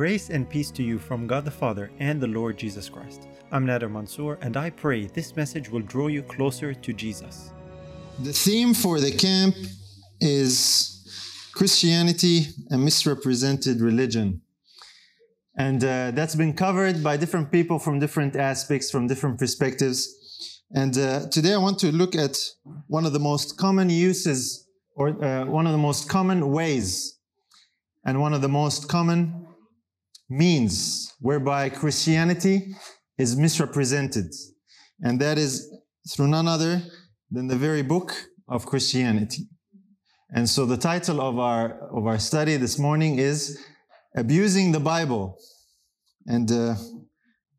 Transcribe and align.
Grace 0.00 0.30
and 0.30 0.48
peace 0.48 0.70
to 0.70 0.82
you 0.82 0.98
from 0.98 1.26
God 1.26 1.44
the 1.44 1.50
Father 1.50 1.90
and 1.98 2.22
the 2.22 2.26
Lord 2.26 2.56
Jesus 2.56 2.88
Christ. 2.88 3.28
I'm 3.52 3.66
Nader 3.66 3.92
Mansour, 3.92 4.38
and 4.40 4.56
I 4.56 4.70
pray 4.70 5.04
this 5.08 5.36
message 5.36 5.68
will 5.68 5.82
draw 5.82 6.06
you 6.06 6.22
closer 6.22 6.72
to 6.72 6.92
Jesus. 6.94 7.52
The 8.20 8.32
theme 8.32 8.72
for 8.72 8.98
the 8.98 9.12
camp 9.12 9.54
is 10.18 11.50
Christianity, 11.54 12.46
a 12.70 12.78
misrepresented 12.78 13.82
religion. 13.82 14.40
And 15.58 15.84
uh, 15.84 16.12
that's 16.12 16.34
been 16.34 16.54
covered 16.54 17.04
by 17.04 17.18
different 17.18 17.52
people 17.52 17.78
from 17.78 17.98
different 17.98 18.36
aspects, 18.36 18.90
from 18.90 19.06
different 19.06 19.38
perspectives. 19.38 20.62
And 20.70 20.96
uh, 20.96 21.28
today 21.28 21.52
I 21.52 21.58
want 21.58 21.78
to 21.80 21.92
look 21.92 22.14
at 22.14 22.38
one 22.86 23.04
of 23.04 23.12
the 23.12 23.20
most 23.20 23.58
common 23.58 23.90
uses, 23.90 24.66
or 24.96 25.08
uh, 25.22 25.44
one 25.44 25.66
of 25.66 25.72
the 25.72 25.84
most 25.90 26.08
common 26.08 26.52
ways, 26.52 27.18
and 28.06 28.18
one 28.18 28.32
of 28.32 28.40
the 28.40 28.48
most 28.48 28.88
common 28.88 29.46
means 30.30 31.12
whereby 31.20 31.68
Christianity 31.68 32.74
is 33.18 33.36
misrepresented. 33.36 34.32
And 35.02 35.20
that 35.20 35.36
is 35.36 35.68
through 36.08 36.28
none 36.28 36.46
other 36.46 36.82
than 37.30 37.48
the 37.48 37.56
very 37.56 37.82
book 37.82 38.14
of 38.48 38.64
Christianity. 38.64 39.48
And 40.32 40.48
so 40.48 40.64
the 40.64 40.76
title 40.76 41.20
of 41.20 41.38
our, 41.38 41.88
of 41.90 42.06
our 42.06 42.18
study 42.18 42.56
this 42.56 42.78
morning 42.78 43.18
is 43.18 43.58
Abusing 44.16 44.72
the 44.72 44.80
Bible. 44.80 45.36
And 46.26 46.50
uh, 46.50 46.76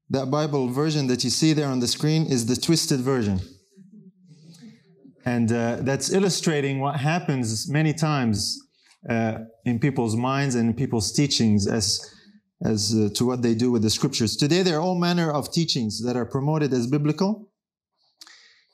that 0.09 0.31
Bible 0.31 0.69
version 0.69 1.07
that 1.07 1.23
you 1.23 1.29
see 1.29 1.53
there 1.53 1.67
on 1.67 1.79
the 1.79 1.87
screen 1.87 2.25
is 2.25 2.45
the 2.45 2.55
twisted 2.55 3.01
version. 3.01 3.41
And 5.25 5.51
uh, 5.51 5.77
that's 5.81 6.11
illustrating 6.11 6.79
what 6.79 6.99
happens 6.99 7.69
many 7.69 7.93
times 7.93 8.57
uh, 9.09 9.39
in 9.65 9.79
people's 9.79 10.15
minds 10.15 10.55
and 10.55 10.69
in 10.69 10.75
people's 10.75 11.11
teachings 11.11 11.67
as, 11.67 12.01
as 12.63 12.93
uh, 12.93 13.09
to 13.15 13.25
what 13.25 13.41
they 13.41 13.55
do 13.55 13.71
with 13.71 13.81
the 13.81 13.89
scriptures. 13.89 14.35
Today, 14.35 14.61
there 14.61 14.77
are 14.77 14.81
all 14.81 14.99
manner 14.99 15.31
of 15.31 15.51
teachings 15.51 16.03
that 16.03 16.15
are 16.15 16.25
promoted 16.25 16.73
as 16.73 16.87
biblical, 16.87 17.49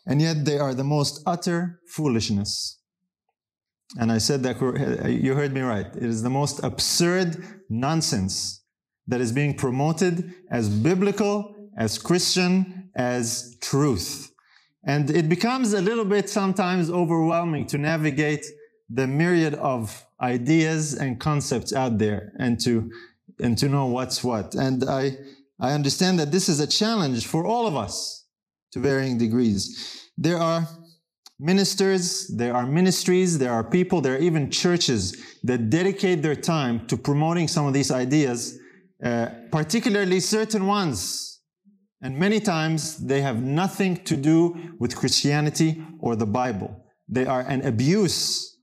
and 0.06 0.22
yet 0.22 0.46
they 0.46 0.58
are 0.58 0.74
the 0.74 0.84
most 0.84 1.22
utter 1.26 1.80
foolishness. 1.88 2.80
And 3.98 4.12
I 4.12 4.18
said 4.18 4.44
that 4.44 4.60
you 5.10 5.34
heard 5.34 5.54
me 5.54 5.62
right. 5.62 5.88
It 5.88 6.04
is 6.04 6.22
the 6.22 6.30
most 6.30 6.62
absurd 6.64 7.62
nonsense 7.70 8.64
that 9.08 9.22
is 9.22 9.32
being 9.32 9.54
promoted 9.56 10.34
as 10.52 10.68
biblical, 10.68 11.56
as 11.78 11.98
Christian, 11.98 12.90
as 12.96 13.56
truth. 13.62 14.34
And 14.86 15.10
it 15.10 15.30
becomes 15.30 15.74
a 15.74 15.82
little 15.82 16.06
bit 16.06 16.30
sometimes 16.30 16.90
overwhelming 16.90 17.68
to 17.68 17.78
navigate 17.78 18.46
the 18.90 19.08
myriad 19.08 19.54
of 19.56 20.06
ideas 20.22 20.94
and 20.94 21.20
concepts 21.20 21.74
out 21.74 21.98
there 21.98 22.34
and 22.40 22.60
to 22.62 22.90
and 23.40 23.58
to 23.58 23.70
know 23.70 23.88
what's 23.88 24.24
what. 24.24 24.56
And 24.56 24.84
I 24.84 25.18
I 25.60 25.74
understand 25.74 26.20
that 26.20 26.32
this 26.32 26.50
is 26.50 26.60
a 26.60 26.68
challenge 26.68 27.26
for 27.26 27.46
all 27.46 27.66
of 27.66 27.76
us 27.76 28.26
to 28.72 28.80
varying 28.80 29.18
degrees. 29.18 30.06
There 30.18 30.38
are 30.38 30.68
ministers, 31.40 32.28
there 32.28 32.56
are 32.56 32.66
ministries, 32.66 33.38
there 33.38 33.52
are 33.52 33.64
people, 33.64 34.02
there 34.02 34.16
are 34.16 34.20
even 34.20 34.52
churches 34.52 35.16
that 35.44 35.70
dedicate 35.70 36.22
their 36.22 36.36
time 36.36 36.86
to 36.88 36.98
promoting 36.98 37.48
some 37.48 37.66
of 37.66 37.74
these 37.74 37.92
ideas, 37.92 38.60
uh, 39.04 39.28
particularly 39.52 40.20
certain 40.20 40.68
ones. 40.68 41.42
And 42.02 42.18
many 42.18 42.40
times 42.40 42.98
they 42.98 43.22
have 43.22 43.42
nothing 43.42 43.98
to 44.04 44.16
do 44.16 44.76
with 44.80 44.96
Christianity 44.96 45.84
or 46.00 46.16
the 46.16 46.28
Bible. 46.28 46.86
They 47.08 47.26
are 47.26 47.42
an 47.42 47.66
abuse, 47.66 48.58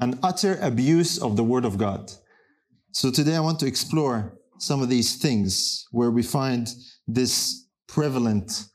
an 0.00 0.18
utter 0.22 0.58
abuse 0.60 1.18
of 1.18 1.36
the 1.36 1.44
Word 1.44 1.64
of 1.64 1.78
God. 1.78 2.10
So 2.94 3.10
today 3.10 3.34
I 3.34 3.40
want 3.40 3.58
to 3.58 3.66
explore 3.66 4.38
some 4.58 4.80
of 4.80 4.88
these 4.88 5.16
things 5.16 5.88
where 5.90 6.12
we 6.12 6.22
find 6.22 6.68
this 7.08 7.66
prevalent 7.88 8.66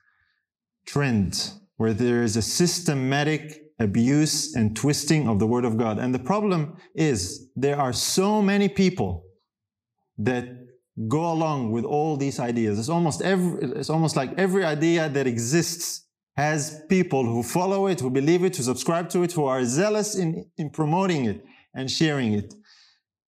trend 0.86 1.54
where 1.78 1.94
there 1.94 2.22
is 2.24 2.36
a 2.36 2.42
systematic 2.42 3.62
abuse 3.80 4.56
and 4.56 4.76
twisting 4.76 5.30
of 5.30 5.40
the 5.40 5.48
Word 5.48 5.64
of 5.64 5.78
God. 5.78 6.00
And 6.00 6.14
the 6.14 6.20
problem 6.20 6.76
is 6.94 7.48
there 7.56 7.80
are 7.80 7.94
so 7.94 8.42
many 8.42 8.68
people 8.68 9.24
that 10.18 10.50
go 11.08 11.32
along 11.32 11.72
with 11.72 11.86
all 11.86 12.18
these 12.18 12.42
ideas. 12.42 12.78
It's 12.78 12.90
almost 12.90 13.22
every, 13.22 13.72
it's 13.72 13.90
almost 13.90 14.18
like 14.18 14.38
every 14.38 14.66
idea 14.66 15.08
that 15.08 15.28
exists 15.28 16.06
has 16.36 16.82
people 16.90 17.24
who 17.24 17.42
follow 17.42 17.88
it, 17.88 18.02
who 18.02 18.10
believe 18.10 18.44
it, 18.44 18.58
who 18.58 18.64
subscribe 18.64 19.08
to 19.12 19.24
it, 19.24 19.32
who 19.32 19.46
are 19.46 19.64
zealous 19.64 20.16
in, 20.18 20.46
in 20.58 20.72
promoting 20.72 21.24
it 21.24 21.42
and 21.74 21.90
sharing 21.90 22.34
it. 22.34 22.54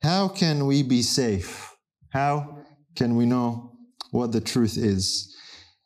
How 0.01 0.27
can 0.27 0.65
we 0.65 0.81
be 0.81 1.03
safe? 1.03 1.75
How 2.09 2.63
can 2.95 3.15
we 3.15 3.25
know 3.25 3.77
what 4.09 4.31
the 4.31 4.41
truth 4.41 4.77
is? 4.77 5.35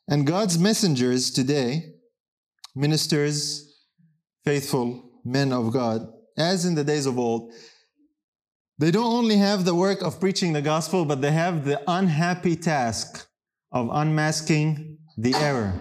And 0.08 0.26
God's 0.26 0.58
messengers 0.58 1.30
today 1.30 1.92
ministers, 2.74 3.82
faithful 4.44 5.10
men 5.24 5.52
of 5.52 5.72
God, 5.72 6.06
as 6.36 6.64
in 6.64 6.74
the 6.74 6.84
days 6.84 7.06
of 7.06 7.18
old, 7.18 7.52
they 8.78 8.90
don't 8.90 9.12
only 9.12 9.36
have 9.36 9.64
the 9.64 9.74
work 9.74 10.02
of 10.02 10.20
preaching 10.20 10.52
the 10.52 10.60
gospel, 10.60 11.04
but 11.04 11.22
they 11.22 11.32
have 11.32 11.64
the 11.64 11.80
unhappy 11.88 12.54
task 12.54 13.26
of 13.72 13.88
unmasking 13.90 14.98
the 15.16 15.34
error 15.34 15.72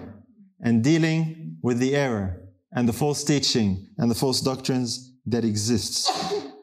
and 0.61 0.83
dealing 0.83 1.57
with 1.61 1.79
the 1.79 1.95
error 1.95 2.41
and 2.71 2.87
the 2.87 2.93
false 2.93 3.23
teaching 3.23 3.87
and 3.97 4.09
the 4.09 4.15
false 4.15 4.39
doctrines 4.39 5.13
that 5.25 5.43
exists. 5.43 6.09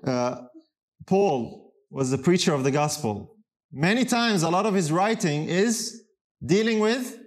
Uh, 0.06 0.42
Paul 1.06 1.61
was 1.92 2.10
the 2.10 2.18
preacher 2.18 2.54
of 2.54 2.64
the 2.64 2.70
gospel. 2.70 3.36
Many 3.70 4.04
times, 4.04 4.42
a 4.42 4.50
lot 4.50 4.66
of 4.66 4.74
his 4.74 4.90
writing 4.90 5.48
is 5.48 6.02
dealing 6.44 6.80
with 6.80 7.18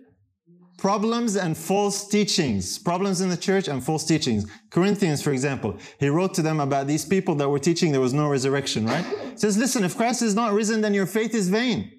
problems 0.78 1.36
and 1.36 1.56
false 1.56 2.08
teachings, 2.08 2.78
problems 2.78 3.22
in 3.22 3.30
the 3.30 3.38
church 3.38 3.68
and 3.68 3.84
false 3.84 4.04
teachings. 4.04 4.46
Corinthians, 4.72 5.22
for 5.22 5.32
example, 5.32 5.78
he 6.00 6.10
wrote 6.10 6.34
to 6.34 6.42
them 6.42 6.60
about 6.60 6.88
these 6.88 7.06
people 7.06 7.36
that 7.36 7.48
were 7.48 7.60
teaching 7.60 7.92
there 7.92 8.02
was 8.02 8.14
no 8.14 8.28
resurrection, 8.28 8.86
right? 8.86 9.06
He 9.06 9.38
says, 9.38 9.58
listen, 9.58 9.84
if 9.84 9.96
Christ 9.96 10.22
is 10.22 10.36
not 10.36 10.54
risen, 10.54 10.82
then 10.82 10.94
your 10.94 11.06
faith 11.06 11.34
is 11.34 11.48
vain. 11.48 11.92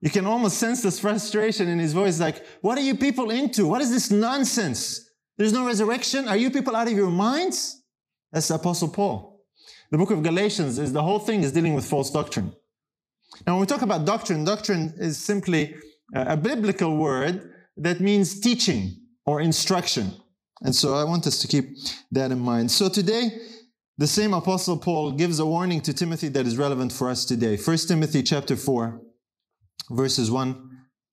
You 0.00 0.10
can 0.10 0.26
almost 0.26 0.58
sense 0.58 0.82
this 0.82 0.98
frustration 0.98 1.68
in 1.68 1.78
his 1.78 1.92
voice, 1.92 2.18
like, 2.18 2.44
what 2.60 2.76
are 2.76 2.82
you 2.82 2.96
people 2.96 3.30
into? 3.30 3.66
What 3.66 3.80
is 3.80 3.90
this 3.90 4.10
nonsense? 4.10 5.00
There's 5.38 5.52
no 5.52 5.66
resurrection? 5.66 6.28
Are 6.28 6.36
you 6.36 6.50
people 6.50 6.74
out 6.74 6.88
of 6.88 6.94
your 6.94 7.10
minds? 7.10 7.82
That's 8.32 8.48
the 8.48 8.56
Apostle 8.56 8.88
Paul. 8.88 9.33
The 9.94 9.98
book 9.98 10.10
of 10.10 10.24
Galatians 10.24 10.80
is 10.80 10.92
the 10.92 11.04
whole 11.04 11.20
thing 11.20 11.44
is 11.44 11.52
dealing 11.52 11.72
with 11.72 11.84
false 11.84 12.10
doctrine. 12.10 12.52
Now, 13.46 13.52
when 13.52 13.60
we 13.60 13.66
talk 13.66 13.82
about 13.82 14.04
doctrine, 14.04 14.44
doctrine 14.44 14.92
is 14.98 15.16
simply 15.18 15.76
a 16.12 16.36
biblical 16.36 16.96
word 16.96 17.52
that 17.76 18.00
means 18.00 18.40
teaching 18.40 18.96
or 19.24 19.40
instruction. 19.40 20.10
And 20.62 20.74
so 20.74 20.94
I 20.94 21.04
want 21.04 21.28
us 21.28 21.38
to 21.42 21.46
keep 21.46 21.76
that 22.10 22.32
in 22.32 22.40
mind. 22.40 22.72
So 22.72 22.88
today, 22.88 23.38
the 23.96 24.08
same 24.08 24.34
apostle 24.34 24.78
Paul 24.78 25.12
gives 25.12 25.38
a 25.38 25.46
warning 25.46 25.80
to 25.82 25.94
Timothy 25.94 26.26
that 26.26 26.44
is 26.44 26.58
relevant 26.58 26.90
for 26.92 27.08
us 27.08 27.24
today. 27.24 27.56
1 27.56 27.76
Timothy 27.86 28.24
chapter 28.24 28.56
4, 28.56 29.00
verses 29.90 30.28
1 30.28 30.70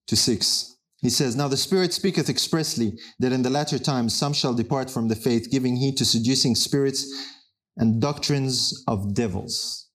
to 0.07 0.15
6. 0.15 0.75
He 1.01 1.11
says, 1.11 1.35
Now 1.35 1.47
the 1.47 1.55
Spirit 1.55 1.93
speaketh 1.93 2.29
expressly 2.29 2.97
that 3.19 3.31
in 3.31 3.43
the 3.43 3.51
latter 3.51 3.77
times 3.77 4.15
some 4.15 4.33
shall 4.33 4.55
depart 4.55 4.89
from 4.89 5.07
the 5.07 5.15
faith, 5.15 5.51
giving 5.51 5.75
heed 5.75 5.97
to 5.97 6.05
seducing 6.05 6.55
spirits 6.55 7.30
and 7.77 8.01
doctrines 8.01 8.83
of 8.87 9.13
devils. 9.13 9.89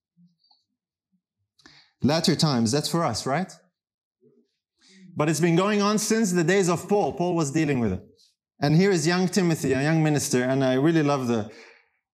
Latter 2.03 2.37
times, 2.37 2.73
that's 2.73 2.89
for 2.89 3.05
us, 3.05 3.27
right? 3.27 3.53
But 5.17 5.29
it's 5.29 5.41
been 5.41 5.57
going 5.57 5.81
on 5.83 5.99
since 5.99 6.33
the 6.33 6.45
days 6.45 6.69
of 6.69 6.89
Paul. 6.89 7.15
Paul 7.15 7.35
was 7.35 7.51
dealing 7.51 7.81
with 7.81 7.93
it. 7.95 8.03
And 8.61 8.77
here 8.77 8.91
is 8.91 9.07
young 9.07 9.29
Timothy, 9.29 9.73
a 9.73 9.83
young 9.83 10.03
minister, 10.03 10.45
and 10.45 10.65
I 10.65 10.75
really 10.75 11.03
love 11.03 11.27
the, 11.27 11.51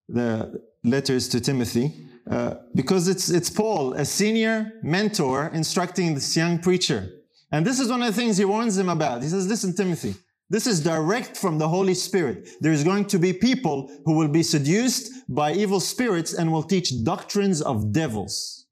the 0.09 0.61
letters 0.83 1.27
to 1.29 1.39
Timothy 1.39 1.93
uh, 2.29 2.55
because 2.73 3.07
it's, 3.07 3.29
it's 3.29 3.49
Paul, 3.49 3.93
a 3.93 4.05
senior 4.05 4.71
mentor, 4.81 5.49
instructing 5.53 6.13
this 6.13 6.35
young 6.35 6.59
preacher. 6.59 7.09
And 7.51 7.65
this 7.65 7.79
is 7.79 7.89
one 7.89 8.01
of 8.01 8.07
the 8.07 8.19
things 8.19 8.37
he 8.37 8.45
warns 8.45 8.77
him 8.77 8.89
about. 8.89 9.21
He 9.21 9.29
says, 9.29 9.47
Listen, 9.47 9.75
Timothy, 9.75 10.15
this 10.53 10.67
is 10.67 10.81
direct 10.81 11.35
from 11.35 11.57
the 11.57 11.67
Holy 11.67 11.95
Spirit. 11.95 12.47
There's 12.61 12.83
going 12.83 13.05
to 13.05 13.17
be 13.17 13.33
people 13.33 13.89
who 14.05 14.13
will 14.13 14.27
be 14.27 14.43
seduced 14.43 15.11
by 15.27 15.51
evil 15.51 15.79
spirits 15.79 16.35
and 16.35 16.51
will 16.51 16.61
teach 16.61 17.03
doctrines 17.03 17.59
of 17.59 17.91
devils, 17.91 18.67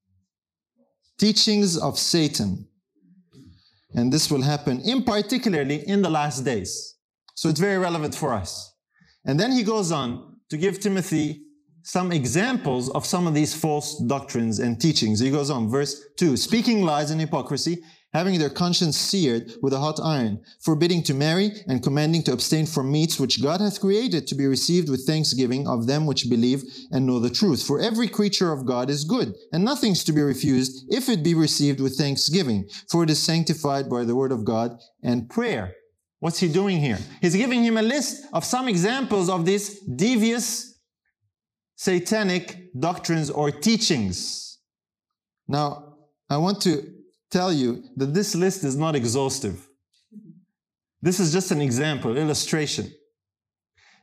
teachings 1.17 1.79
of 1.79 1.97
Satan. 1.97 2.67
And 3.95 4.13
this 4.13 4.29
will 4.29 4.43
happen 4.43 4.79
in 4.81 5.03
particularly 5.03 5.77
in 5.87 6.03
the 6.03 6.09
last 6.11 6.45
days. 6.45 6.97
So 7.33 7.49
it's 7.49 7.59
very 7.59 7.79
relevant 7.79 8.13
for 8.13 8.31
us. 8.31 8.75
And 9.25 9.39
then 9.39 9.51
he 9.51 9.63
goes 9.63 9.91
on 9.91 10.37
to 10.51 10.57
give 10.57 10.79
Timothy 10.79 11.45
some 11.81 12.11
examples 12.11 12.91
of 12.91 13.07
some 13.07 13.25
of 13.25 13.33
these 13.33 13.55
false 13.55 13.97
doctrines 14.03 14.59
and 14.59 14.79
teachings. 14.79 15.19
He 15.19 15.31
goes 15.31 15.49
on, 15.49 15.67
verse 15.67 15.99
2 16.17 16.37
speaking 16.37 16.83
lies 16.83 17.09
and 17.09 17.19
hypocrisy, 17.19 17.83
having 18.13 18.37
their 18.39 18.49
conscience 18.49 18.97
seared 18.97 19.53
with 19.61 19.73
a 19.73 19.79
hot 19.79 19.99
iron, 20.03 20.41
forbidding 20.59 21.01
to 21.03 21.13
marry, 21.13 21.51
and 21.67 21.81
commanding 21.81 22.21
to 22.23 22.33
abstain 22.33 22.65
from 22.65 22.91
meats 22.91 23.19
which 23.19 23.41
God 23.41 23.61
hath 23.61 23.79
created 23.79 24.27
to 24.27 24.35
be 24.35 24.45
received 24.45 24.89
with 24.89 25.05
thanksgiving 25.05 25.67
of 25.67 25.87
them 25.87 26.05
which 26.05 26.29
believe 26.29 26.63
and 26.91 27.05
know 27.05 27.19
the 27.19 27.29
truth. 27.29 27.63
For 27.63 27.79
every 27.79 28.07
creature 28.07 28.51
of 28.51 28.65
God 28.65 28.89
is 28.89 29.05
good, 29.05 29.33
and 29.53 29.63
nothing's 29.63 30.03
to 30.05 30.13
be 30.13 30.21
refused 30.21 30.85
if 30.89 31.07
it 31.09 31.23
be 31.23 31.33
received 31.33 31.79
with 31.79 31.97
thanksgiving, 31.97 32.69
for 32.89 33.03
it 33.03 33.09
is 33.09 33.19
sanctified 33.21 33.89
by 33.89 34.03
the 34.03 34.15
word 34.15 34.31
of 34.31 34.45
God 34.45 34.77
and 35.03 35.29
prayer. 35.29 35.73
What's 36.19 36.39
he 36.39 36.51
doing 36.51 36.79
here? 36.79 36.99
He's 37.19 37.35
giving 37.35 37.63
him 37.63 37.77
a 37.77 37.81
list 37.81 38.25
of 38.31 38.45
some 38.45 38.67
examples 38.67 39.27
of 39.27 39.45
these 39.45 39.79
devious 39.79 40.77
satanic 41.75 42.69
doctrines 42.79 43.31
or 43.31 43.49
teachings. 43.49 44.59
Now, 45.47 45.95
I 46.29 46.37
want 46.37 46.61
to 46.61 47.00
tell 47.31 47.51
you 47.51 47.83
that 47.95 48.13
this 48.13 48.35
list 48.35 48.63
is 48.63 48.75
not 48.75 48.95
exhaustive. 48.95 49.67
This 51.01 51.19
is 51.19 51.31
just 51.31 51.51
an 51.51 51.61
example, 51.61 52.17
illustration. 52.17 52.91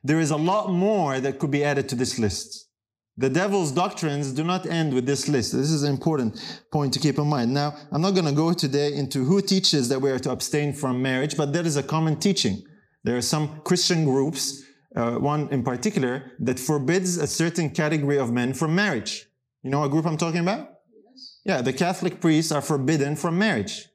There 0.02 0.18
is 0.18 0.30
a 0.30 0.36
lot 0.36 0.70
more 0.70 1.20
that 1.20 1.38
could 1.38 1.50
be 1.50 1.62
added 1.62 1.88
to 1.90 1.94
this 1.94 2.18
list. 2.18 2.68
The 3.16 3.28
devil's 3.28 3.72
doctrines 3.72 4.32
do 4.32 4.44
not 4.44 4.64
end 4.66 4.94
with 4.94 5.04
this 5.04 5.28
list. 5.28 5.52
This 5.52 5.70
is 5.70 5.82
an 5.82 5.92
important 5.92 6.40
point 6.72 6.94
to 6.94 7.00
keep 7.00 7.18
in 7.18 7.26
mind. 7.26 7.52
Now, 7.52 7.76
I'm 7.90 8.00
not 8.00 8.12
going 8.12 8.26
to 8.26 8.32
go 8.32 8.52
today 8.52 8.94
into 8.94 9.24
who 9.24 9.42
teaches 9.42 9.88
that 9.88 10.00
we 10.00 10.10
are 10.10 10.20
to 10.20 10.30
abstain 10.30 10.72
from 10.72 11.02
marriage, 11.02 11.36
but 11.36 11.52
that 11.52 11.66
is 11.66 11.76
a 11.76 11.82
common 11.82 12.16
teaching. 12.16 12.62
There 13.02 13.16
are 13.16 13.22
some 13.22 13.60
Christian 13.62 14.04
groups, 14.04 14.62
uh, 14.94 15.16
one 15.16 15.48
in 15.50 15.64
particular, 15.64 16.32
that 16.40 16.60
forbids 16.60 17.16
a 17.16 17.26
certain 17.26 17.70
category 17.70 18.18
of 18.18 18.30
men 18.30 18.54
from 18.54 18.74
marriage. 18.74 19.26
You 19.62 19.70
know 19.70 19.80
what 19.80 19.90
group 19.90 20.06
I'm 20.06 20.16
talking 20.16 20.40
about? 20.40 20.77
Yeah, 21.48 21.62
the 21.62 21.72
Catholic 21.72 22.20
priests 22.20 22.52
are 22.52 22.60
forbidden 22.60 23.16
from 23.16 23.38
marriage. 23.38 23.86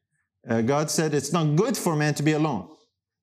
Uh, 0.50 0.62
God 0.62 0.90
said 0.90 1.14
it's 1.14 1.32
not 1.32 1.56
good 1.56 1.78
for 1.78 1.96
man 1.96 2.16
to 2.16 2.24
be 2.24 2.32
alone. 2.32 2.68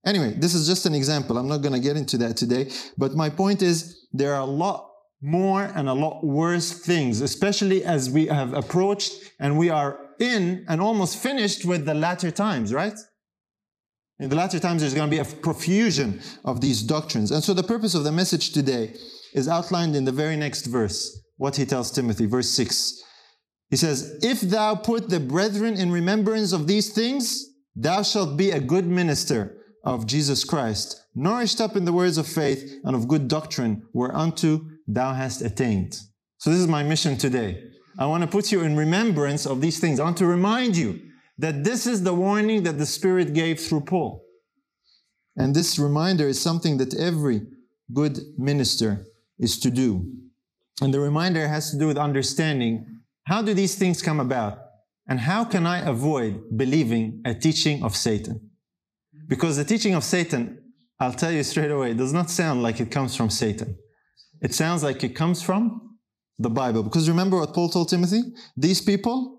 Anyway, 0.06 0.34
this 0.38 0.54
is 0.54 0.68
just 0.68 0.86
an 0.86 0.94
example. 0.94 1.36
I'm 1.36 1.48
not 1.48 1.62
going 1.62 1.74
to 1.74 1.80
get 1.80 1.96
into 1.96 2.16
that 2.18 2.36
today. 2.36 2.70
But 2.96 3.14
my 3.14 3.28
point 3.28 3.60
is 3.60 4.06
there 4.12 4.34
are 4.34 4.40
a 4.40 4.52
lot 4.66 4.88
more 5.20 5.64
and 5.74 5.88
a 5.88 5.92
lot 5.92 6.24
worse 6.24 6.70
things, 6.70 7.20
especially 7.20 7.84
as 7.84 8.08
we 8.08 8.26
have 8.26 8.54
approached 8.54 9.12
and 9.40 9.58
we 9.58 9.68
are 9.68 9.98
in 10.20 10.64
and 10.68 10.80
almost 10.80 11.18
finished 11.18 11.64
with 11.64 11.84
the 11.84 11.94
latter 11.94 12.30
times, 12.30 12.72
right? 12.72 12.98
In 14.20 14.30
the 14.30 14.36
latter 14.36 14.60
times, 14.60 14.82
there's 14.82 14.94
going 14.94 15.10
to 15.10 15.16
be 15.16 15.20
a 15.20 15.24
profusion 15.24 16.20
of 16.44 16.60
these 16.60 16.82
doctrines. 16.82 17.32
And 17.32 17.42
so 17.42 17.52
the 17.52 17.64
purpose 17.64 17.96
of 17.96 18.04
the 18.04 18.12
message 18.12 18.52
today 18.52 18.94
is 19.34 19.48
outlined 19.48 19.96
in 19.96 20.04
the 20.04 20.12
very 20.12 20.36
next 20.36 20.66
verse, 20.66 21.20
what 21.36 21.56
he 21.56 21.66
tells 21.66 21.90
Timothy, 21.90 22.26
verse 22.26 22.48
6. 22.50 23.02
He 23.70 23.76
says, 23.76 24.18
If 24.20 24.40
thou 24.40 24.74
put 24.74 25.08
the 25.08 25.20
brethren 25.20 25.76
in 25.76 25.92
remembrance 25.92 26.52
of 26.52 26.66
these 26.66 26.90
things, 26.90 27.46
thou 27.74 28.02
shalt 28.02 28.36
be 28.36 28.50
a 28.50 28.60
good 28.60 28.86
minister 28.86 29.56
of 29.84 30.06
Jesus 30.06 30.44
Christ, 30.44 31.04
nourished 31.14 31.60
up 31.60 31.76
in 31.76 31.84
the 31.84 31.92
words 31.92 32.18
of 32.18 32.26
faith 32.26 32.80
and 32.84 32.94
of 32.94 33.08
good 33.08 33.28
doctrine, 33.28 33.82
whereunto 33.94 34.66
thou 34.86 35.14
hast 35.14 35.40
attained. 35.40 35.98
So, 36.38 36.50
this 36.50 36.58
is 36.58 36.66
my 36.66 36.82
mission 36.82 37.16
today. 37.16 37.62
I 37.98 38.06
want 38.06 38.22
to 38.22 38.28
put 38.28 38.50
you 38.50 38.62
in 38.62 38.76
remembrance 38.76 39.46
of 39.46 39.60
these 39.60 39.78
things. 39.78 40.00
I 40.00 40.04
want 40.04 40.18
to 40.18 40.26
remind 40.26 40.76
you 40.76 41.00
that 41.38 41.64
this 41.64 41.86
is 41.86 42.02
the 42.02 42.14
warning 42.14 42.64
that 42.64 42.78
the 42.78 42.86
Spirit 42.86 43.34
gave 43.34 43.60
through 43.60 43.82
Paul. 43.82 44.24
And 45.36 45.54
this 45.54 45.78
reminder 45.78 46.26
is 46.26 46.40
something 46.40 46.76
that 46.78 46.94
every 46.94 47.42
good 47.92 48.18
minister 48.36 49.06
is 49.38 49.58
to 49.60 49.70
do. 49.70 50.12
And 50.82 50.92
the 50.92 51.00
reminder 51.00 51.46
has 51.48 51.70
to 51.70 51.78
do 51.78 51.86
with 51.86 51.98
understanding 51.98 52.99
how 53.30 53.40
do 53.42 53.54
these 53.54 53.76
things 53.76 54.02
come 54.02 54.18
about? 54.18 54.58
And 55.06 55.20
how 55.20 55.44
can 55.44 55.64
I 55.64 55.88
avoid 55.88 56.56
believing 56.56 57.22
a 57.24 57.32
teaching 57.32 57.84
of 57.84 57.94
Satan? 57.94 58.50
Because 59.28 59.56
the 59.56 59.64
teaching 59.64 59.94
of 59.94 60.02
Satan, 60.02 60.42
I'll 60.98 61.12
tell 61.12 61.30
you 61.30 61.44
straight 61.44 61.70
away, 61.70 61.94
does 61.94 62.12
not 62.12 62.28
sound 62.28 62.60
like 62.64 62.80
it 62.80 62.90
comes 62.90 63.14
from 63.14 63.30
Satan. 63.30 63.78
It 64.42 64.52
sounds 64.52 64.82
like 64.82 65.04
it 65.04 65.14
comes 65.14 65.42
from 65.42 65.96
the 66.40 66.50
Bible. 66.50 66.82
Because 66.82 67.08
remember 67.08 67.36
what 67.38 67.54
Paul 67.54 67.68
told 67.68 67.88
Timothy? 67.88 68.22
These 68.56 68.80
people, 68.80 69.38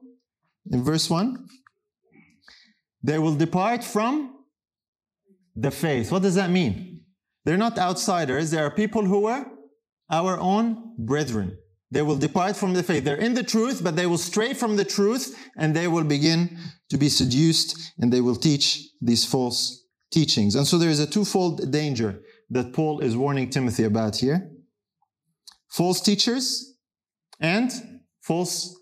in 0.72 0.86
verse 0.86 1.10
1, 1.10 1.46
they 3.04 3.20
will 3.20 3.36
depart 3.36 3.84
from 3.84 4.46
the 5.54 5.70
faith. 5.70 6.14
What 6.14 6.22
does 6.22 6.36
that 6.36 6.50
mean? 6.50 7.02
They're 7.44 7.58
not 7.58 7.78
outsiders, 7.78 8.52
they 8.52 8.60
are 8.60 8.72
people 8.72 9.04
who 9.04 9.20
were 9.24 9.46
our 10.10 10.40
own 10.40 10.96
brethren. 10.98 11.58
They 11.92 12.02
will 12.02 12.16
depart 12.16 12.56
from 12.56 12.74
the 12.74 12.84
faith. 12.84 13.04
They're 13.04 13.18
in 13.18 13.34
the 13.34 13.44
truth, 13.44 13.84
but 13.84 13.98
they 13.98 14.06
will 14.06 14.18
stray 14.18 14.54
from 14.54 14.78
the 14.78 14.86
truth 14.86 15.38
and 15.58 15.76
they 15.76 15.90
will 15.90 16.06
begin 16.06 16.58
to 16.90 16.98
be 16.98 17.10
seduced 17.10 17.94
and 18.00 18.12
they 18.12 18.22
will 18.22 18.38
teach 18.38 18.88
these 19.02 19.26
false 19.26 19.86
teachings. 20.10 20.56
And 20.56 20.66
so 20.66 20.78
there 20.78 20.90
is 20.90 21.02
a 21.02 21.06
twofold 21.06 21.70
danger 21.70 22.22
that 22.50 22.72
Paul 22.72 23.02
is 23.02 23.18
warning 23.18 23.50
Timothy 23.50 23.84
about 23.84 24.16
here 24.18 24.50
false 25.68 26.00
teachers 26.02 26.76
and 27.40 27.72
false 28.22 28.74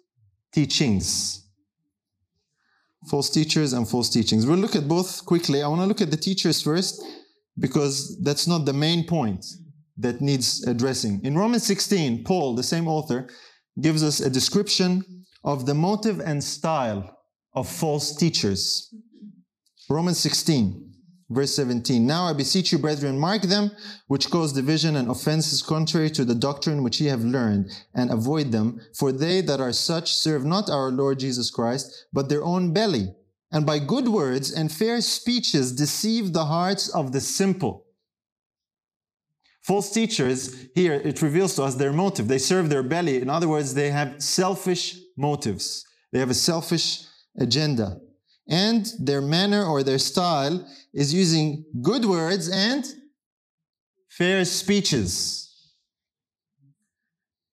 teachings. 0.53 1.47
False 3.09 3.29
teachers 3.29 3.73
and 3.73 3.87
false 3.87 4.09
teachings. 4.09 4.45
We'll 4.45 4.59
look 4.59 4.75
at 4.75 4.87
both 4.87 5.25
quickly. 5.25 5.63
I 5.63 5.67
want 5.67 5.81
to 5.81 5.87
look 5.87 6.01
at 6.01 6.11
the 6.11 6.17
teachers 6.17 6.61
first 6.61 7.01
because 7.57 8.19
that's 8.21 8.45
not 8.45 8.65
the 8.65 8.73
main 8.73 9.07
point 9.07 9.45
that 9.99 10.21
needs 10.21 10.65
addressing. 10.65 11.23
In 11.23 11.37
Romans 11.37 11.63
16, 11.63 12.23
Paul, 12.23 12.55
the 12.55 12.63
same 12.63 12.87
author, 12.87 13.27
gives 13.79 14.03
us 14.03 14.19
a 14.19 14.29
description 14.29 15.03
of 15.43 15.65
the 15.65 15.73
motive 15.73 16.19
and 16.19 16.43
style 16.43 17.17
of 17.53 17.67
false 17.67 18.15
teachers. 18.15 18.93
Romans 19.89 20.19
16, 20.19 20.93
verse 21.29 21.55
17. 21.55 22.05
Now 22.05 22.25
I 22.25 22.33
beseech 22.33 22.71
you, 22.71 22.77
brethren, 22.77 23.17
mark 23.17 23.43
them 23.43 23.71
which 24.07 24.29
cause 24.29 24.53
division 24.53 24.95
and 24.95 25.09
offenses 25.09 25.61
contrary 25.61 26.09
to 26.11 26.25
the 26.25 26.35
doctrine 26.35 26.83
which 26.83 27.01
ye 27.01 27.07
have 27.07 27.23
learned, 27.23 27.71
and 27.93 28.11
avoid 28.11 28.51
them, 28.51 28.79
for 28.97 29.11
they 29.11 29.41
that 29.41 29.59
are 29.59 29.73
such 29.73 30.13
serve 30.13 30.45
not 30.45 30.69
our 30.69 30.91
Lord 30.91 31.19
Jesus 31.19 31.49
Christ, 31.49 32.05
but 32.13 32.29
their 32.29 32.43
own 32.43 32.73
belly, 32.73 33.13
and 33.51 33.65
by 33.65 33.79
good 33.79 34.07
words 34.07 34.51
and 34.51 34.71
fair 34.71 35.01
speeches 35.01 35.71
deceive 35.71 36.33
the 36.33 36.45
hearts 36.45 36.89
of 36.89 37.11
the 37.11 37.21
simple. 37.21 37.85
False 39.69 39.91
teachers, 39.91 40.65
here 40.73 40.93
it 40.93 41.21
reveals 41.21 41.55
to 41.55 41.61
us 41.61 41.75
their 41.75 41.93
motive. 41.93 42.27
They 42.27 42.39
serve 42.39 42.71
their 42.71 42.81
belly. 42.81 43.21
In 43.21 43.29
other 43.29 43.47
words, 43.47 43.75
they 43.75 43.91
have 43.91 44.19
selfish 44.19 44.97
motives. 45.15 45.85
They 46.11 46.17
have 46.17 46.31
a 46.31 46.41
selfish 46.49 47.03
agenda. 47.37 47.99
And 48.47 48.91
their 48.97 49.21
manner 49.21 49.63
or 49.63 49.83
their 49.83 49.99
style 49.99 50.67
is 50.91 51.13
using 51.13 51.65
good 51.83 52.03
words 52.03 52.49
and 52.49 52.83
fair 54.07 54.43
speeches. 54.43 55.53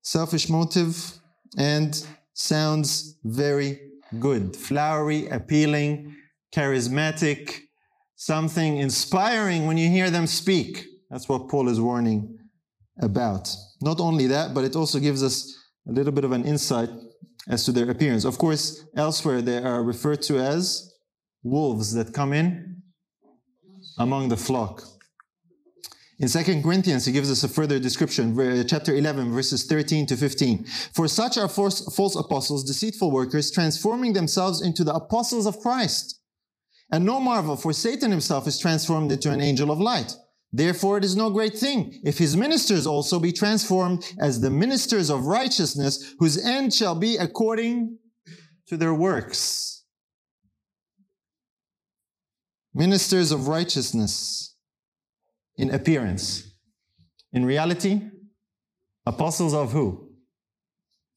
Selfish 0.00 0.48
motive 0.48 1.18
and 1.58 2.02
sounds 2.32 3.18
very 3.24 3.78
good. 4.18 4.56
Flowery, 4.56 5.28
appealing, 5.28 6.16
charismatic, 6.50 7.58
something 8.14 8.78
inspiring 8.78 9.66
when 9.66 9.76
you 9.76 9.90
hear 9.90 10.08
them 10.08 10.26
speak. 10.26 10.86
That's 11.16 11.30
what 11.30 11.48
Paul 11.48 11.70
is 11.70 11.80
warning 11.80 12.36
about. 13.00 13.48
Not 13.80 14.00
only 14.00 14.26
that, 14.26 14.52
but 14.52 14.64
it 14.64 14.76
also 14.76 14.98
gives 14.98 15.22
us 15.22 15.50
a 15.88 15.92
little 15.92 16.12
bit 16.12 16.24
of 16.24 16.32
an 16.32 16.44
insight 16.44 16.90
as 17.48 17.64
to 17.64 17.72
their 17.72 17.88
appearance. 17.88 18.26
Of 18.26 18.36
course, 18.36 18.84
elsewhere 18.94 19.40
they 19.40 19.56
are 19.56 19.82
referred 19.82 20.20
to 20.28 20.38
as 20.38 20.92
wolves 21.42 21.94
that 21.94 22.12
come 22.12 22.34
in 22.34 22.82
among 23.96 24.28
the 24.28 24.36
flock. 24.36 24.82
In 26.18 26.28
2 26.28 26.60
Corinthians, 26.60 27.06
he 27.06 27.12
gives 27.12 27.30
us 27.30 27.42
a 27.44 27.48
further 27.48 27.78
description, 27.78 28.36
chapter 28.68 28.94
11, 28.94 29.32
verses 29.32 29.64
13 29.64 30.04
to 30.08 30.18
15. 30.18 30.66
For 30.92 31.08
such 31.08 31.38
are 31.38 31.48
false, 31.48 31.80
false 31.94 32.14
apostles, 32.14 32.62
deceitful 32.62 33.10
workers, 33.10 33.50
transforming 33.50 34.12
themselves 34.12 34.60
into 34.60 34.84
the 34.84 34.92
apostles 34.92 35.46
of 35.46 35.60
Christ. 35.60 36.20
And 36.92 37.06
no 37.06 37.20
marvel, 37.20 37.56
for 37.56 37.72
Satan 37.72 38.10
himself 38.10 38.46
is 38.46 38.58
transformed 38.58 39.10
into 39.12 39.30
an 39.30 39.40
angel 39.40 39.70
of 39.70 39.80
light. 39.80 40.14
Therefore, 40.56 40.96
it 40.96 41.04
is 41.04 41.14
no 41.14 41.28
great 41.28 41.58
thing 41.58 42.00
if 42.02 42.16
his 42.16 42.34
ministers 42.34 42.86
also 42.86 43.20
be 43.20 43.30
transformed 43.30 44.02
as 44.18 44.40
the 44.40 44.48
ministers 44.48 45.10
of 45.10 45.26
righteousness, 45.26 46.14
whose 46.18 46.42
end 46.42 46.72
shall 46.72 46.94
be 46.94 47.18
according 47.18 47.98
to 48.66 48.78
their 48.78 48.94
works. 48.94 49.84
Ministers 52.72 53.32
of 53.32 53.48
righteousness 53.48 54.56
in 55.58 55.74
appearance. 55.74 56.54
In 57.34 57.44
reality, 57.44 58.00
apostles 59.04 59.52
of 59.52 59.72
who? 59.72 60.10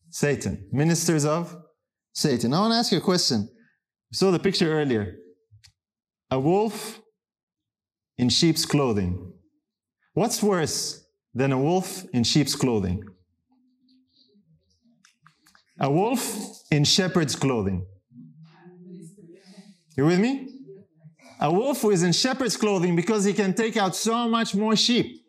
Satan. 0.10 0.68
Ministers 0.74 1.24
of 1.24 1.56
Satan. 2.12 2.54
I 2.54 2.60
want 2.60 2.74
to 2.74 2.78
ask 2.78 2.92
you 2.92 2.98
a 2.98 3.02
question. 3.02 3.48
We 4.12 4.16
saw 4.18 4.32
the 4.32 4.40
picture 4.40 4.70
earlier. 4.70 5.16
A 6.30 6.38
wolf 6.38 7.00
in 8.20 8.28
sheep's 8.28 8.66
clothing. 8.66 9.32
What's 10.14 10.44
worse 10.44 11.06
than 11.34 11.54
a 11.54 11.58
wolf 11.58 12.04
in 12.14 12.26
sheep's 12.26 12.54
clothing? 12.54 13.02
A 15.80 15.90
wolf 15.90 16.22
in 16.70 16.84
shepherd's 16.84 17.38
clothing. 17.38 17.86
You 19.96 20.06
with 20.06 20.20
me? 20.20 20.50
A 21.40 21.52
wolf 21.52 21.82
who 21.82 21.92
is 21.92 22.04
in 22.04 22.12
shepherd's 22.12 22.58
clothing 22.58 22.98
because 22.98 23.24
he 23.24 23.34
can 23.34 23.54
take 23.54 23.78
out 23.78 23.96
so 23.96 24.28
much 24.28 24.54
more 24.54 24.76
sheep. 24.76 25.24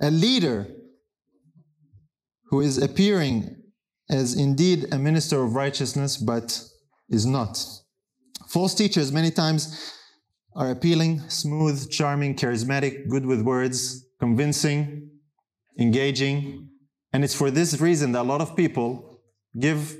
A 0.00 0.10
leader 0.10 0.66
who 2.46 2.60
is 2.60 2.78
appearing 2.78 3.56
as 4.10 4.34
indeed 4.34 4.92
a 4.92 4.98
minister 4.98 5.40
of 5.44 5.54
righteousness 5.54 6.16
but 6.16 6.64
is 7.08 7.24
not. 7.24 7.64
False 8.48 8.74
teachers 8.74 9.12
many 9.12 9.30
times 9.30 9.99
are 10.54 10.70
appealing, 10.70 11.20
smooth, 11.28 11.90
charming, 11.90 12.34
charismatic, 12.34 13.08
good 13.08 13.24
with 13.24 13.42
words, 13.42 14.06
convincing, 14.18 15.08
engaging. 15.78 16.68
And 17.12 17.24
it's 17.24 17.34
for 17.34 17.50
this 17.50 17.80
reason 17.80 18.12
that 18.12 18.22
a 18.22 18.28
lot 18.34 18.40
of 18.40 18.56
people 18.56 19.20
give, 19.58 19.96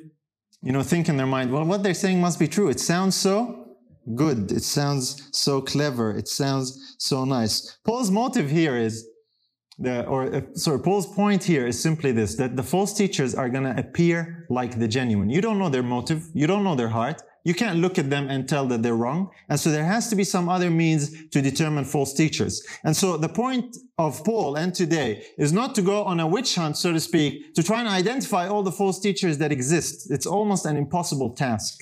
you 0.63 0.73
know, 0.73 0.83
think 0.83 1.09
in 1.09 1.17
their 1.17 1.27
mind, 1.27 1.53
well, 1.53 1.65
what 1.65 1.83
they're 1.83 1.95
saying 1.95 2.21
must 2.21 2.39
be 2.39 2.49
true. 2.49 2.69
It 2.69 2.81
sounds 2.81 3.17
so 3.17 3.77
good. 4.15 4.51
It 4.53 4.63
sounds 4.63 5.29
so 5.33 5.61
clever. 5.61 6.17
It 6.17 6.29
sounds 6.29 6.97
so 6.99 7.25
nice. 7.25 7.79
Paul's 7.85 8.11
motive 8.11 8.51
here 8.51 8.77
is, 8.77 9.07
the, 9.79 10.05
or 10.07 10.35
uh, 10.35 10.41
sorry, 10.55 10.81
Paul's 10.81 11.07
point 11.07 11.43
here 11.43 11.67
is 11.67 11.81
simply 11.81 12.13
this, 12.13 12.35
that 12.37 12.55
the 12.57 12.63
false 12.63 12.93
teachers 12.93 13.35
are 13.35 13.49
going 13.49 13.65
to 13.65 13.79
appear 13.79 14.47
like 14.51 14.79
the 14.79 14.89
genuine. 14.89 15.31
You 15.31 15.41
don't 15.41 15.59
know 15.59 15.69
their 15.69 15.83
motive. 15.83 16.29
You 16.35 16.47
don't 16.47 16.65
know 16.65 16.75
their 16.75 16.89
heart. 16.89 17.23
You 17.45 17.55
can't 17.55 17.79
look 17.79 17.99
at 17.99 18.11
them 18.11 18.29
and 18.29 18.49
tell 18.49 18.67
that 18.67 18.83
they're 18.83 18.97
wrong. 18.97 19.31
And 19.49 19.59
so 19.59 19.71
there 19.71 19.85
has 19.85 20.09
to 20.09 20.17
be 20.17 20.25
some 20.25 20.49
other 20.49 20.71
means 20.71 21.29
to 21.29 21.41
determine 21.41 21.85
false 21.85 22.13
teachers. 22.13 22.63
And 22.85 22.95
so 22.95 23.17
the 23.17 23.29
point 23.29 23.77
of 23.99 24.23
Paul 24.25 24.57
and 24.57 24.75
today 24.75 25.25
is 25.39 25.53
not 25.53 25.75
to 25.77 25.83
go 25.83 26.05
on 26.05 26.21
a 26.21 26.27
witch 26.27 26.55
hunt, 26.55 26.77
so 26.77 26.93
to 26.93 27.01
speak, 27.01 27.55
to 27.55 27.63
try 27.63 27.81
and 27.81 27.89
identify 27.89 28.47
all 28.47 28.63
the 28.63 28.73
false 28.73 29.01
teachers 29.01 29.39
that 29.39 29.53
exist. 29.53 30.11
It's 30.11 30.27
almost 30.27 30.67
an 30.67 30.77
impossible 30.77 31.31
task. 31.35 31.79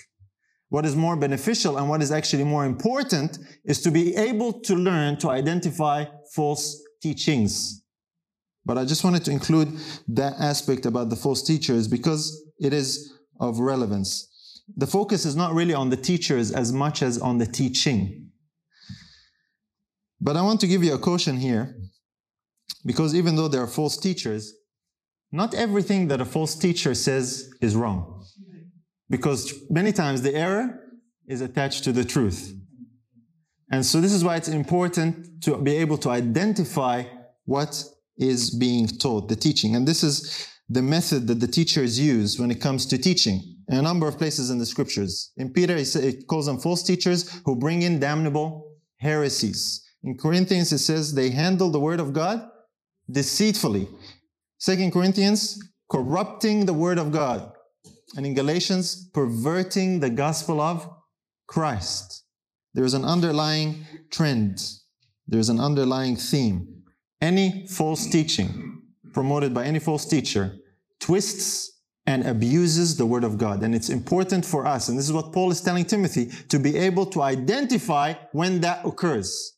What 0.68 0.84
is 0.84 0.94
more 0.94 1.16
beneficial 1.16 1.78
and 1.78 1.88
what 1.88 2.02
is 2.02 2.12
actually 2.12 2.44
more 2.44 2.64
important 2.64 3.38
is 3.64 3.80
to 3.82 3.90
be 3.90 4.14
able 4.14 4.52
to 4.60 4.76
learn 4.76 5.16
to 5.18 5.30
identify 5.30 6.04
false 6.34 6.80
teachings. 7.02 7.82
But 8.64 8.76
I 8.76 8.84
just 8.84 9.02
wanted 9.02 9.24
to 9.24 9.30
include 9.30 9.78
that 10.08 10.34
aspect 10.38 10.84
about 10.84 11.08
the 11.08 11.16
false 11.16 11.42
teachers 11.42 11.88
because 11.88 12.44
it 12.60 12.74
is 12.74 13.14
of 13.40 13.60
relevance 13.60 14.28
the 14.76 14.86
focus 14.86 15.24
is 15.24 15.34
not 15.34 15.54
really 15.54 15.74
on 15.74 15.90
the 15.90 15.96
teachers 15.96 16.52
as 16.52 16.72
much 16.72 17.02
as 17.02 17.18
on 17.18 17.38
the 17.38 17.46
teaching. 17.46 18.30
But 20.20 20.36
I 20.36 20.42
want 20.42 20.60
to 20.60 20.66
give 20.66 20.84
you 20.84 20.94
a 20.94 20.98
caution 20.98 21.36
here, 21.36 21.76
because 22.84 23.14
even 23.14 23.36
though 23.36 23.48
there 23.48 23.62
are 23.62 23.68
false 23.68 23.96
teachers, 23.96 24.52
not 25.30 25.54
everything 25.54 26.08
that 26.08 26.20
a 26.20 26.24
false 26.24 26.54
teacher 26.54 26.94
says 26.94 27.50
is 27.60 27.76
wrong. 27.76 28.24
Because 29.10 29.54
many 29.70 29.92
times 29.92 30.22
the 30.22 30.34
error 30.34 30.80
is 31.26 31.40
attached 31.40 31.84
to 31.84 31.92
the 31.92 32.04
truth. 32.04 32.54
And 33.70 33.84
so 33.84 34.00
this 34.00 34.12
is 34.12 34.24
why 34.24 34.36
it's 34.36 34.48
important 34.48 35.42
to 35.42 35.56
be 35.58 35.76
able 35.76 35.98
to 35.98 36.10
identify 36.10 37.04
what 37.44 37.84
is 38.16 38.50
being 38.50 38.86
taught, 38.86 39.28
the 39.28 39.36
teaching. 39.36 39.76
And 39.76 39.86
this 39.86 40.02
is 40.02 40.48
the 40.68 40.82
method 40.82 41.26
that 41.28 41.40
the 41.40 41.46
teachers 41.46 41.98
use 41.98 42.38
when 42.38 42.50
it 42.50 42.60
comes 42.60 42.86
to 42.86 42.98
teaching 42.98 43.57
in 43.68 43.78
a 43.78 43.82
number 43.82 44.08
of 44.08 44.18
places 44.18 44.50
in 44.50 44.58
the 44.58 44.66
scriptures. 44.66 45.32
In 45.36 45.52
Peter, 45.52 45.76
it 45.76 46.26
calls 46.26 46.46
them 46.46 46.58
false 46.58 46.82
teachers 46.82 47.40
who 47.44 47.56
bring 47.56 47.82
in 47.82 48.00
damnable 48.00 48.76
heresies. 48.98 49.84
In 50.02 50.16
Corinthians, 50.16 50.72
it 50.72 50.78
says 50.78 51.14
they 51.14 51.30
handle 51.30 51.70
the 51.70 51.80
word 51.80 52.00
of 52.00 52.12
God 52.12 52.48
deceitfully. 53.10 53.88
Second 54.58 54.92
Corinthians, 54.92 55.60
corrupting 55.90 56.66
the 56.66 56.74
word 56.74 56.98
of 56.98 57.12
God. 57.12 57.52
And 58.16 58.24
in 58.24 58.34
Galatians, 58.34 59.10
perverting 59.12 60.00
the 60.00 60.10
gospel 60.10 60.60
of 60.60 60.88
Christ. 61.46 62.24
There's 62.74 62.94
an 62.94 63.04
underlying 63.04 63.86
trend. 64.10 64.62
There's 65.26 65.48
an 65.48 65.60
underlying 65.60 66.16
theme. 66.16 66.82
Any 67.20 67.66
false 67.66 68.06
teaching 68.06 68.82
promoted 69.12 69.52
by 69.52 69.64
any 69.64 69.78
false 69.78 70.06
teacher 70.06 70.56
twists 71.00 71.77
and 72.08 72.26
abuses 72.26 72.96
the 72.96 73.04
word 73.04 73.22
of 73.22 73.36
God. 73.36 73.62
And 73.62 73.74
it's 73.74 73.90
important 73.90 74.42
for 74.42 74.66
us, 74.66 74.88
and 74.88 74.96
this 74.96 75.04
is 75.04 75.12
what 75.12 75.30
Paul 75.30 75.50
is 75.50 75.60
telling 75.60 75.84
Timothy, 75.84 76.30
to 76.48 76.58
be 76.58 76.74
able 76.74 77.04
to 77.04 77.20
identify 77.20 78.14
when 78.32 78.62
that 78.62 78.80
occurs. 78.86 79.52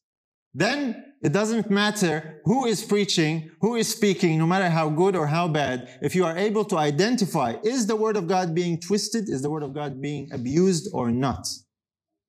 Then 0.53 1.05
it 1.23 1.33
doesn't 1.33 1.71
matter 1.71 2.41
who 2.45 2.67
is 2.67 2.83
preaching, 2.83 3.53
who 3.61 3.77
is 3.77 3.89
speaking, 3.89 4.37
no 4.37 4.49
matter 4.49 4.69
how 4.69 4.91
good 4.91 5.15
or 5.15 5.29
how 5.29 5.47
bad, 5.47 5.97
if 6.03 6.17
you 6.17 6.25
are 6.25 6.37
able 6.37 6.65
to 6.65 6.77
identify, 6.77 7.55
is 7.63 7.87
the 7.87 7.95
word 7.95 8.17
of 8.17 8.27
God 8.27 8.53
being 8.53 8.81
twisted? 8.81 9.29
Is 9.29 9.43
the 9.43 9.51
word 9.51 9.63
of 9.63 9.73
God 9.73 10.03
being 10.03 10.29
abused 10.33 10.91
or 10.93 11.13
not? 11.13 11.47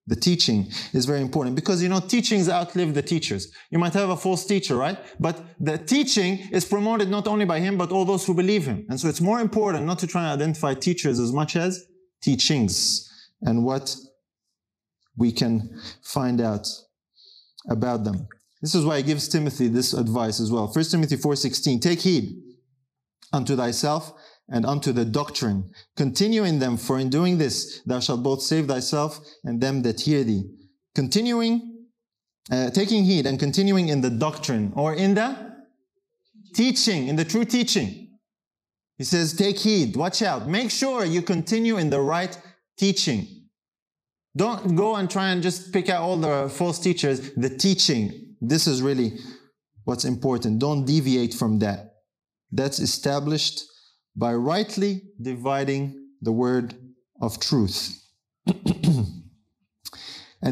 The 0.08 0.15
teaching 0.15 0.67
is 0.93 1.05
very 1.05 1.22
important 1.22 1.55
because 1.55 1.81
you 1.81 1.88
know 1.88 2.00
teachings 2.00 2.50
outlive 2.50 2.93
the 2.93 3.03
teachers. 3.03 3.51
You 3.70 3.77
might 3.77 3.93
have 3.93 4.10
a 4.10 4.17
false 4.17 4.46
teacher, 4.46 4.75
right? 4.75 4.98
But 5.20 5.43
the 5.60 5.77
teaching 5.77 6.39
is 6.51 6.65
promoted 6.65 7.10
not 7.10 7.27
only 7.27 7.46
by 7.46 7.60
him 7.60 7.77
but 7.77 7.91
all 7.91 8.03
those 8.03 8.25
who 8.25 8.34
believe 8.34 8.65
him. 8.65 8.86
And 8.89 9.00
so 9.00 9.08
it's 9.08 9.22
more 9.22 9.39
important 9.39 9.86
not 9.86 10.00
to 10.00 10.08
try 10.08 10.24
and 10.24 10.41
identify 10.41 10.74
teachers 10.74 11.20
as 11.20 11.31
much 11.31 11.55
as 11.55 11.86
teachings 12.22 13.08
and 13.41 13.63
what 13.63 13.96
we 15.17 15.31
can 15.31 15.79
find 16.01 16.41
out 16.41 16.67
about 17.70 18.03
them. 18.03 18.27
This 18.62 18.75
is 18.75 18.86
why 18.86 18.98
he 18.98 19.03
gives 19.03 19.27
Timothy 19.27 19.67
this 19.67 19.93
advice 19.93 20.39
as 20.39 20.51
well. 20.51 20.67
1 20.67 20.86
Timothy 20.86 21.17
4:16 21.17 21.79
Take 21.79 22.01
heed 22.01 22.41
unto 23.34 23.55
thyself 23.55 24.13
and 24.51 24.65
unto 24.65 24.91
the 24.91 25.05
doctrine. 25.05 25.72
Continue 25.96 26.43
in 26.43 26.60
them, 26.60 26.77
for 26.77 27.00
in 27.00 27.10
doing 27.10 27.38
this 27.38 27.81
thou 27.86 28.00
shalt 28.00 28.22
both 28.22 28.41
save 28.41 28.67
thyself 28.67 29.20
and 29.43 29.62
them 29.62 29.81
that 29.84 30.01
hear 30.01 30.24
thee. 30.24 30.43
Continuing, 30.93 31.86
uh, 32.51 32.70
taking 32.72 33.05
heed 33.05 33.25
and 33.25 33.39
continuing 33.39 33.89
in 33.89 34.01
the 34.01 34.10
doctrine 34.10 34.74
or 34.75 34.93
in 34.93 35.15
the 35.15 35.51
teaching, 36.53 37.08
in 37.08 37.15
the 37.15 37.25
true 37.25 37.46
teaching. 37.46 38.10
He 38.98 39.05
says, 39.05 39.34
take 39.34 39.58
heed, 39.58 39.96
watch 39.96 40.22
out, 40.22 40.48
make 40.48 40.70
sure 40.70 41.05
you 41.05 41.22
continue 41.22 41.77
in 41.77 41.89
the 41.89 42.01
right 42.01 42.38
teaching. 42.77 43.25
Don't 44.36 44.75
go 44.75 44.96
and 44.96 45.10
try 45.10 45.29
and 45.29 45.41
just 45.41 45.74
pick 45.74 45.89
out 45.89 46.01
all 46.01 46.17
the 46.17 46.50
false 46.50 46.79
teachers. 46.79 47.34
The 47.36 47.50
teaching, 47.50 48.36
this 48.39 48.67
is 48.67 48.81
really 48.81 49.17
what's 49.86 50.05
important. 50.05 50.60
Don't 50.60 50.86
deviate 50.86 51.34
from 51.34 51.60
that. 51.60 51.96
That's 52.51 52.79
established 52.79 53.63
by 54.15 54.33
rightly 54.33 55.03
dividing 55.21 56.09
the 56.21 56.31
word 56.31 56.75
of 57.21 57.39
truth. 57.39 57.97
and 58.45 59.23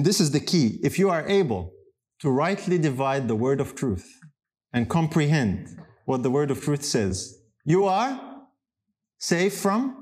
this 0.06 0.20
is 0.20 0.32
the 0.32 0.40
key. 0.40 0.80
If 0.84 1.00
you 1.00 1.10
are 1.10 1.28
able 1.28 1.74
to 2.20 2.30
rightly 2.30 2.78
divide 2.78 3.28
the 3.28 3.36
word 3.36 3.62
of 3.62 3.76
truth 3.76 4.08
and 4.74 4.90
comprehend 4.90 5.68
what 6.06 6.24
the 6.24 6.32
word 6.32 6.52
of 6.52 6.62
truth 6.62 6.84
says, 6.84 7.40
you 7.66 7.86
are 7.86 8.20
safe 9.18 9.58
from 9.58 9.96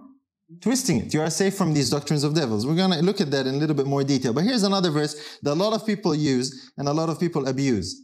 twisting 0.61 1.01
it. 1.01 1.13
You 1.13 1.21
are 1.21 1.29
safe 1.29 1.55
from 1.55 1.73
these 1.73 1.89
doctrines 1.89 2.23
of 2.23 2.33
devils. 2.33 2.65
We're 2.65 2.75
going 2.75 2.91
to 2.91 3.01
look 3.01 3.19
at 3.19 3.31
that 3.31 3.47
in 3.47 3.55
a 3.55 3.57
little 3.57 3.75
bit 3.75 3.85
more 3.85 4.03
detail. 4.03 4.33
But 4.33 4.45
here's 4.45 4.63
another 4.63 4.91
verse 4.91 5.39
that 5.41 5.51
a 5.51 5.55
lot 5.55 5.73
of 5.73 5.85
people 5.85 6.15
use 6.15 6.71
and 6.77 6.87
a 6.87 6.93
lot 6.93 7.09
of 7.09 7.19
people 7.19 7.47
abuse. 7.47 8.03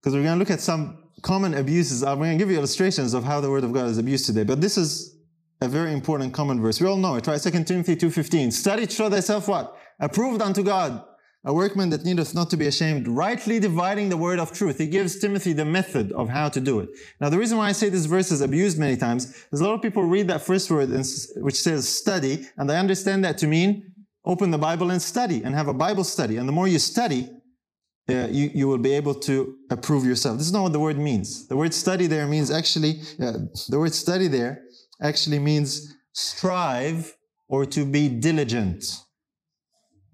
Because 0.00 0.14
we're 0.14 0.22
going 0.22 0.36
to 0.36 0.38
look 0.38 0.50
at 0.50 0.60
some 0.60 1.09
common 1.22 1.54
abuses. 1.54 2.02
I'm 2.02 2.18
going 2.18 2.32
to 2.32 2.38
give 2.38 2.50
you 2.50 2.58
illustrations 2.58 3.14
of 3.14 3.24
how 3.24 3.40
the 3.40 3.50
word 3.50 3.64
of 3.64 3.72
God 3.72 3.86
is 3.86 3.98
abused 3.98 4.26
today. 4.26 4.44
But 4.44 4.60
this 4.60 4.76
is 4.76 5.16
a 5.60 5.68
very 5.68 5.92
important 5.92 6.32
common 6.32 6.60
verse. 6.60 6.80
We 6.80 6.86
all 6.86 6.96
know 6.96 7.16
it, 7.16 7.26
right? 7.26 7.40
2 7.40 7.50
Timothy 7.64 7.96
2.15. 7.96 8.52
Study 8.52 8.86
to 8.86 8.94
show 8.94 9.10
thyself 9.10 9.48
what? 9.48 9.76
Approved 9.98 10.40
unto 10.42 10.62
God. 10.62 11.04
A 11.44 11.54
workman 11.54 11.88
that 11.88 12.04
needeth 12.04 12.34
not 12.34 12.50
to 12.50 12.58
be 12.58 12.66
ashamed, 12.66 13.08
rightly 13.08 13.58
dividing 13.58 14.10
the 14.10 14.16
word 14.16 14.38
of 14.38 14.52
truth. 14.52 14.76
He 14.76 14.86
gives 14.86 15.18
Timothy 15.18 15.54
the 15.54 15.64
method 15.64 16.12
of 16.12 16.28
how 16.28 16.50
to 16.50 16.60
do 16.60 16.80
it. 16.80 16.90
Now, 17.18 17.30
the 17.30 17.38
reason 17.38 17.56
why 17.56 17.68
I 17.68 17.72
say 17.72 17.88
this 17.88 18.04
verse 18.04 18.30
is 18.30 18.42
abused 18.42 18.78
many 18.78 18.96
times 18.98 19.34
is 19.50 19.60
a 19.60 19.64
lot 19.64 19.72
of 19.72 19.80
people 19.80 20.02
read 20.02 20.28
that 20.28 20.42
first 20.42 20.70
word 20.70 20.90
which 21.36 21.54
says 21.54 21.88
study, 21.88 22.46
and 22.58 22.68
they 22.68 22.76
understand 22.76 23.24
that 23.24 23.38
to 23.38 23.46
mean 23.46 23.90
open 24.26 24.50
the 24.50 24.58
Bible 24.58 24.90
and 24.90 25.00
study 25.00 25.42
and 25.42 25.54
have 25.54 25.66
a 25.66 25.72
Bible 25.72 26.04
study. 26.04 26.36
And 26.36 26.46
the 26.46 26.52
more 26.52 26.68
you 26.68 26.78
study, 26.78 27.30
uh, 28.10 28.26
you, 28.28 28.50
you 28.54 28.68
will 28.68 28.78
be 28.78 28.92
able 28.92 29.14
to 29.14 29.56
approve 29.70 30.04
yourself. 30.04 30.38
This 30.38 30.46
is 30.46 30.52
not 30.52 30.62
what 30.62 30.72
the 30.72 30.80
word 30.80 30.98
means. 30.98 31.48
The 31.48 31.56
word 31.56 31.74
study 31.74 32.06
there 32.06 32.26
means 32.26 32.50
actually, 32.50 33.00
the 33.18 33.78
word 33.78 33.94
study 33.94 34.28
there 34.28 34.62
actually 35.02 35.38
means 35.38 35.94
strive 36.12 37.16
or 37.48 37.64
to 37.66 37.84
be 37.84 38.08
diligent. 38.08 38.84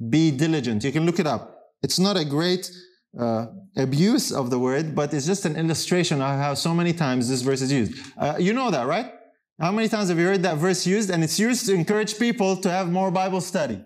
Be 0.08 0.30
diligent. 0.30 0.84
You 0.84 0.92
can 0.92 1.06
look 1.06 1.18
it 1.18 1.26
up. 1.26 1.58
It's 1.82 1.98
not 1.98 2.16
a 2.16 2.24
great 2.24 2.70
uh, 3.18 3.46
abuse 3.76 4.32
of 4.32 4.50
the 4.50 4.58
word, 4.58 4.94
but 4.94 5.12
it's 5.14 5.26
just 5.26 5.44
an 5.44 5.56
illustration 5.56 6.20
of 6.20 6.38
how 6.38 6.54
so 6.54 6.74
many 6.74 6.92
times 6.92 7.28
this 7.28 7.42
verse 7.42 7.62
is 7.62 7.72
used. 7.72 7.94
Uh, 8.18 8.36
you 8.38 8.52
know 8.52 8.70
that, 8.70 8.86
right? 8.86 9.12
How 9.58 9.72
many 9.72 9.88
times 9.88 10.08
have 10.10 10.18
you 10.18 10.26
heard 10.26 10.42
that 10.42 10.58
verse 10.58 10.86
used? 10.86 11.10
And 11.10 11.24
it's 11.24 11.38
used 11.38 11.66
to 11.66 11.74
encourage 11.74 12.18
people 12.18 12.56
to 12.58 12.70
have 12.70 12.90
more 12.90 13.10
Bible 13.10 13.40
study 13.40 13.82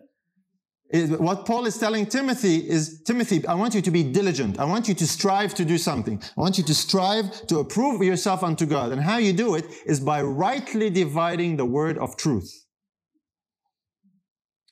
what 0.92 1.46
Paul 1.46 1.66
is 1.66 1.78
telling 1.78 2.06
Timothy 2.06 2.68
is, 2.68 3.02
Timothy, 3.02 3.46
I 3.46 3.54
want 3.54 3.74
you 3.74 3.82
to 3.82 3.90
be 3.90 4.02
diligent. 4.02 4.58
I 4.58 4.64
want 4.64 4.88
you 4.88 4.94
to 4.94 5.06
strive 5.06 5.54
to 5.54 5.64
do 5.64 5.78
something. 5.78 6.20
I 6.36 6.40
want 6.40 6.58
you 6.58 6.64
to 6.64 6.74
strive 6.74 7.46
to 7.46 7.60
approve 7.60 8.02
yourself 8.02 8.42
unto 8.42 8.66
God. 8.66 8.90
And 8.90 9.00
how 9.00 9.18
you 9.18 9.32
do 9.32 9.54
it 9.54 9.66
is 9.86 10.00
by 10.00 10.20
rightly 10.22 10.90
dividing 10.90 11.56
the 11.56 11.64
word 11.64 11.96
of 11.98 12.16
truth. 12.16 12.52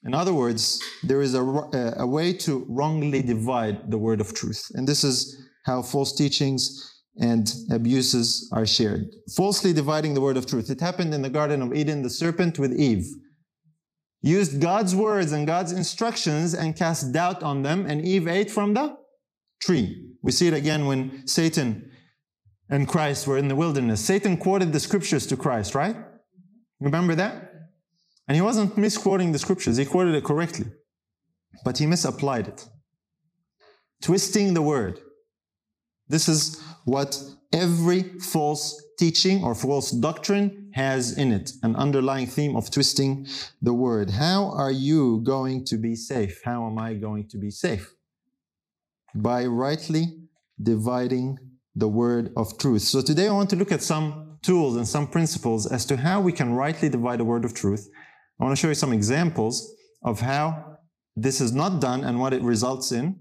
In 0.04 0.14
other 0.14 0.34
words, 0.34 0.82
there 1.04 1.22
is 1.22 1.34
a, 1.34 1.94
a 1.98 2.06
way 2.06 2.32
to 2.32 2.64
wrongly 2.68 3.22
divide 3.22 3.90
the 3.90 3.98
word 3.98 4.20
of 4.20 4.34
truth. 4.34 4.66
And 4.74 4.88
this 4.88 5.04
is 5.04 5.40
how 5.66 5.82
false 5.82 6.14
teachings 6.16 7.00
and 7.20 7.52
abuses 7.70 8.48
are 8.52 8.66
shared. 8.66 9.06
Falsely 9.36 9.72
dividing 9.72 10.14
the 10.14 10.20
word 10.20 10.36
of 10.36 10.46
truth. 10.46 10.70
It 10.70 10.80
happened 10.80 11.14
in 11.14 11.22
the 11.22 11.30
Garden 11.30 11.62
of 11.62 11.74
Eden, 11.74 12.02
the 12.02 12.10
serpent 12.10 12.58
with 12.58 12.72
Eve 12.72 13.06
used 14.20 14.60
God's 14.60 14.94
words 14.94 15.32
and 15.32 15.46
God's 15.46 15.72
instructions 15.72 16.54
and 16.54 16.76
cast 16.76 17.12
doubt 17.12 17.42
on 17.42 17.62
them, 17.62 17.86
and 17.86 18.04
Eve 18.04 18.26
ate 18.28 18.50
from 18.50 18.74
the 18.74 18.96
tree. 19.60 20.10
We 20.22 20.32
see 20.32 20.48
it 20.48 20.54
again 20.54 20.86
when 20.86 21.26
Satan 21.26 21.90
and 22.68 22.88
Christ 22.88 23.26
were 23.26 23.38
in 23.38 23.48
the 23.48 23.56
wilderness. 23.56 24.04
Satan 24.04 24.36
quoted 24.36 24.72
the 24.72 24.80
scriptures 24.80 25.26
to 25.28 25.36
Christ, 25.36 25.74
right? 25.74 25.96
Remember 26.80 27.14
that? 27.14 27.52
And 28.26 28.34
he 28.34 28.42
wasn't 28.42 28.76
misquoting 28.76 29.32
the 29.32 29.38
scriptures, 29.38 29.76
he 29.76 29.84
quoted 29.84 30.14
it 30.14 30.24
correctly. 30.24 30.66
But 31.64 31.78
he 31.78 31.86
misapplied 31.86 32.46
it, 32.46 32.68
twisting 34.02 34.54
the 34.54 34.62
word. 34.62 35.00
This 36.08 36.28
is 36.28 36.62
what 36.84 37.20
every 37.52 38.02
false 38.20 38.82
teaching 38.98 39.44
or 39.44 39.54
false 39.54 39.90
doctrine 39.90 40.70
has 40.74 41.16
in 41.16 41.32
it 41.32 41.52
an 41.62 41.74
underlying 41.76 42.26
theme 42.26 42.56
of 42.56 42.70
twisting 42.70 43.26
the 43.62 43.72
word. 43.72 44.10
How 44.10 44.50
are 44.50 44.70
you 44.70 45.20
going 45.20 45.64
to 45.66 45.76
be 45.76 45.94
safe? 45.94 46.40
How 46.44 46.66
am 46.66 46.78
I 46.78 46.94
going 46.94 47.28
to 47.28 47.38
be 47.38 47.50
safe? 47.50 47.94
By 49.14 49.46
rightly 49.46 50.18
dividing 50.62 51.38
the 51.74 51.88
word 51.88 52.32
of 52.36 52.58
truth. 52.58 52.82
So 52.82 53.00
today 53.00 53.28
I 53.28 53.32
want 53.32 53.50
to 53.50 53.56
look 53.56 53.72
at 53.72 53.82
some 53.82 54.38
tools 54.42 54.76
and 54.76 54.86
some 54.86 55.06
principles 55.06 55.66
as 55.66 55.86
to 55.86 55.96
how 55.96 56.20
we 56.20 56.32
can 56.32 56.52
rightly 56.52 56.88
divide 56.88 57.20
the 57.20 57.24
word 57.24 57.44
of 57.44 57.54
truth. 57.54 57.88
I 58.40 58.44
want 58.44 58.56
to 58.56 58.60
show 58.60 58.68
you 58.68 58.74
some 58.74 58.92
examples 58.92 59.74
of 60.02 60.20
how 60.20 60.78
this 61.16 61.40
is 61.40 61.52
not 61.52 61.80
done 61.80 62.04
and 62.04 62.20
what 62.20 62.32
it 62.32 62.42
results 62.42 62.92
in. 62.92 63.18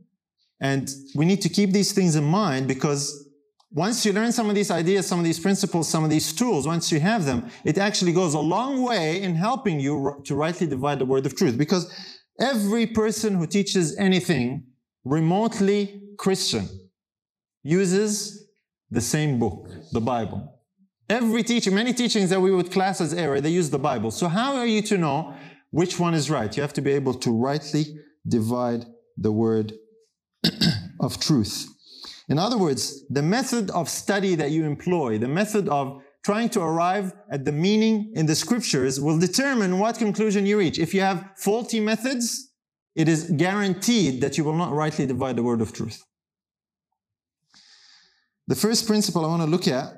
And 0.60 0.90
we 1.16 1.26
need 1.26 1.42
to 1.42 1.50
keep 1.50 1.72
these 1.72 1.92
things 1.92 2.16
in 2.16 2.24
mind 2.24 2.68
because 2.68 3.27
once 3.72 4.06
you 4.06 4.14
learn 4.14 4.32
some 4.32 4.50
of 4.50 4.56
these 4.56 4.72
ideas, 4.72 5.06
some 5.06 5.20
of 5.20 5.26
these 5.26 5.40
principles, 5.40 5.90
some 5.90 6.04
of 6.04 6.10
these 6.10 6.32
tools, 6.32 6.66
once 6.66 6.92
you 6.92 7.00
have 7.00 7.26
them, 7.26 7.50
it 7.66 7.78
actually 7.78 8.14
goes 8.14 8.34
a 8.34 8.40
long 8.40 8.82
way 8.82 9.22
in 9.22 9.36
helping 9.36 9.80
you 9.80 10.22
to 10.26 10.36
rightly 10.36 10.68
divide 10.68 11.00
the 11.00 11.06
word 11.06 11.26
of 11.26 11.36
truth. 11.36 11.58
Because 11.58 11.92
every 12.40 12.86
person 12.86 13.36
who 13.36 13.46
teaches 13.46 13.98
anything 13.98 14.66
remotely 15.04 16.02
Christian 16.18 16.68
uses 17.64 18.48
the 18.90 19.02
same 19.02 19.38
book, 19.38 19.70
the 19.92 20.02
Bible. 20.02 20.54
Every 21.10 21.44
teaching, 21.44 21.76
many 21.76 21.94
teachings 21.94 22.30
that 22.30 22.40
we 22.40 22.52
would 22.52 22.72
class 22.72 23.02
as 23.02 23.14
error, 23.14 23.42
they 23.42 23.50
use 23.50 23.70
the 23.70 23.80
Bible. 23.80 24.12
So 24.12 24.28
how 24.28 24.56
are 24.56 24.66
you 24.66 24.82
to 24.84 24.98
know 24.98 25.34
which 25.72 26.00
one 26.00 26.14
is 26.14 26.30
right? 26.30 26.56
You 26.56 26.62
have 26.62 26.74
to 26.74 26.82
be 26.82 26.92
able 26.92 27.14
to 27.16 27.32
rightly 27.32 27.98
divide 28.28 28.86
the 29.18 29.32
word 29.32 29.74
of 31.00 31.20
truth. 31.20 31.68
In 32.30 32.38
other 32.38 32.58
words, 32.58 33.06
the 33.10 33.22
method 33.22 33.72
of 33.72 33.90
study 33.90 34.36
that 34.36 34.52
you 34.52 34.66
employ, 34.66 35.18
the 35.18 35.28
method 35.28 35.70
of 35.70 36.02
trying 36.26 36.50
to 36.50 36.62
arrive 36.62 37.14
at 37.32 37.46
the 37.46 37.52
meaning 37.52 38.12
in 38.16 38.26
the 38.26 38.36
scriptures 38.36 39.00
will 39.00 39.18
determine 39.18 39.80
what 39.80 39.98
conclusion 39.98 40.46
you 40.46 40.58
reach. 40.58 40.78
If 40.78 40.94
you 40.94 41.02
have 41.02 41.30
faulty 41.38 41.80
methods, 41.80 42.52
it 42.96 43.08
is 43.08 43.32
guaranteed 43.32 44.22
that 44.22 44.38
you 44.38 44.44
will 44.44 44.56
not 44.58 44.74
rightly 44.74 45.06
divide 45.06 45.38
the 45.38 45.44
word 45.44 45.62
of 45.62 45.72
truth. 45.72 46.04
The 48.48 48.56
first 48.56 48.88
principle 48.88 49.24
I 49.24 49.30
want 49.30 49.44
to 49.44 49.48
look 49.48 49.68
at 49.68 49.94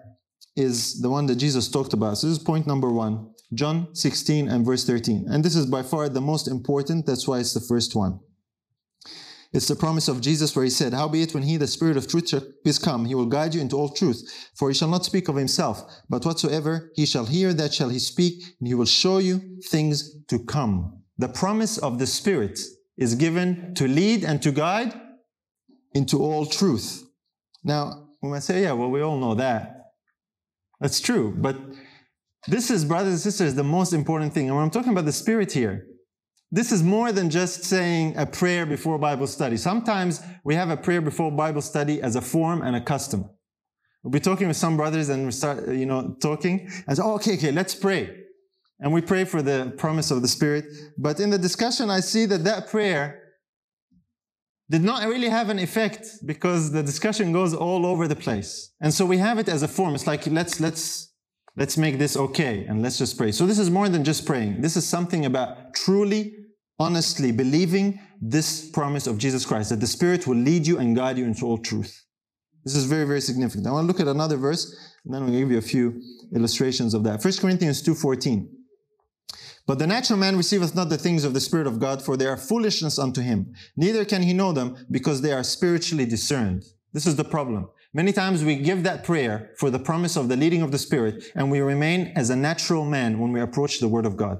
is 0.55 1.01
the 1.01 1.09
one 1.09 1.25
that 1.27 1.38
Jesus 1.38 1.69
talked 1.69 1.93
about. 1.93 2.17
So 2.17 2.27
this 2.27 2.38
is 2.38 2.43
point 2.43 2.67
number 2.67 2.91
one, 2.91 3.31
John 3.53 3.95
16 3.95 4.50
and 4.50 4.65
verse 4.65 4.86
13. 4.86 5.25
And 5.29 5.43
this 5.43 5.55
is 5.55 5.65
by 5.65 5.81
far 5.81 6.09
the 6.09 6.21
most 6.21 6.48
important. 6.48 7.05
That's 7.05 7.27
why 7.27 7.39
it's 7.39 7.53
the 7.53 7.62
first 7.62 7.95
one. 7.95 8.19
It's 9.51 9.67
the 9.67 9.75
promise 9.75 10.07
of 10.07 10.21
Jesus 10.21 10.55
where 10.55 10.63
he 10.63 10.69
said, 10.69 10.93
Howbeit 10.93 11.33
when 11.33 11.41
he, 11.41 11.57
the 11.57 11.65
Spirit 11.65 11.97
of 11.97 12.07
truth, 12.07 12.33
is 12.65 12.77
come, 12.77 13.05
he 13.05 13.15
will 13.15 13.25
guide 13.25 13.55
you 13.55 13.61
into 13.61 13.75
all 13.75 13.89
truth. 13.89 14.51
For 14.55 14.69
he 14.69 14.75
shall 14.75 14.89
not 14.89 15.05
speak 15.05 15.27
of 15.27 15.35
himself, 15.35 15.81
but 16.07 16.23
whatsoever 16.23 16.91
he 16.95 17.05
shall 17.07 17.25
hear, 17.25 17.51
that 17.53 17.73
shall 17.73 17.89
he 17.89 17.97
speak, 17.97 18.43
and 18.59 18.67
he 18.67 18.75
will 18.75 18.85
show 18.85 19.17
you 19.17 19.59
things 19.69 20.23
to 20.27 20.37
come. 20.37 21.01
The 21.17 21.29
promise 21.29 21.79
of 21.79 21.97
the 21.97 22.05
Spirit 22.05 22.59
is 22.97 23.15
given 23.15 23.73
to 23.75 23.87
lead 23.87 24.23
and 24.23 24.41
to 24.43 24.51
guide 24.51 24.93
into 25.93 26.21
all 26.21 26.45
truth. 26.45 27.03
Now, 27.63 28.09
when 28.19 28.33
I 28.33 28.39
say, 28.39 28.62
yeah, 28.62 28.73
well, 28.73 28.91
we 28.91 29.01
all 29.01 29.17
know 29.17 29.33
that. 29.35 29.93
That's 30.79 30.99
true. 30.99 31.33
But 31.35 31.57
this 32.47 32.69
is, 32.69 32.85
brothers 32.85 33.13
and 33.13 33.19
sisters, 33.19 33.55
the 33.55 33.63
most 33.63 33.93
important 33.93 34.33
thing. 34.33 34.47
And 34.47 34.55
when 34.55 34.63
I'm 34.63 34.69
talking 34.69 34.91
about 34.91 35.05
the 35.05 35.12
Spirit 35.12 35.51
here, 35.51 35.88
this 36.51 36.71
is 36.71 36.81
more 36.81 37.12
than 37.12 37.29
just 37.29 37.63
saying 37.63 38.15
a 38.17 38.25
prayer 38.25 38.65
before 38.65 38.97
Bible 38.97 39.27
study. 39.27 39.57
Sometimes 39.57 40.21
we 40.43 40.55
have 40.55 40.69
a 40.69 40.77
prayer 40.77 41.01
before 41.01 41.31
Bible 41.31 41.62
study 41.62 42.01
as 42.01 42.15
a 42.15 42.21
form 42.21 42.62
and 42.62 42.75
a 42.75 42.81
custom. 42.81 43.29
We'll 44.03 44.12
be 44.12 44.19
talking 44.19 44.47
with 44.47 44.57
some 44.57 44.77
brothers 44.77 45.09
and 45.09 45.25
we 45.25 45.31
start, 45.31 45.67
you 45.67 45.85
know, 45.85 46.15
talking 46.21 46.69
and 46.88 46.97
say, 46.97 47.03
oh, 47.03 47.15
okay, 47.15 47.35
okay, 47.35 47.51
let's 47.51 47.75
pray. 47.75 48.15
And 48.79 48.93
we 48.93 49.01
pray 49.01 49.25
for 49.25 49.41
the 49.41 49.73
promise 49.77 50.09
of 50.09 50.21
the 50.21 50.27
Spirit. 50.27 50.65
But 50.97 51.19
in 51.19 51.29
the 51.29 51.38
discussion, 51.38 51.89
I 51.89 51.99
see 51.99 52.25
that 52.27 52.45
that 52.45 52.69
prayer 52.69 53.21
did 54.69 54.83
not 54.83 55.07
really 55.07 55.29
have 55.29 55.49
an 55.49 55.59
effect 55.59 56.07
because 56.25 56.71
the 56.71 56.81
discussion 56.81 57.33
goes 57.33 57.53
all 57.53 57.85
over 57.85 58.07
the 58.07 58.15
place. 58.15 58.71
And 58.79 58.93
so 58.93 59.05
we 59.05 59.17
have 59.17 59.38
it 59.38 59.49
as 59.49 59.63
a 59.63 59.67
form. 59.67 59.95
It's 59.95 60.07
like, 60.07 60.25
let's, 60.27 60.59
let's, 60.59 61.09
Let's 61.60 61.78
make 61.78 62.00
this 62.00 62.15
okay 62.15 62.63
and 62.69 62.82
let's 62.82 62.98
just 62.98 63.17
pray. 63.17 63.34
So 63.34 63.45
this 63.45 63.60
is 63.60 63.69
more 63.69 63.89
than 63.89 64.06
just 64.06 64.26
praying. 64.26 64.62
This 64.62 64.78
is 64.78 64.88
something 64.88 65.26
about 65.26 65.74
truly, 65.74 66.34
honestly 66.80 67.34
believing 67.34 68.00
this 68.22 68.69
promise 68.69 69.08
of 69.08 69.17
Jesus 69.17 69.45
Christ 69.45 69.69
that 69.72 69.82
the 69.82 69.88
Spirit 69.88 70.26
will 70.26 70.38
lead 70.38 70.65
you 70.65 70.80
and 70.80 70.95
guide 70.95 71.17
you 71.17 71.26
into 71.26 71.45
all 71.45 71.58
truth. 71.58 72.06
This 72.63 72.78
is 72.78 72.86
very, 72.86 73.06
very 73.06 73.19
significant. 73.19 73.67
I 73.67 73.72
want 73.72 73.84
to 73.84 73.88
look 73.88 74.00
at 74.00 74.08
another 74.08 74.38
verse 74.38 74.74
and 75.04 75.13
then 75.13 75.26
we'll 75.26 75.38
give 75.38 75.52
you 75.52 75.58
a 75.58 75.62
few 75.62 76.02
illustrations 76.34 76.93
of 76.93 77.04
that. 77.04 77.22
1 77.22 77.34
Corinthians 77.41 77.84
2.14. 77.84 78.48
But 79.67 79.80
the 79.80 79.88
natural 79.88 80.17
man 80.17 80.38
receiveth 80.38 80.74
not 80.74 80.88
the 80.88 80.98
things 80.98 81.26
of 81.26 81.34
the 81.34 81.41
Spirit 81.41 81.67
of 81.67 81.78
God, 81.78 82.02
for 82.02 82.15
they 82.15 82.26
are 82.26 82.38
foolishness 82.38 82.98
unto 82.98 83.22
him. 83.22 83.54
Neither 83.78 84.04
can 84.04 84.24
he 84.24 84.34
know 84.34 84.52
them, 84.52 84.76
because 84.89 85.22
they 85.22 85.32
are 85.32 85.43
spiritually 85.43 86.08
discerned. 86.08 86.63
This 86.91 87.06
is 87.06 87.17
the 87.17 87.24
problem. 87.24 87.69
Many 87.91 88.13
times 88.13 88.43
we 88.43 88.56
give 88.56 88.84
that 88.84 89.04
prayer 89.04 89.49
for 89.58 89.71
the 89.71 89.80
promise 89.80 90.15
of 90.15 90.30
the 90.30 90.38
leading 90.38 90.62
of 90.62 90.71
the 90.71 90.78
Spirit, 90.78 91.23
and 91.36 91.49
we 91.49 91.60
remain 91.60 92.13
as 92.15 92.30
a 92.30 92.36
natural 92.36 92.86
man 92.86 93.17
when 93.17 93.32
we 93.32 93.41
approach 93.41 93.80
the 93.80 93.88
Word 93.88 94.06
of 94.06 94.15
God. 94.15 94.38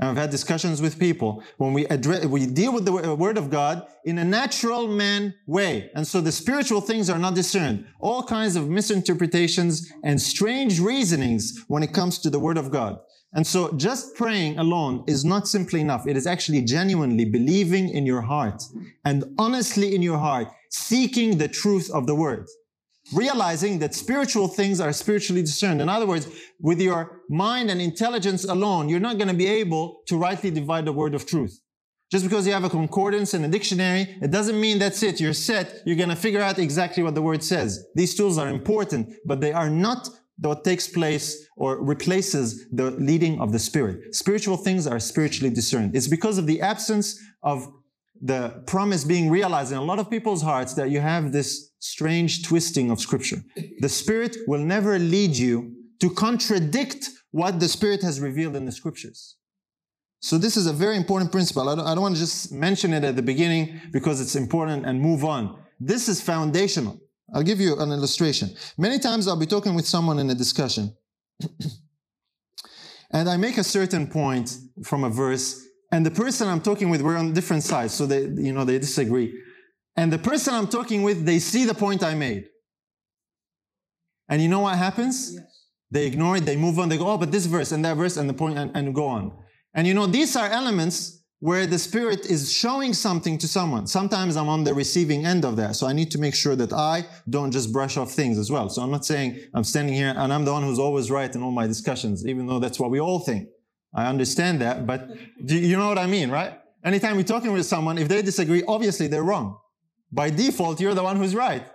And 0.00 0.10
I've 0.10 0.16
had 0.16 0.30
discussions 0.30 0.82
with 0.82 0.98
people 0.98 1.44
when 1.58 1.72
we 1.72 1.86
address, 1.86 2.26
we 2.26 2.46
deal 2.46 2.72
with 2.72 2.84
the 2.84 3.14
Word 3.14 3.38
of 3.38 3.50
God 3.50 3.86
in 4.04 4.18
a 4.18 4.24
natural 4.24 4.88
man 4.88 5.34
way. 5.46 5.90
And 5.94 6.06
so 6.06 6.20
the 6.20 6.32
spiritual 6.32 6.80
things 6.80 7.08
are 7.08 7.18
not 7.18 7.36
discerned. 7.36 7.86
All 8.00 8.24
kinds 8.24 8.56
of 8.56 8.68
misinterpretations 8.68 9.92
and 10.02 10.20
strange 10.20 10.80
reasonings 10.80 11.64
when 11.68 11.84
it 11.84 11.92
comes 11.92 12.18
to 12.20 12.30
the 12.30 12.40
Word 12.40 12.58
of 12.58 12.72
God. 12.72 12.98
And 13.32 13.46
so 13.46 13.72
just 13.72 14.14
praying 14.16 14.58
alone 14.58 15.04
is 15.06 15.24
not 15.24 15.46
simply 15.46 15.80
enough. 15.80 16.06
It 16.06 16.16
is 16.16 16.26
actually 16.26 16.62
genuinely 16.62 17.26
believing 17.26 17.90
in 17.90 18.06
your 18.06 18.22
heart 18.22 18.62
and 19.04 19.24
honestly 19.38 19.94
in 19.94 20.02
your 20.02 20.18
heart 20.18 20.48
seeking 20.70 21.38
the 21.38 21.48
truth 21.48 21.90
of 21.90 22.06
the 22.06 22.14
word, 22.14 22.46
realizing 23.12 23.78
that 23.78 23.94
spiritual 23.94 24.48
things 24.48 24.80
are 24.80 24.92
spiritually 24.92 25.42
discerned. 25.42 25.80
In 25.80 25.88
other 25.88 26.06
words, 26.06 26.28
with 26.60 26.80
your 26.80 27.22
mind 27.28 27.70
and 27.70 27.80
intelligence 27.80 28.44
alone, 28.44 28.88
you're 28.88 29.00
not 29.00 29.18
going 29.18 29.28
to 29.28 29.34
be 29.34 29.46
able 29.46 30.02
to 30.08 30.16
rightly 30.16 30.50
divide 30.50 30.84
the 30.84 30.92
word 30.92 31.14
of 31.14 31.26
truth. 31.26 31.58
Just 32.10 32.24
because 32.24 32.46
you 32.46 32.54
have 32.54 32.64
a 32.64 32.70
concordance 32.70 33.34
and 33.34 33.44
a 33.44 33.48
dictionary, 33.48 34.16
it 34.22 34.30
doesn't 34.30 34.58
mean 34.58 34.78
that's 34.78 35.02
it. 35.02 35.20
You're 35.20 35.34
set. 35.34 35.82
You're 35.84 35.96
going 35.96 36.08
to 36.08 36.16
figure 36.16 36.40
out 36.40 36.58
exactly 36.58 37.02
what 37.02 37.14
the 37.14 37.20
word 37.20 37.44
says. 37.44 37.84
These 37.94 38.14
tools 38.14 38.38
are 38.38 38.48
important, 38.48 39.12
but 39.26 39.42
they 39.42 39.52
are 39.52 39.68
not 39.68 40.08
what 40.40 40.64
takes 40.64 40.88
place 40.88 41.46
or 41.56 41.84
replaces 41.84 42.66
the 42.70 42.92
leading 42.92 43.40
of 43.40 43.52
the 43.52 43.58
spirit. 43.58 44.14
Spiritual 44.14 44.56
things 44.56 44.86
are 44.86 44.98
spiritually 45.00 45.52
discerned. 45.52 45.94
It's 45.94 46.08
because 46.08 46.38
of 46.38 46.46
the 46.46 46.62
absence 46.62 47.20
of 47.42 47.70
the 48.20 48.62
promise 48.66 49.04
being 49.04 49.30
realized 49.30 49.72
in 49.72 49.78
a 49.78 49.84
lot 49.84 49.98
of 49.98 50.10
people's 50.10 50.42
hearts 50.42 50.74
that 50.74 50.90
you 50.90 51.00
have 51.00 51.32
this 51.32 51.70
strange 51.78 52.42
twisting 52.44 52.90
of 52.90 53.00
scripture. 53.00 53.42
The 53.80 53.88
Spirit 53.88 54.36
will 54.46 54.60
never 54.60 54.98
lead 54.98 55.36
you 55.36 55.74
to 56.00 56.10
contradict 56.10 57.10
what 57.30 57.60
the 57.60 57.68
Spirit 57.68 58.02
has 58.02 58.20
revealed 58.20 58.56
in 58.56 58.64
the 58.64 58.72
scriptures. 58.72 59.36
So 60.20 60.36
this 60.36 60.56
is 60.56 60.66
a 60.66 60.72
very 60.72 60.96
important 60.96 61.30
principle. 61.30 61.68
I 61.68 61.76
don't, 61.76 61.86
I 61.86 61.94
don't 61.94 62.02
want 62.02 62.16
to 62.16 62.20
just 62.20 62.52
mention 62.52 62.92
it 62.92 63.04
at 63.04 63.14
the 63.14 63.22
beginning 63.22 63.80
because 63.92 64.20
it's 64.20 64.34
important 64.34 64.84
and 64.84 65.00
move 65.00 65.24
on. 65.24 65.62
This 65.78 66.08
is 66.08 66.20
foundational. 66.20 67.00
I'll 67.32 67.44
give 67.44 67.60
you 67.60 67.78
an 67.78 67.92
illustration. 67.92 68.50
Many 68.76 68.98
times 68.98 69.28
I'll 69.28 69.36
be 69.36 69.46
talking 69.46 69.74
with 69.74 69.86
someone 69.86 70.18
in 70.18 70.28
a 70.30 70.34
discussion 70.34 70.96
and 73.12 73.28
I 73.28 73.36
make 73.36 73.58
a 73.58 73.64
certain 73.64 74.06
point 74.08 74.56
from 74.82 75.04
a 75.04 75.10
verse 75.10 75.67
and 75.90 76.04
the 76.04 76.10
person 76.10 76.48
I'm 76.48 76.60
talking 76.60 76.90
with, 76.90 77.02
we're 77.02 77.16
on 77.16 77.32
different 77.32 77.62
sides, 77.62 77.94
so 77.94 78.06
they, 78.06 78.22
you 78.22 78.52
know, 78.52 78.64
they 78.64 78.78
disagree. 78.78 79.40
And 79.96 80.12
the 80.12 80.18
person 80.18 80.54
I'm 80.54 80.68
talking 80.68 81.02
with, 81.02 81.24
they 81.24 81.38
see 81.38 81.64
the 81.64 81.74
point 81.74 82.02
I 82.02 82.14
made. 82.14 82.46
And 84.28 84.42
you 84.42 84.48
know 84.48 84.60
what 84.60 84.76
happens? 84.76 85.32
Yes. 85.34 85.44
They 85.90 86.06
ignore 86.06 86.36
it, 86.36 86.44
they 86.44 86.56
move 86.56 86.78
on, 86.78 86.88
they 86.90 86.98
go, 86.98 87.08
oh, 87.08 87.18
but 87.18 87.32
this 87.32 87.46
verse 87.46 87.72
and 87.72 87.84
that 87.84 87.96
verse 87.96 88.18
and 88.18 88.28
the 88.28 88.34
point, 88.34 88.58
and, 88.58 88.70
and 88.76 88.94
go 88.94 89.06
on. 89.06 89.32
And 89.74 89.86
you 89.86 89.94
know, 89.94 90.06
these 90.06 90.36
are 90.36 90.48
elements 90.48 91.18
where 91.40 91.66
the 91.66 91.78
Spirit 91.78 92.26
is 92.26 92.52
showing 92.52 92.92
something 92.92 93.38
to 93.38 93.46
someone. 93.46 93.86
Sometimes 93.86 94.36
I'm 94.36 94.48
on 94.48 94.64
the 94.64 94.74
receiving 94.74 95.24
end 95.24 95.44
of 95.44 95.56
that. 95.56 95.76
So 95.76 95.86
I 95.86 95.92
need 95.92 96.10
to 96.10 96.18
make 96.18 96.34
sure 96.34 96.56
that 96.56 96.72
I 96.72 97.06
don't 97.30 97.52
just 97.52 97.72
brush 97.72 97.96
off 97.96 98.10
things 98.10 98.38
as 98.38 98.50
well. 98.50 98.68
So 98.68 98.82
I'm 98.82 98.90
not 98.90 99.06
saying 99.06 99.38
I'm 99.54 99.62
standing 99.62 99.94
here 99.94 100.12
and 100.16 100.32
I'm 100.32 100.44
the 100.44 100.52
one 100.52 100.64
who's 100.64 100.80
always 100.80 101.10
right 101.10 101.32
in 101.32 101.42
all 101.42 101.52
my 101.52 101.66
discussions, 101.66 102.26
even 102.26 102.46
though 102.46 102.58
that's 102.58 102.80
what 102.80 102.90
we 102.90 103.00
all 103.00 103.20
think. 103.20 103.48
I 103.94 104.06
understand 104.06 104.60
that, 104.60 104.86
but 104.86 105.08
you 105.38 105.76
know 105.76 105.88
what 105.88 105.98
I 105.98 106.06
mean, 106.06 106.30
right? 106.30 106.58
Anytime 106.84 107.14
you're 107.14 107.24
talking 107.24 107.52
with 107.52 107.66
someone, 107.66 107.98
if 107.98 108.08
they 108.08 108.22
disagree, 108.22 108.62
obviously 108.68 109.08
they're 109.08 109.22
wrong. 109.22 109.58
By 110.12 110.30
default, 110.30 110.80
you're 110.80 110.94
the 110.94 111.02
one 111.02 111.16
who's 111.16 111.34
right. 111.34 111.66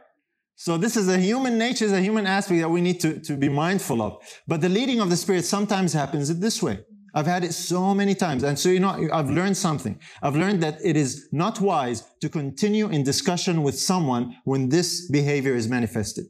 So 0.56 0.78
this 0.78 0.95
is 0.95 1.08
a 1.10 1.17
human 1.17 1.58
nature, 1.58 1.86
is 1.86 1.91
a 1.91 2.02
human 2.02 2.28
aspect 2.28 2.62
that 2.62 2.69
we 2.69 2.82
need 2.82 2.99
to, 3.02 3.19
to 3.21 3.36
be 3.36 3.49
mindful 3.49 4.02
of. 4.02 4.17
But 4.47 4.62
the 4.62 4.69
leading 4.69 5.02
of 5.02 5.10
the 5.10 5.17
Spirit 5.17 5.45
sometimes 5.45 5.93
happens 5.93 6.30
in 6.30 6.39
this 6.39 6.62
way. 6.62 6.80
I've 7.15 7.28
had 7.28 7.43
it 7.43 7.54
so 7.54 7.93
many 7.93 8.15
times. 8.15 8.43
And 8.43 8.58
so, 8.58 8.69
you 8.69 8.80
know, 8.80 9.08
I've 9.12 9.30
learned 9.30 9.56
something. 9.56 9.99
I've 10.21 10.36
learned 10.36 10.63
that 10.63 10.80
it 10.84 10.95
is 10.95 11.28
not 11.32 11.60
wise 11.60 12.04
to 12.21 12.30
continue 12.30 12.89
in 12.89 13.04
discussion 13.04 13.62
with 13.62 13.78
someone 13.78 14.36
when 14.45 14.69
this 14.69 15.10
behavior 15.12 15.56
is 15.56 15.67
manifested. 15.67 16.26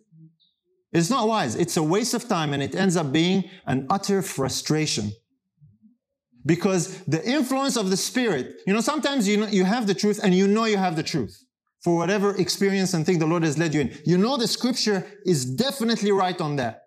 It's 0.91 1.09
not 1.09 1.27
wise. 1.27 1.55
It's 1.55 1.77
a 1.77 1.83
waste 1.83 2.13
of 2.13 2.27
time 2.27 2.53
and 2.53 2.61
it 2.61 2.75
ends 2.75 2.97
up 2.97 3.11
being 3.11 3.49
an 3.65 3.87
utter 3.89 4.21
frustration. 4.21 5.11
Because 6.45 7.01
the 7.05 7.23
influence 7.23 7.77
of 7.77 7.89
the 7.89 7.97
Spirit, 7.97 8.61
you 8.67 8.73
know, 8.73 8.81
sometimes 8.81 9.27
you 9.27 9.37
know, 9.37 9.47
you 9.47 9.63
have 9.63 9.87
the 9.87 9.93
truth 9.93 10.19
and 10.21 10.33
you 10.33 10.47
know 10.47 10.65
you 10.65 10.77
have 10.77 10.95
the 10.95 11.03
truth 11.03 11.43
for 11.81 11.95
whatever 11.95 12.35
experience 12.35 12.93
and 12.93 13.05
thing 13.05 13.19
the 13.19 13.25
Lord 13.25 13.43
has 13.43 13.57
led 13.57 13.73
you 13.73 13.81
in. 13.81 13.97
You 14.05 14.17
know 14.17 14.37
the 14.37 14.47
scripture 14.47 15.05
is 15.25 15.45
definitely 15.45 16.11
right 16.11 16.39
on 16.39 16.55
that. 16.57 16.81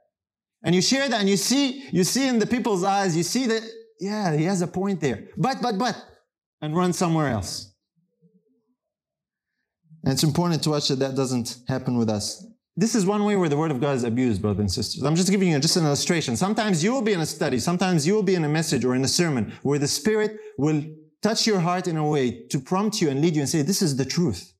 And 0.62 0.74
you 0.74 0.82
share 0.82 1.08
that 1.08 1.20
and 1.20 1.28
you 1.28 1.36
see, 1.36 1.84
you 1.90 2.04
see 2.04 2.26
in 2.28 2.38
the 2.38 2.46
people's 2.46 2.82
eyes, 2.82 3.16
you 3.16 3.22
see 3.22 3.46
that 3.46 3.62
yeah, 4.00 4.34
he 4.34 4.44
has 4.44 4.62
a 4.62 4.66
point 4.66 5.00
there. 5.00 5.28
But, 5.36 5.62
but, 5.62 5.78
but, 5.78 5.96
and 6.60 6.76
run 6.76 6.92
somewhere 6.92 7.28
else. 7.28 7.72
And 10.04 10.12
it's 10.12 10.22
important 10.22 10.62
to 10.64 10.70
watch 10.70 10.88
that 10.88 10.98
that 11.00 11.14
doesn't 11.14 11.58
happen 11.66 11.96
with 11.96 12.10
us. 12.10 12.46
This 12.78 12.94
is 12.94 13.06
one 13.06 13.24
way 13.24 13.36
where 13.36 13.48
the 13.48 13.56
word 13.56 13.70
of 13.70 13.80
God 13.80 13.96
is 13.96 14.04
abused, 14.04 14.42
brothers 14.42 14.60
and 14.60 14.70
sisters. 14.70 15.02
I'm 15.02 15.16
just 15.16 15.30
giving 15.30 15.48
you 15.48 15.58
just 15.58 15.76
an 15.76 15.86
illustration. 15.86 16.36
Sometimes 16.36 16.84
you 16.84 16.92
will 16.92 17.00
be 17.00 17.14
in 17.14 17.20
a 17.20 17.26
study, 17.26 17.58
sometimes 17.58 18.06
you 18.06 18.14
will 18.14 18.22
be 18.22 18.34
in 18.34 18.44
a 18.44 18.48
message 18.48 18.84
or 18.84 18.94
in 18.94 19.02
a 19.02 19.08
sermon 19.08 19.52
where 19.62 19.78
the 19.78 19.88
Spirit 19.88 20.38
will 20.58 20.84
touch 21.22 21.46
your 21.46 21.60
heart 21.60 21.88
in 21.88 21.96
a 21.96 22.06
way 22.06 22.46
to 22.48 22.60
prompt 22.60 23.00
you 23.00 23.08
and 23.08 23.22
lead 23.22 23.34
you 23.34 23.40
and 23.40 23.48
say, 23.48 23.62
This 23.62 23.80
is 23.80 23.96
the 23.96 24.04
truth. 24.04 24.52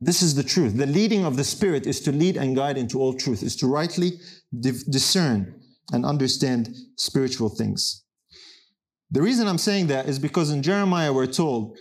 This 0.00 0.22
is 0.22 0.36
the 0.36 0.42
truth. 0.42 0.76
The 0.76 0.86
leading 0.86 1.26
of 1.26 1.36
the 1.36 1.44
Spirit 1.44 1.86
is 1.86 2.00
to 2.02 2.12
lead 2.12 2.38
and 2.38 2.56
guide 2.56 2.78
into 2.78 2.98
all 2.98 3.12
truth, 3.12 3.42
is 3.42 3.56
to 3.56 3.66
rightly 3.66 4.12
discern 4.58 5.60
and 5.92 6.06
understand 6.06 6.74
spiritual 6.96 7.50
things. 7.50 8.04
The 9.10 9.20
reason 9.20 9.48
I'm 9.48 9.58
saying 9.58 9.88
that 9.88 10.08
is 10.08 10.18
because 10.18 10.50
in 10.50 10.62
Jeremiah 10.62 11.12
we're 11.12 11.26
told, 11.26 11.76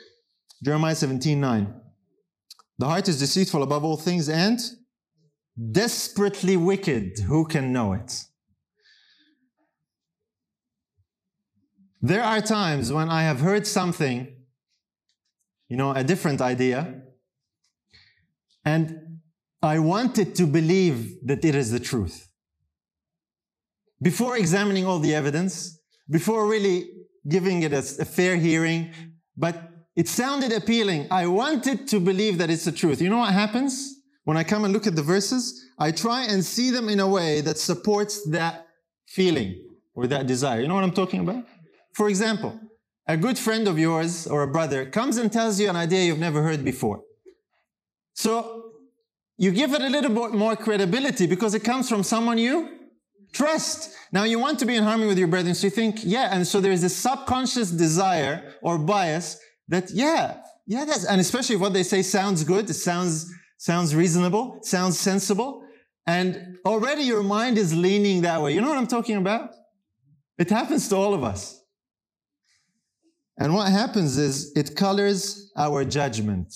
Jeremiah 0.62 0.96
17 0.96 1.40
9, 1.40 1.74
the 2.80 2.86
heart 2.86 3.08
is 3.08 3.20
deceitful 3.20 3.64
above 3.64 3.86
all 3.86 3.98
things 3.98 4.28
and 4.28 4.60
desperately 5.58 6.56
wicked. 6.56 7.20
Who 7.20 7.46
can 7.46 7.74
know 7.74 7.94
it? 7.94 8.24
There 12.02 12.24
are 12.24 12.42
times 12.42 12.94
when 12.94 13.10
I 13.10 13.24
have 13.24 13.40
heard 13.40 13.66
something, 13.66 14.36
you 15.68 15.78
know, 15.78 15.92
a 15.92 16.04
different 16.04 16.42
idea, 16.42 17.02
and 18.64 19.20
I 19.62 19.80
wanted 19.80 20.36
to 20.36 20.46
believe 20.46 21.26
that 21.26 21.44
it 21.44 21.56
is 21.56 21.72
the 21.72 21.80
truth. 21.80 22.30
Before 24.00 24.38
examining 24.38 24.86
all 24.86 25.00
the 25.00 25.16
evidence, 25.16 25.80
before 26.10 26.48
really 26.48 26.92
giving 27.28 27.64
it 27.64 27.74
a, 27.74 27.80
a 27.80 28.06
fair 28.06 28.36
hearing, 28.36 28.94
but 29.36 29.70
it 29.96 30.08
sounded 30.08 30.52
appealing. 30.52 31.08
I 31.10 31.26
wanted 31.26 31.88
to 31.88 32.00
believe 32.00 32.38
that 32.38 32.52
it's 32.52 32.66
the 32.66 32.72
truth. 32.72 33.02
You 33.02 33.10
know 33.10 33.18
what 33.18 33.34
happens? 33.34 33.97
When 34.28 34.36
I 34.36 34.44
come 34.44 34.66
and 34.66 34.74
look 34.74 34.88
at 34.88 34.96
the 34.98 35.02
verses, 35.02 35.44
I 35.80 35.92
try 35.92 36.26
and 36.26 36.44
see 36.44 36.70
them 36.70 36.90
in 36.90 37.00
a 37.00 37.08
way 37.08 37.40
that 37.48 37.58
supports 37.58 38.30
that 38.30 38.68
feeling 39.08 39.56
or 39.96 40.06
that 40.08 40.28
desire. 40.28 40.60
You 40.60 40.68
know 40.68 40.76
what 40.76 40.84
I'm 40.84 40.92
talking 40.92 41.22
about? 41.22 41.46
For 41.94 42.10
example, 42.10 42.60
a 43.08 43.16
good 43.16 43.40
friend 43.40 43.70
of 43.70 43.80
yours 43.80 44.28
or 44.28 44.44
a 44.44 44.48
brother 44.48 44.86
comes 44.86 45.16
and 45.16 45.32
tells 45.32 45.62
you 45.62 45.70
an 45.70 45.78
idea 45.78 46.04
you've 46.04 46.20
never 46.20 46.44
heard 46.44 46.66
before. 46.66 47.04
So 48.16 48.72
you 49.38 49.52
give 49.52 49.74
it 49.74 49.82
a 49.82 49.90
little 49.90 50.14
bit 50.14 50.34
more 50.34 50.58
credibility 50.58 51.26
because 51.26 51.56
it 51.56 51.64
comes 51.64 51.88
from 51.88 52.04
someone 52.04 52.38
you 52.38 52.78
Trust. 53.34 53.94
Now 54.12 54.24
you 54.24 54.40
want 54.40 54.58
to 54.60 54.66
be 54.66 54.76
in 54.76 54.84
harmony 54.84 55.08
with 55.08 55.18
your 55.18 55.28
brethren, 55.28 55.54
so 55.54 55.68
you 55.68 55.72
think, 55.72 56.00
yeah, 56.04 56.30
and 56.32 56.48
so 56.48 56.62
there's 56.62 56.84
a 56.84 56.90
subconscious 56.90 57.70
desire 57.72 58.54
or 58.62 58.78
bias 58.78 59.38
that, 59.68 59.92
yeah, 59.92 60.38
yeah, 60.66 60.86
that's, 60.86 61.06
and 61.06 61.20
especially 61.20 61.56
if 61.56 61.62
what 61.62 61.74
they 61.74 61.84
say 61.84 62.02
sounds 62.02 62.44
good, 62.44 62.70
it 62.70 62.74
sounds, 62.74 63.30
sounds 63.58 63.96
reasonable, 63.96 64.60
sounds 64.62 65.00
sensible, 65.00 65.64
and 66.06 66.58
already 66.66 67.04
your 67.04 67.24
mind 67.24 67.58
is 67.58 67.76
leaning 67.76 68.22
that 68.22 68.42
way. 68.42 68.54
You 68.54 68.62
know 68.62 68.70
what 68.70 68.78
I'm 68.78 68.88
talking 68.88 69.18
about? 69.18 69.50
It 70.38 70.50
happens 70.50 70.88
to 70.90 70.96
all 70.96 71.14
of 71.14 71.24
us. 71.24 71.62
And 73.40 73.54
what 73.54 73.72
happens 73.72 74.18
is 74.18 74.52
it 74.56 74.76
colors 74.76 75.52
our 75.56 75.84
judgment. 75.84 76.54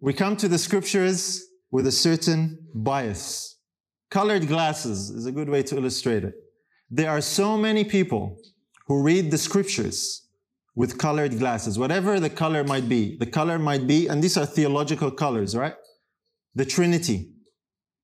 We 0.00 0.12
come 0.12 0.36
to 0.38 0.48
the 0.48 0.58
scriptures 0.58 1.44
with 1.70 1.86
a 1.86 1.92
certain 1.92 2.58
bias. 2.74 3.58
Colored 4.10 4.48
glasses 4.48 5.10
is 5.10 5.26
a 5.26 5.32
good 5.32 5.48
way 5.48 5.62
to 5.64 5.76
illustrate 5.76 6.24
it. 6.24 6.34
There 6.90 7.10
are 7.10 7.20
so 7.20 7.56
many 7.56 7.84
people 7.84 8.36
who 8.88 9.02
read 9.02 9.30
the 9.30 9.38
scriptures 9.38 10.26
with 10.80 10.96
colored 10.96 11.38
glasses, 11.38 11.78
whatever 11.78 12.18
the 12.18 12.30
color 12.30 12.64
might 12.64 12.88
be. 12.88 13.14
The 13.18 13.26
color 13.38 13.58
might 13.58 13.86
be, 13.86 14.08
and 14.08 14.24
these 14.24 14.38
are 14.38 14.46
theological 14.46 15.10
colors, 15.10 15.54
right? 15.54 15.74
The 16.54 16.64
Trinity. 16.64 17.18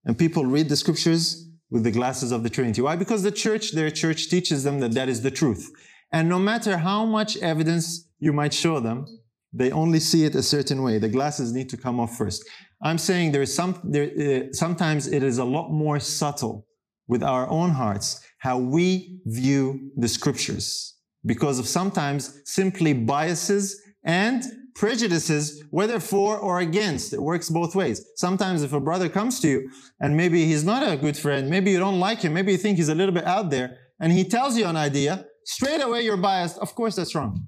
And 0.04 0.18
people 0.18 0.44
read 0.44 0.68
the 0.68 0.76
scriptures 0.76 1.48
with 1.70 1.84
the 1.84 1.90
glasses 1.90 2.32
of 2.32 2.42
the 2.42 2.50
Trinity. 2.50 2.82
Why? 2.82 2.94
Because 2.94 3.22
the 3.22 3.30
church, 3.44 3.72
their 3.72 3.90
church 3.90 4.28
teaches 4.28 4.62
them 4.62 4.80
that 4.80 4.92
that 4.92 5.08
is 5.08 5.22
the 5.22 5.30
truth. 5.30 5.64
And 6.12 6.28
no 6.28 6.38
matter 6.38 6.76
how 6.76 7.06
much 7.06 7.38
evidence 7.38 8.10
you 8.18 8.34
might 8.34 8.52
show 8.52 8.78
them, 8.78 9.06
they 9.54 9.70
only 9.70 9.98
see 9.98 10.26
it 10.26 10.34
a 10.34 10.42
certain 10.42 10.82
way. 10.82 10.98
The 10.98 11.08
glasses 11.08 11.54
need 11.54 11.70
to 11.70 11.78
come 11.78 11.98
off 11.98 12.18
first. 12.18 12.44
I'm 12.82 12.98
saying 12.98 13.32
there 13.32 13.46
is 13.48 13.54
some, 13.54 13.80
there, 13.84 14.10
uh, 14.20 14.52
sometimes 14.52 15.06
it 15.06 15.22
is 15.22 15.38
a 15.38 15.44
lot 15.44 15.70
more 15.70 15.98
subtle 15.98 16.66
with 17.08 17.22
our 17.22 17.48
own 17.48 17.70
hearts 17.70 18.20
how 18.40 18.58
we 18.58 19.22
view 19.24 19.92
the 19.96 20.08
scriptures 20.08 20.95
because 21.26 21.58
of 21.58 21.66
sometimes 21.66 22.40
simply 22.44 22.92
biases 22.92 23.80
and 24.04 24.42
prejudices, 24.74 25.64
whether 25.70 25.98
for 25.98 26.38
or 26.38 26.60
against. 26.60 27.12
It 27.12 27.20
works 27.20 27.48
both 27.48 27.74
ways. 27.74 28.04
Sometimes 28.16 28.62
if 28.62 28.72
a 28.72 28.80
brother 28.80 29.08
comes 29.08 29.40
to 29.40 29.48
you 29.48 29.70
and 30.00 30.16
maybe 30.16 30.44
he's 30.44 30.64
not 30.64 30.88
a 30.88 30.96
good 30.96 31.16
friend, 31.16 31.50
maybe 31.50 31.70
you 31.70 31.78
don't 31.78 31.98
like 31.98 32.20
him, 32.20 32.34
maybe 32.34 32.52
you 32.52 32.58
think 32.58 32.76
he's 32.76 32.90
a 32.90 32.94
little 32.94 33.14
bit 33.14 33.26
out 33.26 33.50
there, 33.50 33.78
and 33.98 34.12
he 34.12 34.24
tells 34.24 34.56
you 34.56 34.66
an 34.66 34.76
idea, 34.76 35.24
straight 35.44 35.82
away 35.82 36.02
you're 36.02 36.16
biased. 36.16 36.58
Of 36.58 36.74
course, 36.74 36.96
that's 36.96 37.14
wrong. 37.14 37.46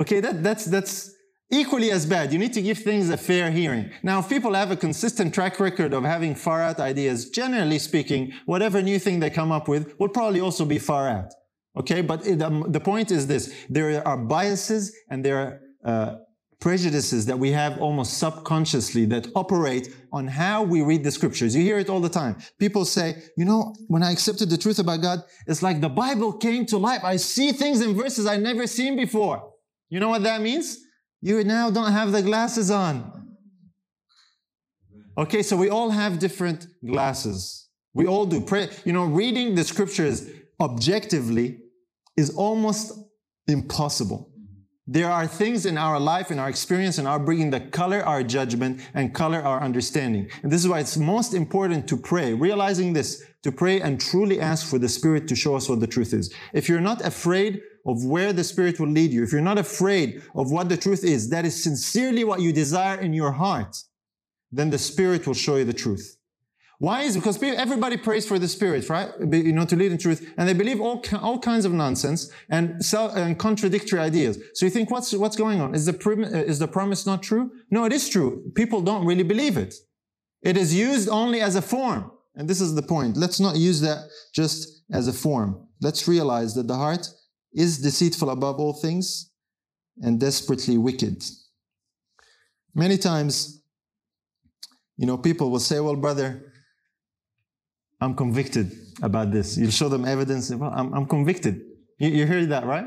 Okay, 0.00 0.20
that, 0.20 0.42
that's, 0.42 0.64
that's, 0.66 1.10
equally 1.50 1.90
as 1.90 2.06
bad. 2.06 2.32
You 2.32 2.38
need 2.38 2.52
to 2.54 2.62
give 2.62 2.78
things 2.78 3.08
a 3.10 3.16
fair 3.16 3.50
hearing. 3.50 3.90
Now, 4.02 4.18
if 4.18 4.28
people 4.28 4.54
have 4.54 4.70
a 4.70 4.76
consistent 4.76 5.32
track 5.32 5.60
record 5.60 5.92
of 5.92 6.04
having 6.04 6.34
far 6.34 6.62
out 6.62 6.80
ideas, 6.80 7.30
generally 7.30 7.78
speaking, 7.78 8.32
whatever 8.46 8.82
new 8.82 8.98
thing 8.98 9.20
they 9.20 9.30
come 9.30 9.52
up 9.52 9.68
with 9.68 9.94
will 9.98 10.08
probably 10.08 10.40
also 10.40 10.64
be 10.64 10.78
far 10.78 11.08
out. 11.08 11.32
Okay, 11.76 12.00
but 12.00 12.26
it, 12.26 12.40
um, 12.42 12.64
the 12.68 12.80
point 12.80 13.10
is 13.10 13.26
this 13.26 13.54
there 13.68 14.06
are 14.06 14.16
biases 14.16 14.96
and 15.10 15.24
there 15.24 15.38
are 15.38 15.60
uh, 15.84 16.14
prejudices 16.58 17.26
that 17.26 17.38
we 17.38 17.52
have 17.52 17.78
almost 17.80 18.18
subconsciously 18.18 19.04
that 19.04 19.28
operate 19.34 19.94
on 20.10 20.26
how 20.26 20.62
we 20.62 20.80
read 20.80 21.04
the 21.04 21.10
scriptures. 21.10 21.54
You 21.54 21.62
hear 21.62 21.78
it 21.78 21.90
all 21.90 22.00
the 22.00 22.08
time. 22.08 22.36
People 22.58 22.84
say, 22.86 23.22
you 23.36 23.44
know, 23.44 23.74
when 23.88 24.02
I 24.02 24.10
accepted 24.10 24.48
the 24.48 24.56
truth 24.56 24.78
about 24.78 25.02
God, 25.02 25.22
it's 25.46 25.62
like 25.62 25.80
the 25.80 25.90
Bible 25.90 26.32
came 26.32 26.64
to 26.66 26.78
life. 26.78 27.04
I 27.04 27.16
see 27.16 27.52
things 27.52 27.82
in 27.82 27.94
verses 27.94 28.26
I 28.26 28.36
never 28.36 28.66
seen 28.66 28.96
before. 28.96 29.52
You 29.90 30.00
know 30.00 30.08
what 30.08 30.22
that 30.22 30.40
means? 30.40 30.78
You 31.20 31.44
now 31.44 31.70
don't 31.70 31.92
have 31.92 32.12
the 32.12 32.22
glasses 32.22 32.70
on. 32.70 33.12
Okay, 35.18 35.42
so 35.42 35.56
we 35.56 35.68
all 35.68 35.90
have 35.90 36.18
different 36.18 36.66
glasses. 36.84 37.68
We 37.94 38.06
all 38.06 38.26
do. 38.26 38.40
Pray, 38.40 38.68
you 38.84 38.92
know, 38.92 39.04
reading 39.04 39.54
the 39.54 39.64
scriptures 39.64 40.28
objectively 40.60 41.58
is 42.16 42.30
almost 42.30 42.92
impossible. 43.46 44.30
There 44.88 45.10
are 45.10 45.26
things 45.26 45.66
in 45.66 45.76
our 45.76 45.98
life, 45.98 46.30
in 46.30 46.38
our 46.38 46.48
experience, 46.48 46.98
in 46.98 47.08
our 47.08 47.18
bringing 47.18 47.50
that 47.50 47.72
color 47.72 48.02
our 48.04 48.22
judgment 48.22 48.80
and 48.94 49.12
color 49.12 49.40
our 49.40 49.60
understanding. 49.60 50.30
And 50.44 50.52
this 50.52 50.62
is 50.62 50.68
why 50.68 50.78
it's 50.78 50.96
most 50.96 51.34
important 51.34 51.88
to 51.88 51.96
pray, 51.96 52.34
realizing 52.34 52.92
this, 52.92 53.24
to 53.42 53.50
pray 53.50 53.80
and 53.80 54.00
truly 54.00 54.40
ask 54.40 54.64
for 54.68 54.78
the 54.78 54.88
Spirit 54.88 55.26
to 55.26 55.34
show 55.34 55.56
us 55.56 55.68
what 55.68 55.80
the 55.80 55.88
truth 55.88 56.14
is. 56.14 56.32
If 56.52 56.68
you're 56.68 56.80
not 56.80 57.04
afraid 57.04 57.62
of 57.84 58.04
where 58.04 58.32
the 58.32 58.44
Spirit 58.44 58.78
will 58.78 58.88
lead 58.88 59.10
you, 59.10 59.24
if 59.24 59.32
you're 59.32 59.40
not 59.40 59.58
afraid 59.58 60.22
of 60.36 60.52
what 60.52 60.68
the 60.68 60.76
truth 60.76 61.02
is, 61.02 61.30
that 61.30 61.44
is 61.44 61.60
sincerely 61.60 62.22
what 62.22 62.40
you 62.40 62.52
desire 62.52 63.00
in 63.00 63.12
your 63.12 63.32
heart, 63.32 63.76
then 64.52 64.70
the 64.70 64.78
Spirit 64.78 65.26
will 65.26 65.34
show 65.34 65.56
you 65.56 65.64
the 65.64 65.72
truth. 65.72 66.15
Why 66.78 67.02
is 67.02 67.16
it? 67.16 67.20
because 67.20 67.42
everybody 67.42 67.96
prays 67.96 68.28
for 68.28 68.38
the 68.38 68.48
Spirit, 68.48 68.88
right? 68.90 69.10
You 69.20 69.52
know, 69.52 69.64
to 69.64 69.76
lead 69.76 69.92
in 69.92 69.98
truth, 69.98 70.32
and 70.36 70.46
they 70.48 70.52
believe 70.52 70.80
all 70.80 71.02
all 71.22 71.38
kinds 71.38 71.64
of 71.64 71.72
nonsense 71.72 72.30
and, 72.50 72.84
self, 72.84 73.16
and 73.16 73.38
contradictory 73.38 73.98
ideas. 73.98 74.38
So 74.54 74.66
you 74.66 74.70
think, 74.70 74.90
what's 74.90 75.12
what's 75.14 75.36
going 75.36 75.60
on? 75.60 75.74
Is 75.74 75.86
the 75.86 75.96
is 76.46 76.58
the 76.58 76.68
promise 76.68 77.06
not 77.06 77.22
true? 77.22 77.50
No, 77.70 77.84
it 77.84 77.92
is 77.92 78.08
true. 78.08 78.52
People 78.54 78.82
don't 78.82 79.06
really 79.06 79.22
believe 79.22 79.56
it. 79.56 79.74
It 80.42 80.56
is 80.56 80.74
used 80.74 81.08
only 81.08 81.40
as 81.40 81.56
a 81.56 81.62
form, 81.62 82.10
and 82.34 82.48
this 82.48 82.60
is 82.60 82.74
the 82.74 82.82
point. 82.82 83.16
Let's 83.16 83.40
not 83.40 83.56
use 83.56 83.80
that 83.80 84.08
just 84.34 84.82
as 84.92 85.08
a 85.08 85.12
form. 85.12 85.66
Let's 85.80 86.06
realize 86.06 86.54
that 86.56 86.68
the 86.68 86.76
heart 86.76 87.08
is 87.54 87.78
deceitful 87.78 88.28
above 88.28 88.60
all 88.60 88.74
things 88.74 89.30
and 90.02 90.20
desperately 90.20 90.76
wicked. 90.76 91.24
Many 92.74 92.98
times, 92.98 93.62
you 94.98 95.06
know, 95.06 95.16
people 95.16 95.50
will 95.50 95.66
say, 95.70 95.80
"Well, 95.80 95.96
brother." 95.96 96.52
I'm 98.00 98.14
convicted 98.14 98.72
about 99.02 99.32
this. 99.32 99.56
You 99.56 99.70
show 99.70 99.88
them 99.88 100.04
evidence. 100.04 100.50
Well, 100.54 100.72
I'm, 100.74 100.92
I'm 100.92 101.06
convicted. 101.06 101.62
You, 101.98 102.10
you 102.10 102.26
heard 102.26 102.48
that, 102.50 102.66
right? 102.66 102.86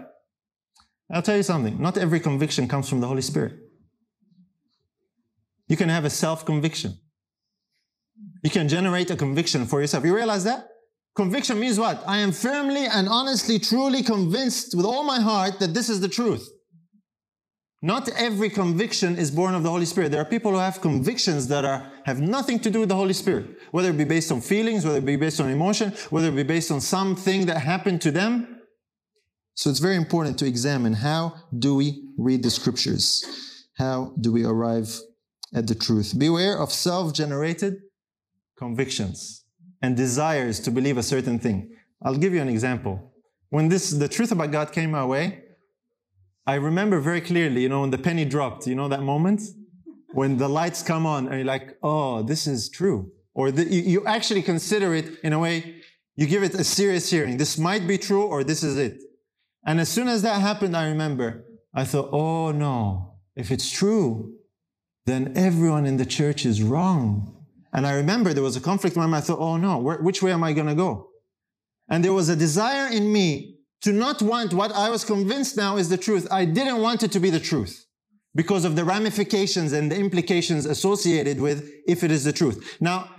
I'll 1.12 1.22
tell 1.22 1.38
you 1.38 1.43
something. 1.43 1.82
Not 1.82 1.98
every 1.98 2.19
conviction 2.19 2.67
comes 2.67 2.88
from 2.88 3.02
the 3.02 3.08
Holy 3.08 3.22
Spirit. 3.22 3.54
You 5.67 5.78
can 5.78 5.89
have 5.89 6.06
a 6.06 6.10
self 6.10 6.45
conviction. 6.45 6.98
You 8.43 8.50
can 8.50 8.67
generate 8.67 9.10
a 9.12 9.15
conviction 9.15 9.65
for 9.65 9.82
yourself. 9.82 10.06
You 10.06 10.15
realize 10.15 10.43
that? 10.43 10.67
Conviction 11.15 11.60
means 11.60 11.80
what? 11.80 12.04
I 12.08 12.19
am 12.19 12.32
firmly 12.32 12.86
and 12.86 13.10
honestly, 13.10 13.60
truly 13.60 14.04
convinced 14.04 14.76
with 14.76 14.86
all 14.86 15.04
my 15.04 15.19
heart 15.19 15.60
that 15.60 15.74
this 15.74 15.89
is 15.89 16.00
the 16.00 16.08
truth. 16.08 16.48
Not 17.81 18.09
every 18.17 18.49
conviction 18.49 19.17
is 19.17 19.31
born 19.31 19.55
of 19.55 19.63
the 19.63 19.69
Holy 19.69 19.85
Spirit. 19.85 20.11
There 20.11 20.19
are 20.19 20.25
people 20.25 20.51
who 20.51 20.57
have 20.57 20.81
convictions 20.81 21.47
that 21.47 21.63
are, 21.63 21.89
have 22.03 22.19
nothing 22.19 22.59
to 22.59 22.69
do 22.69 22.81
with 22.81 22.89
the 22.89 22.95
Holy 22.95 23.13
Spirit, 23.13 23.57
whether 23.71 23.89
it 23.89 23.97
be 23.97 24.03
based 24.03 24.31
on 24.33 24.41
feelings, 24.41 24.83
whether 24.83 24.97
it 24.97 25.05
be 25.05 25.15
based 25.15 25.39
on 25.39 25.49
emotion, 25.49 25.93
whether 26.09 26.27
it 26.27 26.35
be 26.35 26.43
based 26.43 26.71
on 26.71 26.81
something 26.81 27.45
that 27.45 27.59
happened 27.59 28.01
to 28.01 28.11
them. 28.11 28.59
So 29.53 29.69
it's 29.69 29.79
very 29.79 29.95
important 29.95 30.37
to 30.39 30.45
examine 30.45 30.93
how 30.93 31.35
do 31.57 31.75
we 31.75 32.03
read 32.17 32.43
the 32.43 32.49
scriptures? 32.49 33.23
How 33.77 34.13
do 34.19 34.33
we 34.33 34.43
arrive 34.43 34.99
at 35.55 35.67
the 35.67 35.75
truth? 35.75 36.15
Beware 36.17 36.57
of 36.57 36.73
self-generated 36.73 37.75
convictions 38.57 39.45
and 39.81 39.95
desires 39.95 40.59
to 40.61 40.71
believe 40.71 40.97
a 40.97 41.03
certain 41.03 41.39
thing. 41.39 41.71
I'll 42.03 42.17
give 42.17 42.33
you 42.33 42.41
an 42.41 42.49
example. 42.49 43.13
When 43.49 43.69
this, 43.69 43.89
the 43.91 44.09
truth 44.09 44.33
about 44.33 44.51
God 44.51 44.73
came 44.73 44.91
my 44.91 45.05
way, 45.05 45.43
I 46.45 46.56
remember 46.56 46.99
very 46.99 47.21
clearly, 47.21 47.62
you 47.62 47.69
know, 47.69 47.82
when 47.82 47.91
the 47.91 47.97
penny 47.97 48.25
dropped, 48.25 48.65
you 48.67 48.75
know 48.75 48.88
that 48.88 49.04
moment? 49.04 49.41
When 50.13 50.38
the 50.38 50.49
lights 50.49 50.82
come 50.82 51.06
on 51.06 51.28
and 51.28 51.36
you're 51.36 51.45
like, 51.45 51.78
oh, 51.84 52.23
this 52.23 52.47
is 52.47 52.69
true. 52.69 53.12
Or 53.36 53.52
the, 53.52 53.65
you, 53.65 53.82
you 53.82 54.06
actually 54.06 54.41
consider 54.41 54.95
it 54.95 55.19
in 55.23 55.34
a 55.34 55.39
way, 55.39 55.82
you 56.15 56.25
give 56.25 56.43
it 56.43 56.54
a 56.56 56.63
serious 56.63 57.10
hearing. 57.10 57.38
This 57.38 57.58
might 57.58 57.88
be 57.88 57.97
true 57.97 58.23
or 58.23 58.43
this 58.43 58.63
is 58.63 58.78
it. 58.78 59.02
And 59.65 59.80
as 59.80 59.89
soon 59.89 60.08
as 60.08 60.23
that 60.23 60.41
happened, 60.41 60.75
I 60.75 60.88
remember, 60.88 61.45
I 61.73 61.86
thought, 61.86 62.10
oh 62.12 62.52
no, 62.52 63.13
if 63.36 63.52
it's 63.52 63.69
true, 63.69 64.34
then 65.06 65.34
everyone 65.36 65.86
in 65.86 65.97
the 65.97 66.06
church 66.06 66.45
is 66.45 66.62
wrong. 66.62 67.36
And 67.71 67.86
I 67.86 67.93
remember 67.93 68.34
there 68.34 68.43
was 68.43 68.56
a 68.56 68.62
conflict 68.62 68.95
in 68.95 69.02
my 69.02 69.06
mind. 69.06 69.23
I 69.23 69.28
thought, 69.28 69.39
oh 69.39 69.58
no, 69.58 69.78
where, 69.78 70.02
which 70.02 70.23
way 70.23 70.32
am 70.32 70.43
I 70.43 70.54
going 70.54 70.67
to 70.67 70.75
go? 70.75 71.10
And 71.88 72.04
there 72.04 72.13
was 72.13 72.30
a 72.30 72.36
desire 72.36 72.91
in 72.91 73.12
me 73.12 73.59
to 73.81 73.91
not 73.91 74.21
want 74.21 74.53
what 74.53 74.71
I 74.71 74.89
was 74.89 75.05
convinced 75.05 75.57
now 75.57 75.77
is 75.77 75.89
the 75.89 75.97
truth. 75.97 76.27
I 76.31 76.45
didn't 76.45 76.81
want 76.81 77.03
it 77.03 77.11
to 77.13 77.19
be 77.19 77.29
the 77.29 77.39
truth 77.39 77.85
because 78.35 78.65
of 78.65 78.75
the 78.75 78.83
ramifications 78.83 79.73
and 79.73 79.91
the 79.91 79.97
implications 79.97 80.65
associated 80.65 81.39
with 81.39 81.69
if 81.87 82.03
it 82.03 82.11
is 82.11 82.23
the 82.23 82.33
truth. 82.33 82.77
Now, 82.79 83.09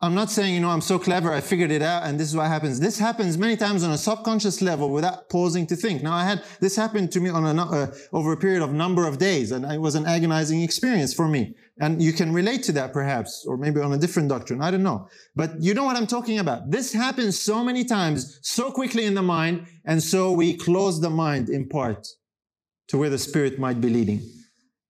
I'm 0.00 0.14
not 0.14 0.30
saying, 0.30 0.54
you 0.54 0.60
know, 0.60 0.70
I'm 0.70 0.80
so 0.80 0.96
clever, 0.96 1.32
I 1.32 1.40
figured 1.40 1.72
it 1.72 1.82
out, 1.82 2.04
and 2.04 2.20
this 2.20 2.28
is 2.28 2.36
what 2.36 2.46
happens. 2.46 2.78
This 2.78 3.00
happens 3.00 3.36
many 3.36 3.56
times 3.56 3.82
on 3.82 3.90
a 3.90 3.98
subconscious 3.98 4.62
level 4.62 4.90
without 4.90 5.28
pausing 5.28 5.66
to 5.66 5.74
think. 5.74 6.04
Now, 6.04 6.12
I 6.12 6.24
had 6.24 6.44
this 6.60 6.76
happened 6.76 7.10
to 7.12 7.20
me 7.20 7.30
on 7.30 7.44
a, 7.44 7.64
uh, 7.64 7.92
over 8.12 8.32
a 8.32 8.36
period 8.36 8.62
of 8.62 8.72
number 8.72 9.08
of 9.08 9.18
days, 9.18 9.50
and 9.50 9.64
it 9.64 9.80
was 9.80 9.96
an 9.96 10.06
agonizing 10.06 10.62
experience 10.62 11.12
for 11.12 11.26
me. 11.26 11.56
And 11.80 12.02
you 12.02 12.12
can 12.12 12.32
relate 12.32 12.64
to 12.64 12.72
that 12.72 12.92
perhaps, 12.92 13.44
or 13.46 13.56
maybe 13.56 13.80
on 13.80 13.92
a 13.92 13.98
different 13.98 14.28
doctrine. 14.28 14.60
I 14.60 14.70
don't 14.70 14.82
know. 14.82 15.08
But 15.36 15.62
you 15.62 15.74
know 15.74 15.84
what 15.84 15.96
I'm 15.96 16.08
talking 16.08 16.38
about. 16.40 16.70
This 16.70 16.92
happens 16.92 17.40
so 17.40 17.62
many 17.62 17.84
times, 17.84 18.40
so 18.42 18.70
quickly 18.70 19.04
in 19.04 19.14
the 19.14 19.22
mind, 19.22 19.66
and 19.84 20.02
so 20.02 20.32
we 20.32 20.56
close 20.56 21.00
the 21.00 21.10
mind 21.10 21.48
in 21.48 21.68
part 21.68 22.06
to 22.88 22.98
where 22.98 23.10
the 23.10 23.18
spirit 23.18 23.58
might 23.58 23.80
be 23.80 23.90
leading. 23.90 24.20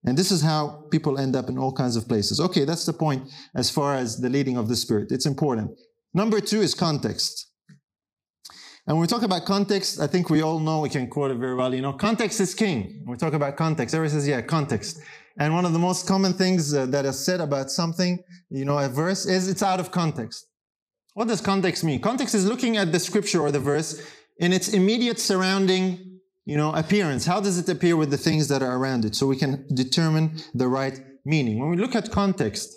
And 0.04 0.16
this 0.16 0.30
is 0.30 0.40
how 0.40 0.84
people 0.90 1.18
end 1.18 1.36
up 1.36 1.48
in 1.48 1.58
all 1.58 1.72
kinds 1.72 1.96
of 1.96 2.08
places. 2.08 2.40
Okay, 2.40 2.64
that's 2.64 2.86
the 2.86 2.92
point 2.92 3.28
as 3.54 3.68
far 3.68 3.94
as 3.94 4.20
the 4.20 4.30
leading 4.30 4.56
of 4.56 4.68
the 4.68 4.76
Spirit. 4.76 5.10
It's 5.10 5.26
important. 5.26 5.72
Number 6.14 6.40
two 6.40 6.60
is 6.60 6.72
context. 6.72 7.46
And 8.86 8.96
when 8.96 9.02
we 9.02 9.06
talk 9.06 9.22
about 9.22 9.44
context, 9.44 10.00
I 10.00 10.06
think 10.06 10.30
we 10.30 10.40
all 10.40 10.60
know, 10.60 10.80
we 10.80 10.88
can 10.88 11.08
quote 11.08 11.30
it 11.30 11.36
very 11.36 11.54
well, 11.54 11.74
you 11.74 11.82
know, 11.82 11.92
context 11.92 12.40
is 12.40 12.54
king. 12.54 13.02
When 13.04 13.12
we 13.12 13.16
talk 13.18 13.34
about 13.34 13.56
context, 13.56 13.94
everyone 13.94 14.14
says, 14.14 14.26
yeah, 14.26 14.40
context. 14.40 15.02
And 15.38 15.54
one 15.54 15.64
of 15.64 15.72
the 15.72 15.78
most 15.78 16.06
common 16.06 16.32
things 16.32 16.74
uh, 16.74 16.86
that 16.86 17.04
is 17.04 17.18
said 17.24 17.40
about 17.40 17.70
something, 17.70 18.18
you 18.50 18.64
know, 18.64 18.78
a 18.78 18.88
verse 18.88 19.24
is 19.24 19.48
it's 19.48 19.62
out 19.62 19.80
of 19.80 19.90
context. 19.90 20.46
What 21.14 21.28
does 21.28 21.40
context 21.40 21.84
mean? 21.84 22.00
Context 22.00 22.34
is 22.34 22.46
looking 22.46 22.76
at 22.76 22.92
the 22.92 23.00
scripture 23.00 23.40
or 23.40 23.50
the 23.50 23.60
verse 23.60 24.02
in 24.38 24.52
its 24.52 24.68
immediate 24.68 25.18
surrounding 25.18 26.08
you 26.48 26.56
know, 26.56 26.72
appearance. 26.72 27.26
How 27.26 27.40
does 27.42 27.58
it 27.58 27.68
appear 27.68 27.94
with 27.94 28.10
the 28.10 28.16
things 28.16 28.48
that 28.48 28.62
are 28.62 28.74
around 28.74 29.04
it? 29.04 29.14
So 29.14 29.26
we 29.26 29.36
can 29.36 29.66
determine 29.74 30.38
the 30.54 30.66
right 30.66 30.98
meaning. 31.26 31.58
When 31.58 31.68
we 31.68 31.76
look 31.76 31.94
at 31.94 32.10
context, 32.10 32.74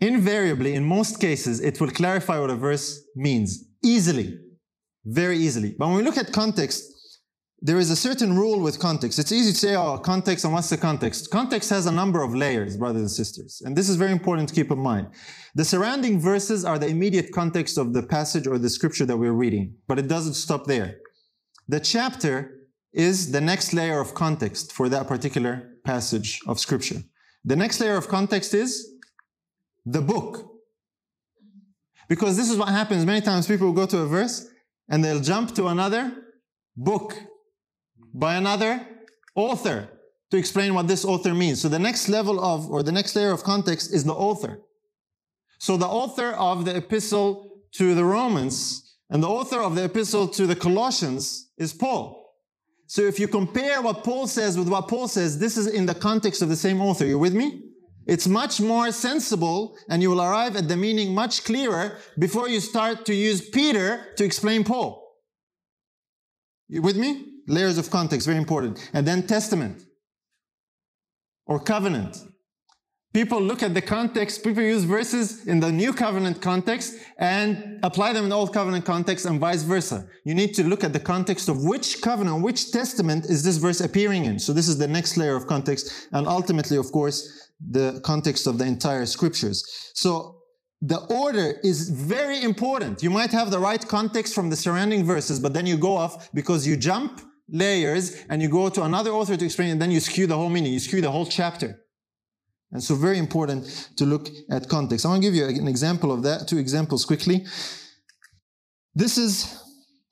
invariably, 0.00 0.74
in 0.74 0.84
most 0.84 1.18
cases, 1.18 1.60
it 1.60 1.80
will 1.80 1.90
clarify 1.90 2.38
what 2.38 2.50
a 2.50 2.56
verse 2.56 3.02
means 3.16 3.64
easily, 3.82 4.38
very 5.06 5.38
easily. 5.38 5.74
But 5.78 5.86
when 5.86 5.96
we 5.96 6.02
look 6.02 6.18
at 6.18 6.30
context, 6.30 6.93
there 7.64 7.78
is 7.78 7.90
a 7.90 7.96
certain 7.96 8.36
rule 8.36 8.60
with 8.60 8.78
context. 8.78 9.18
It's 9.18 9.32
easy 9.32 9.50
to 9.52 9.58
say, 9.58 9.74
oh, 9.74 9.96
context, 9.96 10.44
and 10.44 10.52
what's 10.52 10.68
the 10.68 10.76
context? 10.76 11.30
Context 11.30 11.70
has 11.70 11.86
a 11.86 11.90
number 11.90 12.22
of 12.22 12.34
layers, 12.34 12.76
brothers 12.76 13.00
and 13.00 13.10
sisters. 13.10 13.62
And 13.64 13.74
this 13.74 13.88
is 13.88 13.96
very 13.96 14.12
important 14.12 14.50
to 14.50 14.54
keep 14.54 14.70
in 14.70 14.78
mind. 14.78 15.06
The 15.54 15.64
surrounding 15.64 16.20
verses 16.20 16.66
are 16.66 16.78
the 16.78 16.88
immediate 16.88 17.32
context 17.32 17.78
of 17.78 17.94
the 17.94 18.02
passage 18.02 18.46
or 18.46 18.58
the 18.58 18.68
scripture 18.68 19.06
that 19.06 19.16
we're 19.16 19.32
reading, 19.32 19.76
but 19.88 19.98
it 19.98 20.08
doesn't 20.08 20.34
stop 20.34 20.66
there. 20.66 20.98
The 21.66 21.80
chapter 21.80 22.68
is 22.92 23.32
the 23.32 23.40
next 23.40 23.72
layer 23.72 23.98
of 23.98 24.12
context 24.12 24.72
for 24.72 24.90
that 24.90 25.08
particular 25.08 25.70
passage 25.86 26.40
of 26.46 26.60
scripture. 26.60 27.02
The 27.46 27.56
next 27.56 27.80
layer 27.80 27.96
of 27.96 28.08
context 28.08 28.52
is 28.52 28.92
the 29.86 30.02
book. 30.02 30.50
Because 32.10 32.36
this 32.36 32.50
is 32.50 32.58
what 32.58 32.68
happens 32.68 33.06
many 33.06 33.22
times 33.22 33.46
people 33.46 33.68
will 33.68 33.74
go 33.74 33.86
to 33.86 34.00
a 34.00 34.06
verse 34.06 34.46
and 34.90 35.02
they'll 35.02 35.20
jump 35.20 35.54
to 35.54 35.68
another 35.68 36.12
book 36.76 37.16
by 38.14 38.36
another 38.36 38.86
author 39.34 39.88
to 40.30 40.36
explain 40.36 40.74
what 40.74 40.88
this 40.88 41.04
author 41.04 41.34
means. 41.34 41.60
So 41.60 41.68
the 41.68 41.78
next 41.78 42.08
level 42.08 42.42
of, 42.42 42.70
or 42.70 42.82
the 42.82 42.92
next 42.92 43.14
layer 43.16 43.32
of 43.32 43.42
context 43.42 43.92
is 43.92 44.04
the 44.04 44.14
author. 44.14 44.60
So 45.58 45.76
the 45.76 45.86
author 45.86 46.30
of 46.30 46.64
the 46.64 46.76
epistle 46.76 47.60
to 47.72 47.94
the 47.94 48.04
Romans 48.04 48.96
and 49.10 49.22
the 49.22 49.28
author 49.28 49.60
of 49.60 49.74
the 49.74 49.84
epistle 49.84 50.28
to 50.28 50.46
the 50.46 50.56
Colossians 50.56 51.50
is 51.58 51.72
Paul. 51.72 52.32
So 52.86 53.02
if 53.02 53.18
you 53.18 53.28
compare 53.28 53.82
what 53.82 54.04
Paul 54.04 54.26
says 54.26 54.56
with 54.56 54.68
what 54.68 54.88
Paul 54.88 55.08
says, 55.08 55.38
this 55.38 55.56
is 55.56 55.66
in 55.66 55.86
the 55.86 55.94
context 55.94 56.42
of 56.42 56.48
the 56.48 56.56
same 56.56 56.80
author. 56.80 57.06
You 57.06 57.18
with 57.18 57.34
me? 57.34 57.62
It's 58.06 58.28
much 58.28 58.60
more 58.60 58.92
sensible 58.92 59.76
and 59.88 60.02
you 60.02 60.10
will 60.10 60.20
arrive 60.20 60.56
at 60.56 60.68
the 60.68 60.76
meaning 60.76 61.14
much 61.14 61.44
clearer 61.44 61.98
before 62.18 62.48
you 62.48 62.60
start 62.60 63.06
to 63.06 63.14
use 63.14 63.48
Peter 63.48 64.06
to 64.16 64.24
explain 64.24 64.62
Paul. 64.62 65.02
You 66.68 66.82
with 66.82 66.96
me? 66.96 67.33
Layers 67.46 67.78
of 67.78 67.90
context, 67.90 68.26
very 68.26 68.38
important. 68.38 68.90
And 68.92 69.06
then 69.06 69.26
testament 69.26 69.82
or 71.46 71.58
covenant. 71.60 72.16
People 73.12 73.40
look 73.40 73.62
at 73.62 73.74
the 73.74 73.80
context, 73.80 74.42
people 74.42 74.64
use 74.64 74.82
verses 74.82 75.46
in 75.46 75.60
the 75.60 75.70
new 75.70 75.92
covenant 75.92 76.42
context 76.42 76.94
and 77.18 77.78
apply 77.84 78.12
them 78.12 78.24
in 78.24 78.30
the 78.30 78.34
old 78.34 78.52
covenant 78.52 78.84
context 78.84 79.24
and 79.24 79.38
vice 79.38 79.62
versa. 79.62 80.04
You 80.24 80.34
need 80.34 80.52
to 80.54 80.64
look 80.64 80.82
at 80.82 80.92
the 80.92 80.98
context 80.98 81.48
of 81.48 81.64
which 81.64 82.02
covenant, 82.02 82.42
which 82.42 82.72
testament 82.72 83.26
is 83.26 83.44
this 83.44 83.58
verse 83.58 83.80
appearing 83.80 84.24
in. 84.24 84.40
So 84.40 84.52
this 84.52 84.66
is 84.66 84.78
the 84.78 84.88
next 84.88 85.16
layer 85.16 85.36
of 85.36 85.46
context 85.46 86.08
and 86.10 86.26
ultimately, 86.26 86.76
of 86.76 86.90
course, 86.90 87.52
the 87.60 88.00
context 88.04 88.48
of 88.48 88.58
the 88.58 88.64
entire 88.64 89.06
scriptures. 89.06 89.62
So 89.94 90.40
the 90.82 90.98
order 91.08 91.60
is 91.62 91.90
very 91.90 92.42
important. 92.42 93.00
You 93.00 93.10
might 93.10 93.30
have 93.30 93.52
the 93.52 93.60
right 93.60 93.86
context 93.86 94.34
from 94.34 94.50
the 94.50 94.56
surrounding 94.56 95.04
verses, 95.04 95.38
but 95.38 95.54
then 95.54 95.66
you 95.66 95.76
go 95.76 95.96
off 95.96 96.32
because 96.34 96.66
you 96.66 96.76
jump 96.76 97.22
layers 97.48 98.24
and 98.28 98.40
you 98.42 98.48
go 98.48 98.68
to 98.68 98.82
another 98.82 99.10
author 99.10 99.36
to 99.36 99.44
explain 99.44 99.70
and 99.70 99.82
then 99.82 99.90
you 99.90 100.00
skew 100.00 100.26
the 100.26 100.36
whole 100.36 100.48
meaning, 100.48 100.72
you 100.72 100.80
skew 100.80 101.00
the 101.00 101.10
whole 101.10 101.26
chapter. 101.26 101.80
And 102.72 102.82
so 102.82 102.96
very 102.96 103.18
important 103.18 103.90
to 103.96 104.04
look 104.04 104.28
at 104.50 104.68
context. 104.68 105.06
I 105.06 105.10
want 105.10 105.22
to 105.22 105.28
give 105.28 105.34
you 105.34 105.46
an 105.46 105.68
example 105.68 106.10
of 106.10 106.22
that, 106.24 106.48
two 106.48 106.58
examples 106.58 107.04
quickly. 107.04 107.46
This 108.94 109.16
is 109.18 109.60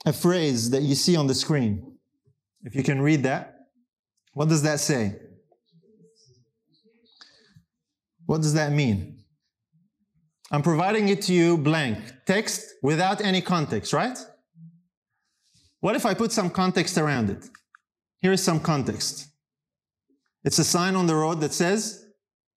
a 0.07 0.12
phrase 0.12 0.71
that 0.71 0.83
you 0.83 0.95
see 0.95 1.16
on 1.16 1.27
the 1.27 1.35
screen. 1.35 1.99
If 2.62 2.75
you 2.75 2.83
can 2.83 3.01
read 3.01 3.25
that. 3.25 3.57
What 4.35 4.49
does 4.49 4.62
that 4.62 4.81
say? 4.81 5.16
What 8.27 8.42
does 8.42 8.55
that 8.55 8.73
mean? 8.73 9.25
I'm 10.51 10.62
providing 10.62 11.09
it 11.09 11.23
to 11.23 11.33
you 11.33 11.59
blank, 11.59 11.99
text 12.27 12.62
without 12.83 13.21
any 13.21 13.40
context, 13.40 13.92
right? 13.92 14.18
What 15.83 15.97
if 15.97 16.07
I 16.07 16.14
put 16.14 16.31
some 16.31 16.49
context 16.49 16.97
around 16.97 17.29
it? 17.29 17.45
Here 18.21 18.33
is 18.33 18.42
some 18.42 18.61
context. 18.61 19.27
It's 20.45 20.61
a 20.61 20.64
sign 20.64 20.95
on 20.95 21.09
the 21.09 21.16
road 21.16 21.40
that 21.40 21.53
says 21.53 22.07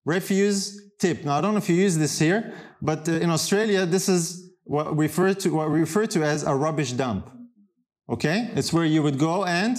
refuse 0.05 0.79
tip. 0.99 1.25
Now, 1.25 1.39
I 1.39 1.41
don't 1.41 1.53
know 1.53 1.57
if 1.57 1.67
you 1.67 1.75
use 1.75 1.97
this 1.97 2.19
here, 2.19 2.53
but 2.83 3.09
uh, 3.09 3.13
in 3.13 3.31
Australia, 3.31 3.87
this 3.87 4.07
is 4.07 4.51
what 4.63 4.95
we 4.95 5.05
refer 5.07 5.33
to, 5.33 5.49
what 5.49 5.71
we 5.71 5.79
refer 5.79 6.05
to 6.05 6.23
as 6.23 6.43
a 6.43 6.53
rubbish 6.53 6.91
dump. 6.91 7.31
Okay? 8.07 8.51
It's 8.53 8.71
where 8.71 8.85
you 8.85 9.01
would 9.01 9.17
go 9.17 9.43
and 9.43 9.75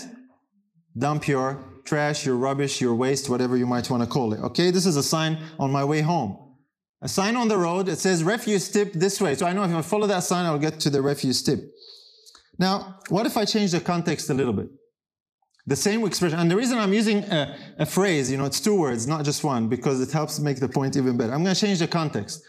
dump 0.99 1.29
your 1.29 1.81
trash, 1.85 2.27
your 2.27 2.35
rubbish, 2.35 2.81
your 2.81 2.97
waste, 2.97 3.31
whatever 3.31 3.57
you 3.57 3.67
might 3.67 3.89
want 3.89 4.03
to 4.03 4.09
call 4.09 4.33
it. 4.33 4.41
Okay? 4.41 4.73
This 4.73 4.87
is 4.87 4.97
a 4.97 5.05
sign 5.05 5.39
on 5.61 5.71
my 5.71 5.85
way 5.85 6.01
home. 6.01 6.37
A 7.01 7.09
sign 7.09 7.37
on 7.37 7.47
the 7.47 7.59
road, 7.59 7.89
it 7.89 7.99
says 8.01 8.25
refuse 8.25 8.69
tip 8.69 8.93
this 8.93 9.21
way. 9.21 9.37
So 9.37 9.47
I 9.47 9.53
know 9.53 9.63
if 9.63 9.71
I 9.71 9.83
follow 9.83 10.09
that 10.09 10.25
sign, 10.25 10.47
I'll 10.47 10.59
get 10.59 10.81
to 10.81 10.91
the 10.91 11.01
refuse 11.01 11.45
tip. 11.45 11.61
Now, 12.59 13.01
what 13.09 13.27
if 13.27 13.37
I 13.37 13.45
change 13.45 13.73
the 13.73 13.81
context 13.81 14.31
a 14.31 14.35
little 14.35 14.53
bit? 14.53 14.69
The 15.67 15.77
same 15.77 16.05
expression, 16.07 16.39
and 16.39 16.51
the 16.51 16.57
reason 16.57 16.79
I'm 16.79 16.93
using 16.93 17.25
a, 17.25 17.57
a 17.79 17.87
phrase, 17.87 18.31
you 18.31 18.37
know, 18.37 18.45
it's 18.45 18.61
two 18.61 18.79
words, 18.79 19.07
not 19.07 19.25
just 19.25 19.43
one, 19.43 19.69
because 19.69 20.01
it 20.01 20.13
helps 20.13 20.39
make 20.39 20.61
the 20.61 20.69
point 20.69 20.97
even 20.97 21.17
better. 21.17 21.33
I'm 21.33 21.43
going 21.43 21.55
to 21.55 21.61
change 21.61 21.81
the 21.81 21.89
context. 21.89 22.43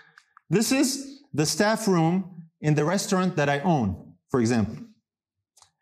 This 0.50 0.72
is 0.72 1.24
the 1.34 1.46
staff 1.46 1.88
room 1.88 2.44
in 2.62 2.76
the 2.76 2.86
restaurant 2.86 3.36
that 3.36 3.50
I 3.50 3.60
own, 3.62 4.14
for 4.30 4.40
example. 4.40 4.78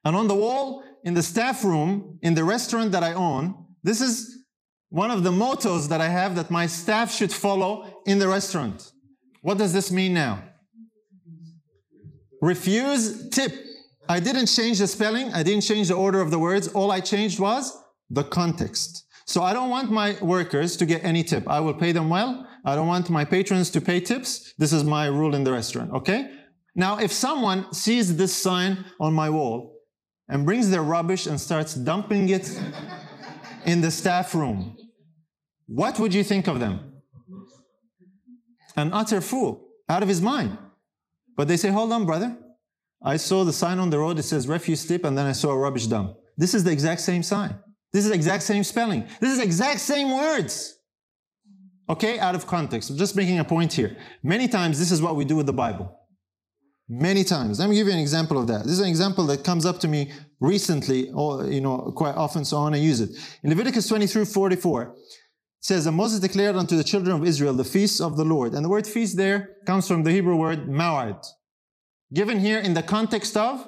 And 0.06 0.16
on 0.16 0.28
the 0.28 0.36
wall 0.36 0.84
in 1.04 1.14
the 1.14 1.24
staff 1.24 1.64
room 1.64 2.20
in 2.22 2.36
the 2.36 2.44
restaurant 2.44 2.92
that 2.94 3.04
I 3.04 3.14
own, 3.14 3.66
this 3.84 4.02
is 4.02 4.44
one 4.90 5.12
of 5.12 5.24
the 5.24 5.32
mottos 5.32 5.90
that 5.90 6.00
I 6.00 6.08
have 6.08 6.36
that 6.36 6.50
my 6.50 6.68
staff 6.68 7.12
should 7.12 7.34
follow 7.34 8.02
in 8.06 8.18
the 8.20 8.28
restaurant. 8.28 8.92
What 9.42 9.58
does 9.58 9.74
this 9.74 9.92
mean 9.92 10.14
now? 10.14 10.42
Refuse 12.42 13.30
tip. 13.30 13.65
I 14.08 14.20
didn't 14.20 14.48
change 14.48 14.80
the 14.80 14.88
spelling, 14.88 15.34
I 15.34 15.44
didn't 15.44 15.62
change 15.62 15.88
the 15.88 15.96
order 15.96 16.22
of 16.22 16.32
the 16.32 16.40
words. 16.40 16.68
All 16.70 16.92
I 16.92 17.00
changed 17.00 17.40
was 17.40 17.78
the 18.10 18.24
context. 18.24 19.06
So 19.26 19.42
I 19.42 19.54
don't 19.54 19.70
want 19.70 19.92
my 19.92 20.16
workers 20.22 20.78
to 20.78 20.86
get 20.86 21.04
any 21.04 21.24
tip. 21.24 21.48
I 21.48 21.60
will 21.60 21.74
pay 21.74 21.92
them 21.92 22.10
well. 22.10 22.48
I 22.64 22.76
don't 22.76 22.88
want 22.88 23.10
my 23.10 23.26
patrons 23.26 23.72
to 23.72 23.82
pay 23.82 24.00
tips. 24.00 24.54
This 24.58 24.72
is 24.72 24.84
my 24.84 25.08
rule 25.08 25.34
in 25.34 25.44
the 25.44 25.52
restaurant, 25.52 25.92
okay? 25.94 26.30
Now, 26.76 26.98
if 26.98 27.12
someone 27.12 27.74
sees 27.74 28.16
this 28.16 28.36
sign 28.36 28.86
on 29.00 29.14
my 29.14 29.30
wall 29.30 29.80
and 30.30 30.46
brings 30.46 30.70
their 30.70 30.84
rubbish 30.84 31.26
and 31.26 31.42
starts 31.42 31.74
dumping 31.74 32.30
it 32.30 32.60
in 33.66 33.82
the 33.82 33.90
staff 33.90 34.36
room, 34.36 34.78
what 35.68 36.00
would 36.00 36.14
you 36.14 36.24
think 36.24 36.48
of 36.48 36.60
them? 36.60 37.02
An 38.76 38.94
utter 38.94 39.22
fool, 39.22 39.68
out 39.90 40.04
of 40.04 40.10
his 40.10 40.22
mind. 40.22 40.58
But 41.36 41.48
they 41.48 41.58
say, 41.58 41.70
hold 41.70 41.92
on, 41.92 42.06
brother. 42.06 42.38
I 43.06 43.18
saw 43.18 43.44
the 43.44 43.54
sign 43.54 43.78
on 43.78 43.92
the 43.92 44.00
road 44.00 44.18
that 44.18 44.24
says 44.24 44.48
refuse 44.48 44.86
tip, 44.86 45.06
and 45.06 45.16
then 45.16 45.28
I 45.28 45.32
saw 45.32 45.52
a 45.52 45.58
rubbish 45.58 45.86
dump. 45.86 46.18
This 46.38 46.56
is 46.56 46.64
the 46.64 46.72
exact 46.72 47.02
same 47.02 47.22
sign. 47.22 47.56
This 47.94 48.04
is 48.04 48.10
the 48.10 48.16
exact 48.16 48.44
same 48.44 48.64
spelling. 48.64 49.08
This 49.22 49.32
is 49.32 49.38
the 49.38 49.44
exact 49.44 49.80
same 49.80 50.12
words. 50.12 50.78
Okay, 51.88 52.18
out 52.18 52.34
of 52.34 52.48
context. 52.48 52.90
I'm 52.90 52.98
just 52.98 53.16
making 53.16 53.38
a 53.38 53.44
point 53.44 53.72
here. 53.72 53.96
Many 54.24 54.48
times, 54.48 54.80
this 54.80 54.92
is 54.92 55.02
what 55.02 55.16
we 55.16 55.24
do 55.24 55.36
with 55.36 55.46
the 55.46 55.54
Bible. 55.54 55.96
Many 56.90 57.24
times. 57.24 57.60
Let 57.60 57.70
me 57.70 57.76
give 57.76 57.88
you 57.88 57.94
an 57.94 58.00
example 58.00 58.40
of 58.40 58.48
that. 58.48 58.64
This 58.64 58.74
is 58.74 58.80
an 58.80 58.88
example 58.88 59.26
that 59.28 59.44
comes 59.44 59.66
up 59.66 59.80
to 59.80 59.88
me 59.88 60.12
recently, 60.40 61.12
or 61.12 61.46
you 61.46 61.62
know, 61.62 61.94
quite 61.96 62.16
often, 62.16 62.44
so 62.44 62.58
I 62.58 62.62
want 62.62 62.76
to 62.76 62.82
use 62.82 63.02
it. 63.02 63.12
In 63.44 63.52
Leviticus 63.52 63.88
23, 63.88 64.26
44, 64.26 64.82
it 64.84 64.90
says, 65.62 65.86
And 65.86 65.96
Moses 65.96 66.20
declared 66.20 66.56
unto 66.56 66.76
the 66.76 66.84
children 66.84 67.16
of 67.16 67.26
Israel 67.26 67.54
the 67.54 67.64
feasts 67.64 68.02
of 68.02 68.18
the 68.18 68.26
Lord. 68.26 68.54
And 68.54 68.66
the 68.66 68.70
word 68.70 68.88
feast 68.88 69.16
there 69.16 69.58
comes 69.68 69.88
from 69.88 70.04
the 70.04 70.12
Hebrew 70.12 70.36
word 70.36 70.68
mawad, 70.68 71.24
given 72.14 72.40
here 72.40 72.60
in 72.60 72.74
the 72.74 72.84
context 72.84 73.36
of 73.38 73.68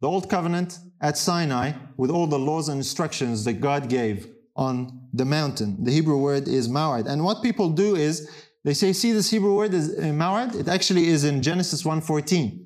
the 0.00 0.08
Old 0.08 0.28
Covenant 0.28 0.78
at 1.00 1.16
Sinai 1.16 1.72
with 1.96 2.10
all 2.10 2.26
the 2.26 2.38
laws 2.38 2.68
and 2.68 2.78
instructions 2.78 3.44
that 3.44 3.54
God 3.54 3.88
gave 3.88 4.28
on 4.56 5.08
the 5.12 5.24
mountain. 5.24 5.82
The 5.82 5.92
Hebrew 5.92 6.18
word 6.18 6.46
is 6.48 6.68
mawad. 6.68 7.06
And 7.06 7.24
what 7.24 7.42
people 7.42 7.70
do 7.70 7.96
is 7.96 8.30
they 8.64 8.74
say, 8.74 8.92
see 8.92 9.12
this 9.12 9.30
Hebrew 9.30 9.54
word 9.54 9.74
is 9.74 9.98
uh, 9.98 10.02
mawad? 10.02 10.54
It 10.54 10.68
actually 10.68 11.08
is 11.08 11.24
in 11.24 11.42
Genesis 11.42 11.82
1.14. 11.82 12.60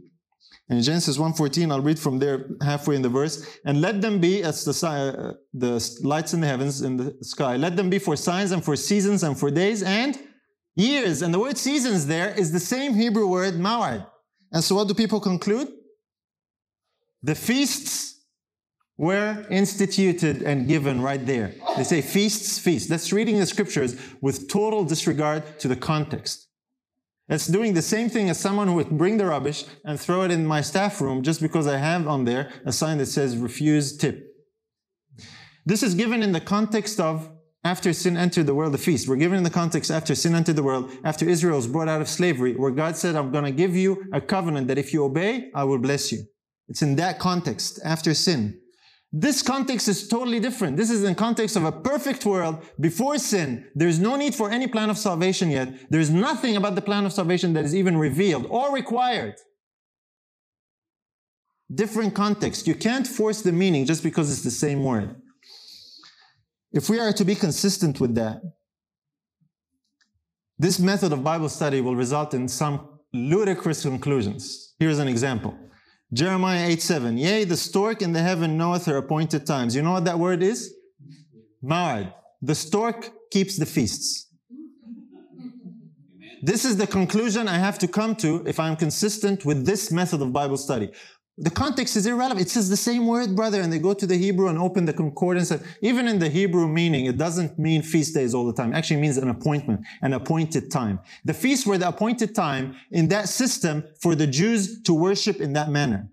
In 0.70 0.82
Genesis 0.82 1.16
1.14, 1.16 1.72
I'll 1.72 1.80
read 1.80 1.98
from 1.98 2.18
there 2.18 2.50
halfway 2.60 2.94
in 2.94 3.02
the 3.02 3.08
verse. 3.08 3.58
And 3.64 3.80
let 3.80 4.02
them 4.02 4.20
be, 4.20 4.42
as 4.42 4.64
the, 4.64 4.86
uh, 4.86 5.32
the 5.54 5.98
lights 6.02 6.34
in 6.34 6.40
the 6.40 6.46
heavens, 6.46 6.82
in 6.82 6.98
the 6.98 7.16
sky, 7.22 7.56
let 7.56 7.76
them 7.76 7.88
be 7.88 7.98
for 7.98 8.16
signs 8.16 8.52
and 8.52 8.62
for 8.62 8.76
seasons 8.76 9.22
and 9.22 9.38
for 9.38 9.50
days 9.50 9.82
and 9.82 10.18
years. 10.76 11.22
And 11.22 11.32
the 11.32 11.38
word 11.38 11.56
seasons 11.56 12.06
there 12.06 12.34
is 12.38 12.52
the 12.52 12.60
same 12.60 12.94
Hebrew 12.94 13.26
word 13.26 13.54
mawad. 13.54 14.06
And 14.52 14.64
so 14.64 14.74
what 14.74 14.88
do 14.88 14.94
people 14.94 15.20
conclude? 15.20 15.68
The 17.22 17.34
feasts 17.34 18.22
were 18.96 19.46
instituted 19.50 20.42
and 20.42 20.66
given 20.66 21.00
right 21.00 21.24
there. 21.24 21.54
They 21.76 21.84
say 21.84 22.02
feasts, 22.02 22.58
feasts. 22.58 22.88
That's 22.88 23.12
reading 23.12 23.38
the 23.38 23.46
scriptures 23.46 23.96
with 24.20 24.48
total 24.48 24.84
disregard 24.84 25.60
to 25.60 25.68
the 25.68 25.76
context. 25.76 26.48
It's 27.28 27.46
doing 27.46 27.74
the 27.74 27.82
same 27.82 28.08
thing 28.08 28.30
as 28.30 28.40
someone 28.40 28.68
who 28.68 28.74
would 28.74 28.90
bring 28.90 29.18
the 29.18 29.26
rubbish 29.26 29.64
and 29.84 30.00
throw 30.00 30.22
it 30.22 30.30
in 30.30 30.46
my 30.46 30.62
staff 30.62 31.00
room 31.00 31.22
just 31.22 31.42
because 31.42 31.66
I 31.66 31.76
have 31.76 32.08
on 32.08 32.24
there 32.24 32.50
a 32.64 32.72
sign 32.72 32.98
that 32.98 33.06
says 33.06 33.36
refuse 33.36 33.96
tip. 33.96 34.34
This 35.66 35.82
is 35.82 35.94
given 35.94 36.22
in 36.22 36.32
the 36.32 36.40
context 36.40 36.98
of 36.98 37.30
after 37.64 37.92
sin 37.92 38.16
entered 38.16 38.46
the 38.46 38.54
world, 38.54 38.72
the 38.72 38.78
feast. 38.78 39.08
We're 39.08 39.16
given 39.16 39.38
in 39.38 39.44
the 39.44 39.50
context 39.50 39.90
after 39.90 40.14
sin 40.14 40.34
entered 40.34 40.56
the 40.56 40.62
world, 40.62 40.90
after 41.04 41.28
Israel 41.28 41.56
was 41.56 41.66
brought 41.66 41.88
out 41.88 42.00
of 42.00 42.08
slavery, 42.08 42.54
where 42.54 42.70
God 42.70 42.96
said, 42.96 43.16
I'm 43.16 43.32
going 43.32 43.44
to 43.44 43.50
give 43.50 43.74
you 43.74 44.04
a 44.12 44.20
covenant 44.20 44.68
that 44.68 44.78
if 44.78 44.92
you 44.92 45.04
obey, 45.04 45.50
I 45.54 45.64
will 45.64 45.78
bless 45.78 46.12
you. 46.12 46.24
It's 46.68 46.82
in 46.82 46.96
that 46.96 47.18
context, 47.18 47.80
after 47.84 48.14
sin. 48.14 48.60
This 49.10 49.40
context 49.42 49.88
is 49.88 50.06
totally 50.06 50.38
different. 50.38 50.76
This 50.76 50.90
is 50.90 51.02
in 51.02 51.14
context 51.14 51.56
of 51.56 51.64
a 51.64 51.72
perfect 51.72 52.26
world 52.26 52.62
before 52.78 53.18
sin. 53.18 53.66
There's 53.74 53.98
no 53.98 54.16
need 54.16 54.34
for 54.34 54.50
any 54.50 54.66
plan 54.66 54.90
of 54.90 54.98
salvation 54.98 55.50
yet. 55.50 55.90
There's 55.90 56.10
nothing 56.10 56.56
about 56.56 56.74
the 56.74 56.82
plan 56.82 57.06
of 57.06 57.12
salvation 57.12 57.54
that 57.54 57.64
is 57.64 57.74
even 57.74 57.96
revealed 57.96 58.46
or 58.50 58.72
required. 58.72 59.36
Different 61.74 62.14
context. 62.14 62.66
You 62.66 62.74
can't 62.74 63.06
force 63.06 63.40
the 63.40 63.52
meaning 63.52 63.86
just 63.86 64.02
because 64.02 64.30
it's 64.30 64.42
the 64.42 64.50
same 64.50 64.84
word. 64.84 65.16
If 66.72 66.90
we 66.90 66.98
are 66.98 67.12
to 67.12 67.24
be 67.24 67.34
consistent 67.34 68.00
with 68.00 68.14
that, 68.16 68.42
this 70.58 70.78
method 70.78 71.12
of 71.12 71.22
Bible 71.22 71.48
study 71.48 71.80
will 71.80 71.96
result 71.96 72.34
in 72.34 72.48
some 72.48 72.98
ludicrous 73.12 73.82
conclusions. 73.82 74.74
Here's 74.78 74.98
an 74.98 75.08
example. 75.08 75.56
Jeremiah 76.12 76.68
8 76.68 76.82
7. 76.82 77.18
Yea, 77.18 77.44
the 77.44 77.56
stork 77.56 78.02
in 78.02 78.12
the 78.12 78.22
heaven 78.22 78.56
knoweth 78.56 78.86
her 78.86 78.96
appointed 78.96 79.46
times. 79.46 79.74
You 79.76 79.82
know 79.82 79.92
what 79.92 80.04
that 80.06 80.18
word 80.18 80.42
is? 80.42 80.74
Ma'ad. 81.62 82.12
The 82.42 82.54
stork 82.54 83.10
keeps 83.30 83.56
the 83.56 83.66
feasts. 83.66 84.26
This 86.40 86.64
is 86.64 86.76
the 86.76 86.86
conclusion 86.86 87.48
I 87.48 87.58
have 87.58 87.78
to 87.80 87.88
come 87.88 88.14
to 88.16 88.44
if 88.46 88.60
I'm 88.60 88.76
consistent 88.76 89.44
with 89.44 89.66
this 89.66 89.90
method 89.90 90.22
of 90.22 90.32
Bible 90.32 90.56
study. 90.56 90.90
The 91.40 91.50
context 91.50 91.96
is 91.96 92.04
irrelevant. 92.04 92.48
It 92.48 92.50
says 92.50 92.68
the 92.68 92.76
same 92.76 93.06
word, 93.06 93.36
brother, 93.36 93.60
and 93.60 93.72
they 93.72 93.78
go 93.78 93.94
to 93.94 94.06
the 94.08 94.16
Hebrew 94.16 94.48
and 94.48 94.58
open 94.58 94.86
the 94.86 94.92
concordance. 94.92 95.52
Even 95.80 96.08
in 96.08 96.18
the 96.18 96.28
Hebrew 96.28 96.66
meaning, 96.66 97.06
it 97.06 97.16
doesn't 97.16 97.56
mean 97.60 97.82
feast 97.82 98.12
days 98.12 98.34
all 98.34 98.44
the 98.44 98.52
time. 98.52 98.72
It 98.72 98.76
actually 98.76 99.00
means 99.00 99.18
an 99.18 99.28
appointment, 99.28 99.82
an 100.02 100.14
appointed 100.14 100.68
time. 100.68 100.98
The 101.24 101.34
feasts 101.34 101.64
were 101.64 101.78
the 101.78 101.86
appointed 101.86 102.34
time 102.34 102.74
in 102.90 103.06
that 103.08 103.28
system 103.28 103.84
for 104.00 104.16
the 104.16 104.26
Jews 104.26 104.82
to 104.82 104.92
worship 104.92 105.40
in 105.40 105.52
that 105.52 105.70
manner. 105.70 106.10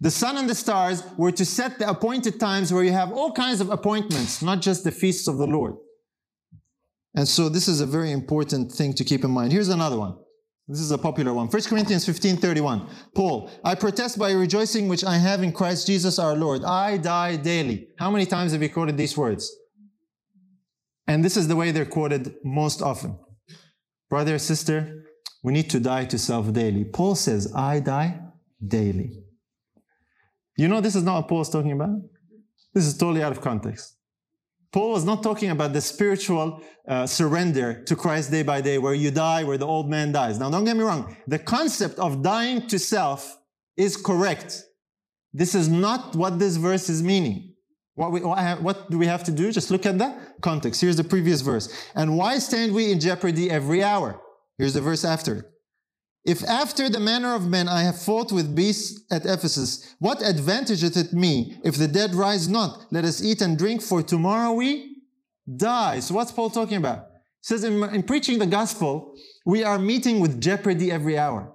The 0.00 0.10
sun 0.10 0.36
and 0.36 0.50
the 0.50 0.54
stars 0.56 1.04
were 1.16 1.32
to 1.32 1.44
set 1.44 1.78
the 1.78 1.88
appointed 1.88 2.40
times 2.40 2.72
where 2.72 2.82
you 2.82 2.92
have 2.92 3.12
all 3.12 3.30
kinds 3.32 3.60
of 3.60 3.70
appointments, 3.70 4.42
not 4.42 4.62
just 4.62 4.82
the 4.82 4.90
feasts 4.90 5.28
of 5.28 5.38
the 5.38 5.46
Lord. 5.46 5.76
And 7.14 7.28
so 7.28 7.48
this 7.48 7.68
is 7.68 7.80
a 7.80 7.86
very 7.86 8.10
important 8.10 8.72
thing 8.72 8.94
to 8.94 9.04
keep 9.04 9.24
in 9.24 9.30
mind. 9.30 9.52
Here's 9.52 9.68
another 9.68 9.96
one. 9.96 10.18
This 10.68 10.80
is 10.80 10.90
a 10.90 10.98
popular 10.98 11.32
one. 11.32 11.46
1 11.46 11.62
Corinthians 11.62 12.04
15 12.04 12.38
31. 12.38 12.88
Paul, 13.14 13.50
I 13.64 13.76
protest 13.76 14.18
by 14.18 14.32
rejoicing 14.32 14.88
which 14.88 15.04
I 15.04 15.16
have 15.16 15.42
in 15.42 15.52
Christ 15.52 15.86
Jesus 15.86 16.18
our 16.18 16.34
Lord. 16.34 16.64
I 16.64 16.96
die 16.96 17.36
daily. 17.36 17.88
How 17.98 18.10
many 18.10 18.26
times 18.26 18.52
have 18.52 18.62
you 18.62 18.68
quoted 18.68 18.96
these 18.96 19.16
words? 19.16 19.54
And 21.06 21.24
this 21.24 21.36
is 21.36 21.46
the 21.46 21.54
way 21.54 21.70
they're 21.70 21.84
quoted 21.84 22.34
most 22.44 22.82
often. 22.82 23.16
Brother, 24.10 24.38
sister, 24.38 25.04
we 25.44 25.52
need 25.52 25.70
to 25.70 25.78
die 25.78 26.04
to 26.06 26.18
self 26.18 26.52
daily. 26.52 26.84
Paul 26.84 27.14
says, 27.14 27.52
I 27.54 27.78
die 27.78 28.20
daily. 28.66 29.12
You 30.56 30.66
know, 30.66 30.80
this 30.80 30.96
is 30.96 31.04
not 31.04 31.16
what 31.16 31.28
Paul's 31.28 31.50
talking 31.50 31.72
about. 31.72 31.96
This 32.74 32.86
is 32.86 32.96
totally 32.96 33.22
out 33.22 33.32
of 33.32 33.40
context. 33.40 33.95
Paul 34.72 34.92
was 34.92 35.04
not 35.04 35.22
talking 35.22 35.50
about 35.50 35.72
the 35.72 35.80
spiritual 35.80 36.62
uh, 36.86 37.06
surrender 37.06 37.82
to 37.84 37.96
Christ 37.96 38.30
day 38.30 38.42
by 38.42 38.60
day, 38.60 38.78
where 38.78 38.94
you 38.94 39.10
die, 39.10 39.44
where 39.44 39.58
the 39.58 39.66
old 39.66 39.88
man 39.88 40.12
dies. 40.12 40.38
Now, 40.38 40.50
don't 40.50 40.64
get 40.64 40.76
me 40.76 40.82
wrong. 40.82 41.16
The 41.26 41.38
concept 41.38 41.98
of 41.98 42.22
dying 42.22 42.66
to 42.68 42.78
self 42.78 43.38
is 43.76 43.96
correct. 43.96 44.64
This 45.32 45.54
is 45.54 45.68
not 45.68 46.14
what 46.14 46.38
this 46.38 46.56
verse 46.56 46.88
is 46.88 47.02
meaning. 47.02 47.54
What, 47.94 48.12
we, 48.12 48.20
what, 48.20 48.90
do 48.90 48.98
we 48.98 49.06
have 49.06 49.24
to 49.24 49.32
do? 49.32 49.50
Just 49.50 49.70
look 49.70 49.86
at 49.86 49.98
the 49.98 50.14
context. 50.42 50.80
Here's 50.82 50.96
the 50.96 51.04
previous 51.04 51.40
verse. 51.40 51.72
And 51.94 52.18
why 52.18 52.38
stand 52.38 52.74
we 52.74 52.92
in 52.92 53.00
jeopardy 53.00 53.50
every 53.50 53.82
hour? 53.82 54.20
Here's 54.58 54.74
the 54.74 54.82
verse 54.82 55.04
after 55.04 55.36
it. 55.36 55.44
If 56.26 56.42
after 56.42 56.88
the 56.88 56.98
manner 56.98 57.36
of 57.36 57.46
men 57.46 57.68
I 57.68 57.82
have 57.82 58.02
fought 58.02 58.32
with 58.32 58.56
beasts 58.56 59.04
at 59.12 59.24
Ephesus, 59.24 59.94
what 60.00 60.18
advantageth 60.18 60.96
it 60.96 61.12
me 61.12 61.56
if 61.64 61.76
the 61.76 61.86
dead 61.86 62.16
rise 62.16 62.48
not? 62.48 62.86
Let 62.90 63.04
us 63.04 63.22
eat 63.22 63.40
and 63.40 63.56
drink, 63.56 63.80
for 63.80 64.02
tomorrow 64.02 64.52
we 64.52 64.96
die. 65.56 66.00
So 66.00 66.14
what's 66.16 66.32
Paul 66.32 66.50
talking 66.50 66.78
about? 66.78 67.06
He 67.40 67.42
says 67.42 67.62
in, 67.62 67.80
in 67.94 68.02
preaching 68.02 68.40
the 68.40 68.46
gospel, 68.46 69.14
we 69.44 69.62
are 69.62 69.78
meeting 69.78 70.18
with 70.18 70.40
jeopardy 70.40 70.90
every 70.90 71.16
hour. 71.16 71.52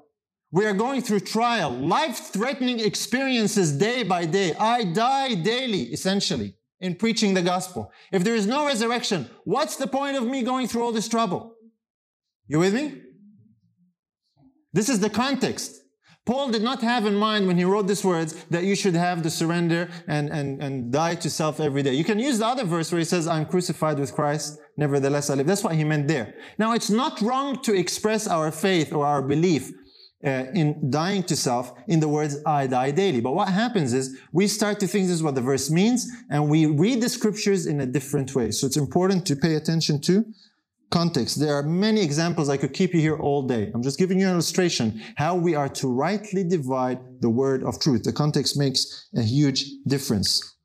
We 0.54 0.66
are 0.66 0.74
going 0.74 1.02
through 1.02 1.22
trial, 1.22 1.72
life-threatening 1.72 2.80
experiences 2.80 3.74
day 3.74 4.04
by 4.04 4.26
day. 4.26 4.54
I 4.58 4.86
die 4.86 5.36
daily, 5.36 5.84
essentially, 5.84 6.56
in 6.80 6.96
preaching 6.96 7.34
the 7.34 7.42
gospel. 7.42 7.92
If 8.14 8.24
there 8.24 8.36
is 8.36 8.48
no 8.48 8.66
resurrection, 8.66 9.30
what's 9.44 9.76
the 9.76 9.88
point 9.88 10.16
of 10.16 10.26
me 10.26 10.44
going 10.44 10.70
through 10.70 10.84
all 10.84 10.94
this 10.94 11.10
trouble? 11.10 11.56
You 12.48 12.60
with 12.60 12.74
me? 12.74 13.02
This 14.74 14.90
is 14.90 15.00
the 15.00 15.10
context. 15.10 15.82
Paul 16.26 16.52
did 16.52 16.62
not 16.62 16.82
have 16.82 17.08
in 17.08 17.16
mind 17.16 17.48
when 17.48 17.58
he 17.58 17.64
wrote 17.64 17.88
these 17.88 18.06
words 18.06 18.46
that 18.52 18.64
you 18.64 18.76
should 18.76 18.94
have 18.94 19.24
the 19.24 19.30
surrender 19.30 19.90
and, 20.08 20.30
and, 20.30 20.62
and 20.62 20.92
die 20.92 21.16
to 21.16 21.30
self 21.32 21.60
every 21.60 21.82
day. 21.82 21.96
You 21.96 22.04
can 22.04 22.20
use 22.20 22.38
the 22.38 22.46
other 22.46 22.64
verse 22.64 22.92
where 22.92 23.00
he 23.00 23.06
says, 23.06 23.28
I'm 23.28 23.46
crucified 23.46 23.98
with 23.98 24.14
Christ, 24.14 24.60
nevertheless 24.78 25.32
I 25.32 25.34
live. 25.34 25.48
That's 25.48 25.64
what 25.64 25.74
he 25.74 25.84
meant 25.84 26.08
there. 26.08 26.36
Now, 26.60 26.74
it's 26.74 26.92
not 26.92 27.20
wrong 27.22 27.60
to 27.64 27.74
express 27.74 28.28
our 28.28 28.52
faith 28.52 28.94
or 28.94 29.06
our 29.06 29.24
belief 29.24 29.72
uh, 30.24 30.46
in 30.54 30.92
dying 30.92 31.24
to 31.24 31.36
self 31.36 31.74
in 31.88 32.00
the 32.00 32.08
words, 32.08 32.38
I 32.46 32.68
die 32.68 32.92
daily. 32.92 33.22
But 33.22 33.34
what 33.34 33.50
happens 33.50 33.92
is 33.92 34.16
we 34.32 34.48
start 34.48 34.80
to 34.82 34.88
think 34.88 35.08
this 35.08 35.16
is 35.16 35.24
what 35.24 35.34
the 35.34 35.42
verse 35.42 35.72
means 35.72 36.08
and 36.30 36.48
we 36.48 36.68
read 36.68 37.02
the 37.02 37.10
scriptures 37.10 37.66
in 37.66 37.82
a 37.82 37.88
different 37.88 38.36
way. 38.36 38.52
So 38.52 38.68
it's 38.68 38.78
important 38.78 39.26
to 39.26 39.36
pay 39.36 39.56
attention 39.56 40.00
to 40.02 40.24
context. 40.92 41.40
There 41.40 41.56
are 41.56 41.64
many 41.64 42.02
examples. 42.04 42.50
I 42.50 42.58
could 42.58 42.74
keep 42.74 42.94
you 42.94 43.00
here 43.00 43.18
all 43.18 43.42
day. 43.48 43.72
I'm 43.74 43.82
just 43.82 43.98
giving 43.98 44.20
you 44.20 44.28
an 44.28 44.34
illustration 44.34 45.02
how 45.16 45.36
we 45.36 45.56
are 45.56 45.70
to 45.70 45.88
rightly 45.88 46.44
divide 46.44 47.00
the 47.22 47.30
word 47.30 47.64
of 47.64 47.80
truth. 47.80 48.04
The 48.04 48.14
context 48.14 48.58
makes 48.58 49.08
a 49.16 49.24
huge 49.24 49.66
difference. 49.88 50.56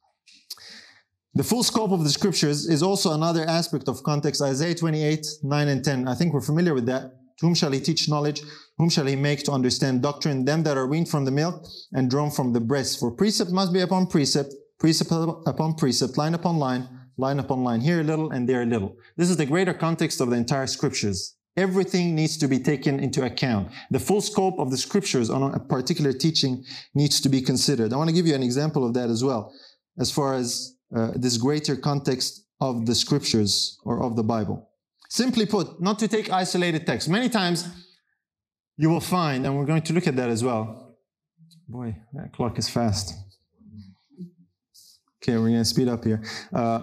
The 1.35 1.45
full 1.45 1.62
scope 1.62 1.93
of 1.93 2.03
the 2.03 2.11
scriptures 2.11 2.66
is 2.66 2.83
also 2.83 3.12
another 3.12 3.45
aspect 3.45 3.89
of 3.89 4.03
context. 4.03 4.43
Isaiah 4.43 4.74
28, 4.74 5.27
9 5.43 5.68
and 5.68 5.85
10. 5.85 6.09
I 6.09 6.14
think 6.14 6.33
we're 6.33 6.41
familiar 6.41 6.74
with 6.74 6.87
that. 6.87 7.12
To 7.39 7.47
whom 7.47 7.55
shall 7.55 7.70
he 7.70 7.81
teach 7.81 8.09
knowledge? 8.09 8.41
Whom 8.79 8.89
shall 8.89 9.05
he 9.05 9.16
make 9.16 9.43
to 9.45 9.53
understand 9.53 10.03
doctrine? 10.03 10.47
Them 10.47 10.62
that 10.62 10.79
are 10.79 10.87
weaned 10.87 11.11
from 11.11 11.27
the 11.27 11.31
milk 11.31 11.66
and 11.93 12.11
drawn 12.11 12.31
from 12.31 12.55
the 12.55 12.61
breast. 12.61 12.99
For 12.99 13.11
precept 13.11 13.51
must 13.51 13.72
be 13.74 13.81
upon 13.81 14.07
precept, 14.07 14.55
precept 14.79 15.11
upon 15.47 15.74
precept, 15.74 16.16
line 16.16 16.33
upon 16.33 16.57
line, 16.57 16.89
line 17.16 17.38
upon 17.38 17.64
line, 17.64 17.80
here 17.80 18.00
a 18.00 18.04
little 18.04 18.30
and 18.30 18.48
there 18.48 18.62
a 18.62 18.66
little. 18.66 18.96
This 19.16 19.30
is 19.30 19.36
the 19.36 19.46
greater 19.46 19.74
context 19.74 20.20
of 20.20 20.30
the 20.30 20.36
entire 20.36 20.66
scriptures. 20.66 21.36
Everything 21.56 22.14
needs 22.14 22.36
to 22.36 22.48
be 22.48 22.58
taken 22.58 23.00
into 23.00 23.24
account. 23.24 23.70
The 23.90 23.98
full 23.98 24.20
scope 24.20 24.58
of 24.58 24.70
the 24.70 24.76
scriptures 24.76 25.30
on 25.30 25.54
a 25.54 25.58
particular 25.58 26.12
teaching 26.12 26.64
needs 26.94 27.20
to 27.22 27.30
be 27.30 27.40
considered. 27.40 27.92
I 27.92 27.96
want 27.96 28.10
to 28.10 28.14
give 28.14 28.26
you 28.26 28.34
an 28.34 28.42
example 28.42 28.84
of 28.86 28.92
that 28.94 29.08
as 29.08 29.24
well, 29.24 29.54
as 29.98 30.10
far 30.10 30.34
as 30.34 30.76
uh, 30.94 31.12
this 31.14 31.38
greater 31.38 31.74
context 31.74 32.44
of 32.60 32.84
the 32.84 32.94
scriptures 32.94 33.78
or 33.84 34.02
of 34.02 34.16
the 34.16 34.22
Bible. 34.22 34.68
Simply 35.08 35.46
put, 35.46 35.80
not 35.80 35.98
to 36.00 36.08
take 36.08 36.30
isolated 36.30 36.86
texts. 36.86 37.08
Many 37.08 37.30
times 37.30 37.66
you 38.76 38.90
will 38.90 39.00
find, 39.00 39.46
and 39.46 39.56
we're 39.56 39.64
going 39.64 39.82
to 39.82 39.92
look 39.94 40.06
at 40.06 40.16
that 40.16 40.28
as 40.28 40.44
well. 40.44 40.96
Boy, 41.68 41.96
that 42.12 42.32
clock 42.32 42.58
is 42.58 42.68
fast. 42.68 43.14
Okay, 45.27 45.37
we're 45.39 45.49
going 45.49 45.59
to 45.59 45.64
speed 45.64 45.89
up 45.89 46.05
here. 46.05 46.22
Uh, 46.55 46.83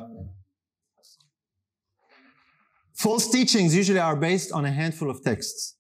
false 2.94 3.30
teachings 3.30 3.74
usually 3.74 4.00
are 4.00 4.18
based 4.18 4.52
on 4.52 4.66
a 4.66 4.72
handful 4.72 5.10
of 5.10 5.24
texts, 5.24 5.78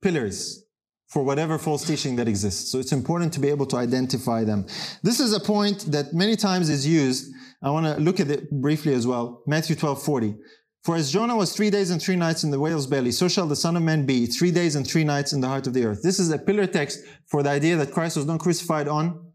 pillars 0.00 0.64
for 1.08 1.24
whatever 1.24 1.58
false 1.58 1.84
teaching 1.84 2.14
that 2.14 2.28
exists. 2.28 2.70
So 2.70 2.78
it's 2.78 2.92
important 2.92 3.32
to 3.32 3.40
be 3.40 3.48
able 3.48 3.66
to 3.66 3.76
identify 3.76 4.44
them. 4.44 4.64
This 5.02 5.18
is 5.18 5.32
a 5.32 5.40
point 5.40 5.90
that 5.90 6.14
many 6.14 6.36
times 6.36 6.68
is 6.68 6.86
used. 6.86 7.32
I 7.60 7.70
want 7.70 7.86
to 7.86 8.00
look 8.00 8.20
at 8.20 8.30
it 8.30 8.48
briefly 8.48 8.94
as 8.94 9.08
well. 9.08 9.42
Matthew 9.48 9.74
12, 9.74 10.00
40. 10.00 10.36
For 10.84 10.94
as 10.94 11.10
Jonah 11.10 11.34
was 11.34 11.52
three 11.52 11.70
days 11.70 11.90
and 11.90 12.00
three 12.00 12.14
nights 12.14 12.44
in 12.44 12.52
the 12.52 12.60
whale's 12.60 12.86
belly, 12.86 13.10
so 13.10 13.26
shall 13.26 13.48
the 13.48 13.56
Son 13.56 13.76
of 13.76 13.82
Man 13.82 14.06
be 14.06 14.26
three 14.26 14.52
days 14.52 14.76
and 14.76 14.86
three 14.86 15.02
nights 15.02 15.32
in 15.32 15.40
the 15.40 15.48
heart 15.48 15.66
of 15.66 15.74
the 15.74 15.84
earth. 15.84 16.02
This 16.04 16.20
is 16.20 16.30
a 16.30 16.38
pillar 16.38 16.68
text 16.68 17.00
for 17.26 17.42
the 17.42 17.50
idea 17.50 17.74
that 17.74 17.90
Christ 17.90 18.16
was 18.16 18.26
not 18.26 18.38
crucified 18.38 18.86
on 18.86 19.32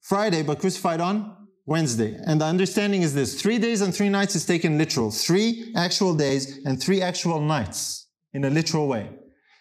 Friday, 0.00 0.42
but 0.42 0.58
crucified 0.58 1.00
on 1.00 1.43
Wednesday. 1.66 2.18
And 2.26 2.40
the 2.40 2.44
understanding 2.44 3.02
is 3.02 3.14
this 3.14 3.40
three 3.40 3.58
days 3.58 3.80
and 3.80 3.94
three 3.94 4.08
nights 4.08 4.34
is 4.36 4.44
taken 4.44 4.76
literal. 4.76 5.10
Three 5.10 5.72
actual 5.76 6.14
days 6.14 6.60
and 6.66 6.80
three 6.80 7.00
actual 7.00 7.40
nights 7.40 8.08
in 8.32 8.44
a 8.44 8.50
literal 8.50 8.86
way. 8.88 9.10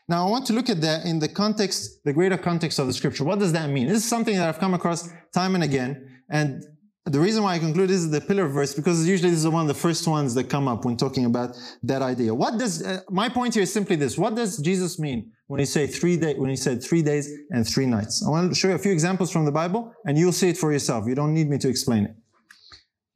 Now, 0.10 0.28
I 0.28 0.30
want 0.30 0.46
to 0.48 0.54
look 0.54 0.70
at 0.70 0.82
that 0.82 1.06
in 1.06 1.20
the 1.20 1.30
context, 1.30 2.04
the 2.04 2.12
greater 2.12 2.38
context 2.38 2.78
of 2.78 2.88
the 2.88 2.94
scripture. 2.94 3.24
What 3.24 3.40
does 3.40 3.54
that 3.54 3.70
mean? 3.70 3.88
This 3.88 4.04
is 4.04 4.10
something 4.10 4.36
that 4.36 4.50
I've 4.50 4.60
come 4.60 4.74
across 4.74 5.10
time 5.34 5.56
and 5.56 5.64
again. 5.64 6.20
And 6.30 6.66
the 7.06 7.20
reason 7.20 7.44
why 7.44 7.56
I 7.56 7.60
conclude 7.60 7.90
this 7.90 7.98
is 7.98 8.12
the 8.12 8.22
pillar 8.22 8.48
verse 8.48 8.74
because 8.74 9.08
usually 9.08 9.30
this 9.30 9.40
is 9.40 9.48
one 9.48 9.62
of 9.62 9.68
the 9.68 9.74
first 9.74 10.08
ones 10.08 10.34
that 10.36 10.46
come 10.46 10.70
up 10.70 10.86
when 10.86 10.96
talking 10.96 11.26
about 11.26 11.58
that 11.84 12.02
idea. 12.02 12.34
What 12.34 12.58
does 12.58 12.82
uh, 12.82 13.02
my 13.10 13.28
point 13.28 13.56
here 13.56 13.64
is 13.64 13.74
simply 13.74 13.98
this? 13.98 14.18
What 14.18 14.36
does 14.36 14.58
Jesus 14.58 14.98
mean 15.00 15.32
when 15.48 15.60
he 15.60 15.66
say 15.66 15.86
three 15.86 16.16
day 16.16 16.36
when 16.36 16.50
he 16.50 16.56
said 16.56 16.82
three 16.82 17.02
days 17.02 17.30
and 17.50 17.68
three 17.68 17.86
nights? 17.86 18.26
I 18.26 18.30
want 18.30 18.50
to 18.50 18.56
show 18.56 18.70
you 18.70 18.76
a 18.76 18.80
few 18.80 18.94
examples 18.94 19.32
from 19.32 19.44
the 19.44 19.52
Bible, 19.52 19.94
and 20.06 20.18
you'll 20.18 20.32
see 20.32 20.50
it 20.50 20.58
for 20.58 20.72
yourself. 20.72 21.06
You 21.06 21.16
don't 21.16 21.34
need 21.34 21.50
me 21.50 21.58
to 21.58 21.68
explain 21.68 22.06
it. 22.06 22.16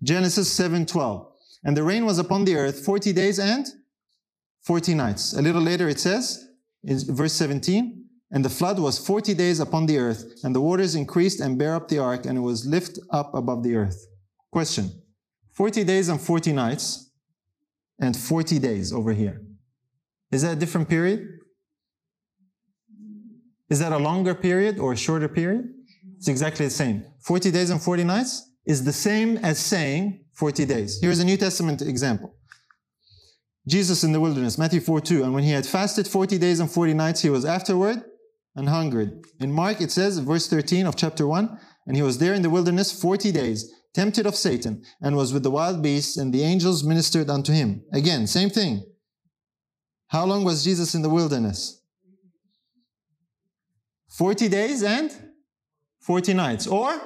Genesis 0.03 0.51
seven 0.51 0.85
twelve, 0.85 1.31
and 1.63 1.75
the 1.77 1.83
rain 1.83 2.05
was 2.05 2.19
upon 2.19 2.43
the 2.43 2.57
earth 2.57 2.83
forty 2.83 3.13
days 3.13 3.39
and 3.39 3.65
forty 4.63 4.95
nights. 4.95 5.31
A 5.31 5.41
little 5.41 5.61
later 5.61 5.87
it 5.87 5.99
says 5.99 6.45
in 6.83 6.99
verse 7.15 7.33
seventeen, 7.33 8.06
and 8.31 8.43
the 8.43 8.49
flood 8.49 8.79
was 8.79 8.97
40 8.99 9.33
days 9.33 9.59
upon 9.59 9.85
the 9.85 9.97
earth, 9.97 10.39
and 10.43 10.53
the 10.53 10.61
waters 10.61 10.95
increased 10.95 11.39
and 11.39 11.57
bare 11.57 11.75
up 11.75 11.87
the 11.87 11.99
ark, 11.99 12.25
and 12.25 12.37
it 12.37 12.41
was 12.41 12.65
lifted 12.65 13.03
up 13.11 13.33
above 13.33 13.63
the 13.63 13.75
earth. 13.75 14.07
Question 14.51 14.91
40 15.53 15.83
days 15.83 16.09
and 16.09 16.21
40 16.21 16.53
nights, 16.53 17.11
and 17.99 18.15
40 18.15 18.59
days 18.59 18.93
over 18.93 19.13
here. 19.13 19.41
Is 20.31 20.41
that 20.41 20.53
a 20.53 20.59
different 20.59 20.89
period? 20.89 21.27
Is 23.69 23.79
that 23.79 23.91
a 23.91 23.97
longer 23.97 24.35
period 24.35 24.79
or 24.79 24.93
a 24.93 24.97
shorter 24.97 25.27
period? 25.27 25.65
It's 26.17 26.27
exactly 26.27 26.65
the 26.65 26.71
same. 26.71 27.05
40 27.21 27.51
days 27.51 27.69
and 27.69 27.81
40 27.81 28.03
nights 28.03 28.49
is 28.65 28.83
the 28.83 28.93
same 28.93 29.37
as 29.37 29.57
saying 29.57 30.25
40 30.33 30.65
days. 30.65 30.99
Here's 31.01 31.19
a 31.19 31.25
New 31.25 31.37
Testament 31.37 31.81
example. 31.81 32.35
Jesus 33.67 34.03
in 34.03 34.13
the 34.13 34.19
wilderness, 34.19 34.57
Matthew 34.57 34.79
4 34.79 35.01
2. 35.01 35.23
And 35.23 35.33
when 35.33 35.43
he 35.43 35.51
had 35.51 35.65
fasted 35.65 36.07
40 36.07 36.37
days 36.37 36.59
and 36.59 36.71
40 36.71 36.93
nights, 36.93 37.21
he 37.21 37.29
was 37.29 37.43
afterward 37.43 38.03
and 38.57 38.67
hungered. 38.67 39.23
In 39.39 39.51
Mark, 39.51 39.79
it 39.81 39.91
says, 39.91 40.17
verse 40.17 40.47
13 40.47 40.87
of 40.87 40.95
chapter 40.95 41.27
1, 41.27 41.59
and 41.85 41.95
he 41.95 42.01
was 42.01 42.17
there 42.17 42.33
in 42.33 42.41
the 42.41 42.49
wilderness 42.49 42.91
40 42.91 43.31
days, 43.31 43.71
tempted 43.93 44.25
of 44.25 44.35
Satan, 44.35 44.83
and 44.99 45.15
was 45.15 45.31
with 45.31 45.43
the 45.43 45.51
wild 45.51 45.83
beasts, 45.83 46.17
and 46.17 46.33
the 46.33 46.41
angels 46.41 46.83
ministered 46.83 47.29
unto 47.29 47.53
him. 47.53 47.83
Again, 47.93 48.25
same 48.25 48.49
thing. 48.49 48.83
How 50.07 50.25
long 50.25 50.43
was 50.43 50.63
Jesus 50.63 50.95
in 50.95 51.03
the 51.03 51.09
wilderness? 51.09 51.83
40 54.09 54.49
days 54.49 54.81
and 54.81 55.11
40 56.01 56.33
nights, 56.33 56.65
or 56.65 56.99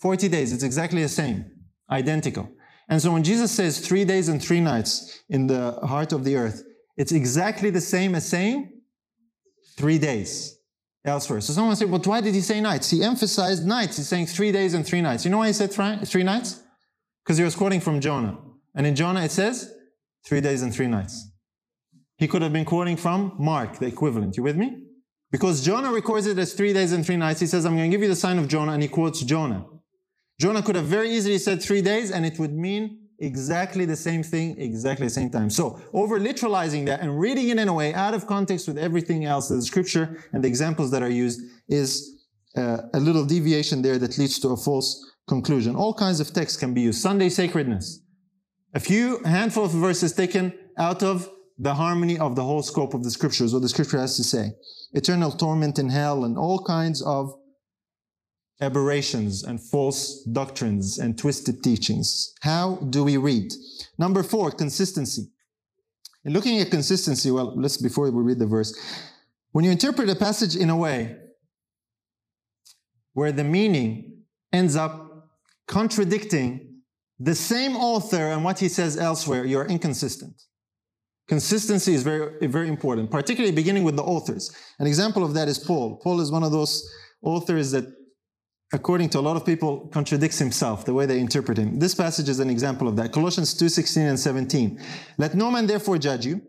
40 0.00 0.28
days. 0.28 0.54
It's 0.54 0.64
exactly 0.64 1.02
the 1.02 1.08
same, 1.08 1.44
identical. 1.90 2.48
And 2.88 3.02
so 3.02 3.12
when 3.12 3.24
Jesus 3.24 3.52
says 3.52 3.86
three 3.86 4.06
days 4.06 4.28
and 4.28 4.42
three 4.42 4.60
nights 4.60 5.22
in 5.28 5.48
the 5.48 5.72
heart 5.82 6.12
of 6.12 6.24
the 6.24 6.36
earth, 6.36 6.62
it's 6.96 7.12
exactly 7.12 7.68
the 7.68 7.80
same 7.80 8.14
as 8.14 8.26
saying 8.26 8.80
three 9.76 9.98
days 9.98 10.58
elsewhere. 11.04 11.40
So 11.40 11.52
someone 11.52 11.76
said, 11.76 11.90
but 11.90 12.06
why 12.06 12.20
did 12.20 12.34
he 12.34 12.40
say 12.40 12.60
nights? 12.60 12.90
He 12.90 13.02
emphasized 13.02 13.66
nights. 13.66 13.96
He's 13.96 14.08
saying 14.08 14.26
three 14.26 14.52
days 14.52 14.74
and 14.74 14.86
three 14.86 15.00
nights. 15.00 15.24
You 15.24 15.30
know 15.30 15.38
why 15.38 15.48
he 15.48 15.52
said 15.52 15.72
three 15.72 16.22
nights? 16.22 16.62
Because 17.24 17.38
he 17.38 17.44
was 17.44 17.54
quoting 17.54 17.80
from 17.80 18.00
Jonah. 18.00 18.38
And 18.74 18.86
in 18.86 18.94
Jonah 18.94 19.22
it 19.22 19.30
says 19.30 19.72
three 20.26 20.40
days 20.40 20.62
and 20.62 20.74
three 20.74 20.86
nights. 20.86 21.28
He 22.16 22.28
could 22.28 22.42
have 22.42 22.52
been 22.52 22.64
quoting 22.64 22.96
from 22.96 23.34
Mark, 23.38 23.78
the 23.78 23.86
equivalent. 23.86 24.36
You 24.36 24.44
with 24.44 24.56
me? 24.56 24.78
Because 25.32 25.64
Jonah 25.64 25.90
records 25.90 26.26
it 26.26 26.38
as 26.38 26.52
three 26.52 26.72
days 26.72 26.92
and 26.92 27.04
three 27.04 27.16
nights. 27.16 27.40
He 27.40 27.46
says, 27.46 27.64
I'm 27.64 27.76
going 27.76 27.90
to 27.90 27.94
give 27.94 28.02
you 28.02 28.08
the 28.08 28.14
sign 28.14 28.38
of 28.38 28.48
Jonah, 28.48 28.72
and 28.72 28.82
he 28.82 28.88
quotes 28.88 29.22
Jonah. 29.22 29.66
Jonah 30.38 30.62
could 30.62 30.76
have 30.76 30.84
very 30.84 31.10
easily 31.10 31.38
said 31.38 31.62
three 31.62 31.82
days, 31.82 32.10
and 32.10 32.26
it 32.26 32.38
would 32.38 32.52
mean 32.52 33.01
exactly 33.22 33.84
the 33.84 33.96
same 33.96 34.22
thing, 34.22 34.58
exactly 34.58 35.06
the 35.06 35.16
same 35.20 35.30
time. 35.30 35.48
So, 35.48 35.80
over 35.92 36.18
literalizing 36.18 36.86
that 36.86 37.00
and 37.00 37.18
reading 37.18 37.48
it 37.48 37.58
in 37.58 37.68
a 37.68 37.72
way 37.72 37.94
out 37.94 38.14
of 38.14 38.26
context 38.26 38.66
with 38.68 38.76
everything 38.76 39.24
else, 39.24 39.48
the 39.48 39.62
scripture 39.62 40.18
and 40.32 40.42
the 40.44 40.48
examples 40.48 40.90
that 40.90 41.02
are 41.02 41.10
used 41.10 41.40
is 41.68 41.88
uh, 42.56 42.78
a 42.92 43.00
little 43.00 43.24
deviation 43.24 43.80
there 43.80 43.98
that 43.98 44.18
leads 44.18 44.38
to 44.40 44.48
a 44.48 44.56
false 44.56 44.88
conclusion. 45.28 45.76
All 45.76 45.94
kinds 45.94 46.20
of 46.20 46.32
texts 46.34 46.58
can 46.58 46.74
be 46.74 46.82
used. 46.82 47.00
Sunday 47.00 47.28
sacredness. 47.28 48.00
A 48.74 48.80
few 48.80 49.22
handful 49.24 49.64
of 49.64 49.70
verses 49.70 50.12
taken 50.12 50.52
out 50.76 51.02
of 51.02 51.30
the 51.58 51.74
harmony 51.74 52.18
of 52.18 52.34
the 52.34 52.42
whole 52.42 52.62
scope 52.62 52.94
of 52.94 53.04
the 53.04 53.10
scriptures, 53.10 53.52
what 53.52 53.62
the 53.62 53.68
scripture 53.68 53.98
has 53.98 54.16
to 54.16 54.24
say. 54.24 54.52
Eternal 54.94 55.30
torment 55.30 55.78
in 55.78 55.88
hell 55.88 56.24
and 56.24 56.36
all 56.36 56.64
kinds 56.64 57.02
of 57.02 57.34
aberrations 58.62 59.42
and 59.42 59.60
false 59.60 60.22
doctrines 60.24 60.98
and 60.98 61.18
twisted 61.18 61.62
teachings. 61.62 62.32
How 62.40 62.76
do 62.88 63.04
we 63.04 63.16
read? 63.16 63.52
Number 63.98 64.22
four, 64.22 64.50
consistency. 64.52 65.24
In 66.24 66.32
looking 66.32 66.60
at 66.60 66.70
consistency, 66.70 67.30
well, 67.30 67.52
let's 67.56 67.76
before 67.76 68.10
we 68.10 68.22
read 68.22 68.38
the 68.38 68.46
verse, 68.46 68.72
when 69.50 69.64
you 69.64 69.70
interpret 69.72 70.08
a 70.08 70.14
passage 70.14 70.56
in 70.56 70.70
a 70.70 70.76
way 70.76 71.16
where 73.14 73.32
the 73.32 73.44
meaning 73.44 74.22
ends 74.52 74.76
up 74.76 75.28
contradicting 75.66 76.80
the 77.18 77.34
same 77.34 77.76
author 77.76 78.28
and 78.28 78.44
what 78.44 78.58
he 78.58 78.68
says 78.68 78.96
elsewhere, 78.96 79.44
you're 79.44 79.66
inconsistent. 79.66 80.34
Consistency 81.28 81.94
is 81.94 82.02
very, 82.02 82.46
very 82.46 82.68
important, 82.68 83.10
particularly 83.10 83.54
beginning 83.54 83.84
with 83.84 83.96
the 83.96 84.02
authors. 84.02 84.54
An 84.78 84.86
example 84.86 85.24
of 85.24 85.34
that 85.34 85.48
is 85.48 85.58
Paul. 85.58 85.96
Paul 86.02 86.20
is 86.20 86.30
one 86.30 86.42
of 86.42 86.52
those 86.52 86.88
authors 87.22 87.70
that, 87.72 87.84
according 88.72 89.10
to 89.10 89.18
a 89.18 89.20
lot 89.20 89.36
of 89.36 89.44
people, 89.44 89.88
contradicts 89.92 90.38
himself, 90.38 90.84
the 90.84 90.94
way 90.94 91.06
they 91.06 91.20
interpret 91.20 91.58
him. 91.58 91.78
This 91.78 91.94
passage 91.94 92.28
is 92.28 92.40
an 92.40 92.50
example 92.50 92.88
of 92.88 92.96
that. 92.96 93.12
Colossians 93.12 93.54
2 93.54 93.68
16 93.68 94.02
and 94.02 94.18
17. 94.18 94.80
Let 95.18 95.34
no 95.34 95.50
man 95.50 95.66
therefore 95.66 95.98
judge 95.98 96.26
you 96.26 96.40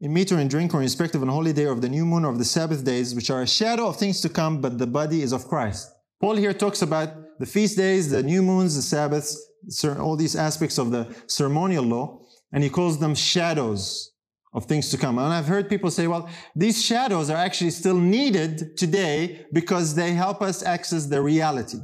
in 0.00 0.12
meat 0.12 0.32
or 0.32 0.38
in 0.38 0.48
drink 0.48 0.72
or 0.74 0.78
in 0.78 0.84
respect 0.84 1.14
of 1.14 1.22
an 1.22 1.28
holy 1.28 1.52
day 1.52 1.64
or 1.64 1.72
of 1.72 1.82
the 1.82 1.88
new 1.88 2.04
moon 2.04 2.24
or 2.24 2.32
of 2.32 2.38
the 2.38 2.44
Sabbath 2.44 2.84
days, 2.84 3.14
which 3.14 3.30
are 3.30 3.42
a 3.42 3.46
shadow 3.46 3.86
of 3.86 3.96
things 3.96 4.20
to 4.20 4.28
come, 4.28 4.60
but 4.60 4.78
the 4.78 4.86
body 4.86 5.22
is 5.22 5.32
of 5.32 5.46
Christ. 5.48 5.90
Paul 6.20 6.36
here 6.36 6.52
talks 6.52 6.82
about 6.82 7.38
the 7.38 7.46
feast 7.46 7.76
days, 7.76 8.10
the 8.10 8.22
new 8.22 8.42
moons, 8.42 8.76
the 8.76 8.82
Sabbaths, 8.82 9.38
all 9.84 10.16
these 10.16 10.36
aspects 10.36 10.78
of 10.78 10.90
the 10.90 11.14
ceremonial 11.26 11.84
law, 11.84 12.20
and 12.52 12.62
he 12.62 12.70
calls 12.70 12.98
them 12.98 13.14
shadows 13.14 14.09
of 14.52 14.66
things 14.66 14.90
to 14.90 14.98
come. 14.98 15.18
And 15.18 15.32
I've 15.32 15.46
heard 15.46 15.68
people 15.68 15.90
say, 15.90 16.06
well, 16.06 16.28
these 16.56 16.84
shadows 16.84 17.30
are 17.30 17.36
actually 17.36 17.70
still 17.70 17.96
needed 17.96 18.76
today 18.76 19.46
because 19.52 19.94
they 19.94 20.12
help 20.12 20.42
us 20.42 20.62
access 20.62 21.06
the 21.06 21.22
reality. 21.22 21.78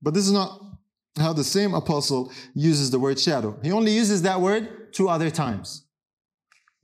But 0.00 0.14
this 0.14 0.26
is 0.26 0.32
not 0.32 0.60
how 1.16 1.32
the 1.32 1.44
same 1.44 1.74
apostle 1.74 2.32
uses 2.54 2.90
the 2.90 2.98
word 3.00 3.18
shadow. 3.18 3.58
He 3.62 3.72
only 3.72 3.92
uses 3.92 4.22
that 4.22 4.40
word 4.40 4.92
two 4.92 5.08
other 5.08 5.30
times 5.30 5.84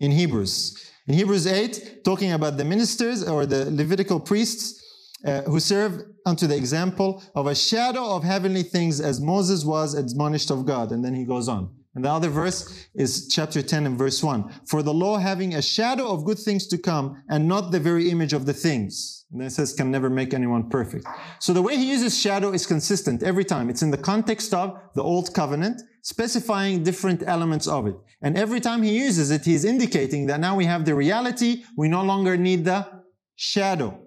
in 0.01 0.11
Hebrews. 0.11 0.91
In 1.07 1.15
Hebrews 1.15 1.47
8, 1.47 2.05
talking 2.05 2.33
about 2.33 2.57
the 2.57 2.65
ministers 2.65 3.27
or 3.29 3.47
the 3.47 3.71
Levitical 3.71 4.19
priests 4.19 4.81
uh, 5.25 5.43
who 5.43 5.61
serve 5.61 6.03
unto 6.27 6.47
the 6.47 6.57
example 6.57 7.23
of 7.35 7.47
a 7.47 7.55
shadow 7.55 8.17
of 8.17 8.25
heavenly 8.25 8.63
things 8.63 9.01
as 9.01 9.21
Moses 9.21 9.65
was 9.65 9.95
admonished 9.95 10.51
of 10.51 10.67
God. 10.67 10.91
And 10.91 11.05
then 11.05 11.15
he 11.15 11.25
goes 11.25 11.49
on. 11.49 11.71
And 11.95 12.05
the 12.05 12.11
other 12.11 12.29
verse 12.29 12.89
is 12.95 13.29
chapter 13.29 13.63
10 13.63 13.87
and 13.87 13.97
verse 13.97 14.23
1. 14.23 14.63
For 14.67 14.83
the 14.83 14.93
law 14.93 15.19
having 15.19 15.55
a 15.55 15.63
shadow 15.63 16.11
of 16.11 16.25
good 16.25 16.39
things 16.39 16.67
to 16.69 16.79
come 16.79 17.23
and 17.29 17.47
not 17.47 17.71
the 17.71 17.79
very 17.79 18.11
image 18.11 18.33
of 18.33 18.47
the 18.47 18.53
things. 18.53 19.25
And 19.31 19.41
then 19.41 19.47
it 19.47 19.53
says 19.53 19.73
can 19.73 19.91
never 19.91 20.11
make 20.11 20.35
anyone 20.35 20.69
perfect. 20.69 21.07
So 21.39 21.53
the 21.53 21.63
way 21.63 21.77
he 21.77 21.91
uses 21.91 22.21
shadow 22.21 22.53
is 22.53 22.67
consistent 22.67 23.23
every 23.23 23.45
time. 23.45 23.71
It's 23.71 23.83
in 23.83 23.91
the 23.93 23.99
context 23.99 24.53
of 24.53 24.81
the 24.95 25.03
old 25.03 25.35
covenant, 25.35 25.83
specifying 26.03 26.83
different 26.83 27.23
elements 27.27 27.69
of 27.69 27.87
it. 27.87 27.97
And 28.23 28.37
every 28.37 28.61
time 28.61 28.83
he 28.83 28.97
uses 28.97 29.31
it, 29.31 29.45
he's 29.45 29.65
indicating 29.65 30.27
that 30.27 30.41
now 30.41 30.57
we 30.57 30.65
have 30.65 30.85
the 30.85 30.95
reality. 30.97 31.65
We 31.77 31.89
no 31.89 32.03
longer 32.03 32.37
need 32.37 32.65
the 32.65 32.89
shadow. 33.37 34.01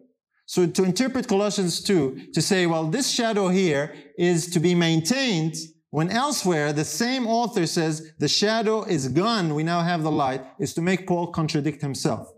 So 0.45 0.65
to 0.65 0.83
interpret 0.83 1.27
Colossians 1.27 1.83
2, 1.83 2.31
to 2.33 2.41
say, 2.41 2.65
well, 2.65 2.87
this 2.87 3.09
shadow 3.09 3.49
here 3.49 3.93
is 4.17 4.49
to 4.51 4.61
be 4.61 4.75
maintained 4.75 5.55
when 5.89 6.09
elsewhere, 6.09 6.73
the 6.73 6.85
same 6.85 7.27
author 7.27 7.65
says 7.65 8.13
the 8.19 8.27
shadow 8.27 8.83
is 8.83 9.07
gone, 9.07 9.55
we 9.55 9.63
now 9.63 9.81
have 9.81 10.03
the 10.03 10.11
light, 10.11 10.43
is 10.59 10.73
to 10.73 10.81
make 10.81 11.07
Paul 11.07 11.27
contradict 11.27 11.81
himself. 11.81 12.31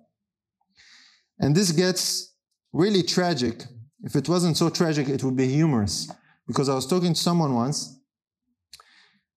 And 1.39 1.55
this 1.55 1.71
gets 1.71 2.35
really 2.73 3.01
tragic. 3.01 3.63
If 4.03 4.15
it 4.15 4.29
wasn't 4.29 4.57
so 4.57 4.69
tragic, 4.69 5.09
it 5.09 5.23
would 5.23 5.35
be 5.35 5.47
humorous. 5.47 6.11
Because 6.47 6.69
I 6.69 6.75
was 6.75 6.87
talking 6.87 7.13
to 7.13 7.19
someone 7.19 7.53
once, 7.53 7.99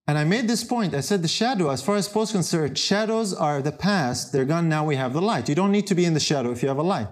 and 0.06 0.18
I 0.18 0.24
made 0.24 0.48
this 0.48 0.64
point. 0.64 0.94
I 0.94 1.00
said 1.00 1.22
the 1.22 1.28
shadow, 1.28 1.70
as 1.70 1.80
far 1.80 1.96
as 1.96 2.08
Paul's 2.08 2.32
concerned, 2.32 2.76
shadows 2.76 3.32
are 3.32 3.62
the 3.62 3.72
past, 3.72 4.32
they're 4.32 4.44
gone, 4.44 4.68
now 4.68 4.84
we 4.84 4.96
have 4.96 5.12
the 5.12 5.22
light. 5.22 5.48
You 5.48 5.54
don't 5.54 5.72
need 5.72 5.86
to 5.86 5.94
be 5.94 6.04
in 6.04 6.14
the 6.14 6.20
shadow 6.20 6.50
if 6.50 6.62
you 6.62 6.68
have 6.68 6.78
a 6.78 6.82
light. 6.82 7.08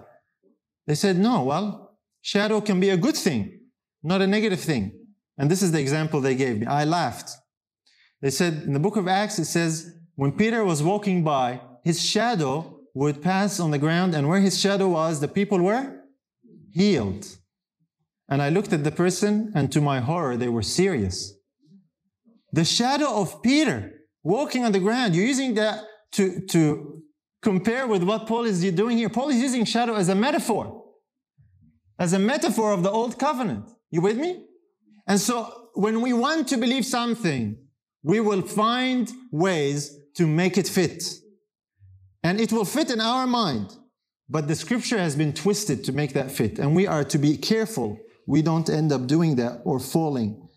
They 0.87 0.95
said, 0.95 1.17
no, 1.17 1.43
well, 1.43 1.97
shadow 2.21 2.59
can 2.59 2.79
be 2.79 2.89
a 2.89 2.97
good 2.97 3.15
thing, 3.15 3.61
not 4.03 4.21
a 4.21 4.27
negative 4.27 4.59
thing. 4.59 5.00
And 5.41 5.49
this 5.49 5.63
is 5.63 5.71
the 5.71 5.79
example 5.79 6.21
they 6.21 6.35
gave 6.35 6.59
me. 6.59 6.67
I 6.67 6.83
laughed. 6.83 7.31
They 8.21 8.29
said 8.29 8.61
in 8.61 8.73
the 8.73 8.79
book 8.79 8.95
of 8.95 9.07
Acts, 9.07 9.39
it 9.39 9.45
says, 9.45 9.91
when 10.13 10.33
Peter 10.33 10.63
was 10.63 10.83
walking 10.83 11.23
by, 11.23 11.61
his 11.83 11.99
shadow 11.99 12.79
would 12.93 13.23
pass 13.23 13.59
on 13.59 13.71
the 13.71 13.79
ground, 13.79 14.13
and 14.13 14.29
where 14.29 14.39
his 14.39 14.59
shadow 14.59 14.89
was, 14.89 15.19
the 15.19 15.27
people 15.27 15.59
were 15.59 16.01
healed. 16.71 17.25
And 18.29 18.39
I 18.39 18.49
looked 18.49 18.71
at 18.71 18.83
the 18.83 18.91
person, 18.91 19.51
and 19.55 19.71
to 19.71 19.81
my 19.81 19.99
horror, 19.99 20.37
they 20.37 20.47
were 20.47 20.61
serious. 20.61 21.33
The 22.53 22.63
shadow 22.63 23.09
of 23.19 23.41
Peter 23.41 23.93
walking 24.21 24.63
on 24.63 24.73
the 24.73 24.79
ground, 24.79 25.15
you're 25.15 25.25
using 25.25 25.55
that 25.55 25.83
to, 26.11 26.45
to 26.49 27.01
compare 27.41 27.87
with 27.87 28.03
what 28.03 28.27
Paul 28.27 28.45
is 28.45 28.61
doing 28.73 28.95
here. 28.95 29.09
Paul 29.09 29.29
is 29.29 29.37
using 29.37 29.65
shadow 29.65 29.95
as 29.95 30.07
a 30.07 30.13
metaphor, 30.13 30.83
as 31.97 32.13
a 32.13 32.19
metaphor 32.19 32.73
of 32.73 32.83
the 32.83 32.91
old 32.91 33.17
covenant. 33.17 33.71
You 33.89 34.01
with 34.01 34.19
me? 34.19 34.45
And 35.11 35.19
so 35.19 35.67
when 35.73 35.99
we 35.99 36.13
want 36.13 36.47
to 36.47 36.57
believe 36.57 36.85
something, 36.85 37.57
we 38.01 38.21
will 38.21 38.43
find 38.43 39.11
ways 39.29 39.99
to 40.15 40.25
make 40.25 40.57
it 40.57 40.69
fit. 40.69 41.03
And 42.23 42.39
it 42.39 42.53
will 42.53 42.63
fit 42.63 42.89
in 42.89 43.01
our 43.01 43.27
mind. 43.27 43.75
But 44.29 44.47
the 44.47 44.55
scripture 44.55 44.97
has 44.97 45.17
been 45.17 45.33
twisted 45.33 45.83
to 45.83 45.91
make 45.91 46.13
that 46.13 46.31
fit. 46.31 46.59
And 46.59 46.73
we 46.73 46.87
are 46.87 47.03
to 47.03 47.17
be 47.17 47.35
careful 47.35 47.99
we 48.25 48.41
don't 48.41 48.69
end 48.69 48.93
up 48.93 49.05
doing 49.05 49.35
that 49.35 49.59
or 49.65 49.81
falling 49.81 50.47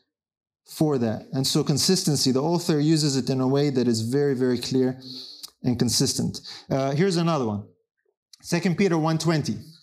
for 0.64 0.98
that. 0.98 1.26
And 1.32 1.44
so 1.44 1.64
consistency, 1.64 2.30
the 2.30 2.42
author 2.42 2.78
uses 2.78 3.16
it 3.16 3.28
in 3.30 3.40
a 3.40 3.48
way 3.48 3.70
that 3.70 3.88
is 3.88 4.02
very, 4.02 4.34
very 4.34 4.59
clear 4.59 5.00
and 5.64 5.76
consistent. 5.76 6.40
Uh, 6.70 6.92
here's 6.92 7.16
another 7.16 7.46
one. 7.46 7.64
2 8.48 8.76
Peter 8.76 8.96
120. 8.96 9.74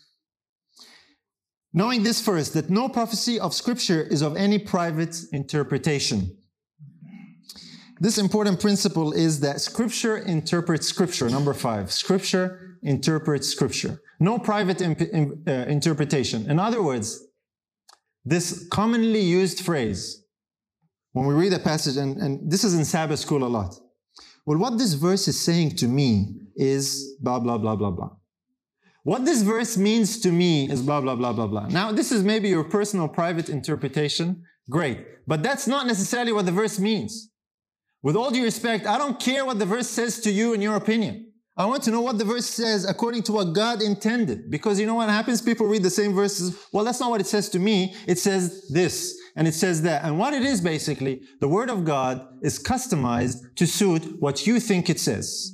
Knowing 1.73 2.03
this 2.03 2.21
first, 2.21 2.53
that 2.53 2.69
no 2.69 2.89
prophecy 2.89 3.39
of 3.39 3.53
Scripture 3.53 4.01
is 4.01 4.21
of 4.21 4.35
any 4.35 4.59
private 4.59 5.15
interpretation. 5.31 6.37
This 7.99 8.17
important 8.17 8.59
principle 8.59 9.13
is 9.13 9.39
that 9.41 9.61
Scripture 9.61 10.17
interprets 10.17 10.87
Scripture. 10.87 11.29
Number 11.29 11.53
five, 11.53 11.91
Scripture 11.91 12.77
interprets 12.83 13.47
Scripture. 13.47 14.01
No 14.19 14.37
private 14.37 14.81
imp- 14.81 15.47
uh, 15.47 15.51
interpretation. 15.51 16.49
In 16.49 16.59
other 16.59 16.81
words, 16.81 17.23
this 18.25 18.67
commonly 18.69 19.21
used 19.21 19.61
phrase, 19.61 20.23
when 21.13 21.25
we 21.25 21.33
read 21.33 21.53
a 21.53 21.59
passage, 21.59 21.95
and, 21.97 22.17
and 22.17 22.51
this 22.51 22.63
is 22.63 22.73
in 22.73 22.85
Sabbath 22.85 23.19
school 23.19 23.43
a 23.43 23.47
lot. 23.47 23.75
Well, 24.45 24.57
what 24.57 24.77
this 24.77 24.93
verse 24.93 25.27
is 25.27 25.39
saying 25.39 25.75
to 25.77 25.87
me 25.87 26.35
is 26.55 27.15
blah, 27.21 27.39
blah, 27.39 27.57
blah, 27.57 27.75
blah, 27.75 27.91
blah. 27.91 28.09
What 29.03 29.25
this 29.25 29.41
verse 29.41 29.77
means 29.77 30.19
to 30.19 30.31
me 30.31 30.69
is 30.69 30.81
blah, 30.81 31.01
blah, 31.01 31.15
blah, 31.15 31.33
blah, 31.33 31.47
blah. 31.47 31.67
Now, 31.67 31.91
this 31.91 32.11
is 32.11 32.23
maybe 32.23 32.49
your 32.49 32.63
personal 32.63 33.07
private 33.07 33.49
interpretation. 33.49 34.43
Great. 34.69 35.05
But 35.25 35.41
that's 35.41 35.67
not 35.67 35.87
necessarily 35.87 36.31
what 36.31 36.45
the 36.45 36.51
verse 36.51 36.79
means. 36.79 37.29
With 38.03 38.15
all 38.15 38.31
due 38.31 38.43
respect, 38.43 38.85
I 38.85 38.97
don't 38.97 39.19
care 39.19 39.45
what 39.45 39.59
the 39.59 39.65
verse 39.65 39.87
says 39.87 40.19
to 40.21 40.31
you 40.31 40.53
in 40.53 40.61
your 40.61 40.75
opinion. 40.75 41.31
I 41.57 41.65
want 41.65 41.83
to 41.83 41.91
know 41.91 42.01
what 42.01 42.17
the 42.17 42.25
verse 42.25 42.45
says 42.45 42.85
according 42.89 43.23
to 43.23 43.33
what 43.33 43.53
God 43.53 43.81
intended. 43.81 44.49
Because 44.49 44.79
you 44.79 44.85
know 44.85 44.95
what 44.95 45.09
happens? 45.09 45.41
People 45.41 45.67
read 45.67 45.83
the 45.83 45.89
same 45.89 46.13
verses. 46.13 46.57
Well, 46.71 46.85
that's 46.85 46.99
not 46.99 47.09
what 47.09 47.21
it 47.21 47.27
says 47.27 47.49
to 47.49 47.59
me. 47.59 47.93
It 48.07 48.19
says 48.19 48.67
this 48.69 49.15
and 49.35 49.47
it 49.47 49.53
says 49.53 49.81
that. 49.83 50.03
And 50.03 50.17
what 50.17 50.33
it 50.33 50.43
is 50.43 50.61
basically, 50.61 51.21
the 51.39 51.47
word 51.47 51.69
of 51.69 51.85
God 51.85 52.25
is 52.41 52.61
customized 52.61 53.37
to 53.55 53.67
suit 53.67 54.19
what 54.19 54.47
you 54.47 54.59
think 54.59 54.89
it 54.89 54.99
says. 54.99 55.51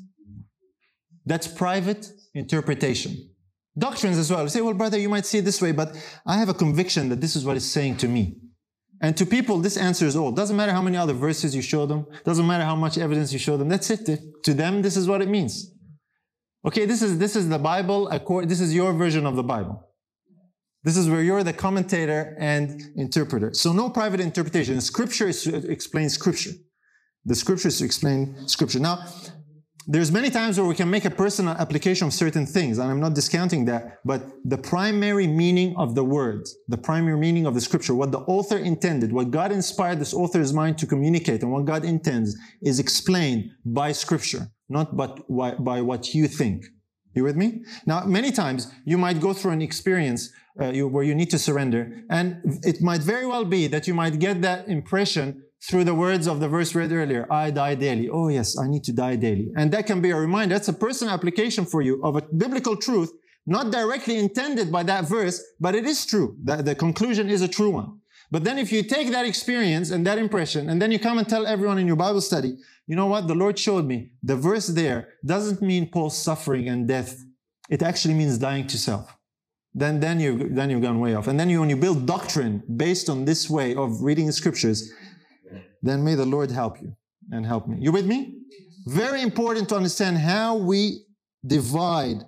That's 1.26 1.48
private 1.48 2.10
interpretation. 2.34 3.27
Doctrines 3.78 4.18
as 4.18 4.32
well. 4.32 4.44
You 4.44 4.50
say, 4.50 4.62
well, 4.62 4.74
brother, 4.74 4.98
you 4.98 5.10
might 5.10 5.26
see 5.26 5.38
it 5.38 5.46
this 5.46 5.62
way, 5.62 5.72
but 5.72 5.96
I 6.26 6.38
have 6.38 6.50
a 6.50 6.54
conviction 6.54 7.10
that 7.10 7.22
this 7.22 7.36
is 7.36 7.46
what 7.46 7.56
it's 7.56 7.66
saying 7.66 7.98
to 7.98 8.08
me. 8.08 8.38
And 9.02 9.16
to 9.18 9.26
people, 9.26 9.60
this 9.60 9.78
answer 9.78 10.08
is 10.08 10.16
all. 10.16 10.32
Doesn't 10.32 10.58
matter 10.58 10.72
how 10.72 10.82
many 10.82 10.98
other 10.98 11.14
verses 11.14 11.56
you 11.56 11.62
show 11.62 11.86
them. 11.86 12.08
Doesn't 12.26 12.48
matter 12.48 12.64
how 12.64 12.76
much 12.76 12.98
evidence 12.98 13.32
you 13.32 13.38
show 13.38 13.56
them. 13.56 13.70
That's 13.70 13.90
it. 13.92 14.10
To 14.44 14.54
them, 14.54 14.82
this 14.82 14.98
is 14.98 15.08
what 15.08 15.22
it 15.22 15.30
means. 15.30 15.72
Okay, 16.66 16.86
this 16.86 17.04
is, 17.04 17.20
this 17.20 17.36
is 17.36 17.48
the 17.48 17.60
Bible. 17.60 18.10
This 18.46 18.60
is 18.60 18.74
your 18.74 18.94
version 18.94 19.28
of 19.28 19.36
the 19.36 19.44
Bible. 19.44 19.84
This 20.84 20.98
is 20.98 21.08
where 21.10 21.22
you're 21.22 21.44
the 21.44 21.54
commentator 21.54 22.36
and 22.40 22.82
interpreter. 22.96 23.54
So 23.54 23.74
no 23.74 23.90
private 23.90 24.20
interpretation. 24.20 24.82
Scripture 24.82 25.28
is 25.28 25.44
to 25.44 25.56
explain 25.70 26.10
Scripture. 26.10 26.52
The 27.26 27.36
Scripture 27.36 27.68
is 27.68 27.78
to 27.80 27.86
explain 27.86 28.48
Scripture. 28.48 28.80
Now, 28.80 29.06
there's 29.90 30.12
many 30.12 30.30
times 30.30 30.60
where 30.60 30.68
we 30.68 30.76
can 30.76 30.90
make 30.90 31.06
a 31.06 31.10
personal 31.10 31.54
application 31.54 32.08
of 32.08 32.14
certain 32.14 32.46
things, 32.46 32.78
and 32.78 32.92
I'm 32.92 33.00
not 33.00 33.14
discounting 33.14 33.64
that, 33.66 34.00
but 34.04 34.22
the 34.44 34.58
primary 34.58 35.28
meaning 35.28 35.74
of 35.78 35.96
the 35.96 36.04
word, 36.04 36.46
the 36.68 36.78
primary 36.78 37.18
meaning 37.18 37.46
of 37.46 37.54
the 37.54 37.62
scripture, 37.62 37.96
what 37.96 38.12
the 38.12 38.20
author 38.20 38.58
intended, 38.58 39.14
what 39.14 39.32
God 39.32 39.54
inspired 39.54 40.00
this 40.00 40.14
author's 40.14 40.52
mind 40.52 40.78
to 40.80 40.86
communicate, 40.86 41.42
and 41.42 41.52
what 41.54 41.64
God 41.64 41.86
intends 41.86 42.38
is 42.62 42.80
explained 42.80 43.52
by 43.66 43.94
scripture, 43.94 44.48
not 44.68 44.98
but 44.98 45.26
by 45.64 45.82
what 45.82 46.14
you 46.14 46.28
think. 46.28 46.66
You 47.16 47.24
with 47.24 47.38
me? 47.38 47.64
Now, 47.86 48.04
many 48.06 48.32
times 48.32 48.70
you 48.86 48.98
might 48.98 49.22
go 49.22 49.34
through 49.34 49.52
an 49.52 49.62
experience 49.62 50.32
uh, 50.62 50.66
you, 50.66 50.88
where 50.88 51.04
you 51.04 51.16
need 51.16 51.30
to 51.30 51.40
surrender, 51.40 52.04
and 52.10 52.42
it 52.64 52.82
might 52.82 53.02
very 53.02 53.26
well 53.26 53.46
be 53.46 53.68
that 53.68 53.88
you 53.88 53.94
might 53.94 54.20
get 54.20 54.42
that 54.42 54.68
impression 54.68 55.44
through 55.64 55.84
the 55.84 55.96
words 55.96 56.28
of 56.28 56.40
the 56.40 56.48
verse 56.48 56.76
read 56.76 56.92
earlier 56.92 57.32
I 57.32 57.52
die 57.52 57.76
daily. 57.76 58.10
Oh, 58.10 58.30
yes, 58.30 58.58
I 58.58 58.68
need 58.68 58.84
to 58.86 58.94
die 58.94 59.16
daily. 59.16 59.52
And 59.56 59.72
that 59.72 59.88
can 59.88 60.02
be 60.02 60.12
a 60.12 60.16
reminder. 60.16 60.56
That's 60.56 60.68
a 60.68 60.74
personal 60.74 61.14
application 61.14 61.66
for 61.66 61.82
you 61.82 62.02
of 62.04 62.16
a 62.16 62.22
biblical 62.22 62.76
truth, 62.76 63.12
not 63.46 63.72
directly 63.72 64.18
intended 64.18 64.72
by 64.72 64.84
that 64.84 65.06
verse, 65.08 65.44
but 65.60 65.76
it 65.76 65.86
is 65.86 66.06
true. 66.06 66.38
The, 66.44 66.58
the 66.58 66.76
conclusion 66.76 67.30
is 67.30 67.42
a 67.42 67.48
true 67.48 67.72
one. 67.72 68.00
But 68.30 68.44
then 68.44 68.58
if 68.58 68.72
you 68.72 68.84
take 68.84 69.12
that 69.12 69.26
experience 69.26 69.92
and 69.92 70.06
that 70.06 70.18
impression, 70.18 70.70
and 70.70 70.82
then 70.82 70.92
you 70.92 71.00
come 71.00 71.18
and 71.18 71.28
tell 71.28 71.48
everyone 71.48 71.78
in 71.78 71.88
your 71.88 71.96
Bible 71.96 72.22
study, 72.22 72.58
you 72.86 72.96
know 72.96 73.08
what? 73.08 73.28
The 73.28 73.36
Lord 73.36 73.58
showed 73.58 73.86
me 73.86 74.12
the 74.22 74.36
verse 74.36 74.68
there 74.68 75.14
doesn't 75.26 75.62
mean 75.62 75.90
Paul's 75.90 76.22
suffering 76.22 76.68
and 76.68 76.88
death. 76.88 77.24
It 77.70 77.82
actually 77.82 78.14
means 78.14 78.38
dying 78.38 78.68
to 78.68 78.78
self. 78.78 79.14
Then, 79.74 80.00
then 80.00 80.20
you've, 80.20 80.56
then 80.56 80.70
you've 80.70 80.82
gone 80.82 81.00
way 81.00 81.14
off. 81.16 81.28
And 81.28 81.40
then 81.40 81.50
you, 81.50 81.60
when 81.60 81.70
you 81.70 81.78
build 81.78 82.06
doctrine 82.06 82.64
based 82.76 83.10
on 83.10 83.26
this 83.26 83.50
way 83.50 83.76
of 83.76 84.02
reading 84.02 84.26
the 84.26 84.34
scriptures, 84.34 84.92
then 85.82 86.04
may 86.04 86.16
the 86.16 86.26
Lord 86.26 86.52
help 86.52 86.82
you 86.82 86.96
and 87.32 87.46
help 87.46 87.68
me. 87.68 87.78
You 87.80 87.92
with 87.92 88.06
me? 88.06 88.40
Very 88.88 89.22
important 89.22 89.70
to 89.70 89.76
understand 89.76 90.18
how 90.18 90.56
we 90.56 91.06
divide 91.46 92.24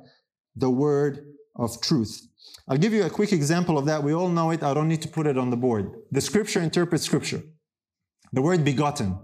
the 0.55 0.69
word 0.69 1.25
of 1.55 1.81
truth. 1.81 2.21
I'll 2.67 2.77
give 2.77 2.93
you 2.93 3.03
a 3.03 3.09
quick 3.09 3.33
example 3.33 3.77
of 3.77 3.85
that. 3.85 4.03
We 4.03 4.13
all 4.13 4.29
know 4.29 4.51
it. 4.51 4.61
I 4.61 4.73
don't 4.73 4.87
need 4.87 5.01
to 5.01 5.07
put 5.07 5.25
it 5.25 5.37
on 5.37 5.49
the 5.49 5.57
board. 5.57 5.91
The 6.11 6.21
scripture 6.21 6.61
interprets 6.61 7.03
scripture. 7.03 7.41
The 8.31 8.41
word 8.41 8.63
begotten 8.63 9.17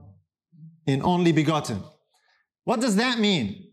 in 0.87 1.01
only 1.03 1.31
begotten. 1.31 1.83
What 2.63 2.81
does 2.81 2.95
that 2.95 3.19
mean? 3.19 3.69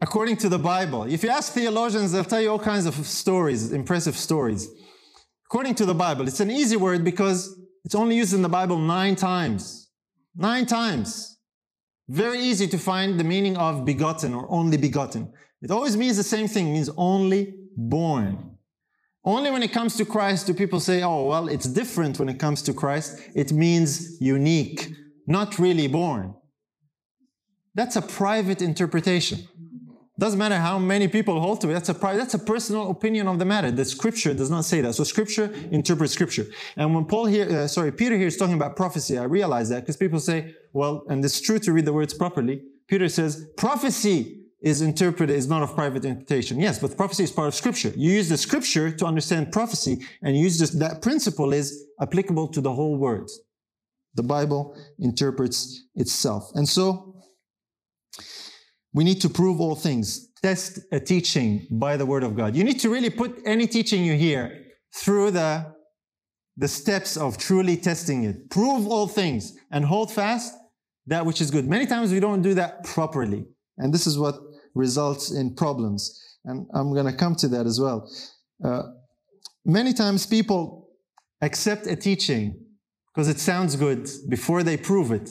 According 0.00 0.36
to 0.38 0.48
the 0.48 0.58
Bible. 0.58 1.04
If 1.04 1.22
you 1.22 1.30
ask 1.30 1.52
theologians, 1.52 2.12
they'll 2.12 2.24
tell 2.24 2.40
you 2.40 2.50
all 2.50 2.58
kinds 2.58 2.86
of 2.86 2.94
stories, 2.94 3.72
impressive 3.72 4.16
stories. 4.16 4.68
According 5.46 5.74
to 5.76 5.86
the 5.86 5.94
Bible, 5.94 6.28
it's 6.28 6.40
an 6.40 6.50
easy 6.50 6.76
word 6.76 7.02
because 7.02 7.57
it's 7.88 7.94
only 7.94 8.16
used 8.16 8.34
in 8.34 8.42
the 8.42 8.50
Bible 8.50 8.76
nine 8.76 9.16
times. 9.16 9.88
Nine 10.36 10.66
times. 10.66 11.38
Very 12.06 12.38
easy 12.38 12.66
to 12.66 12.76
find 12.76 13.18
the 13.18 13.24
meaning 13.24 13.56
of 13.56 13.86
begotten 13.86 14.34
or 14.34 14.46
only 14.50 14.76
begotten. 14.76 15.32
It 15.62 15.70
always 15.70 15.96
means 15.96 16.18
the 16.18 16.22
same 16.22 16.48
thing, 16.48 16.70
means 16.70 16.90
only 16.98 17.54
born. 17.74 18.58
Only 19.24 19.50
when 19.50 19.62
it 19.62 19.72
comes 19.72 19.96
to 19.96 20.04
Christ 20.04 20.46
do 20.46 20.52
people 20.52 20.80
say, 20.80 21.02
oh, 21.02 21.24
well, 21.24 21.48
it's 21.48 21.64
different 21.66 22.18
when 22.18 22.28
it 22.28 22.38
comes 22.38 22.60
to 22.64 22.74
Christ. 22.74 23.22
It 23.34 23.52
means 23.52 24.20
unique, 24.20 24.92
not 25.26 25.58
really 25.58 25.86
born. 25.86 26.34
That's 27.74 27.96
a 27.96 28.02
private 28.02 28.60
interpretation. 28.60 29.48
Doesn't 30.18 30.38
matter 30.38 30.56
how 30.56 30.80
many 30.80 31.06
people 31.06 31.40
hold 31.40 31.60
to 31.60 31.70
it. 31.70 31.74
That's 31.74 31.90
a 31.90 31.92
that's 31.92 32.34
a 32.34 32.40
personal 32.40 32.90
opinion 32.90 33.28
of 33.28 33.38
the 33.38 33.44
matter. 33.44 33.70
The 33.70 33.84
scripture 33.84 34.34
does 34.34 34.50
not 34.50 34.64
say 34.64 34.80
that. 34.80 34.94
So 34.94 35.04
scripture 35.04 35.52
interprets 35.70 36.12
scripture. 36.12 36.46
And 36.76 36.92
when 36.92 37.04
Paul 37.04 37.26
here, 37.26 37.48
uh, 37.48 37.68
sorry, 37.68 37.92
Peter 37.92 38.16
here 38.16 38.26
is 38.26 38.36
talking 38.36 38.54
about 38.54 38.74
prophecy, 38.74 39.16
I 39.16 39.24
realize 39.24 39.68
that 39.68 39.80
because 39.82 39.96
people 39.96 40.18
say, 40.18 40.54
well, 40.72 41.04
and 41.08 41.24
it's 41.24 41.40
true 41.40 41.60
to 41.60 41.72
read 41.72 41.84
the 41.84 41.92
words 41.92 42.14
properly. 42.14 42.62
Peter 42.88 43.08
says 43.08 43.46
prophecy 43.56 44.38
is 44.60 44.82
interpreted 44.82 45.36
is 45.36 45.46
not 45.46 45.62
of 45.62 45.74
private 45.74 46.04
interpretation. 46.04 46.58
Yes, 46.58 46.80
but 46.80 46.96
prophecy 46.96 47.22
is 47.22 47.30
part 47.30 47.48
of 47.48 47.54
scripture. 47.54 47.92
You 47.94 48.10
use 48.10 48.28
the 48.28 48.36
scripture 48.36 48.90
to 48.90 49.06
understand 49.06 49.52
prophecy, 49.52 50.04
and 50.22 50.36
use 50.36 50.58
this, 50.58 50.70
that 50.70 51.00
principle 51.00 51.52
is 51.52 51.84
applicable 52.00 52.48
to 52.48 52.60
the 52.60 52.72
whole 52.72 52.96
word. 52.96 53.28
The 54.14 54.24
Bible 54.24 54.76
interprets 54.98 55.84
itself. 55.94 56.50
And 56.54 56.68
so 56.68 57.07
we 58.92 59.04
need 59.04 59.20
to 59.20 59.28
prove 59.28 59.60
all 59.60 59.74
things. 59.74 60.28
Test 60.42 60.80
a 60.92 61.00
teaching 61.00 61.66
by 61.70 61.96
the 61.96 62.06
word 62.06 62.22
of 62.22 62.36
God. 62.36 62.54
You 62.56 62.64
need 62.64 62.80
to 62.80 62.90
really 62.90 63.10
put 63.10 63.40
any 63.44 63.66
teaching 63.66 64.04
you 64.04 64.14
hear 64.14 64.64
through 64.94 65.32
the, 65.32 65.74
the 66.56 66.68
steps 66.68 67.16
of 67.16 67.38
truly 67.38 67.76
testing 67.76 68.24
it. 68.24 68.50
Prove 68.50 68.86
all 68.86 69.08
things 69.08 69.54
and 69.70 69.84
hold 69.84 70.12
fast 70.12 70.54
that 71.06 71.24
which 71.24 71.40
is 71.40 71.50
good. 71.50 71.66
Many 71.66 71.86
times 71.86 72.12
we 72.12 72.20
don't 72.20 72.42
do 72.42 72.54
that 72.54 72.84
properly. 72.84 73.46
And 73.78 73.92
this 73.92 74.06
is 74.06 74.18
what 74.18 74.36
results 74.74 75.32
in 75.32 75.54
problems. 75.54 76.18
And 76.44 76.66
I'm 76.74 76.92
going 76.92 77.06
to 77.06 77.12
come 77.12 77.34
to 77.36 77.48
that 77.48 77.66
as 77.66 77.80
well. 77.80 78.08
Uh, 78.64 78.82
many 79.64 79.92
times 79.92 80.26
people 80.26 80.88
accept 81.40 81.86
a 81.86 81.96
teaching 81.96 82.60
because 83.12 83.28
it 83.28 83.40
sounds 83.40 83.74
good 83.76 84.08
before 84.28 84.62
they 84.62 84.76
prove 84.76 85.10
it. 85.10 85.30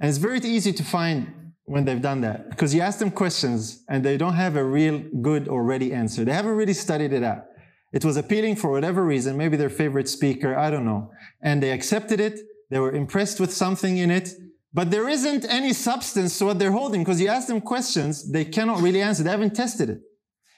And 0.00 0.08
it's 0.08 0.18
very 0.18 0.38
easy 0.38 0.72
to 0.72 0.82
find 0.82 1.43
when 1.66 1.84
they've 1.84 2.02
done 2.02 2.20
that 2.20 2.50
because 2.50 2.74
you 2.74 2.80
ask 2.80 2.98
them 2.98 3.10
questions 3.10 3.84
and 3.88 4.04
they 4.04 4.16
don't 4.16 4.34
have 4.34 4.56
a 4.56 4.64
real 4.64 4.98
good 5.22 5.48
or 5.48 5.64
ready 5.64 5.92
answer. 5.92 6.24
They 6.24 6.32
haven't 6.32 6.56
really 6.56 6.74
studied 6.74 7.12
it 7.12 7.22
out. 7.22 7.46
It 7.92 8.04
was 8.04 8.16
appealing 8.16 8.56
for 8.56 8.70
whatever 8.70 9.04
reason, 9.04 9.36
maybe 9.36 9.56
their 9.56 9.70
favorite 9.70 10.08
speaker, 10.08 10.56
I 10.58 10.70
don't 10.70 10.84
know. 10.84 11.10
And 11.42 11.62
they 11.62 11.70
accepted 11.70 12.20
it. 12.20 12.40
They 12.70 12.80
were 12.80 12.92
impressed 12.92 13.38
with 13.38 13.52
something 13.52 13.98
in 13.98 14.10
it. 14.10 14.34
But 14.72 14.90
there 14.90 15.08
isn't 15.08 15.44
any 15.48 15.72
substance 15.72 16.36
to 16.38 16.46
what 16.46 16.58
they're 16.58 16.72
holding 16.72 17.02
because 17.02 17.20
you 17.20 17.28
ask 17.28 17.46
them 17.46 17.60
questions, 17.60 18.30
they 18.32 18.44
cannot 18.44 18.82
really 18.82 19.00
answer. 19.00 19.22
They 19.22 19.30
haven't 19.30 19.54
tested 19.54 19.88
it. 19.88 20.00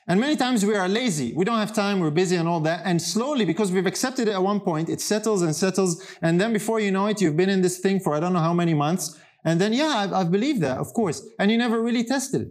And 0.09 0.21
many 0.21 0.37
times 0.37 0.65
we 0.65 0.77
are 0.77 0.89
lazy. 0.89 1.35
We 1.35 1.45
don't 1.45 1.59
have 1.59 1.73
time. 1.73 1.99
We're 2.01 2.11
busy 2.11 2.37
and 2.37 2.49
all 2.49 2.61
that. 2.61 2.83
And 2.85 3.03
slowly, 3.03 3.45
because 3.45 3.73
we've 3.73 3.87
accepted 3.87 4.29
it 4.29 4.33
at 4.33 4.43
one 4.43 4.61
point, 4.61 4.89
it 4.89 5.01
settles 5.01 5.43
and 5.43 5.55
settles. 5.55 6.03
And 6.23 6.41
then 6.41 6.53
before 6.53 6.79
you 6.79 6.93
know 6.93 7.07
it, 7.09 7.21
you've 7.21 7.37
been 7.37 7.49
in 7.49 7.61
this 7.61 7.79
thing 7.79 7.99
for 8.01 8.15
I 8.15 8.21
don't 8.21 8.33
know 8.33 8.39
how 8.39 8.55
many 8.55 8.73
months. 8.73 9.19
And 9.47 9.61
then, 9.61 9.73
yeah, 9.73 9.95
I've, 9.97 10.13
I've 10.13 10.31
believed 10.31 10.61
that, 10.63 10.79
of 10.79 10.93
course. 10.93 11.23
And 11.39 11.51
you 11.51 11.57
never 11.57 11.81
really 11.81 12.03
tested 12.03 12.43
it. 12.43 12.49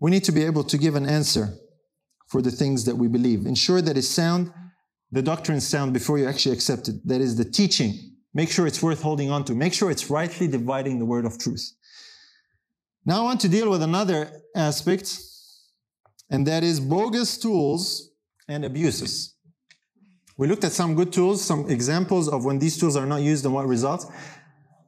We 0.00 0.10
need 0.10 0.24
to 0.24 0.32
be 0.32 0.44
able 0.44 0.64
to 0.64 0.76
give 0.76 0.96
an 0.96 1.06
answer 1.08 1.54
for 2.26 2.42
the 2.42 2.50
things 2.50 2.84
that 2.86 2.96
we 2.96 3.06
believe. 3.06 3.46
Ensure 3.46 3.80
that 3.80 3.96
it's 3.96 4.08
sound, 4.08 4.52
the 5.12 5.22
doctrine 5.22 5.58
is 5.58 5.66
sound 5.66 5.92
before 5.92 6.18
you 6.18 6.26
actually 6.26 6.54
accept 6.54 6.88
it. 6.88 6.96
That 7.06 7.20
is 7.20 7.36
the 7.36 7.44
teaching. 7.44 8.16
Make 8.34 8.50
sure 8.50 8.66
it's 8.66 8.82
worth 8.82 9.00
holding 9.00 9.30
on 9.30 9.44
to. 9.44 9.54
Make 9.54 9.74
sure 9.74 9.92
it's 9.92 10.10
rightly 10.10 10.48
dividing 10.48 10.98
the 10.98 11.04
word 11.04 11.24
of 11.24 11.38
truth. 11.38 11.70
Now 13.06 13.20
I 13.20 13.24
want 13.24 13.40
to 13.42 13.48
deal 13.48 13.70
with 13.70 13.82
another 13.82 14.42
aspect, 14.56 15.16
and 16.30 16.46
that 16.48 16.64
is 16.64 16.80
bogus 16.80 17.38
tools 17.38 18.10
and 18.48 18.64
abuses. 18.64 19.36
We 20.36 20.48
looked 20.48 20.64
at 20.64 20.72
some 20.72 20.94
good 20.96 21.12
tools, 21.12 21.44
some 21.44 21.68
examples 21.68 22.28
of 22.28 22.44
when 22.44 22.58
these 22.58 22.78
tools 22.78 22.96
are 22.96 23.06
not 23.06 23.20
used 23.22 23.44
and 23.44 23.54
what 23.54 23.66
results. 23.66 24.06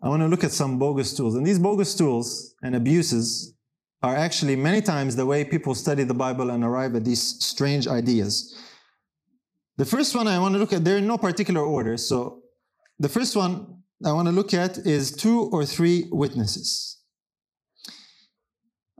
I 0.04 0.08
want 0.08 0.20
to 0.20 0.28
look 0.28 0.44
at 0.44 0.52
some 0.52 0.78
bogus 0.78 1.14
tools. 1.14 1.34
And 1.34 1.46
these 1.46 1.58
bogus 1.58 1.94
tools 1.94 2.54
and 2.62 2.76
abuses 2.76 3.54
are 4.02 4.14
actually 4.14 4.54
many 4.54 4.82
times 4.82 5.16
the 5.16 5.24
way 5.24 5.44
people 5.46 5.74
study 5.74 6.04
the 6.04 6.12
Bible 6.12 6.50
and 6.50 6.62
arrive 6.62 6.94
at 6.94 7.06
these 7.06 7.22
strange 7.22 7.88
ideas. 7.88 8.54
The 9.78 9.86
first 9.86 10.14
one 10.14 10.28
I 10.28 10.38
want 10.38 10.52
to 10.52 10.58
look 10.58 10.74
at, 10.74 10.84
they're 10.84 10.98
in 10.98 11.06
no 11.06 11.16
particular 11.16 11.62
order. 11.62 11.96
So 11.96 12.42
the 12.98 13.08
first 13.08 13.34
one 13.34 13.82
I 14.04 14.12
want 14.12 14.28
to 14.28 14.32
look 14.32 14.52
at 14.52 14.76
is 14.76 15.10
two 15.10 15.48
or 15.50 15.64
three 15.64 16.06
witnesses. 16.12 17.00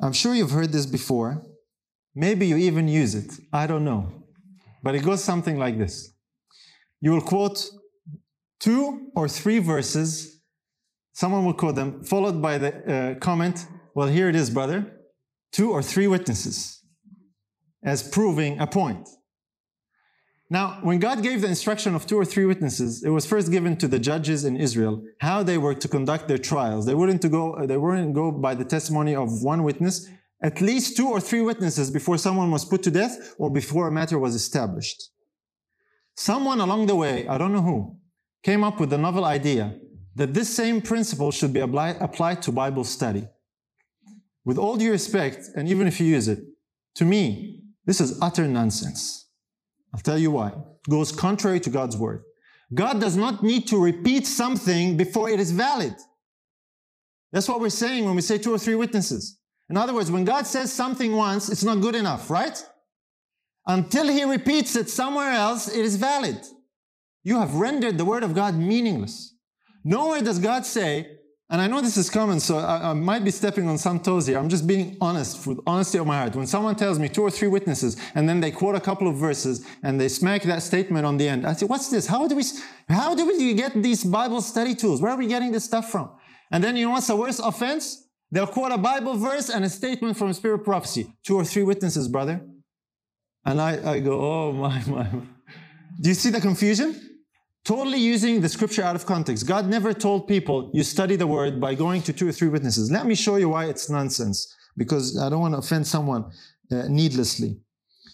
I'm 0.01 0.15
sure 0.15 0.35
you've 0.35 0.53
heard 0.53 0.73
this 0.73 0.87
before. 0.87 1.45
Maybe 2.15 2.47
you 2.47 2.57
even 2.57 2.89
use 2.89 3.15
it. 3.15 3.31
I 3.53 3.67
don't 3.67 3.85
know. 3.85 4.25
But 4.83 4.95
it 4.95 5.05
goes 5.05 5.23
something 5.23 5.59
like 5.59 5.77
this 5.77 6.15
You 7.03 7.11
will 7.11 7.21
quote 7.21 7.69
two 8.59 9.11
or 9.15 9.29
three 9.29 9.59
verses 9.59 10.34
Someone 11.15 11.45
will 11.45 11.55
quote 11.55 11.77
them, 11.77 12.03
followed 12.03 12.43
by 12.43 12.59
the 12.59 12.71
uh, 12.75 13.15
comment, 13.21 13.67
Well, 13.95 14.09
here 14.09 14.29
it 14.29 14.35
is, 14.35 14.51
brother. 14.51 15.01
Two 15.53 15.71
or 15.71 15.81
three 15.83 16.09
witnesses 16.09 16.83
as 17.85 18.03
proving 18.03 18.59
a 18.59 18.67
point. 18.67 19.09
Now, 20.51 20.79
when 20.83 20.99
God 20.99 21.23
gave 21.23 21.41
the 21.41 21.49
instruction 21.49 21.95
of 21.95 22.07
two 22.07 22.17
or 22.17 22.25
three 22.25 22.45
witnesses, 22.45 23.05
it 23.05 23.11
was 23.11 23.27
first 23.27 23.51
given 23.51 23.77
to 23.77 23.87
the 23.89 23.99
judges 23.99 24.45
in 24.45 24.57
Israel 24.57 25.03
how 25.21 25.43
they 25.43 25.57
were 25.57 25.75
to 25.75 25.89
conduct 25.89 26.27
their 26.27 26.39
trials. 26.39 26.85
They 26.85 26.95
wouldn't 26.95 27.23
to 27.23 27.29
go, 27.29 27.65
they 27.65 27.77
wouldn't 27.77 28.15
go 28.15 28.33
by 28.33 28.55
the 28.55 28.65
testimony 28.65 29.15
of 29.15 29.43
one 29.43 29.63
witness, 29.63 30.09
at 30.43 30.61
least 30.61 30.97
two 30.97 31.09
or 31.09 31.21
three 31.21 31.43
witnesses 31.43 31.91
before 31.91 32.19
someone 32.19 32.51
was 32.51 32.65
put 32.65 32.83
to 32.83 32.91
death 32.91 33.35
or 33.39 33.51
before 33.51 33.89
a 33.89 33.93
matter 33.93 34.19
was 34.19 34.35
established. 34.35 35.11
Someone 36.17 36.61
along 36.61 36.87
the 36.87 36.97
way, 36.97 37.27
I 37.29 37.39
don't 37.39 37.53
know 37.53 37.63
who, 37.63 37.97
came 38.43 38.65
up 38.65 38.81
with 38.81 38.91
the 38.91 38.99
novel 38.99 39.25
idea 39.25 39.75
that 40.17 40.35
this 40.35 40.55
same 40.55 40.81
principle 40.81 41.31
should 41.31 41.53
be 41.53 41.61
applied 41.61 42.43
to 42.43 42.53
Bible 42.53 42.85
study. 42.85 43.27
With 44.45 44.59
all 44.59 44.77
due 44.77 44.91
respect, 44.91 45.49
and 45.57 45.69
even 45.69 45.87
if 45.87 46.01
you 46.01 46.07
use 46.07 46.29
it, 46.29 46.41
to 46.97 47.05
me, 47.05 47.63
this 47.87 48.01
is 48.01 48.21
utter 48.23 48.47
nonsense. 48.47 49.29
I'll 49.93 50.01
tell 50.01 50.19
you 50.19 50.31
why. 50.31 50.49
It 50.49 50.91
goes 50.91 51.13
contrary 51.13 51.61
to 51.61 51.71
God's 51.71 51.97
word. 51.97 52.23
God 52.73 53.01
does 53.01 53.17
not 53.17 53.43
need 53.43 53.67
to 53.69 53.83
repeat 53.83 54.27
something 54.27 54.97
before 54.97 55.29
it 55.29 55.41
is 55.41 55.51
valid. 55.51 55.95
That's 57.33 57.49
what 57.49 57.61
we're 57.61 57.71
saying 57.71 58.05
when 58.05 58.15
we 58.15 58.23
say 58.23 58.39
two 58.39 58.55
or 58.55 58.59
three 58.59 58.75
witnesses. 58.75 59.39
In 59.69 59.77
other 59.77 59.95
words, 59.95 60.11
when 60.11 60.25
God 60.25 60.47
says 60.47 60.73
something 60.73 61.17
once, 61.17 61.49
it's 61.49 61.65
not 61.65 61.81
good 61.81 61.95
enough, 61.95 62.31
right? 62.31 62.63
Until 63.67 64.09
he 64.09 64.25
repeats 64.25 64.77
it 64.77 64.91
somewhere 64.91 65.31
else, 65.31 65.69
it 65.69 65.85
is 65.85 65.97
valid. 65.97 66.39
You 67.23 67.39
have 67.39 67.55
rendered 67.55 67.97
the 67.97 68.05
word 68.05 68.23
of 68.23 68.35
God 68.35 68.55
meaningless. 68.55 69.34
Nowhere 69.85 70.23
does 70.23 70.39
God 70.39 70.65
say, 70.65 71.19
and 71.51 71.61
I 71.61 71.67
know 71.67 71.83
this 71.83 71.99
is 71.99 72.09
common, 72.09 72.41
so 72.41 72.57
I, 72.57 72.91
I, 72.91 72.93
might 72.95 73.23
be 73.23 73.31
stepping 73.31 73.69
on 73.69 73.77
some 73.77 74.01
toes 74.01 74.27
here. 74.27 74.39
I'm 74.39 74.49
just 74.49 74.67
being 74.67 74.97
honest, 74.99 75.47
with 75.47 75.61
honesty 75.67 75.99
of 75.99 76.07
my 76.07 76.17
heart. 76.17 76.35
When 76.35 76.47
someone 76.47 76.75
tells 76.75 76.99
me 76.99 77.09
two 77.11 77.23
or 77.23 77.31
three 77.31 77.49
witnesses, 77.49 77.99
and 78.15 78.27
then 78.27 78.41
they 78.41 78.51
quote 78.51 78.75
a 78.75 78.81
couple 78.81 79.09
of 79.09 79.17
verses, 79.17 79.65
and 79.83 80.01
they 80.01 80.09
smack 80.09 80.43
that 80.45 80.63
statement 80.63 81.05
on 81.05 81.19
the 81.19 81.29
end, 81.29 81.47
I 81.47 81.53
say, 81.53 81.67
"What's 81.67 81.91
this? 81.91 82.07
How 82.07 82.27
do 82.27 82.35
we? 82.35 82.45
How 82.89 83.15
do 83.15 83.27
we 83.27 83.53
get 83.53 83.81
these 83.83 84.05
Bible 84.05 84.41
study 84.41 84.75
tools? 84.75 85.03
Where 85.03 85.13
are 85.13 85.19
we 85.19 85.27
getting 85.27 85.53
this 85.53 85.65
stuff 85.65 85.91
from?" 85.91 86.11
And 86.51 86.65
then 86.65 86.77
you 86.77 86.87
know 86.87 86.93
what's 86.93 87.09
the 87.09 87.17
worst 87.17 87.41
offense? 87.45 88.09
They'll 88.31 88.47
quote 88.47 88.73
a 88.73 88.79
Bible 88.79 89.17
verse 89.17 89.51
and 89.51 89.67
a 89.67 89.69
statement 89.69 90.17
from 90.17 90.33
Spirit 90.33 90.61
prophecy. 90.61 91.13
Two 91.25 91.37
or 91.37 91.45
three 91.45 91.63
witnesses, 91.63 92.09
brother. 92.09 92.41
And 93.45 93.61
I, 93.61 93.93
I 93.93 94.01
go, 94.01 94.19
"Oh 94.19 94.53
my 94.65 94.83
my." 94.87 95.09
Do 96.01 96.09
you 96.09 96.15
see 96.15 96.31
the 96.31 96.41
confusion? 96.41 97.14
Totally 97.65 97.99
using 97.99 98.43
the 98.43 98.49
scripture 98.49 98.83
out 98.83 98.95
of 98.95 99.07
context. 99.07 99.47
God 99.47 99.67
never 99.67 99.95
told 99.95 100.29
people 100.29 100.71
you 100.75 100.83
study 100.83 101.17
the 101.17 101.27
word 101.27 101.61
by 101.61 101.75
going 101.75 102.03
to 102.03 102.13
two 102.13 102.29
or 102.29 102.33
three 102.33 102.49
witnesses. 102.49 102.91
Let 102.91 103.07
me 103.07 103.15
show 103.15 103.37
you 103.37 103.49
why 103.49 103.67
it's 103.67 103.89
nonsense 103.89 104.55
because 104.77 105.19
I 105.19 105.31
don't 105.31 105.41
want 105.41 105.55
to 105.55 105.59
offend 105.59 105.87
someone 105.87 106.31
uh, 106.71 106.89
needlessly. 106.89 107.57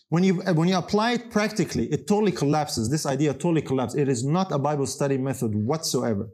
When 0.09 0.22
you, 0.22 0.34
when 0.34 0.68
you 0.68 0.76
apply 0.76 1.12
it 1.12 1.30
practically, 1.30 1.86
it 1.86 2.07
totally 2.07 2.30
collapses. 2.32 2.90
This 2.90 3.07
idea 3.07 3.32
totally 3.32 3.62
collapses. 3.62 3.98
It 3.98 4.09
is 4.09 4.24
not 4.24 4.53
a 4.53 4.59
Bible 4.59 4.86
study 4.86 5.18
method 5.18 5.53
whatsoever. 5.55 6.28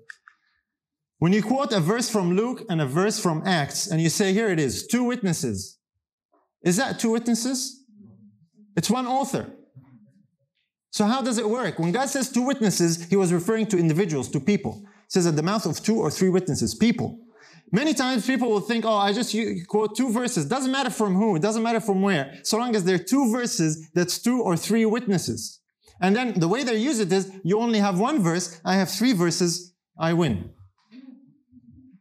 When 1.19 1.33
you 1.33 1.43
quote 1.43 1.73
a 1.73 1.81
verse 1.81 2.11
from 2.11 2.37
Luke 2.37 2.65
and 2.69 2.83
a 2.83 2.87
verse 2.87 3.19
from 3.19 3.43
Acts 3.47 3.87
and 3.87 4.01
you 4.01 4.11
say, 4.11 4.35
here 4.35 4.51
it 4.51 4.61
is, 4.61 4.87
two 4.87 5.05
witnesses. 5.05 5.79
Is 6.63 6.77
that 6.77 6.99
two 6.99 7.11
witnesses? 7.11 7.83
It's 8.77 8.91
one 8.91 9.07
author. 9.07 9.51
So 10.97 11.05
how 11.05 11.21
does 11.21 11.37
it 11.37 11.47
work? 11.47 11.79
When 11.79 11.93
God 11.93 12.09
says 12.09 12.33
two 12.33 12.41
witnesses, 12.41 13.05
he 13.11 13.17
was 13.17 13.31
referring 13.31 13.67
to 13.67 13.77
individuals, 13.77 14.31
to 14.31 14.41
people. 14.41 14.81
He 14.83 15.09
says 15.09 15.27
at 15.27 15.37
the 15.37 15.43
mouth 15.43 15.67
of 15.67 15.83
two 15.83 15.99
or 16.01 16.11
three 16.11 16.31
witnesses, 16.31 16.75
people. 16.75 17.19
Many 17.71 17.93
times 17.93 18.27
people 18.27 18.49
will 18.49 18.63
think, 18.63 18.87
oh, 18.87 18.95
I 18.95 19.13
just 19.13 19.37
quote 19.69 19.95
two 19.95 20.11
verses. 20.11 20.47
Doesn't 20.47 20.73
matter 20.73 20.89
from 20.89 21.15
who, 21.15 21.37
it 21.37 21.43
doesn't 21.43 21.63
matter 21.63 21.81
from 21.81 22.01
where. 22.01 22.41
So 22.45 22.57
long 22.57 22.75
as 22.75 22.85
there 22.85 22.95
are 22.95 23.07
two 23.15 23.31
verses, 23.31 23.91
that's 23.93 24.19
two 24.23 24.41
or 24.41 24.57
three 24.57 24.87
witnesses. 24.87 25.61
And 26.01 26.17
then 26.17 26.41
the 26.41 26.49
way 26.49 26.65
they 26.65 26.79
use 26.79 26.99
it 26.99 27.13
is, 27.13 27.31
you 27.45 27.61
only 27.61 27.79
have 27.79 28.01
one 28.01 28.23
verse, 28.23 28.59
I 28.65 28.77
have 28.77 28.91
three 28.91 29.13
verses, 29.13 29.75
I 29.99 30.15
win. 30.15 30.49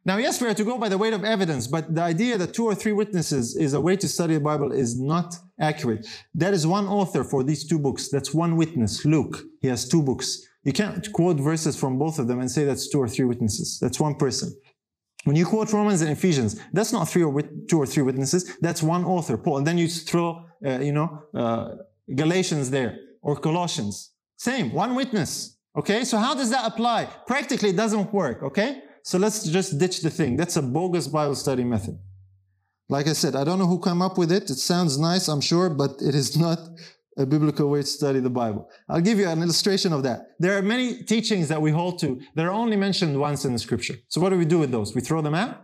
Now, 0.08 0.18
yes, 0.18 0.40
we 0.40 0.48
are 0.48 0.54
to 0.54 0.64
go 0.64 0.78
by 0.78 0.88
the 0.88 1.00
weight 1.00 1.14
of 1.14 1.24
evidence, 1.24 1.66
but 1.66 1.96
the 1.96 2.02
idea 2.02 2.38
that 2.38 2.54
two 2.54 2.66
or 2.66 2.76
three 2.76 2.92
witnesses 2.92 3.56
is 3.56 3.74
a 3.74 3.82
way 3.82 3.96
to 3.96 4.08
study 4.08 4.36
the 4.36 4.40
Bible 4.40 4.72
is 4.72 5.00
not 5.00 5.36
accurate. 5.60 6.06
There 6.36 6.54
is 6.54 6.68
one 6.68 6.86
author 6.86 7.24
for 7.24 7.44
these 7.44 7.66
two 7.68 7.80
books. 7.80 8.10
That's 8.10 8.32
one 8.32 8.56
witness, 8.56 9.04
Luke. 9.04 9.44
He 9.62 9.68
has 9.68 9.90
two 9.90 10.04
books. 10.04 10.46
You 10.64 10.74
can't 10.74 11.12
quote 11.12 11.38
verses 11.38 11.76
from 11.76 11.98
both 11.98 12.20
of 12.20 12.28
them 12.28 12.40
and 12.40 12.50
say 12.52 12.66
that's 12.66 12.88
two 12.88 13.00
or 13.00 13.08
three 13.08 13.26
witnesses. 13.26 13.80
That's 13.82 14.00
one 14.00 14.16
person. 14.16 14.54
When 15.24 15.36
you 15.36 15.46
quote 15.48 15.74
Romans 15.74 16.02
and 16.02 16.12
Ephesians, 16.12 16.62
that's 16.72 16.94
not 16.94 17.10
three 17.10 17.24
or 17.24 17.30
wit- 17.30 17.68
two 17.68 17.80
or 17.80 17.88
three 17.88 18.04
witnesses. 18.04 18.58
That's 18.62 18.84
one 18.84 19.04
author, 19.06 19.38
Paul. 19.38 19.58
And 19.58 19.66
then 19.66 19.80
you 19.80 19.88
throw, 19.88 20.46
uh, 20.64 20.80
you 20.82 20.92
know, 20.92 21.24
uh, 21.34 21.78
Galatians 22.14 22.70
there 22.70 23.00
or 23.24 23.36
Colossians. 23.36 24.12
Same, 24.38 24.72
one 24.72 24.94
witness. 24.94 25.58
Okay, 25.76 26.04
so 26.04 26.18
how 26.18 26.36
does 26.36 26.52
that 26.52 26.66
apply? 26.66 27.06
Practically, 27.26 27.70
it 27.70 27.76
doesn't 27.76 28.14
work. 28.14 28.44
Okay, 28.44 28.82
so 29.06 29.20
let's 29.20 29.44
just 29.44 29.78
ditch 29.78 30.02
the 30.02 30.10
thing. 30.10 30.36
That's 30.36 30.58
a 30.58 30.64
bogus 30.64 31.08
Bible 31.08 31.36
study 31.36 31.64
method. 31.64 32.00
Like 32.90 33.08
I 33.08 33.14
said, 33.14 33.36
I 33.36 33.44
don't 33.44 33.60
know 33.60 33.68
who 33.68 33.80
came 33.80 34.02
up 34.02 34.18
with 34.18 34.32
it. 34.32 34.50
It 34.50 34.58
sounds 34.58 34.98
nice, 34.98 35.28
I'm 35.28 35.42
sure, 35.42 35.70
but 35.70 36.02
it 36.02 36.16
is 36.16 36.36
not 36.46 36.58
a 37.16 37.26
biblical 37.28 37.70
way 37.70 37.82
to 37.82 37.88
study 37.88 38.20
the 38.20 38.32
Bible. 38.32 38.68
I'll 38.90 39.02
give 39.02 39.20
you 39.20 39.28
an 39.28 39.44
illustration 39.44 39.94
of 39.94 40.02
that. 40.04 40.32
There 40.40 40.58
are 40.58 40.64
many 40.64 41.04
teachings 41.04 41.50
that 41.50 41.62
we 41.62 41.70
hold 41.70 42.00
to 42.00 42.20
that 42.34 42.48
are 42.48 42.52
only 42.52 42.78
mentioned 42.78 43.20
once 43.20 43.46
in 43.46 43.54
the 43.54 43.60
scripture. 43.60 43.94
So 44.08 44.20
what 44.22 44.30
do 44.30 44.40
we 44.40 44.46
do 44.46 44.58
with 44.58 44.72
those? 44.72 44.96
We 44.96 45.02
throw 45.02 45.22
them 45.22 45.36
out? 45.36 45.56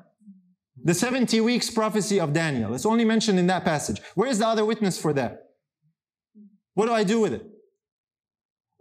The 0.83 0.93
70 0.93 1.41
weeks 1.41 1.71
prophecy 1.71 2.19
of 2.19 2.33
Daniel. 2.33 2.75
It's 2.75 2.85
only 2.85 3.05
mentioned 3.05 3.39
in 3.39 3.47
that 3.47 3.65
passage. 3.65 4.01
Where's 4.13 4.37
the 4.37 4.47
other 4.47 4.65
witness 4.65 5.01
for 5.01 5.13
that? 5.13 5.47
What 6.75 6.85
do 6.85 6.93
I 6.93 7.03
do 7.03 7.19
with 7.19 7.33
it? 7.33 7.50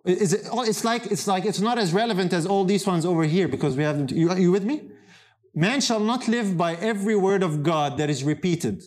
Is 0.05 0.33
it, 0.33 0.47
oh, 0.51 0.63
it's 0.63 0.85
like 0.85 1.07
it's 1.07 1.27
like 1.27 1.45
it's 1.45 1.61
not 1.61 1.79
as 1.79 1.93
relevant 1.93 2.33
as 2.33 2.47
all 2.47 2.65
these 2.65 2.87
ones 2.87 3.05
over 3.05 3.25
here 3.25 3.49
because 3.49 3.77
we 3.77 3.83
have. 3.83 4.11
You, 4.11 4.35
you 4.35 4.51
with 4.51 4.65
me? 4.65 4.91
Man 5.55 5.81
shall 5.81 6.01
not 6.01 6.29
live 6.29 6.57
by 6.57 6.77
every 6.77 7.17
word 7.17 7.43
of 7.43 7.63
God 7.63 7.99
that 7.99 8.09
is 8.09 8.25
repeated. 8.25 8.83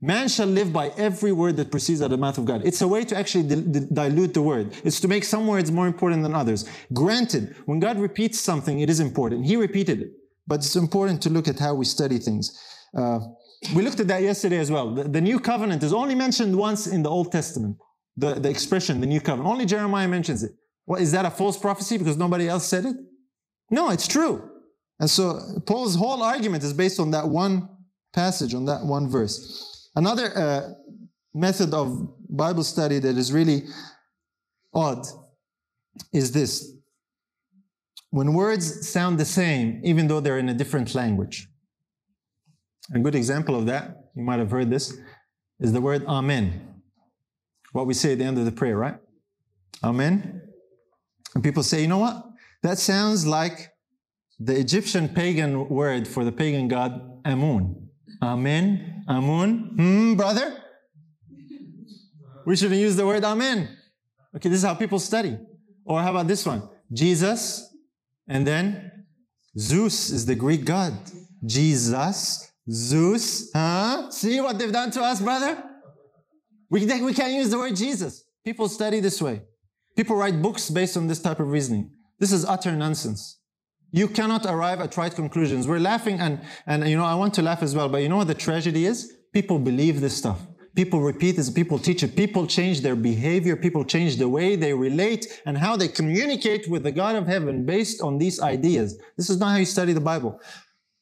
Man 0.00 0.28
shall 0.28 0.48
live 0.48 0.72
by 0.72 0.88
every 0.96 1.30
word 1.30 1.56
that 1.58 1.70
proceeds 1.70 2.02
out 2.02 2.06
of 2.06 2.10
the 2.10 2.16
mouth 2.16 2.36
of 2.36 2.44
God. 2.44 2.62
It's 2.64 2.82
a 2.82 2.88
way 2.88 3.04
to 3.04 3.16
actually 3.16 3.44
dilute 3.92 4.34
the 4.34 4.42
word. 4.42 4.74
It's 4.82 4.98
to 5.00 5.08
make 5.08 5.22
some 5.22 5.46
words 5.46 5.70
more 5.70 5.86
important 5.86 6.24
than 6.24 6.34
others. 6.34 6.68
Granted, 6.92 7.54
when 7.66 7.78
God 7.78 8.00
repeats 8.00 8.40
something, 8.40 8.80
it 8.80 8.90
is 8.90 8.98
important. 8.98 9.46
He 9.46 9.54
repeated 9.54 10.02
it. 10.02 10.10
But 10.48 10.56
it's 10.56 10.74
important 10.74 11.22
to 11.22 11.30
look 11.30 11.46
at 11.46 11.60
how 11.60 11.74
we 11.74 11.84
study 11.84 12.18
things. 12.18 12.60
Uh, 12.96 13.20
we 13.76 13.82
looked 13.82 14.00
at 14.00 14.08
that 14.08 14.22
yesterday 14.22 14.58
as 14.58 14.72
well. 14.72 14.92
The, 14.92 15.04
the 15.04 15.20
new 15.20 15.38
covenant 15.38 15.84
is 15.84 15.92
only 15.92 16.16
mentioned 16.16 16.56
once 16.56 16.88
in 16.88 17.04
the 17.04 17.08
Old 17.08 17.30
Testament 17.30 17.76
the, 18.16 18.34
the 18.34 18.50
expression, 18.50 19.00
the 19.00 19.06
new 19.06 19.20
covenant. 19.20 19.50
Only 19.50 19.64
Jeremiah 19.64 20.08
mentions 20.08 20.42
it. 20.42 20.52
What, 20.84 21.00
is 21.00 21.12
that 21.12 21.24
a 21.24 21.30
false 21.30 21.56
prophecy 21.56 21.98
because 21.98 22.16
nobody 22.16 22.48
else 22.48 22.66
said 22.66 22.84
it? 22.84 22.96
No, 23.70 23.90
it's 23.90 24.06
true. 24.06 24.50
And 25.00 25.08
so 25.08 25.40
Paul's 25.66 25.94
whole 25.94 26.22
argument 26.22 26.62
is 26.62 26.72
based 26.72 27.00
on 27.00 27.10
that 27.12 27.28
one 27.28 27.68
passage, 28.12 28.54
on 28.54 28.66
that 28.66 28.84
one 28.84 29.08
verse. 29.08 29.90
Another 29.96 30.36
uh, 30.36 30.70
method 31.34 31.72
of 31.72 32.08
Bible 32.28 32.64
study 32.64 32.98
that 32.98 33.16
is 33.16 33.32
really 33.32 33.62
odd 34.74 35.06
is 36.12 36.32
this. 36.32 36.76
When 38.10 38.34
words 38.34 38.88
sound 38.88 39.18
the 39.18 39.24
same, 39.24 39.80
even 39.84 40.06
though 40.06 40.20
they're 40.20 40.38
in 40.38 40.50
a 40.50 40.54
different 40.54 40.94
language. 40.94 41.48
A 42.94 42.98
good 42.98 43.14
example 43.14 43.54
of 43.54 43.66
that, 43.66 43.96
you 44.14 44.22
might 44.22 44.38
have 44.38 44.50
heard 44.50 44.68
this, 44.68 44.98
is 45.60 45.72
the 45.72 45.80
word 45.80 46.04
Amen 46.06 46.71
what 47.72 47.86
we 47.86 47.94
say 47.94 48.12
at 48.12 48.18
the 48.18 48.24
end 48.24 48.38
of 48.38 48.44
the 48.44 48.52
prayer, 48.52 48.76
right? 48.76 48.96
Amen. 49.82 50.42
And 51.34 51.42
people 51.42 51.62
say, 51.62 51.82
you 51.82 51.88
know 51.88 51.98
what? 51.98 52.24
That 52.62 52.78
sounds 52.78 53.26
like 53.26 53.72
the 54.38 54.58
Egyptian 54.58 55.08
pagan 55.08 55.68
word 55.68 56.06
for 56.06 56.24
the 56.24 56.32
pagan 56.32 56.68
god 56.68 57.20
Amun. 57.24 57.88
Amen. 58.22 59.04
Amun. 59.08 59.74
Hmm, 59.76 60.14
brother? 60.14 60.58
We 62.44 62.56
shouldn't 62.56 62.80
use 62.80 62.96
the 62.96 63.06
word 63.06 63.24
Amen. 63.24 63.76
Okay, 64.36 64.48
this 64.48 64.58
is 64.58 64.64
how 64.64 64.74
people 64.74 64.98
study. 64.98 65.38
Or 65.84 66.00
how 66.00 66.10
about 66.10 66.28
this 66.28 66.46
one? 66.46 66.68
Jesus, 66.92 67.74
and 68.28 68.46
then 68.46 69.04
Zeus 69.58 70.10
is 70.10 70.26
the 70.26 70.34
Greek 70.34 70.64
god. 70.64 70.92
Jesus, 71.44 72.52
Zeus, 72.70 73.50
huh? 73.52 74.10
See 74.10 74.40
what 74.40 74.58
they've 74.58 74.72
done 74.72 74.90
to 74.92 75.02
us, 75.02 75.20
brother? 75.20 75.62
We, 76.72 76.86
we 76.86 77.12
can't 77.12 77.34
use 77.34 77.50
the 77.50 77.58
word 77.58 77.76
Jesus. 77.76 78.24
People 78.46 78.66
study 78.66 79.00
this 79.00 79.20
way. 79.20 79.42
People 79.94 80.16
write 80.16 80.40
books 80.40 80.70
based 80.70 80.96
on 80.96 81.06
this 81.06 81.20
type 81.20 81.38
of 81.38 81.48
reasoning. 81.48 81.90
This 82.18 82.32
is 82.32 82.46
utter 82.46 82.72
nonsense. 82.72 83.40
You 83.90 84.08
cannot 84.08 84.46
arrive 84.46 84.80
at 84.80 84.96
right 84.96 85.14
conclusions. 85.14 85.68
We're 85.68 85.80
laughing 85.80 86.18
and, 86.18 86.40
and 86.66 86.88
you 86.88 86.96
know, 86.96 87.04
I 87.04 87.14
want 87.14 87.34
to 87.34 87.42
laugh 87.42 87.62
as 87.62 87.76
well, 87.76 87.90
but 87.90 87.98
you 87.98 88.08
know 88.08 88.16
what 88.16 88.28
the 88.28 88.34
tragedy 88.34 88.86
is? 88.86 89.12
People 89.34 89.58
believe 89.58 90.00
this 90.00 90.16
stuff. 90.16 90.46
People 90.74 91.02
repeat 91.02 91.32
this, 91.32 91.50
people 91.50 91.78
teach 91.78 92.02
it, 92.02 92.16
people 92.16 92.46
change 92.46 92.80
their 92.80 92.96
behavior, 92.96 93.54
people 93.56 93.84
change 93.84 94.16
the 94.16 94.26
way 94.26 94.56
they 94.56 94.72
relate 94.72 95.26
and 95.44 95.58
how 95.58 95.76
they 95.76 95.88
communicate 95.88 96.66
with 96.70 96.84
the 96.84 96.92
God 96.92 97.14
of 97.14 97.26
heaven 97.26 97.66
based 97.66 98.00
on 98.00 98.16
these 98.16 98.40
ideas. 98.40 98.98
This 99.18 99.28
is 99.28 99.38
not 99.38 99.50
how 99.50 99.56
you 99.58 99.66
study 99.66 99.92
the 99.92 100.00
Bible. 100.00 100.40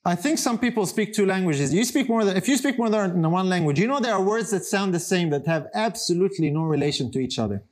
I 0.04 0.14
think 0.14 0.38
some 0.38 0.58
people 0.58 0.86
speak 0.86 1.12
two 1.12 1.26
languages. 1.26 1.74
You 1.74 1.84
speak 1.84 2.08
more 2.08 2.24
than, 2.24 2.36
if 2.36 2.48
you 2.48 2.56
speak 2.56 2.78
more 2.78 2.88
than 2.88 3.30
one 3.30 3.50
language, 3.50 3.78
you 3.78 3.86
know 3.86 4.00
there 4.00 4.14
are 4.14 4.22
words 4.22 4.50
that 4.50 4.64
sound 4.64 4.94
the 4.94 5.00
same 5.00 5.28
that 5.30 5.46
have 5.46 5.66
absolutely 5.74 6.50
no 6.50 6.62
relation 6.62 7.12
to 7.12 7.18
each 7.18 7.38
other. 7.38 7.64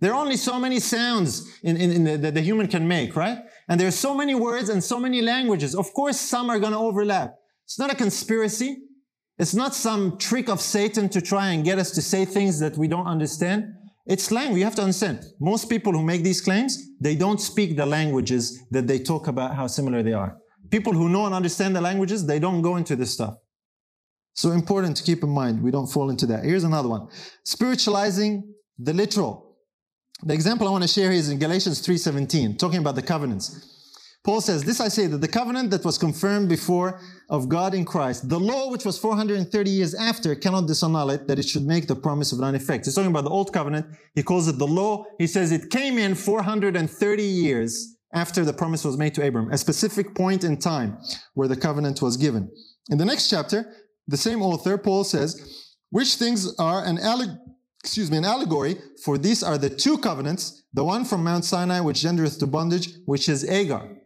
There 0.00 0.12
are 0.12 0.20
only 0.20 0.38
so 0.38 0.58
many 0.58 0.80
sounds 0.80 1.46
in, 1.62 1.76
in, 1.76 1.92
in 1.92 2.04
the, 2.04 2.16
that 2.16 2.34
the 2.34 2.40
human 2.40 2.68
can 2.68 2.88
make, 2.88 3.16
right? 3.16 3.38
And 3.68 3.78
there 3.78 3.88
are 3.88 3.98
so 4.06 4.14
many 4.14 4.34
words 4.34 4.70
and 4.70 4.82
so 4.82 4.98
many 4.98 5.20
languages. 5.20 5.74
Of 5.74 5.92
course, 5.92 6.18
some 6.18 6.48
are 6.48 6.58
going 6.58 6.72
to 6.72 6.78
overlap. 6.78 7.34
It's 7.64 7.78
not 7.78 7.92
a 7.92 7.94
conspiracy. 7.94 8.78
It's 9.38 9.54
not 9.54 9.74
some 9.74 10.16
trick 10.16 10.48
of 10.48 10.60
Satan 10.60 11.10
to 11.10 11.20
try 11.20 11.50
and 11.50 11.64
get 11.64 11.78
us 11.78 11.90
to 11.92 12.02
say 12.02 12.24
things 12.24 12.60
that 12.60 12.78
we 12.78 12.88
don't 12.88 13.06
understand. 13.06 13.74
It's 14.06 14.30
language. 14.30 14.58
You 14.58 14.64
have 14.64 14.74
to 14.76 14.82
understand. 14.82 15.24
Most 15.38 15.68
people 15.68 15.92
who 15.92 16.02
make 16.02 16.22
these 16.22 16.40
claims, 16.40 16.78
they 17.00 17.14
don't 17.14 17.40
speak 17.40 17.76
the 17.76 17.86
languages 17.86 18.62
that 18.70 18.86
they 18.86 18.98
talk 18.98 19.28
about 19.28 19.54
how 19.54 19.66
similar 19.66 20.02
they 20.02 20.12
are 20.14 20.38
people 20.74 20.92
who 20.92 21.08
know 21.08 21.24
and 21.24 21.34
understand 21.40 21.76
the 21.76 21.80
languages, 21.80 22.26
they 22.26 22.40
don't 22.40 22.60
go 22.60 22.74
into 22.74 22.96
this 22.96 23.12
stuff. 23.12 23.34
So 24.32 24.50
important 24.50 24.96
to 24.96 25.04
keep 25.04 25.22
in 25.22 25.30
mind. 25.30 25.62
We 25.62 25.70
don't 25.70 25.86
fall 25.86 26.10
into 26.10 26.26
that. 26.26 26.42
Here's 26.42 26.64
another 26.64 26.88
one. 26.88 27.06
Spiritualizing 27.44 28.52
the 28.86 28.92
literal. 28.92 29.34
The 30.24 30.34
example 30.34 30.66
I 30.66 30.72
want 30.72 30.82
to 30.82 30.88
share 30.88 31.12
here 31.12 31.20
is 31.20 31.30
in 31.30 31.38
Galatians 31.38 31.80
3.17, 31.86 32.58
talking 32.58 32.80
about 32.80 32.96
the 32.96 33.02
covenants. 33.02 33.46
Paul 34.24 34.40
says, 34.40 34.64
This 34.64 34.80
I 34.80 34.88
say, 34.88 35.06
that 35.06 35.20
the 35.20 35.28
covenant 35.28 35.70
that 35.70 35.84
was 35.84 35.96
confirmed 35.96 36.48
before 36.48 37.00
of 37.30 37.48
God 37.48 37.72
in 37.74 37.84
Christ, 37.84 38.28
the 38.28 38.40
law 38.40 38.68
which 38.72 38.84
was 38.84 38.98
430 38.98 39.70
years 39.70 39.94
after, 39.94 40.34
cannot 40.34 40.64
disannul 40.64 41.14
it, 41.14 41.28
that 41.28 41.38
it 41.38 41.44
should 41.44 41.66
make 41.66 41.86
the 41.86 41.94
promise 41.94 42.32
of 42.32 42.40
none 42.40 42.56
effect. 42.56 42.86
He's 42.86 42.96
talking 42.96 43.12
about 43.12 43.24
the 43.24 43.30
old 43.38 43.52
covenant. 43.52 43.86
He 44.16 44.24
calls 44.24 44.48
it 44.48 44.58
the 44.58 44.66
law. 44.66 45.04
He 45.18 45.28
says 45.28 45.52
it 45.52 45.70
came 45.70 45.98
in 45.98 46.16
430 46.16 47.22
years 47.22 47.93
after 48.14 48.44
the 48.44 48.52
promise 48.52 48.84
was 48.84 48.96
made 48.96 49.14
to 49.14 49.26
Abram, 49.26 49.50
a 49.50 49.58
specific 49.58 50.14
point 50.14 50.44
in 50.44 50.56
time 50.56 50.98
where 51.34 51.48
the 51.48 51.56
covenant 51.56 52.00
was 52.00 52.16
given. 52.16 52.50
In 52.90 52.98
the 52.98 53.04
next 53.04 53.28
chapter, 53.28 53.74
the 54.06 54.16
same 54.16 54.40
author, 54.40 54.78
Paul 54.78 55.04
says, 55.04 55.74
which 55.90 56.14
things 56.14 56.54
are 56.58 56.84
an 56.84 56.98
alleg- 56.98 57.38
excuse 57.80 58.10
me, 58.10 58.16
an 58.16 58.24
allegory, 58.24 58.76
for 59.04 59.18
these 59.18 59.42
are 59.42 59.58
the 59.58 59.70
two 59.70 59.98
covenants, 59.98 60.62
the 60.72 60.84
one 60.84 61.04
from 61.04 61.22
Mount 61.24 61.44
Sinai 61.44 61.80
which 61.80 61.98
gendereth 61.98 62.38
to 62.38 62.46
bondage, 62.46 62.94
which 63.04 63.28
is 63.28 63.48
Agar. 63.48 63.96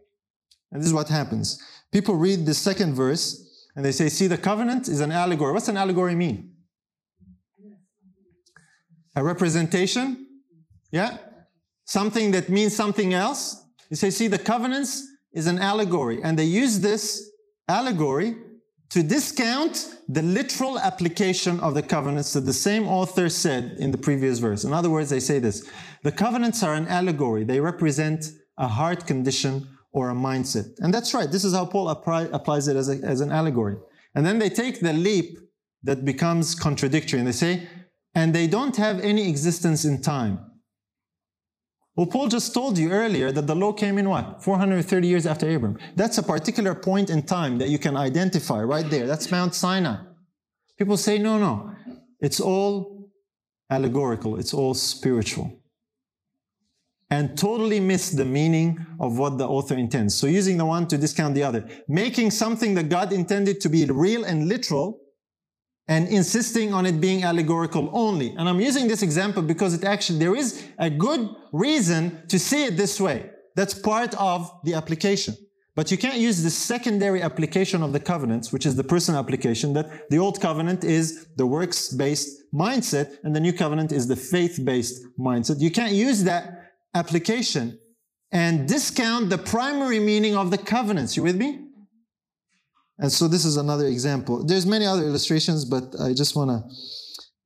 And 0.71 0.81
this 0.81 0.87
is 0.87 0.93
what 0.93 1.09
happens. 1.09 1.61
People 1.91 2.15
read 2.15 2.45
the 2.45 2.53
second 2.53 2.93
verse 2.93 3.67
and 3.75 3.85
they 3.85 3.91
say, 3.91 4.09
see, 4.09 4.27
the 4.27 4.37
covenant 4.37 4.87
is 4.87 4.99
an 4.99 5.11
allegory. 5.11 5.53
What's 5.53 5.67
an 5.67 5.77
allegory 5.77 6.15
mean? 6.15 6.53
A 9.15 9.23
representation? 9.23 10.27
Yeah? 10.91 11.17
Something 11.85 12.31
that 12.31 12.49
means 12.49 12.75
something 12.75 13.13
else? 13.13 13.65
You 13.89 13.95
say, 13.95 14.09
see, 14.09 14.27
the 14.27 14.39
covenants 14.39 15.07
is 15.33 15.47
an 15.47 15.59
allegory. 15.59 16.21
And 16.23 16.37
they 16.37 16.45
use 16.45 16.79
this 16.79 17.29
allegory 17.67 18.35
to 18.89 19.03
discount 19.03 19.95
the 20.07 20.23
literal 20.23 20.79
application 20.79 21.59
of 21.59 21.75
the 21.75 21.83
covenants 21.83 22.33
that 22.33 22.41
the 22.41 22.53
same 22.53 22.87
author 22.87 23.29
said 23.29 23.75
in 23.79 23.91
the 23.91 23.97
previous 23.97 24.39
verse. 24.39 24.63
In 24.63 24.73
other 24.73 24.89
words, 24.89 25.09
they 25.09 25.19
say 25.19 25.39
this 25.39 25.67
the 26.03 26.11
covenants 26.11 26.63
are 26.63 26.73
an 26.73 26.87
allegory, 26.87 27.43
they 27.43 27.59
represent 27.59 28.31
a 28.57 28.67
heart 28.67 29.05
condition 29.05 29.67
or 29.91 30.09
a 30.09 30.13
mindset. 30.13 30.67
And 30.79 30.93
that's 30.93 31.13
right, 31.13 31.31
this 31.31 31.43
is 31.43 31.53
how 31.53 31.65
Paul 31.65 31.89
apply, 31.89 32.23
applies 32.33 32.67
it 32.67 32.75
as, 32.75 32.89
a, 32.89 33.03
as 33.05 33.21
an 33.21 33.31
allegory. 33.31 33.77
And 34.15 34.25
then 34.25 34.39
they 34.39 34.49
take 34.49 34.79
the 34.79 34.93
leap 34.93 35.37
that 35.83 36.03
becomes 36.03 36.55
contradictory 36.55 37.19
and 37.19 37.27
they 37.27 37.33
say, 37.33 37.67
and 38.15 38.33
they 38.33 38.47
don't 38.47 38.75
have 38.75 38.99
any 39.01 39.29
existence 39.29 39.85
in 39.85 40.01
time. 40.01 40.48
Well, 41.99 42.07
Paul 42.07 42.29
just 42.29 42.53
told 42.53 42.77
you 42.77 42.91
earlier 42.91 43.29
that 43.29 43.45
the 43.45 43.55
law 43.55 43.73
came 43.73 43.97
in 43.97 44.07
what? 44.07 44.41
430 44.41 45.05
years 45.05 45.25
after 45.25 45.53
Abram. 45.53 45.77
That's 45.97 46.17
a 46.17 46.23
particular 46.23 46.73
point 46.73 47.09
in 47.09 47.23
time 47.23 47.57
that 47.57 47.67
you 47.67 47.77
can 47.77 47.97
identify 47.97 48.61
right 48.61 48.89
there. 48.89 49.05
That's 49.05 49.29
Mount 49.29 49.53
Sinai. 49.53 49.97
People 50.77 50.95
say, 50.95 51.17
no, 51.17 51.37
no. 51.37 51.75
It's 52.21 52.39
all 52.39 53.09
allegorical, 53.69 54.39
it's 54.39 54.53
all 54.53 54.75
spiritual. 54.75 55.51
And 57.09 57.37
totally 57.37 57.81
miss 57.81 58.11
the 58.11 58.23
meaning 58.23 58.79
of 59.01 59.17
what 59.17 59.37
the 59.37 59.49
author 59.49 59.75
intends. 59.75 60.15
So, 60.15 60.25
using 60.27 60.55
the 60.55 60.65
one 60.65 60.87
to 60.87 60.97
discount 60.97 61.35
the 61.35 61.43
other. 61.43 61.67
Making 61.89 62.31
something 62.31 62.75
that 62.75 62.87
God 62.87 63.11
intended 63.11 63.59
to 63.59 63.67
be 63.67 63.83
real 63.83 64.23
and 64.23 64.47
literal 64.47 65.01
and 65.89 66.07
insisting 66.07 66.71
on 66.71 66.85
it 66.85 67.01
being 67.01 67.23
allegorical 67.23 67.89
only. 67.91 68.29
And 68.37 68.47
I'm 68.47 68.61
using 68.61 68.87
this 68.87 69.01
example 69.01 69.41
because 69.41 69.73
it 69.73 69.83
actually, 69.83 70.19
there 70.19 70.35
is 70.35 70.63
a 70.77 70.89
good 70.89 71.27
reason 71.51 72.21
to 72.27 72.37
see 72.37 72.65
it 72.65 72.77
this 72.77 73.01
way. 73.01 73.31
That's 73.55 73.73
part 73.73 74.13
of 74.13 74.49
the 74.63 74.75
application. 74.75 75.35
But 75.75 75.89
you 75.91 75.97
can't 75.97 76.19
use 76.19 76.43
the 76.43 76.51
secondary 76.51 77.21
application 77.23 77.81
of 77.81 77.91
the 77.91 77.99
covenants, 77.99 78.53
which 78.53 78.65
is 78.67 78.75
the 78.75 78.83
personal 78.83 79.19
application, 79.19 79.73
that 79.73 80.09
the 80.11 80.19
old 80.19 80.39
covenant 80.39 80.83
is 80.83 81.27
the 81.37 81.47
works-based 81.47 82.53
mindset 82.53 83.17
and 83.23 83.35
the 83.35 83.39
new 83.39 83.53
covenant 83.53 83.91
is 83.91 84.07
the 84.07 84.15
faith-based 84.15 85.03
mindset. 85.17 85.59
You 85.59 85.71
can't 85.71 85.93
use 85.93 86.23
that 86.25 86.71
application 86.93 87.79
and 88.31 88.67
discount 88.67 89.31
the 89.31 89.39
primary 89.39 89.99
meaning 89.99 90.35
of 90.35 90.51
the 90.51 90.57
covenants. 90.57 91.17
You 91.17 91.23
with 91.23 91.35
me? 91.35 91.68
And 92.99 93.11
so 93.11 93.27
this 93.27 93.45
is 93.45 93.57
another 93.57 93.87
example. 93.87 94.45
There's 94.45 94.65
many 94.65 94.85
other 94.85 95.03
illustrations, 95.03 95.65
but 95.65 95.99
I 95.99 96.13
just 96.13 96.35
want 96.35 96.51
to 96.51 96.59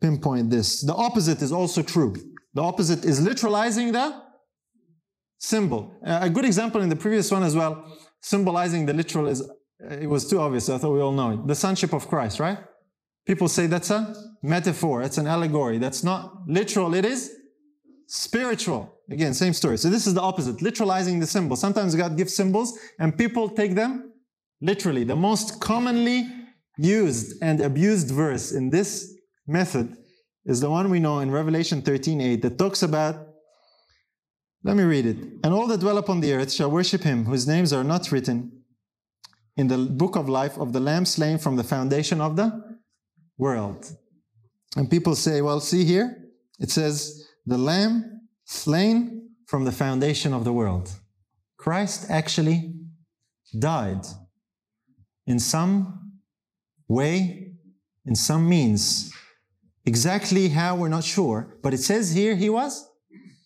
pinpoint 0.02 0.50
this. 0.50 0.82
The 0.82 0.94
opposite 0.94 1.42
is 1.42 1.52
also 1.52 1.82
true. 1.84 2.14
The 2.54 2.62
opposite 2.62 3.06
is 3.06 3.22
literalizing 3.22 3.94
the 3.94 4.22
symbol. 5.38 6.00
A 6.04 6.30
good 6.30 6.46
example 6.46 6.82
in 6.82 6.90
the 6.90 6.96
previous 6.96 7.32
one 7.32 7.44
as 7.44 7.56
well, 7.56 7.86
symbolizing 8.22 8.86
the 8.86 8.94
literal 8.94 9.28
is, 9.28 9.48
it 9.80 10.10
was 10.10 10.28
too 10.30 10.40
obvious, 10.40 10.70
I 10.70 10.78
thought 10.78 10.94
we 10.94 11.02
all 11.02 11.12
know 11.12 11.32
it. 11.32 11.48
The 11.48 11.56
sonship 11.56 11.94
of 11.94 12.08
Christ, 12.08 12.40
right? 12.40 12.58
People 13.26 13.48
say 13.48 13.68
that's 13.68 13.90
a 13.90 14.16
metaphor, 14.42 15.02
it's 15.02 15.18
an 15.18 15.28
allegory. 15.28 15.78
That's 15.78 16.04
not 16.04 16.34
literal, 16.48 16.94
it 16.94 17.06
is 17.06 17.32
spiritual. 18.08 18.98
Again, 19.12 19.34
same 19.34 19.54
story. 19.54 19.78
So 19.78 19.90
this 19.90 20.08
is 20.08 20.14
the 20.14 20.22
opposite, 20.22 20.58
literalizing 20.58 21.20
the 21.20 21.28
symbol. 21.28 21.56
Sometimes 21.58 21.96
God 21.96 22.18
gives 22.18 22.36
symbols 22.36 22.78
and 23.00 23.18
people 23.18 23.50
take 23.50 23.76
them 23.76 24.13
Literally, 24.64 25.04
the 25.04 25.16
most 25.16 25.60
commonly 25.60 26.26
used 26.78 27.36
and 27.42 27.60
abused 27.60 28.10
verse 28.10 28.54
in 28.54 28.70
this 28.70 29.14
method 29.46 29.96
is 30.46 30.62
the 30.62 30.70
one 30.70 30.90
we 30.90 31.00
know 31.00 31.20
in 31.20 31.30
Revelation 31.30 31.82
13:8 31.82 32.42
that 32.42 32.58
talks 32.58 32.82
about 32.82 33.16
let 34.66 34.78
me 34.78 34.84
read 34.84 35.06
it. 35.06 35.18
And 35.44 35.54
all 35.54 35.68
that 35.68 35.82
dwell 35.82 35.98
upon 35.98 36.22
the 36.22 36.34
earth 36.34 36.52
shall 36.54 36.72
worship 36.72 37.04
him, 37.04 37.26
whose 37.26 37.46
names 37.46 37.74
are 37.74 37.84
not 37.84 38.12
written 38.14 38.64
in 39.58 39.68
the 39.68 39.78
book 39.78 40.16
of 40.16 40.30
life 40.30 40.58
of 40.58 40.72
the 40.72 40.80
Lamb 40.80 41.06
slain 41.06 41.38
from 41.38 41.58
the 41.58 41.66
foundation 41.66 42.22
of 42.22 42.38
the 42.38 42.78
world. 43.38 43.92
And 44.78 44.90
people 44.90 45.16
say, 45.16 45.42
well, 45.42 45.60
see 45.60 45.84
here, 45.84 46.18
it 46.60 46.72
says, 46.72 47.28
the 47.46 47.58
Lamb 47.58 48.22
slain 48.46 49.30
from 49.48 49.66
the 49.66 49.72
foundation 49.74 50.34
of 50.34 50.46
the 50.46 50.54
world. 50.54 50.90
Christ 51.58 52.10
actually 52.10 52.74
died 53.60 54.06
in 55.26 55.40
some 55.40 56.14
way, 56.88 57.54
in 58.06 58.16
some 58.16 58.48
means. 58.48 59.14
Exactly 59.86 60.50
how, 60.50 60.76
we're 60.76 60.90
not 60.90 61.04
sure. 61.04 61.58
But 61.62 61.74
it 61.74 61.80
says 61.80 62.14
here 62.14 62.36
he 62.36 62.50
was 62.50 62.90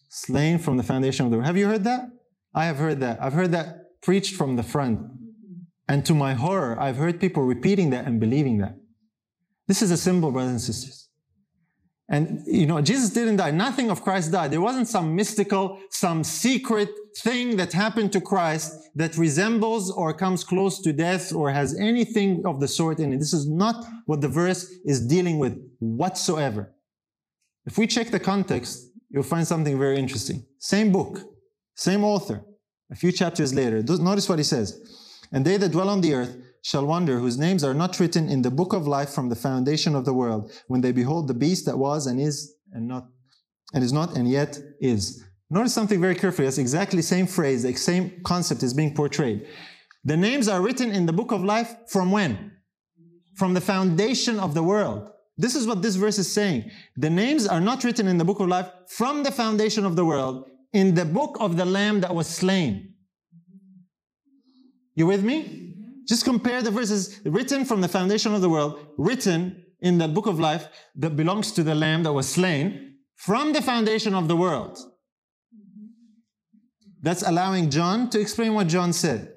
slain 0.10 0.58
from 0.60 0.78
the 0.78 0.84
foundation 0.84 1.26
of 1.26 1.32
the 1.32 1.38
world. 1.38 1.48
Have 1.48 1.58
you 1.58 1.68
heard 1.68 1.84
that? 1.84 2.10
I 2.54 2.66
have 2.66 2.78
heard 2.78 3.00
that. 3.02 3.22
I've 3.22 3.34
heard 3.34 3.52
that 3.52 4.02
preached 4.02 4.36
from 4.36 4.56
the 4.56 4.64
front. 4.64 5.00
And 5.88 6.06
to 6.06 6.14
my 6.14 6.34
horror, 6.34 6.80
I've 6.80 6.98
heard 6.98 7.20
people 7.20 7.44
repeating 7.44 7.92
that 7.92 8.06
and 8.06 8.20
believing 8.20 8.58
that. 8.60 8.76
This 9.68 9.82
is 9.82 9.92
a 9.92 9.98
symbol, 9.98 10.32
brothers 10.32 10.52
and 10.52 10.62
sisters. 10.62 11.10
And, 12.10 12.44
you 12.46 12.66
know, 12.66 12.80
Jesus 12.82 13.10
didn't 13.10 13.36
die. 13.38 13.52
Nothing 13.52 13.90
of 13.90 14.02
Christ 14.02 14.32
died. 14.32 14.52
There 14.52 14.62
wasn't 14.62 14.88
some 14.88 15.16
mystical, 15.16 15.80
some 15.90 16.24
secret 16.24 16.90
thing 17.22 17.58
that 17.58 17.74
happened 17.74 18.12
to 18.14 18.22
Christ 18.22 18.74
that 18.96 19.18
resembles 19.18 19.92
or 19.92 20.14
comes 20.14 20.44
close 20.44 20.82
to 20.82 20.94
death 20.94 21.34
or 21.34 21.52
has 21.52 21.78
anything 21.80 22.46
of 22.46 22.60
the 22.60 22.68
sort 22.68 23.00
in 23.00 23.14
it. 23.14 23.20
This 23.20 23.34
is 23.34 23.48
not 23.48 23.86
what 24.06 24.22
the 24.22 24.28
verse 24.28 24.72
is 24.86 25.06
dealing 25.06 25.40
with 25.40 25.58
whatsoever. 25.80 26.74
If 27.66 27.78
we 27.78 27.88
check 27.88 28.12
the 28.12 28.20
context, 28.20 28.90
you'll 29.10 29.24
find 29.24 29.46
something 29.48 29.78
very 29.78 29.98
interesting. 29.98 30.46
Same 30.60 30.92
book, 30.92 31.20
same 31.76 32.04
author, 32.04 32.44
a 32.92 32.96
few 32.96 33.12
chapters 33.12 33.54
later. 33.54 33.82
Notice 33.84 34.30
what 34.30 34.40
he 34.40 34.44
says. 34.44 34.82
And 35.32 35.44
they 35.44 35.58
that 35.58 35.74
dwell 35.74 35.90
on 35.90 36.02
the 36.02 36.14
earth 36.14 36.38
shall 36.64 36.86
wonder, 36.86 37.20
whose 37.20 37.38
names 37.38 37.64
are 37.64 37.74
not 37.74 38.00
written 38.00 38.30
in 38.30 38.42
the 38.42 38.52
book 38.52 38.74
of 38.74 38.88
life 38.88 39.10
from 39.10 39.30
the 39.30 39.36
foundation 39.36 39.96
of 39.96 40.06
the 40.06 40.14
world, 40.14 40.52
when 40.68 40.82
they 40.82 40.92
behold 40.92 41.28
the 41.28 41.34
beast 41.34 41.66
that 41.66 41.78
was 41.78 42.08
and 42.08 42.20
is 42.20 42.56
and 42.72 42.88
not, 42.88 43.08
and 43.74 43.84
is 43.84 43.94
not 43.94 44.16
and 44.16 44.30
yet 44.30 44.58
is. 44.80 45.24
Notice 45.50 45.74
something 45.74 46.02
very 46.02 46.16
carefully. 46.16 46.46
That's 46.46 46.58
exactly 46.58 46.98
the 46.98 47.04
same 47.04 47.28
phrase, 47.28 47.64
the 47.64 47.74
same 47.76 48.22
concept 48.24 48.64
is 48.64 48.74
being 48.74 48.94
portrayed. 48.94 49.48
The 50.04 50.18
names 50.18 50.48
are 50.48 50.62
written 50.62 50.92
in 50.92 51.06
the 51.06 51.14
book 51.14 51.32
of 51.32 51.44
life 51.44 51.76
from 51.88 52.12
when? 52.12 52.52
From 53.36 53.54
the 53.54 53.62
foundation 53.62 54.40
of 54.40 54.54
the 54.54 54.64
world. 54.64 55.10
This 55.38 55.56
is 55.56 55.68
what 55.68 55.82
this 55.82 55.96
verse 55.96 56.18
is 56.18 56.32
saying. 56.32 56.72
The 56.96 57.10
names 57.10 57.48
are 57.48 57.62
not 57.62 57.84
written 57.84 58.08
in 58.08 58.18
the 58.18 58.26
book 58.26 58.40
of 58.40 58.48
life 58.48 58.70
from 58.88 59.24
the 59.24 59.32
foundation 59.32 59.86
of 59.86 59.96
the 59.96 60.04
world, 60.04 60.46
in 60.74 60.96
the 60.96 61.06
book 61.06 61.38
of 61.40 61.56
the 61.56 61.66
Lamb 61.66 62.02
that 62.02 62.14
was 62.14 62.28
slain. 62.28 62.94
You 64.96 65.06
with 65.06 65.24
me? 65.24 65.76
Just 66.08 66.26
compare 66.26 66.62
the 66.62 66.72
verses 66.72 67.22
written 67.24 67.66
from 67.66 67.82
the 67.82 67.88
foundation 67.88 68.34
of 68.34 68.42
the 68.42 68.50
world, 68.50 68.80
written 68.98 69.64
in 69.82 70.00
the 70.00 70.08
book 70.08 70.26
of 70.26 70.40
life 70.40 70.68
that 70.96 71.16
belongs 71.16 71.52
to 71.52 71.64
the 71.64 71.76
Lamb 71.76 72.04
that 72.04 72.14
was 72.14 72.28
slain 72.28 72.96
from 73.16 73.54
the 73.54 73.62
foundation 73.62 74.14
of 74.14 74.28
the 74.28 74.36
world. 74.36 74.80
That's 77.02 77.22
allowing 77.22 77.70
John 77.70 78.10
to 78.12 78.20
explain 78.20 78.54
what 78.54 78.68
John 78.68 78.94
said. 78.94 79.34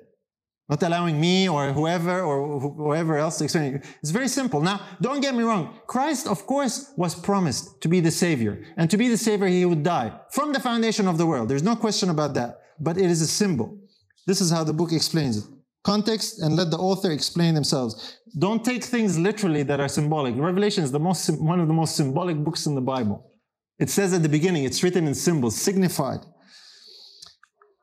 Not 0.68 0.82
allowing 0.84 1.20
me 1.20 1.48
or 1.48 1.72
whoever 1.72 2.22
or 2.22 2.60
whoever 2.60 3.18
else 3.18 3.38
to 3.38 3.44
explain. 3.44 3.82
It's 4.02 4.12
very 4.12 4.28
simple. 4.28 4.60
Now, 4.60 4.80
don't 5.00 5.20
get 5.20 5.34
me 5.34 5.42
wrong. 5.42 5.80
Christ, 5.88 6.28
of 6.28 6.46
course, 6.46 6.92
was 6.96 7.14
promised 7.14 7.80
to 7.82 7.88
be 7.88 7.98
the 7.98 8.12
Savior. 8.12 8.64
And 8.76 8.88
to 8.88 8.96
be 8.96 9.08
the 9.08 9.16
Savior, 9.16 9.48
He 9.48 9.64
would 9.64 9.82
die 9.82 10.12
from 10.30 10.52
the 10.52 10.60
foundation 10.60 11.08
of 11.08 11.18
the 11.18 11.26
world. 11.26 11.48
There's 11.48 11.64
no 11.64 11.74
question 11.74 12.08
about 12.08 12.34
that. 12.34 12.60
But 12.78 12.98
it 12.98 13.10
is 13.10 13.20
a 13.20 13.26
symbol. 13.26 13.78
This 14.26 14.40
is 14.40 14.50
how 14.50 14.62
the 14.62 14.72
book 14.72 14.92
explains 14.92 15.38
it 15.38 15.44
context 15.82 16.40
and 16.40 16.56
let 16.56 16.70
the 16.70 16.76
author 16.76 17.10
explain 17.10 17.54
themselves. 17.54 18.18
Don't 18.38 18.64
take 18.64 18.84
things 18.84 19.18
literally 19.18 19.62
that 19.64 19.80
are 19.80 19.88
symbolic. 19.88 20.36
Revelation 20.36 20.84
is 20.84 20.92
the 20.92 21.00
most, 21.00 21.28
one 21.40 21.60
of 21.60 21.68
the 21.68 21.74
most 21.74 21.96
symbolic 21.96 22.36
books 22.36 22.66
in 22.66 22.74
the 22.74 22.80
Bible. 22.80 23.32
It 23.78 23.88
says 23.88 24.12
at 24.12 24.22
the 24.22 24.28
beginning, 24.28 24.64
it's 24.64 24.82
written 24.82 25.06
in 25.06 25.14
symbols, 25.14 25.56
signified. 25.56 26.20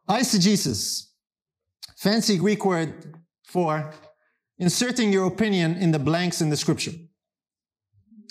Eisegesis, 0.10 1.08
fancy 1.98 2.38
Greek 2.38 2.64
word 2.64 3.16
for 3.44 3.92
inserting 4.58 5.12
your 5.12 5.28
opinion 5.28 5.76
in 5.76 5.92
the 5.92 6.00
blanks 6.00 6.42
in 6.42 6.50
the 6.50 6.58
scripture. 6.58 6.94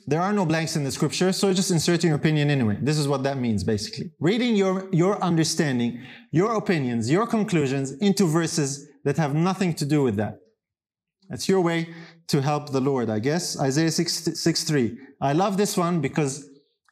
there 0.08 0.20
are 0.20 0.32
no 0.32 0.46
blanks 0.46 0.76
in 0.76 0.84
the 0.84 0.92
scripture, 0.92 1.32
so 1.32 1.52
just 1.52 1.70
insert 1.70 2.04
your 2.04 2.14
opinion 2.14 2.48
anyway. 2.48 2.78
This 2.80 2.96
is 2.96 3.08
what 3.08 3.24
that 3.24 3.38
means, 3.38 3.64
basically. 3.64 4.12
Reading 4.20 4.54
your, 4.54 4.88
your 4.92 5.20
understanding, 5.20 6.00
your 6.30 6.54
opinions, 6.54 7.10
your 7.10 7.26
conclusions 7.26 7.90
into 8.08 8.24
verses 8.24 8.88
that 9.04 9.16
have 9.16 9.34
nothing 9.34 9.74
to 9.74 9.84
do 9.84 10.02
with 10.04 10.16
that. 10.16 10.38
That's 11.28 11.48
your 11.48 11.60
way 11.60 11.88
to 12.28 12.40
help 12.40 12.70
the 12.70 12.80
Lord, 12.80 13.10
I 13.10 13.18
guess. 13.18 13.58
Isaiah 13.58 13.90
6, 13.90 14.12
6 14.40 14.64
3. 14.64 14.96
I 15.20 15.32
love 15.32 15.56
this 15.56 15.76
one 15.76 16.00
because 16.00 16.48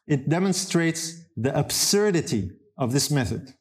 it 0.07 0.29
demonstrates 0.29 1.23
the 1.37 1.57
absurdity 1.57 2.51
of 2.77 2.91
this 2.91 3.09
method. 3.09 3.53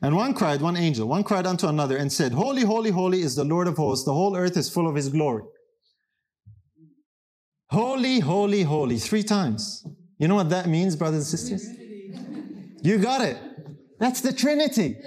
And 0.00 0.16
one 0.16 0.34
cried, 0.34 0.60
one 0.60 0.76
angel, 0.76 1.08
one 1.08 1.24
cried 1.24 1.46
unto 1.46 1.68
another 1.68 1.96
and 1.96 2.12
said, 2.12 2.32
Holy, 2.32 2.62
holy, 2.62 2.90
holy 2.90 3.22
is 3.22 3.36
the 3.36 3.44
Lord 3.44 3.68
of 3.68 3.76
hosts. 3.76 4.04
The 4.04 4.12
whole 4.12 4.36
earth 4.36 4.56
is 4.56 4.68
full 4.68 4.88
of 4.88 4.94
his 4.94 5.08
glory. 5.08 5.44
Holy, 7.70 8.20
holy, 8.20 8.62
holy, 8.62 8.98
three 8.98 9.22
times. 9.22 9.86
You 10.18 10.28
know 10.28 10.34
what 10.34 10.50
that 10.50 10.66
means, 10.68 10.94
brothers 10.94 11.32
and 11.32 11.40
sisters? 11.40 11.66
You 12.82 12.98
got 12.98 13.22
it. 13.22 13.38
That's 13.98 14.20
the 14.20 14.32
Trinity. 14.32 14.98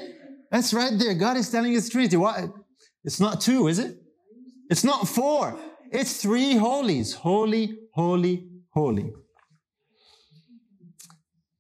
That's 0.51 0.73
right 0.73 0.93
there. 0.97 1.13
God 1.13 1.37
is 1.37 1.49
telling 1.51 1.75
us 1.75 1.89
Trinity. 1.89 2.17
Why? 2.17 2.47
It's 3.03 3.19
not 3.19 3.41
two, 3.41 3.67
is 3.67 3.79
it? 3.79 3.97
It's 4.69 4.83
not 4.83 5.07
four. 5.07 5.59
It's 5.91 6.21
three 6.21 6.55
holies. 6.55 7.13
Holy, 7.13 7.77
holy, 7.93 8.47
holy. 8.71 9.11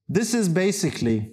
This 0.07 0.33
is 0.33 0.49
basically, 0.49 1.31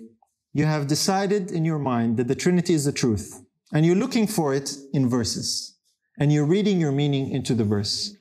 you 0.53 0.67
have 0.67 0.87
decided 0.87 1.51
in 1.51 1.65
your 1.65 1.79
mind 1.79 2.17
that 2.19 2.29
the 2.29 2.35
Trinity 2.35 2.75
is 2.75 2.85
the 2.85 2.93
truth, 2.93 3.43
and 3.73 3.87
you're 3.87 3.97
looking 3.97 4.27
for 4.27 4.53
it 4.53 4.77
in 4.93 5.09
verses, 5.09 5.77
and 6.19 6.33
you're 6.33 6.45
reading 6.45 6.79
your 6.79 6.93
meaning 6.93 7.31
into 7.31 7.55
the 7.55 7.65
verse. 7.65 8.15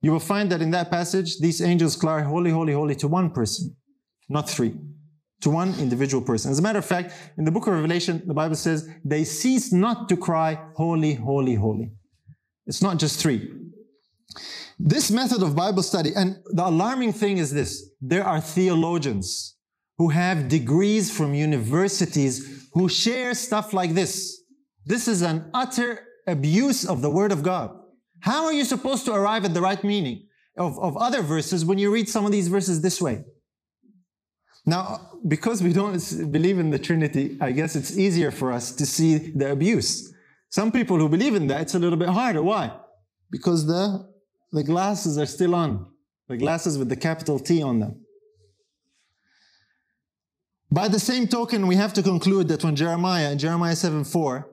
You 0.00 0.10
will 0.10 0.20
find 0.20 0.50
that 0.52 0.62
in 0.62 0.70
that 0.70 0.90
passage, 0.90 1.38
these 1.38 1.60
angels 1.60 1.96
cry, 1.96 2.22
Holy, 2.22 2.50
holy, 2.50 2.72
holy 2.72 2.94
to 2.96 3.08
one 3.08 3.30
person, 3.30 3.76
not 4.28 4.48
three, 4.48 4.74
to 5.42 5.50
one 5.50 5.74
individual 5.78 6.22
person. 6.24 6.50
As 6.50 6.58
a 6.58 6.62
matter 6.62 6.78
of 6.78 6.86
fact, 6.86 7.12
in 7.36 7.44
the 7.44 7.50
book 7.50 7.66
of 7.66 7.74
Revelation, 7.74 8.22
the 8.26 8.34
Bible 8.34 8.56
says, 8.56 8.88
they 9.04 9.24
cease 9.24 9.72
not 9.72 10.08
to 10.08 10.16
cry, 10.16 10.58
Holy, 10.76 11.14
holy, 11.14 11.54
holy. 11.54 11.92
It's 12.66 12.82
not 12.82 12.98
just 12.98 13.20
three. 13.20 13.52
This 14.78 15.10
method 15.10 15.42
of 15.42 15.54
Bible 15.54 15.82
study, 15.82 16.12
and 16.14 16.38
the 16.46 16.66
alarming 16.66 17.12
thing 17.12 17.38
is 17.38 17.52
this 17.52 17.90
there 18.00 18.24
are 18.24 18.40
theologians 18.40 19.55
who 19.98 20.08
have 20.10 20.48
degrees 20.48 21.10
from 21.16 21.34
universities 21.34 22.68
who 22.72 22.88
share 22.88 23.34
stuff 23.34 23.72
like 23.72 23.94
this. 23.94 24.42
This 24.84 25.08
is 25.08 25.22
an 25.22 25.50
utter 25.54 26.06
abuse 26.26 26.84
of 26.84 27.02
the 27.02 27.10
Word 27.10 27.32
of 27.32 27.42
God. 27.42 27.76
How 28.20 28.44
are 28.44 28.52
you 28.52 28.64
supposed 28.64 29.04
to 29.06 29.12
arrive 29.12 29.44
at 29.44 29.54
the 29.54 29.60
right 29.60 29.82
meaning 29.82 30.26
of, 30.56 30.78
of 30.78 30.96
other 30.96 31.22
verses 31.22 31.64
when 31.64 31.78
you 31.78 31.92
read 31.92 32.08
some 32.08 32.26
of 32.26 32.32
these 32.32 32.48
verses 32.48 32.82
this 32.82 33.00
way? 33.00 33.24
Now, 34.66 35.10
because 35.26 35.62
we 35.62 35.72
don't 35.72 36.32
believe 36.32 36.58
in 36.58 36.70
the 36.70 36.78
Trinity, 36.78 37.38
I 37.40 37.52
guess 37.52 37.76
it's 37.76 37.96
easier 37.96 38.30
for 38.30 38.52
us 38.52 38.72
to 38.72 38.84
see 38.84 39.18
the 39.18 39.52
abuse. 39.52 40.12
Some 40.50 40.72
people 40.72 40.98
who 40.98 41.08
believe 41.08 41.34
in 41.34 41.46
that, 41.46 41.62
it's 41.62 41.74
a 41.74 41.78
little 41.78 41.98
bit 41.98 42.08
harder. 42.08 42.42
Why? 42.42 42.72
Because 43.30 43.66
the, 43.66 44.08
the 44.52 44.64
glasses 44.64 45.18
are 45.18 45.26
still 45.26 45.54
on. 45.54 45.86
The 46.28 46.36
glasses 46.36 46.78
with 46.78 46.88
the 46.88 46.96
capital 46.96 47.38
T 47.38 47.62
on 47.62 47.78
them. 47.78 48.05
By 50.70 50.88
the 50.88 51.00
same 51.00 51.28
token, 51.28 51.66
we 51.66 51.76
have 51.76 51.92
to 51.94 52.02
conclude 52.02 52.48
that 52.48 52.64
when 52.64 52.76
Jeremiah 52.76 53.30
in 53.30 53.38
Jeremiah 53.38 53.76
7 53.76 54.04
4 54.04 54.50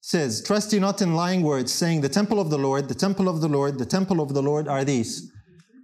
says, 0.00 0.42
Trust 0.42 0.72
ye 0.72 0.78
not 0.78 1.02
in 1.02 1.14
lying 1.14 1.42
words, 1.42 1.72
saying, 1.72 2.00
The 2.00 2.08
temple 2.08 2.40
of 2.40 2.50
the 2.50 2.58
Lord, 2.58 2.88
the 2.88 2.94
temple 2.94 3.28
of 3.28 3.40
the 3.40 3.48
Lord, 3.48 3.78
the 3.78 3.86
temple 3.86 4.20
of 4.20 4.32
the 4.32 4.42
Lord 4.42 4.68
are 4.68 4.84
these. 4.84 5.32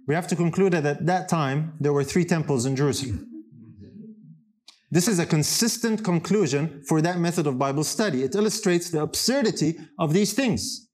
We 0.07 0.15
have 0.15 0.27
to 0.27 0.35
conclude 0.35 0.73
that 0.73 0.85
at 0.85 1.05
that 1.05 1.29
time 1.29 1.73
there 1.79 1.93
were 1.93 2.03
three 2.03 2.25
temples 2.25 2.65
in 2.65 2.75
Jerusalem. 2.75 3.29
This 4.91 5.07
is 5.07 5.17
a 5.17 5.25
consistent 5.25 6.03
conclusion 6.03 6.83
for 6.87 7.01
that 7.01 7.17
method 7.17 7.47
of 7.47 7.57
Bible 7.57 7.83
study. 7.83 8.23
It 8.23 8.35
illustrates 8.35 8.91
the 8.91 9.01
absurdity 9.01 9.79
of 9.97 10.13
these 10.13 10.33
things. 10.33 10.87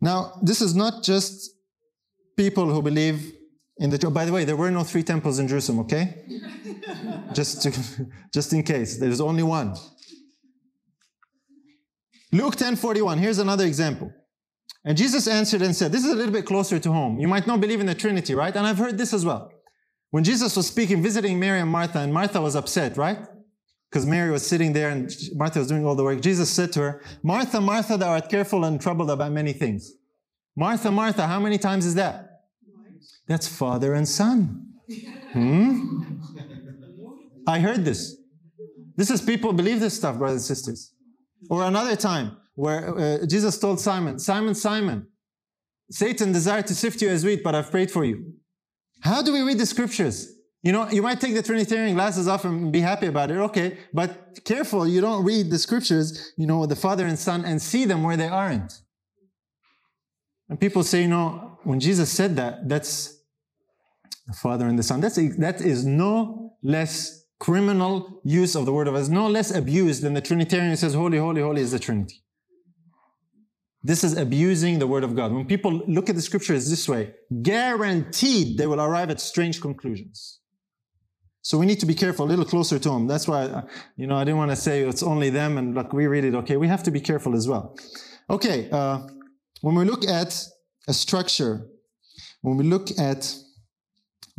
Now, 0.00 0.34
this 0.40 0.62
is 0.62 0.74
not 0.74 1.02
just 1.02 1.50
people 2.36 2.72
who 2.72 2.80
believe 2.80 3.32
in 3.80 3.90
the. 3.90 4.06
Oh, 4.06 4.10
by 4.10 4.24
the 4.24 4.32
way, 4.32 4.44
there 4.44 4.56
were 4.56 4.70
no 4.70 4.84
three 4.84 5.02
temples 5.02 5.40
in 5.40 5.48
Jerusalem. 5.48 5.80
Okay, 5.80 6.24
just 7.34 7.62
to, 7.62 7.72
just 8.32 8.52
in 8.52 8.62
case, 8.62 8.98
there's 8.98 9.20
only 9.20 9.42
one. 9.42 9.74
Luke 12.32 12.54
10:41. 12.54 13.18
Here's 13.18 13.38
another 13.38 13.64
example. 13.64 14.12
And 14.84 14.96
Jesus 14.96 15.28
answered 15.28 15.62
and 15.62 15.76
said, 15.76 15.92
This 15.92 16.04
is 16.04 16.10
a 16.10 16.14
little 16.14 16.32
bit 16.32 16.46
closer 16.46 16.78
to 16.78 16.92
home. 16.92 17.18
You 17.18 17.28
might 17.28 17.46
not 17.46 17.60
believe 17.60 17.80
in 17.80 17.86
the 17.86 17.94
Trinity, 17.94 18.34
right? 18.34 18.54
And 18.54 18.66
I've 18.66 18.78
heard 18.78 18.96
this 18.96 19.12
as 19.12 19.24
well. 19.24 19.50
When 20.10 20.24
Jesus 20.24 20.56
was 20.56 20.66
speaking, 20.66 21.02
visiting 21.02 21.38
Mary 21.38 21.60
and 21.60 21.70
Martha, 21.70 21.98
and 21.98 22.12
Martha 22.12 22.40
was 22.40 22.56
upset, 22.56 22.96
right? 22.96 23.18
Because 23.90 24.06
Mary 24.06 24.30
was 24.30 24.46
sitting 24.46 24.72
there 24.72 24.90
and 24.90 25.12
Martha 25.34 25.58
was 25.58 25.68
doing 25.68 25.84
all 25.84 25.94
the 25.94 26.04
work. 26.04 26.20
Jesus 26.20 26.48
said 26.48 26.72
to 26.72 26.80
her, 26.80 27.02
Martha, 27.22 27.60
Martha, 27.60 27.96
thou 27.96 28.10
art 28.10 28.28
careful 28.28 28.64
and 28.64 28.80
troubled 28.80 29.10
about 29.10 29.32
many 29.32 29.52
things. 29.52 29.92
Martha, 30.56 30.90
Martha, 30.90 31.26
how 31.26 31.40
many 31.40 31.58
times 31.58 31.84
is 31.84 31.94
that? 31.96 32.29
That's 33.30 33.46
father 33.46 33.94
and 33.94 34.08
son. 34.08 34.72
Hmm? 35.32 36.18
I 37.46 37.60
heard 37.60 37.84
this. 37.84 38.16
This 38.96 39.08
is 39.08 39.20
people 39.20 39.52
believe 39.52 39.78
this 39.78 39.94
stuff, 39.94 40.18
brothers 40.18 40.48
and 40.50 40.56
sisters. 40.56 40.92
Or 41.48 41.62
another 41.62 41.94
time 41.94 42.36
where 42.56 42.98
uh, 42.98 43.26
Jesus 43.26 43.56
told 43.60 43.78
Simon, 43.78 44.18
Simon, 44.18 44.56
Simon, 44.56 45.06
Satan 45.92 46.32
desired 46.32 46.66
to 46.66 46.74
sift 46.74 47.00
you 47.02 47.08
as 47.08 47.24
wheat, 47.24 47.44
but 47.44 47.54
I've 47.54 47.70
prayed 47.70 47.92
for 47.92 48.04
you. 48.04 48.32
How 49.02 49.22
do 49.22 49.32
we 49.32 49.42
read 49.42 49.58
the 49.58 49.66
scriptures? 49.66 50.32
You 50.64 50.72
know, 50.72 50.90
you 50.90 51.00
might 51.00 51.20
take 51.20 51.34
the 51.34 51.42
Trinitarian 51.42 51.94
glasses 51.94 52.26
off 52.26 52.44
and 52.44 52.72
be 52.72 52.80
happy 52.80 53.06
about 53.06 53.30
it, 53.30 53.36
okay, 53.36 53.78
but 53.94 54.40
careful, 54.44 54.88
you 54.88 55.00
don't 55.00 55.24
read 55.24 55.50
the 55.50 55.58
scriptures, 55.58 56.32
you 56.36 56.48
know, 56.48 56.66
the 56.66 56.74
Father 56.74 57.06
and 57.06 57.16
Son 57.16 57.44
and 57.44 57.62
see 57.62 57.84
them 57.84 58.02
where 58.02 58.16
they 58.16 58.28
aren't. 58.28 58.82
And 60.48 60.58
people 60.58 60.82
say, 60.82 61.02
you 61.02 61.08
know, 61.08 61.58
when 61.62 61.78
Jesus 61.78 62.10
said 62.10 62.34
that, 62.34 62.68
that's 62.68 63.19
the 64.26 64.32
Father 64.32 64.66
and 64.66 64.78
the 64.78 64.82
Son. 64.82 65.00
That's 65.00 65.18
a, 65.18 65.28
that 65.38 65.60
is 65.60 65.84
no 65.84 66.56
less 66.62 67.24
criminal 67.38 68.20
use 68.22 68.54
of 68.54 68.66
the 68.66 68.72
word 68.72 68.86
of 68.86 68.94
God, 68.94 69.10
no 69.10 69.28
less 69.28 69.50
abused 69.54 70.02
than 70.02 70.14
the 70.14 70.20
Trinitarian 70.20 70.76
says, 70.76 70.94
Holy, 70.94 71.18
holy, 71.18 71.40
holy 71.40 71.62
is 71.62 71.72
the 71.72 71.78
Trinity. 71.78 72.22
This 73.82 74.04
is 74.04 74.16
abusing 74.16 74.78
the 74.78 74.86
word 74.86 75.04
of 75.04 75.16
God. 75.16 75.32
When 75.32 75.46
people 75.46 75.72
look 75.88 76.10
at 76.10 76.14
the 76.14 76.22
scriptures 76.22 76.68
this 76.68 76.86
way, 76.86 77.14
guaranteed 77.40 78.58
they 78.58 78.66
will 78.66 78.80
arrive 78.80 79.08
at 79.08 79.20
strange 79.20 79.60
conclusions. 79.60 80.40
So 81.42 81.56
we 81.56 81.64
need 81.64 81.80
to 81.80 81.86
be 81.86 81.94
careful, 81.94 82.26
a 82.26 82.28
little 82.28 82.44
closer 82.44 82.78
to 82.78 82.88
them. 82.90 83.06
That's 83.06 83.26
why, 83.26 83.62
you 83.96 84.06
know, 84.06 84.16
I 84.16 84.24
didn't 84.24 84.36
want 84.36 84.50
to 84.50 84.56
say 84.56 84.82
it's 84.82 85.02
only 85.02 85.30
them 85.30 85.56
and 85.56 85.74
like 85.74 85.94
we 85.94 86.06
read 86.06 86.24
it. 86.24 86.34
Okay, 86.34 86.58
we 86.58 86.68
have 86.68 86.82
to 86.82 86.90
be 86.90 87.00
careful 87.00 87.34
as 87.34 87.48
well. 87.48 87.74
Okay, 88.28 88.68
uh, 88.70 89.06
when 89.62 89.74
we 89.74 89.86
look 89.86 90.06
at 90.06 90.46
a 90.86 90.92
structure, 90.92 91.66
when 92.42 92.58
we 92.58 92.64
look 92.64 92.88
at 92.98 93.34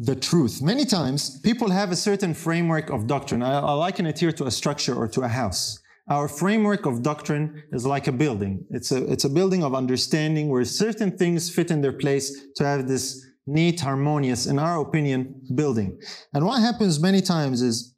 the 0.03 0.15
truth, 0.15 0.63
many 0.63 0.83
times 0.83 1.39
people 1.41 1.69
have 1.69 1.91
a 1.91 1.95
certain 1.95 2.33
framework 2.33 2.89
of 2.89 3.05
doctrine. 3.05 3.43
I, 3.43 3.59
I 3.59 3.73
liken 3.73 4.07
it 4.07 4.17
here 4.17 4.31
to 4.31 4.45
a 4.45 4.51
structure 4.51 4.95
or 4.95 5.07
to 5.09 5.21
a 5.21 5.27
house. 5.27 5.79
Our 6.09 6.27
framework 6.27 6.87
of 6.87 7.03
doctrine 7.03 7.63
is 7.71 7.85
like 7.85 8.07
a 8.07 8.11
building. 8.11 8.65
It's 8.71 8.91
a, 8.91 9.05
it's 9.11 9.25
a 9.25 9.29
building 9.29 9.63
of 9.63 9.75
understanding 9.75 10.49
where 10.49 10.65
certain 10.65 11.15
things 11.17 11.53
fit 11.53 11.69
in 11.69 11.81
their 11.81 11.93
place 11.93 12.47
to 12.55 12.65
have 12.65 12.87
this 12.87 13.23
neat, 13.45 13.79
harmonious, 13.81 14.47
in 14.47 14.57
our 14.57 14.81
opinion, 14.81 15.39
building. 15.53 15.99
And 16.33 16.45
what 16.45 16.59
happens 16.61 16.99
many 16.99 17.21
times 17.21 17.61
is 17.61 17.93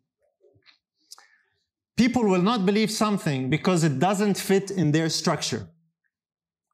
people 1.95 2.24
will 2.26 2.41
not 2.41 2.66
believe 2.66 2.91
something 2.91 3.49
because 3.49 3.86
it 3.86 3.99
doesn't 3.99 4.38
fit 4.38 4.72
in 4.72 4.91
their 4.91 5.10
structure 5.10 5.70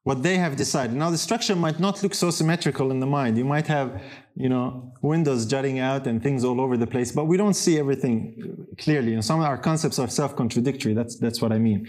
what 0.02 0.22
they 0.22 0.36
have 0.38 0.56
decided. 0.56 0.96
Now, 0.96 1.10
the 1.10 1.18
structure 1.18 1.54
might 1.54 1.78
not 1.78 2.02
look 2.02 2.14
so 2.14 2.30
symmetrical 2.30 2.90
in 2.90 3.00
the 3.00 3.06
mind. 3.06 3.36
You 3.36 3.44
might 3.44 3.66
have, 3.66 4.02
you 4.40 4.48
know, 4.48 4.92
windows 5.02 5.46
jutting 5.46 5.78
out 5.78 6.06
and 6.06 6.22
things 6.22 6.44
all 6.44 6.60
over 6.60 6.76
the 6.76 6.86
place, 6.86 7.12
but 7.12 7.26
we 7.26 7.36
don't 7.36 7.54
see 7.54 7.78
everything 7.78 8.66
clearly. 8.78 9.14
And 9.14 9.24
some 9.24 9.40
of 9.40 9.46
our 9.46 9.58
concepts 9.58 9.98
are 9.98 10.08
self-contradictory. 10.08 10.94
That's, 10.94 11.16
that's 11.18 11.40
what 11.42 11.52
I 11.52 11.58
mean. 11.58 11.88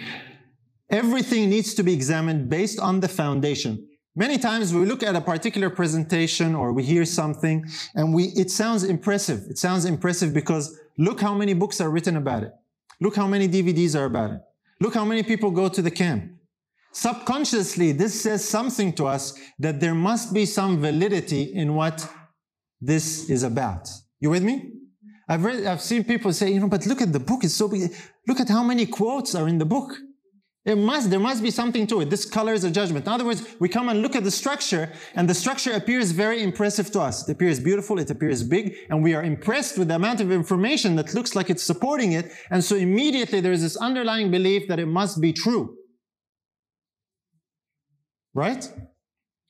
Everything 0.90 1.50
needs 1.50 1.74
to 1.76 1.84
be 1.84 1.94
examined 1.94 2.50
based 2.50 2.80
on 2.80 3.00
the 3.00 3.08
foundation. 3.08 3.88
Many 4.16 4.38
times 4.38 4.74
we 4.74 4.86
look 4.86 5.04
at 5.04 5.16
a 5.16 5.22
particular 5.22 5.70
presentation 5.70 6.54
or 6.54 6.74
we 6.74 6.84
hear 6.84 7.06
something 7.06 7.66
and 7.96 8.14
we, 8.14 8.26
it 8.36 8.52
sounds 8.52 8.84
impressive. 8.84 9.46
It 9.50 9.58
sounds 9.58 9.86
impressive 9.86 10.34
because 10.34 10.78
look 10.98 11.22
how 11.22 11.34
many 11.34 11.54
books 11.54 11.80
are 11.80 11.90
written 11.90 12.18
about 12.18 12.44
it. 12.44 12.52
Look 13.00 13.16
how 13.16 13.28
many 13.28 13.48
DVDs 13.48 13.98
are 13.98 14.06
about 14.06 14.32
it. 14.32 14.42
Look 14.82 14.94
how 14.94 15.06
many 15.06 15.24
people 15.24 15.50
go 15.52 15.70
to 15.70 15.82
the 15.82 15.92
camp. 15.92 16.34
Subconsciously, 16.92 17.94
this 17.94 18.22
says 18.22 18.44
something 18.44 18.92
to 18.94 19.08
us 19.08 19.40
that 19.60 19.80
there 19.80 19.96
must 19.96 20.34
be 20.34 20.46
some 20.46 20.82
validity 20.82 21.44
in 21.44 21.74
what 21.74 22.06
this 22.82 23.30
is 23.30 23.44
about. 23.44 23.90
You 24.20 24.30
with 24.30 24.44
me? 24.44 24.72
I've 25.30 25.46
read, 25.46 25.66
I've 25.66 25.82
seen 25.82 26.04
people 26.04 26.34
say, 26.34 26.52
you 26.52 26.60
know, 26.60 26.68
but 26.68 26.86
look 26.86 27.02
at 27.02 27.14
the 27.14 27.20
book, 27.20 27.44
it's 27.44 27.54
so 27.54 27.68
big. 27.68 27.94
Look 28.28 28.40
at 28.40 28.50
how 28.50 28.64
many 28.64 28.86
quotes 28.86 29.34
are 29.36 29.48
in 29.48 29.60
the 29.60 29.66
book. 29.66 29.94
It 30.64 30.78
must, 30.78 31.10
there 31.10 31.20
must 31.20 31.42
be 31.42 31.50
something 31.50 31.88
to 31.88 32.02
it. 32.02 32.12
This 32.12 32.24
color 32.24 32.54
is 32.54 32.64
a 32.64 32.70
judgment. 32.70 33.08
In 33.08 33.12
other 33.12 33.26
words, 33.26 33.44
we 33.60 33.68
come 33.68 33.90
and 33.90 34.04
look 34.04 34.16
at 34.16 34.24
the 34.24 34.30
structure, 34.30 34.92
and 35.16 35.28
the 35.28 35.34
structure 35.34 35.72
appears 35.72 36.12
very 36.12 36.44
impressive 36.44 36.92
to 36.92 37.02
us. 37.02 37.28
It 37.28 37.32
appears 37.32 37.60
beautiful, 37.60 37.98
it 37.98 38.12
appears 38.12 38.44
big, 38.44 38.76
and 38.90 39.02
we 39.02 39.16
are 39.16 39.24
impressed 39.24 39.80
with 39.80 39.88
the 39.88 39.96
amount 39.96 40.22
of 40.22 40.32
information 40.32 40.96
that 40.98 41.16
looks 41.16 41.36
like 41.36 41.50
it's 41.50 41.64
supporting 41.64 42.12
it. 42.12 42.32
And 42.52 42.64
so 42.64 42.76
immediately 42.76 43.42
there 43.42 43.52
is 43.52 43.64
this 43.64 43.76
underlying 43.76 44.30
belief 44.30 44.68
that 44.68 44.80
it 44.80 44.86
must 44.86 45.20
be 45.20 45.34
true. 45.34 45.78
Right? 48.36 48.72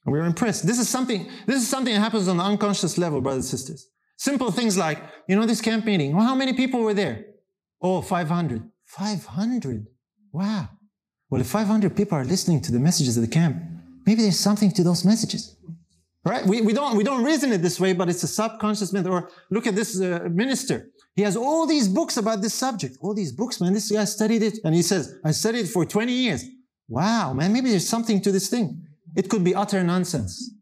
And 0.05 0.13
we're 0.13 0.25
impressed. 0.25 0.65
This 0.65 0.79
is 0.79 0.89
something, 0.89 1.29
this 1.45 1.61
is 1.61 1.67
something 1.67 1.93
that 1.93 1.99
happens 1.99 2.27
on 2.27 2.37
the 2.37 2.43
unconscious 2.43 2.97
level, 2.97 3.21
brothers 3.21 3.51
and 3.51 3.59
sisters. 3.59 3.89
Simple 4.17 4.51
things 4.51 4.77
like, 4.77 4.99
you 5.27 5.35
know, 5.35 5.45
this 5.45 5.61
camp 5.61 5.85
meeting. 5.85 6.15
Well, 6.15 6.25
how 6.25 6.35
many 6.35 6.53
people 6.53 6.81
were 6.81 6.93
there? 6.93 7.25
Oh, 7.81 8.01
500. 8.01 8.63
500. 8.85 9.87
Wow. 10.31 10.69
Well, 11.29 11.41
if 11.41 11.47
500 11.47 11.95
people 11.95 12.17
are 12.17 12.25
listening 12.25 12.61
to 12.61 12.71
the 12.71 12.79
messages 12.79 13.17
of 13.17 13.23
the 13.23 13.29
camp, 13.29 13.61
maybe 14.05 14.21
there's 14.21 14.39
something 14.39 14.71
to 14.73 14.83
those 14.83 15.05
messages. 15.05 15.55
Right? 16.23 16.45
We, 16.45 16.61
we, 16.61 16.73
don't, 16.73 16.95
we 16.97 17.03
don't 17.03 17.23
reason 17.23 17.51
it 17.51 17.59
this 17.59 17.79
way, 17.79 17.93
but 17.93 18.09
it's 18.09 18.21
a 18.21 18.27
subconscious 18.27 18.93
method. 18.93 19.09
Or 19.09 19.29
look 19.49 19.65
at 19.65 19.75
this 19.75 19.99
uh, 19.99 20.27
minister. 20.31 20.91
He 21.15 21.23
has 21.23 21.35
all 21.35 21.65
these 21.65 21.87
books 21.87 22.17
about 22.17 22.41
this 22.41 22.53
subject. 22.53 22.97
All 23.01 23.13
these 23.13 23.31
books, 23.31 23.59
man. 23.59 23.73
This 23.73 23.91
guy 23.91 24.05
studied 24.05 24.43
it. 24.43 24.59
And 24.63 24.75
he 24.75 24.81
says, 24.81 25.15
I 25.25 25.31
studied 25.31 25.65
it 25.65 25.69
for 25.69 25.85
20 25.85 26.11
years. 26.11 26.45
Wow, 26.87 27.33
man, 27.33 27.53
maybe 27.53 27.69
there's 27.69 27.87
something 27.87 28.21
to 28.21 28.31
this 28.31 28.49
thing. 28.49 28.85
It 29.15 29.29
could 29.29 29.43
be 29.43 29.55
utter 29.55 29.83
nonsense. 29.83 30.53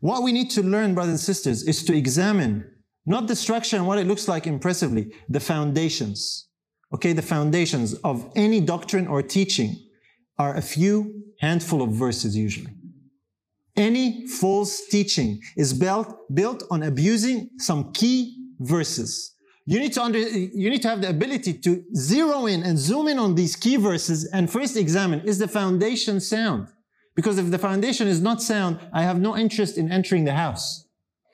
What 0.00 0.22
we 0.22 0.32
need 0.32 0.50
to 0.50 0.62
learn, 0.62 0.94
brothers 0.94 1.12
and 1.12 1.20
sisters, 1.20 1.62
is 1.62 1.84
to 1.84 1.96
examine 1.96 2.64
not 3.06 3.26
the 3.26 3.36
structure 3.36 3.76
and 3.76 3.86
what 3.86 3.98
it 3.98 4.06
looks 4.06 4.28
like 4.28 4.46
impressively, 4.46 5.12
the 5.28 5.40
foundations 5.40 6.50
okay, 6.92 7.12
the 7.12 7.22
foundations 7.22 7.94
of 7.94 8.30
any 8.36 8.60
doctrine 8.60 9.06
or 9.06 9.22
teaching 9.22 9.76
are 10.38 10.56
a 10.56 10.62
few 10.62 11.22
handful 11.40 11.82
of 11.82 11.90
verses 11.90 12.36
usually. 12.36 12.72
Any 13.76 14.26
false 14.26 14.86
teaching 14.86 15.40
is 15.56 15.72
built, 15.72 16.14
built 16.34 16.64
on 16.70 16.82
abusing 16.82 17.50
some 17.58 17.92
key 17.92 18.36
verses. 18.58 19.34
You 19.66 19.78
need, 19.78 19.92
to 19.92 20.02
under, 20.02 20.18
you 20.18 20.68
need 20.68 20.82
to 20.82 20.88
have 20.88 21.00
the 21.00 21.08
ability 21.08 21.54
to 21.60 21.84
zero 21.94 22.46
in 22.46 22.62
and 22.64 22.78
zoom 22.78 23.06
in 23.08 23.18
on 23.18 23.34
these 23.36 23.54
key 23.54 23.76
verses 23.76 24.28
and 24.32 24.50
first 24.50 24.76
examine, 24.76 25.20
is 25.20 25.38
the 25.38 25.46
foundation 25.46 26.18
sound? 26.18 26.68
Because 27.20 27.36
if 27.36 27.50
the 27.50 27.58
foundation 27.58 28.08
is 28.08 28.22
not 28.22 28.40
sound, 28.40 28.80
I 28.94 29.02
have 29.02 29.20
no 29.20 29.36
interest 29.36 29.76
in 29.76 29.92
entering 29.92 30.24
the 30.24 30.32
house. 30.32 30.88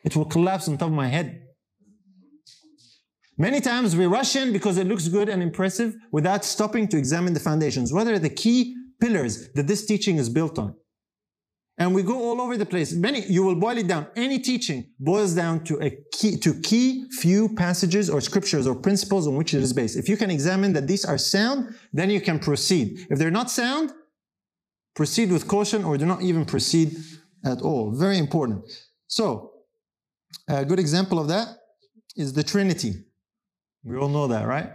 It 0.04 0.16
will 0.16 0.24
collapse 0.24 0.66
on 0.66 0.76
top 0.78 0.88
of 0.88 0.94
my 0.94 1.06
head. 1.06 1.44
Many 3.38 3.60
times 3.60 3.94
we 3.94 4.06
rush 4.06 4.34
in 4.34 4.52
because 4.52 4.78
it 4.78 4.88
looks 4.88 5.06
good 5.06 5.28
and 5.28 5.40
impressive 5.40 5.94
without 6.10 6.44
stopping 6.44 6.88
to 6.88 6.96
examine 6.96 7.34
the 7.34 7.38
foundations. 7.48 7.92
What 7.92 8.08
are 8.08 8.18
the 8.18 8.30
key 8.42 8.74
pillars 9.00 9.48
that 9.52 9.68
this 9.68 9.86
teaching 9.86 10.16
is 10.16 10.28
built 10.28 10.58
on? 10.58 10.74
And 11.78 11.94
we 11.94 12.02
go 12.02 12.20
all 12.20 12.40
over 12.40 12.56
the 12.56 12.66
place. 12.66 12.92
Many, 12.92 13.20
you 13.26 13.44
will 13.44 13.54
boil 13.54 13.78
it 13.78 13.86
down. 13.86 14.08
Any 14.16 14.40
teaching 14.40 14.90
boils 14.98 15.34
down 15.34 15.62
to 15.66 15.80
a 15.80 15.96
key, 16.14 16.36
to 16.38 16.60
key 16.62 17.06
few 17.20 17.54
passages 17.54 18.10
or 18.10 18.20
scriptures 18.20 18.66
or 18.66 18.74
principles 18.74 19.28
on 19.28 19.36
which 19.36 19.54
it 19.54 19.62
is 19.62 19.72
based. 19.72 19.96
If 19.96 20.08
you 20.08 20.16
can 20.16 20.32
examine 20.32 20.72
that 20.72 20.88
these 20.88 21.04
are 21.04 21.16
sound, 21.16 21.76
then 21.92 22.10
you 22.10 22.20
can 22.20 22.40
proceed. 22.40 23.06
If 23.08 23.20
they're 23.20 23.30
not 23.30 23.52
sound, 23.52 23.92
proceed 24.96 25.30
with 25.30 25.46
caution 25.46 25.84
or 25.84 25.96
do 25.98 26.06
not 26.06 26.22
even 26.22 26.44
proceed 26.44 26.96
at 27.44 27.60
all. 27.60 27.92
Very 27.92 28.18
important. 28.18 28.64
So, 29.06 29.52
a 30.48 30.64
good 30.64 30.80
example 30.80 31.18
of 31.20 31.28
that 31.28 31.48
is 32.16 32.32
the 32.32 32.42
Trinity. 32.42 32.94
We 33.84 33.96
all 33.96 34.08
know 34.08 34.26
that, 34.26 34.46
right? 34.46 34.70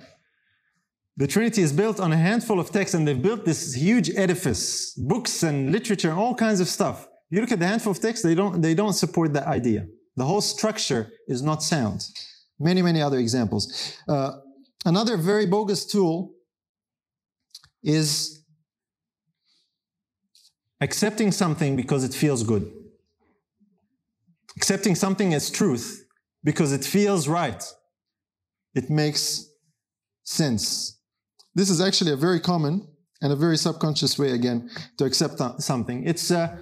The 1.17 1.28
Trinity 1.28 1.61
is 1.61 1.74
built 1.74 1.99
on 1.99 2.13
a 2.13 2.17
handful 2.17 2.59
of 2.59 2.72
texts, 2.72 2.93
and 2.93 3.05
they've 3.05 3.22
built 3.22 3.43
this 3.45 3.74
huge 3.74 4.09
edifice, 4.15 4.93
books 4.93 5.43
and 5.43 5.72
literature, 5.72 6.13
all 6.13 6.36
kinds 6.36 6.61
of 6.61 6.67
stuff. 6.67 7.07
You 7.30 7.41
look 7.41 7.51
at 7.51 7.59
the 7.59 7.67
handful 7.67 7.91
of 7.91 7.99
texts, 7.99 8.24
they 8.24 8.36
don't, 8.36 8.61
they 8.61 8.74
don't 8.74 8.93
support 8.93 9.34
that 9.34 9.47
idea. 9.47 9.88
The 10.15 10.26
whole 10.26 10.41
structure 10.41 11.11
is 11.28 11.41
not 11.41 11.63
sound. 11.63 12.05
Many, 12.59 12.82
many 12.82 13.01
other 13.01 13.17
examples. 13.17 13.97
Uh, 14.07 14.32
another 14.86 15.17
very 15.17 15.45
bogus 15.45 15.86
tool 15.86 16.34
is 17.84 18.41
accepting 20.82 21.32
something 21.32 21.75
because 21.75 22.03
it 22.03 22.13
feels 22.13 22.43
good. 22.43 22.69
Accepting 24.57 24.95
something 24.95 25.34
as 25.34 25.49
truth 25.49 26.05
because 26.43 26.73
it 26.73 26.84
feels 26.84 27.27
right 27.27 27.63
it 28.73 28.89
makes 28.89 29.49
sense. 30.23 30.99
This 31.55 31.69
is 31.69 31.82
actually 31.82 32.11
a 32.11 32.15
very 32.15 32.39
common 32.39 32.88
and 33.21 33.32
a 33.32 33.36
very 33.36 33.57
subconscious 33.57 34.17
way, 34.17 34.32
again, 34.32 34.69
to 34.97 35.05
accept 35.05 35.41
something. 35.61 36.07
It's, 36.07 36.32
uh, 36.32 36.57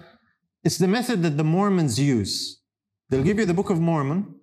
it's 0.63 0.77
the 0.77 0.87
method 0.87 1.21
that 1.23 1.37
the 1.37 1.43
Mormons 1.43 1.99
use. 1.99 2.61
They'll 3.09 3.23
give 3.23 3.39
you 3.39 3.45
the 3.45 3.53
Book 3.53 3.69
of 3.69 3.79
Mormon 3.79 4.35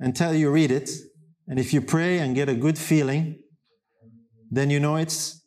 and 0.00 0.16
tell 0.16 0.34
you 0.34 0.50
read 0.50 0.70
it, 0.70 0.90
and 1.46 1.58
if 1.58 1.72
you 1.74 1.80
pray 1.80 2.18
and 2.18 2.34
get 2.34 2.48
a 2.48 2.54
good 2.54 2.78
feeling, 2.78 3.40
then 4.50 4.70
you 4.70 4.80
know 4.80 4.96
it's 4.96 5.42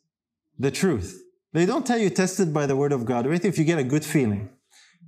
the 0.58 0.70
truth. 0.70 1.22
They 1.56 1.64
don't 1.64 1.86
tell 1.86 1.96
you 1.96 2.10
tested 2.10 2.52
by 2.52 2.66
the 2.66 2.76
Word 2.76 2.92
of 2.92 3.06
God, 3.06 3.26
or 3.26 3.32
if 3.32 3.56
you 3.56 3.64
get 3.64 3.78
a 3.78 3.82
good 3.82 4.04
feeling. 4.04 4.50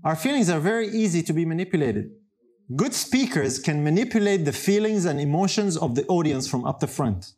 Our 0.02 0.16
feelings 0.16 0.48
are 0.48 0.60
very 0.60 0.88
easy 0.88 1.22
to 1.24 1.34
be 1.34 1.44
manipulated. 1.44 2.06
Good 2.74 2.94
speakers 2.94 3.58
can 3.58 3.84
manipulate 3.84 4.46
the 4.46 4.54
feelings 4.54 5.04
and 5.04 5.20
emotions 5.20 5.76
of 5.76 5.94
the 5.94 6.06
audience 6.06 6.48
from 6.48 6.64
up 6.64 6.80
the 6.80 6.86
front 6.86 7.32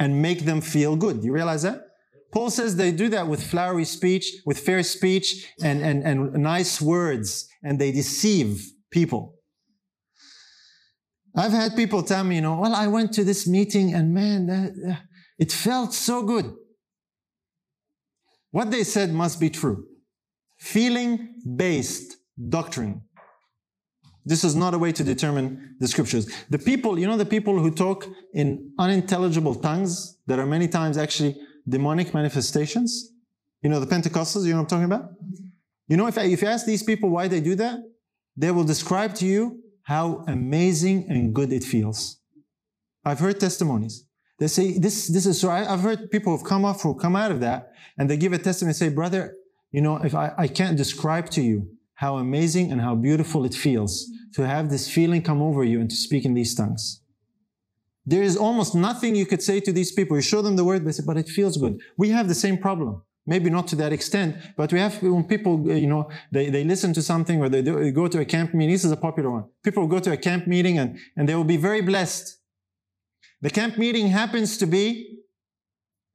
and 0.00 0.22
make 0.22 0.46
them 0.46 0.62
feel 0.62 0.96
good. 0.96 1.22
You 1.22 1.34
realize 1.34 1.60
that? 1.64 1.88
Paul 2.32 2.48
says 2.48 2.76
they 2.76 2.90
do 2.90 3.10
that 3.10 3.28
with 3.28 3.42
flowery 3.42 3.84
speech, 3.84 4.34
with 4.46 4.58
fair 4.58 4.82
speech, 4.82 5.52
and, 5.62 5.82
and, 5.82 6.02
and 6.02 6.32
nice 6.32 6.80
words, 6.80 7.46
and 7.62 7.78
they 7.78 7.92
deceive 7.92 8.66
people. 8.90 9.34
I've 11.36 11.52
had 11.52 11.76
people 11.76 12.02
tell 12.02 12.24
me, 12.24 12.36
you 12.36 12.40
know, 12.40 12.58
well, 12.58 12.74
I 12.74 12.86
went 12.86 13.12
to 13.12 13.24
this 13.24 13.46
meeting 13.46 13.92
and 13.92 14.14
man, 14.14 14.46
that, 14.46 14.72
uh, 14.90 15.04
it 15.38 15.52
felt 15.52 15.92
so 15.92 16.22
good. 16.22 16.54
What 18.56 18.70
they 18.70 18.84
said 18.84 19.08
must 19.12 19.36
be 19.44 19.50
true. 19.50 19.78
Feeling 20.58 21.12
based 21.56 22.08
doctrine 22.56 23.02
this 24.26 24.42
is 24.42 24.54
not 24.54 24.72
a 24.72 24.78
way 24.78 24.90
to 24.92 25.04
determine 25.04 25.76
the 25.80 25.88
scriptures. 25.88 26.30
The 26.48 26.58
people, 26.58 26.98
you 26.98 27.06
know, 27.06 27.16
the 27.16 27.26
people 27.26 27.58
who 27.60 27.70
talk 27.70 28.06
in 28.32 28.72
unintelligible 28.78 29.56
tongues 29.56 30.18
that 30.26 30.38
are 30.38 30.46
many 30.46 30.66
times 30.66 30.96
actually 30.96 31.36
demonic 31.68 32.14
manifestations. 32.14 33.12
You 33.62 33.68
know, 33.70 33.80
the 33.80 33.86
Pentecostals, 33.86 34.44
you 34.44 34.52
know 34.52 34.62
what 34.62 34.62
I'm 34.62 34.66
talking 34.68 34.84
about? 34.84 35.10
You 35.88 35.98
know, 35.98 36.06
if, 36.06 36.16
if 36.16 36.40
you 36.40 36.48
ask 36.48 36.64
these 36.64 36.82
people 36.82 37.10
why 37.10 37.28
they 37.28 37.40
do 37.40 37.54
that, 37.56 37.80
they 38.36 38.50
will 38.50 38.64
describe 38.64 39.14
to 39.16 39.26
you 39.26 39.60
how 39.82 40.24
amazing 40.26 41.06
and 41.10 41.34
good 41.34 41.52
it 41.52 41.62
feels. 41.62 42.18
I've 43.04 43.18
heard 43.18 43.38
testimonies. 43.38 44.06
They 44.38 44.48
say, 44.48 44.78
this, 44.78 45.08
this 45.08 45.26
is 45.26 45.40
so, 45.40 45.50
I, 45.50 45.64
have 45.64 45.80
heard 45.80 46.10
people 46.10 46.36
who've 46.36 46.46
come 46.46 46.64
off, 46.64 46.82
who 46.82 46.94
come 46.94 47.14
out 47.14 47.30
of 47.30 47.40
that, 47.40 47.72
and 47.98 48.10
they 48.10 48.16
give 48.16 48.32
a 48.32 48.38
testimony 48.38 48.70
and 48.70 48.76
say, 48.76 48.88
brother, 48.88 49.36
you 49.70 49.80
know, 49.80 49.96
if 49.96 50.14
I, 50.14 50.32
I 50.36 50.48
can't 50.48 50.76
describe 50.76 51.30
to 51.30 51.42
you 51.42 51.68
how 51.94 52.16
amazing 52.16 52.72
and 52.72 52.80
how 52.80 52.94
beautiful 52.94 53.44
it 53.44 53.54
feels 53.54 54.06
to 54.34 54.46
have 54.46 54.70
this 54.70 54.90
feeling 54.90 55.22
come 55.22 55.40
over 55.40 55.62
you 55.62 55.80
and 55.80 55.88
to 55.88 55.96
speak 55.96 56.24
in 56.24 56.34
these 56.34 56.54
tongues. 56.54 57.00
There 58.04 58.22
is 58.22 58.36
almost 58.36 58.74
nothing 58.74 59.14
you 59.14 59.24
could 59.24 59.42
say 59.42 59.60
to 59.60 59.72
these 59.72 59.92
people. 59.92 60.16
You 60.16 60.22
show 60.22 60.42
them 60.42 60.56
the 60.56 60.64
word, 60.64 60.84
they 60.84 60.92
say, 60.92 61.04
but 61.06 61.16
it 61.16 61.28
feels 61.28 61.56
good. 61.56 61.80
We 61.96 62.10
have 62.10 62.28
the 62.28 62.34
same 62.34 62.58
problem. 62.58 63.02
Maybe 63.26 63.48
not 63.48 63.66
to 63.68 63.76
that 63.76 63.90
extent, 63.90 64.36
but 64.54 64.70
we 64.70 64.78
have, 64.78 65.02
when 65.02 65.24
people, 65.24 65.70
uh, 65.70 65.74
you 65.74 65.86
know, 65.86 66.10
they, 66.30 66.50
they 66.50 66.62
listen 66.62 66.92
to 66.92 67.00
something 67.00 67.40
or 67.40 67.48
they, 67.48 67.62
do, 67.62 67.80
they 67.80 67.90
go 67.90 68.06
to 68.06 68.20
a 68.20 68.24
camp 68.24 68.52
meeting. 68.52 68.74
This 68.74 68.84
is 68.84 68.92
a 68.92 68.98
popular 68.98 69.30
one. 69.30 69.44
People 69.62 69.86
go 69.86 69.98
to 69.98 70.12
a 70.12 70.16
camp 70.18 70.46
meeting 70.46 70.78
and, 70.78 70.98
and 71.16 71.26
they 71.26 71.34
will 71.34 71.44
be 71.44 71.56
very 71.56 71.80
blessed. 71.80 72.38
The 73.44 73.50
camp 73.50 73.76
meeting 73.76 74.06
happens 74.06 74.56
to 74.56 74.66
be 74.66 75.18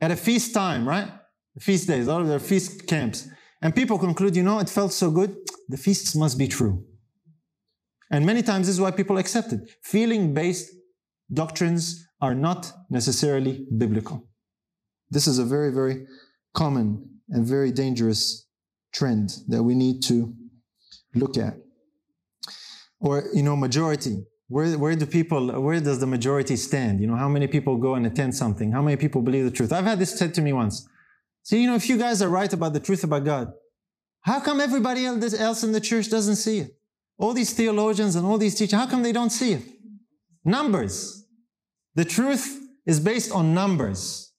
at 0.01 0.09
a 0.09 0.15
feast 0.15 0.51
time, 0.51 0.89
right? 0.89 1.11
Feast 1.59 1.87
days, 1.87 2.07
all 2.07 2.21
of 2.21 2.27
their 2.27 2.39
feast 2.39 2.87
camps. 2.87 3.27
And 3.61 3.75
people 3.75 3.99
conclude, 3.99 4.35
you 4.35 4.41
know, 4.41 4.57
it 4.57 4.67
felt 4.67 4.91
so 4.93 5.11
good, 5.11 5.35
the 5.67 5.77
feasts 5.77 6.15
must 6.15 6.39
be 6.39 6.47
true. 6.47 6.83
And 8.09 8.25
many 8.25 8.41
times 8.41 8.65
this 8.65 8.73
is 8.73 8.81
why 8.81 8.89
people 8.89 9.19
accept 9.19 9.53
it. 9.53 9.59
Feeling 9.83 10.33
based 10.33 10.71
doctrines 11.31 12.03
are 12.19 12.33
not 12.33 12.73
necessarily 12.89 13.67
biblical. 13.77 14.27
This 15.11 15.27
is 15.27 15.37
a 15.37 15.45
very, 15.45 15.71
very 15.71 16.07
common 16.55 17.19
and 17.29 17.45
very 17.45 17.71
dangerous 17.71 18.47
trend 18.91 19.35
that 19.49 19.61
we 19.61 19.75
need 19.75 20.01
to 20.05 20.33
look 21.13 21.37
at. 21.37 21.57
Or, 22.99 23.25
you 23.35 23.43
know, 23.43 23.55
majority. 23.55 24.23
Where, 24.49 24.77
where 24.77 24.95
do 24.95 25.05
people, 25.05 25.61
where 25.61 25.79
does 25.79 25.99
the 25.99 26.07
majority 26.07 26.55
stand? 26.55 26.99
You 26.99 27.07
know, 27.07 27.15
how 27.15 27.29
many 27.29 27.47
people 27.47 27.77
go 27.77 27.93
and 27.93 28.05
attend 28.05 28.35
something? 28.35 28.71
How 28.71 28.81
many 28.81 28.97
people 28.97 29.21
believe 29.21 29.45
the 29.45 29.51
truth? 29.51 29.71
I've 29.71 29.85
had 29.85 29.99
this 29.99 30.17
said 30.17 30.33
to 30.33 30.41
me 30.41 30.53
once. 30.53 30.87
So, 31.43 31.55
you 31.55 31.67
know, 31.67 31.75
if 31.75 31.87
you 31.87 31.97
guys 31.97 32.21
are 32.21 32.29
right 32.29 32.51
about 32.51 32.73
the 32.73 32.79
truth 32.79 33.03
about 33.03 33.25
God, 33.25 33.51
how 34.21 34.39
come 34.39 34.59
everybody 34.59 35.05
else 35.05 35.63
in 35.63 35.71
the 35.71 35.79
church 35.79 36.09
doesn't 36.09 36.35
see 36.35 36.59
it? 36.59 36.71
All 37.19 37.33
these 37.33 37.53
theologians 37.53 38.15
and 38.15 38.25
all 38.25 38.39
these 38.39 38.55
teachers, 38.55 38.79
how 38.79 38.87
come 38.87 39.03
they 39.03 39.11
don't 39.11 39.29
see 39.29 39.53
it? 39.53 39.63
Numbers. 40.43 41.25
The 41.93 42.05
truth 42.05 42.59
is 42.87 42.99
based 42.99 43.31
on 43.31 43.53
numbers. 43.53 44.33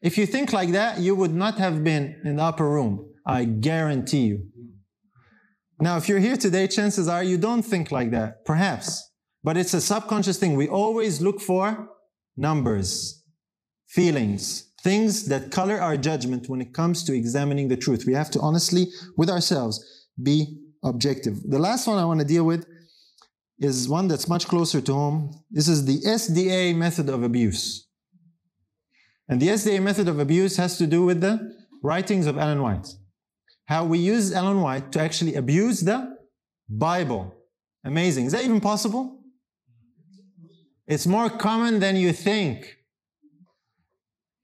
If 0.00 0.16
you 0.16 0.24
think 0.24 0.54
like 0.54 0.70
that, 0.70 1.00
you 1.00 1.14
would 1.14 1.34
not 1.34 1.58
have 1.58 1.84
been 1.84 2.20
in 2.24 2.36
the 2.36 2.42
upper 2.42 2.68
room. 2.68 3.12
I 3.26 3.44
guarantee 3.44 4.22
you. 4.22 4.46
Now, 5.78 5.98
if 5.98 6.08
you're 6.08 6.18
here 6.18 6.36
today, 6.36 6.66
chances 6.66 7.08
are 7.08 7.22
you 7.22 7.36
don't 7.36 7.62
think 7.62 7.92
like 7.92 8.10
that. 8.12 8.44
Perhaps. 8.46 9.09
But 9.42 9.56
it's 9.56 9.74
a 9.74 9.80
subconscious 9.80 10.38
thing. 10.38 10.56
We 10.56 10.68
always 10.68 11.20
look 11.20 11.40
for 11.40 11.88
numbers, 12.36 13.22
feelings, 13.88 14.70
things 14.82 15.26
that 15.26 15.50
color 15.50 15.80
our 15.80 15.96
judgment 15.96 16.48
when 16.48 16.60
it 16.60 16.72
comes 16.72 17.04
to 17.04 17.14
examining 17.14 17.68
the 17.68 17.76
truth. 17.76 18.04
We 18.06 18.14
have 18.14 18.30
to 18.32 18.40
honestly, 18.40 18.88
with 19.16 19.30
ourselves, 19.30 20.08
be 20.22 20.58
objective. 20.84 21.42
The 21.44 21.58
last 21.58 21.86
one 21.86 21.98
I 21.98 22.04
want 22.04 22.20
to 22.20 22.26
deal 22.26 22.44
with 22.44 22.66
is 23.58 23.88
one 23.88 24.08
that's 24.08 24.28
much 24.28 24.46
closer 24.48 24.80
to 24.80 24.92
home. 24.92 25.42
This 25.50 25.68
is 25.68 25.84
the 25.84 26.00
SDA 26.00 26.74
method 26.74 27.08
of 27.08 27.22
abuse. 27.22 27.86
And 29.28 29.40
the 29.40 29.48
SDA 29.48 29.82
method 29.82 30.08
of 30.08 30.18
abuse 30.18 30.56
has 30.56 30.76
to 30.78 30.86
do 30.86 31.04
with 31.04 31.20
the 31.20 31.54
writings 31.82 32.26
of 32.26 32.36
Ellen 32.36 32.62
White. 32.62 32.88
How 33.66 33.84
we 33.84 33.98
use 33.98 34.32
Ellen 34.32 34.60
White 34.60 34.90
to 34.92 35.00
actually 35.00 35.34
abuse 35.34 35.80
the 35.80 36.16
Bible. 36.68 37.34
Amazing. 37.84 38.26
Is 38.26 38.32
that 38.32 38.44
even 38.44 38.60
possible? 38.60 39.19
It's 40.90 41.06
more 41.06 41.30
common 41.30 41.78
than 41.78 41.94
you 41.94 42.12
think. 42.12 42.76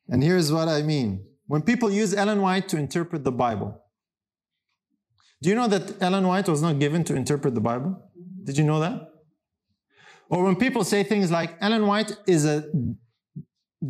And 0.09 0.23
here's 0.23 0.53
what 0.53 0.69
I 0.69 0.83
mean. 0.83 1.27
When 1.49 1.63
people 1.63 1.91
use 1.91 2.15
Ellen 2.15 2.41
White 2.41 2.69
to 2.69 2.77
interpret 2.77 3.25
the 3.25 3.33
Bible, 3.33 3.83
do 5.43 5.49
you 5.49 5.57
know 5.57 5.67
that 5.67 6.01
Ellen 6.01 6.27
White 6.27 6.49
was 6.49 6.63
not 6.63 6.79
given 6.79 7.03
to 7.05 7.17
interpret 7.17 7.55
the 7.57 7.61
Bible? 7.61 8.01
Did 8.45 8.57
you 8.57 8.65
know 8.65 8.79
that? 8.79 9.11
Or 10.29 10.45
when 10.45 10.55
people 10.55 10.85
say 10.85 11.03
things 11.03 11.33
like 11.33 11.57
Ellen 11.61 11.85
White 11.87 12.17
is 12.29 12.45
a 12.45 12.65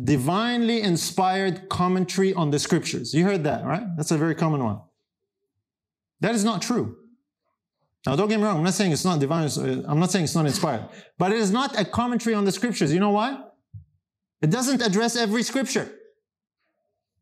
divinely 0.03 0.81
inspired 0.81 1.69
commentary 1.69 2.33
on 2.33 2.49
the 2.49 2.57
scriptures. 2.57 3.13
You 3.13 3.23
heard 3.23 3.43
that, 3.43 3.65
right? 3.65 3.85
That's 3.95 4.11
a 4.11 4.17
very 4.17 4.35
common 4.35 4.63
one. 4.63 4.81
That 6.21 6.33
is 6.33 6.43
not 6.43 6.63
true. 6.63 6.97
Now, 8.07 8.15
don't 8.15 8.29
get 8.29 8.39
me 8.39 8.45
wrong. 8.45 8.59
I'm 8.59 8.63
not 8.63 8.73
saying 8.73 8.93
it's 8.93 9.03
not 9.03 9.19
divine. 9.19 9.49
Uh, 9.49 9.83
I'm 9.85 9.99
not 9.99 10.11
saying 10.11 10.23
it's 10.23 10.33
not 10.33 10.45
inspired. 10.45 10.87
But 11.17 11.33
it 11.33 11.39
is 11.39 11.51
not 11.51 11.77
a 11.77 11.83
commentary 11.83 12.35
on 12.35 12.45
the 12.45 12.53
scriptures. 12.53 12.93
You 12.93 13.01
know 13.01 13.09
why? 13.09 13.37
It 14.41 14.49
doesn't 14.49 14.81
address 14.81 15.17
every 15.17 15.43
scripture. 15.43 15.91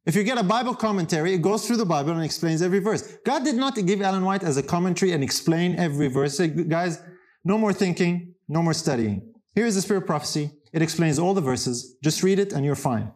If 0.05 0.15
you 0.15 0.21
get 0.21 0.37
a 0.37 0.43
Bible 0.43 0.75
commentary, 0.75 1.33
it 1.33 1.41
goes 1.41 1.65
through 1.65 1.77
the 1.77 1.87
Bible 1.87 2.11
and 2.11 2.23
explains 2.23 2.61
every 2.61 2.77
verse. 2.77 3.17
God 3.25 3.43
did 3.43 3.55
not 3.55 3.83
give 3.83 3.99
Ellen 3.99 4.23
White 4.23 4.43
as 4.43 4.57
a 4.57 4.61
commentary 4.61 5.11
and 5.13 5.23
explain 5.23 5.75
every 5.79 6.07
verse. 6.07 6.37
Say, 6.37 6.49
guys, 6.49 7.01
no 7.43 7.57
more 7.57 7.73
thinking, 7.73 8.35
no 8.47 8.61
more 8.61 8.75
studying. 8.75 9.33
Here 9.55 9.65
is 9.65 9.73
the 9.73 9.81
spirit 9.81 10.05
prophecy. 10.05 10.51
It 10.71 10.83
explains 10.83 11.17
all 11.17 11.33
the 11.33 11.41
verses. 11.41 11.95
Just 12.03 12.21
read 12.21 12.37
it 12.37 12.53
and 12.53 12.63
you're 12.63 12.75
fine. 12.75 13.11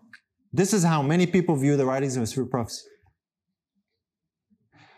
This 0.52 0.74
is 0.74 0.84
how 0.84 1.04
many 1.04 1.28
people 1.28 1.56
view 1.56 1.78
the 1.78 1.86
writings 1.86 2.16
of 2.16 2.22
the 2.22 2.28
spirit 2.28 2.50
prophecy. 2.50 2.88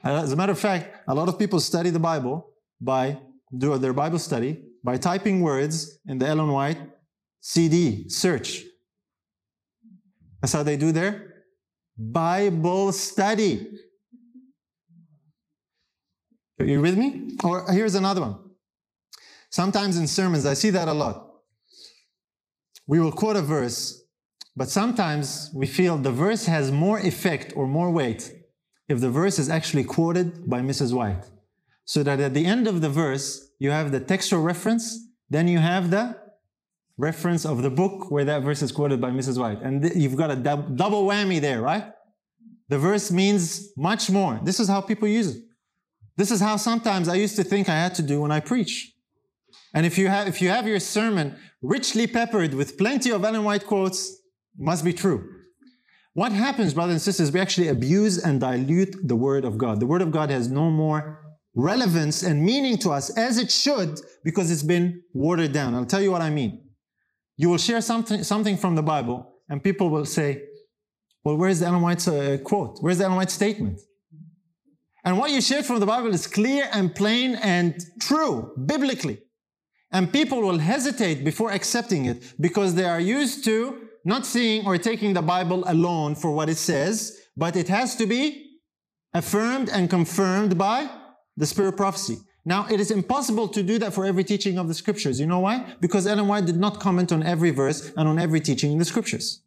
Uh, 0.05 0.23
as 0.23 0.31
a 0.31 0.37
matter 0.37 0.53
of 0.53 0.59
fact, 0.59 1.03
a 1.09 1.13
lot 1.13 1.27
of 1.27 1.37
people 1.37 1.59
study 1.59 1.89
the 1.89 1.99
Bible 1.99 2.47
by 2.81 3.19
do 3.55 3.77
their 3.77 3.93
Bible 3.93 4.19
study 4.19 4.63
by 4.83 4.97
typing 4.97 5.41
words 5.41 5.99
in 6.07 6.17
the 6.17 6.27
Ellen 6.27 6.51
White 6.51 6.79
CD 7.39 8.09
search. 8.09 8.63
That's 10.41 10.53
how 10.53 10.63
they 10.63 10.75
do 10.75 10.91
their 10.91 11.45
Bible 11.97 12.91
study. 12.91 13.67
Are 16.59 16.65
you 16.65 16.81
with 16.81 16.97
me? 16.97 17.37
Or 17.43 17.71
here's 17.71 17.95
another 17.95 18.21
one. 18.21 18.37
Sometimes 19.49 19.97
in 19.97 20.07
sermons, 20.07 20.45
I 20.45 20.53
see 20.53 20.69
that 20.71 20.87
a 20.87 20.93
lot. 20.93 21.27
We 22.87 22.99
will 22.99 23.11
quote 23.11 23.35
a 23.35 23.41
verse, 23.41 24.03
but 24.55 24.69
sometimes 24.69 25.51
we 25.53 25.67
feel 25.67 25.97
the 25.97 26.11
verse 26.11 26.45
has 26.45 26.71
more 26.71 26.99
effect 26.99 27.53
or 27.55 27.67
more 27.67 27.91
weight 27.91 28.31
if 28.87 28.99
the 28.99 29.09
verse 29.09 29.39
is 29.39 29.49
actually 29.49 29.83
quoted 29.83 30.49
by 30.49 30.61
Mrs. 30.61 30.93
White. 30.93 31.23
So 31.91 32.03
that 32.03 32.21
at 32.21 32.33
the 32.33 32.45
end 32.45 32.69
of 32.69 32.79
the 32.79 32.87
verse, 32.87 33.51
you 33.59 33.69
have 33.71 33.91
the 33.91 33.99
textual 33.99 34.41
reference, 34.41 34.97
then 35.29 35.49
you 35.49 35.59
have 35.59 35.91
the 35.91 36.15
reference 36.97 37.43
of 37.45 37.63
the 37.63 37.69
book 37.69 38.09
where 38.09 38.23
that 38.23 38.43
verse 38.43 38.61
is 38.61 38.71
quoted 38.71 39.01
by 39.01 39.11
Mrs. 39.11 39.37
White. 39.37 39.61
And 39.61 39.93
you've 39.93 40.15
got 40.15 40.31
a 40.31 40.37
dub- 40.37 40.77
double 40.77 41.05
whammy 41.05 41.41
there, 41.41 41.61
right? 41.61 41.91
The 42.69 42.77
verse 42.77 43.11
means 43.11 43.73
much 43.75 44.09
more. 44.09 44.39
This 44.41 44.61
is 44.61 44.69
how 44.69 44.79
people 44.79 45.05
use 45.05 45.35
it. 45.35 45.43
This 46.15 46.31
is 46.31 46.39
how 46.39 46.55
sometimes 46.55 47.09
I 47.09 47.15
used 47.15 47.35
to 47.35 47.43
think 47.43 47.67
I 47.67 47.75
had 47.75 47.93
to 47.95 48.03
do 48.03 48.21
when 48.21 48.31
I 48.31 48.39
preach. 48.39 48.93
And 49.73 49.85
if 49.85 49.97
you 49.97 50.07
have, 50.07 50.29
if 50.29 50.41
you 50.41 50.47
have 50.47 50.65
your 50.65 50.79
sermon 50.79 51.35
richly 51.61 52.07
peppered 52.07 52.53
with 52.53 52.77
plenty 52.77 53.11
of 53.11 53.25
Ellen 53.25 53.43
White 53.43 53.65
quotes, 53.65 54.15
must 54.57 54.85
be 54.85 54.93
true. 54.93 55.19
What 56.13 56.31
happens, 56.31 56.73
brothers 56.73 56.93
and 56.93 57.01
sisters, 57.01 57.33
we 57.33 57.41
actually 57.41 57.67
abuse 57.67 58.17
and 58.17 58.39
dilute 58.39 58.95
the 59.05 59.17
Word 59.17 59.43
of 59.43 59.57
God. 59.57 59.81
The 59.81 59.87
Word 59.87 60.01
of 60.01 60.11
God 60.11 60.29
has 60.29 60.47
no 60.47 60.71
more 60.71 61.21
relevance 61.55 62.23
and 62.23 62.43
meaning 62.43 62.77
to 62.77 62.91
us 62.91 63.09
as 63.17 63.37
it 63.37 63.51
should 63.51 63.99
because 64.23 64.51
it's 64.51 64.63
been 64.63 65.01
watered 65.13 65.51
down. 65.51 65.75
I'll 65.75 65.85
tell 65.85 66.01
you 66.01 66.11
what 66.11 66.21
I 66.21 66.29
mean. 66.29 66.61
You 67.37 67.49
will 67.49 67.57
share 67.57 67.81
something, 67.81 68.23
something 68.23 68.57
from 68.57 68.75
the 68.75 68.83
Bible, 68.83 69.33
and 69.49 69.63
people 69.63 69.89
will 69.89 70.05
say, 70.05 70.43
Well, 71.23 71.37
where's 71.37 71.59
the 71.59 71.67
Ellen 71.67 71.81
White's 71.81 72.07
uh, 72.07 72.37
quote? 72.43 72.77
Where's 72.81 72.99
the 72.99 73.05
Ellen 73.05 73.17
White 73.17 73.31
statement? 73.31 73.79
And 75.03 75.17
what 75.17 75.31
you 75.31 75.41
shared 75.41 75.65
from 75.65 75.79
the 75.79 75.85
Bible 75.85 76.13
is 76.13 76.27
clear 76.27 76.69
and 76.71 76.93
plain 76.93 77.35
and 77.35 77.83
true, 77.99 78.53
biblically. 78.65 79.19
And 79.91 80.13
people 80.13 80.41
will 80.41 80.59
hesitate 80.59 81.25
before 81.25 81.51
accepting 81.51 82.05
it 82.05 82.33
because 82.39 82.75
they 82.75 82.85
are 82.85 82.99
used 82.99 83.43
to 83.45 83.87
not 84.05 84.25
seeing 84.25 84.65
or 84.65 84.77
taking 84.77 85.13
the 85.13 85.21
Bible 85.21 85.63
alone 85.67 86.15
for 86.15 86.31
what 86.31 86.49
it 86.49 86.57
says, 86.57 87.19
but 87.35 87.55
it 87.55 87.67
has 87.67 87.95
to 87.95 88.05
be 88.05 88.59
affirmed 89.13 89.69
and 89.69 89.89
confirmed 89.89 90.57
by 90.57 90.89
the 91.37 91.45
spirit 91.45 91.77
prophecy. 91.77 92.17
Now, 92.43 92.65
it 92.69 92.79
is 92.79 92.89
impossible 92.89 93.47
to 93.49 93.61
do 93.61 93.77
that 93.79 93.93
for 93.93 94.05
every 94.05 94.23
teaching 94.23 94.57
of 94.57 94.67
the 94.67 94.73
scriptures. 94.73 95.19
You 95.19 95.27
know 95.27 95.39
why? 95.39 95.75
Because 95.79 96.07
Ellen 96.07 96.27
White 96.27 96.45
did 96.45 96.57
not 96.57 96.79
comment 96.79 97.11
on 97.11 97.21
every 97.23 97.51
verse 97.51 97.91
and 97.95 98.07
on 98.07 98.17
every 98.17 98.39
teaching 98.39 98.71
in 98.71 98.79
the 98.79 98.85
scriptures. 98.85 99.43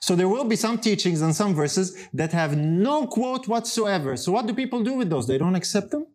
So 0.00 0.16
there 0.16 0.28
will 0.28 0.44
be 0.44 0.56
some 0.56 0.78
teachings 0.78 1.20
and 1.20 1.36
some 1.36 1.54
verses 1.54 2.08
that 2.14 2.32
have 2.32 2.56
no 2.56 3.06
quote 3.06 3.46
whatsoever. 3.46 4.16
So 4.16 4.32
what 4.32 4.46
do 4.46 4.54
people 4.54 4.82
do 4.82 4.94
with 4.94 5.10
those? 5.10 5.26
They 5.26 5.38
don't 5.38 5.54
accept 5.54 5.90
them? 5.90 6.06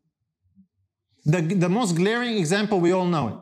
The, 1.25 1.41
the 1.41 1.69
most 1.69 1.95
glaring 1.95 2.37
example, 2.37 2.79
we 2.79 2.91
all 2.91 3.05
know 3.05 3.27
it. 3.29 3.35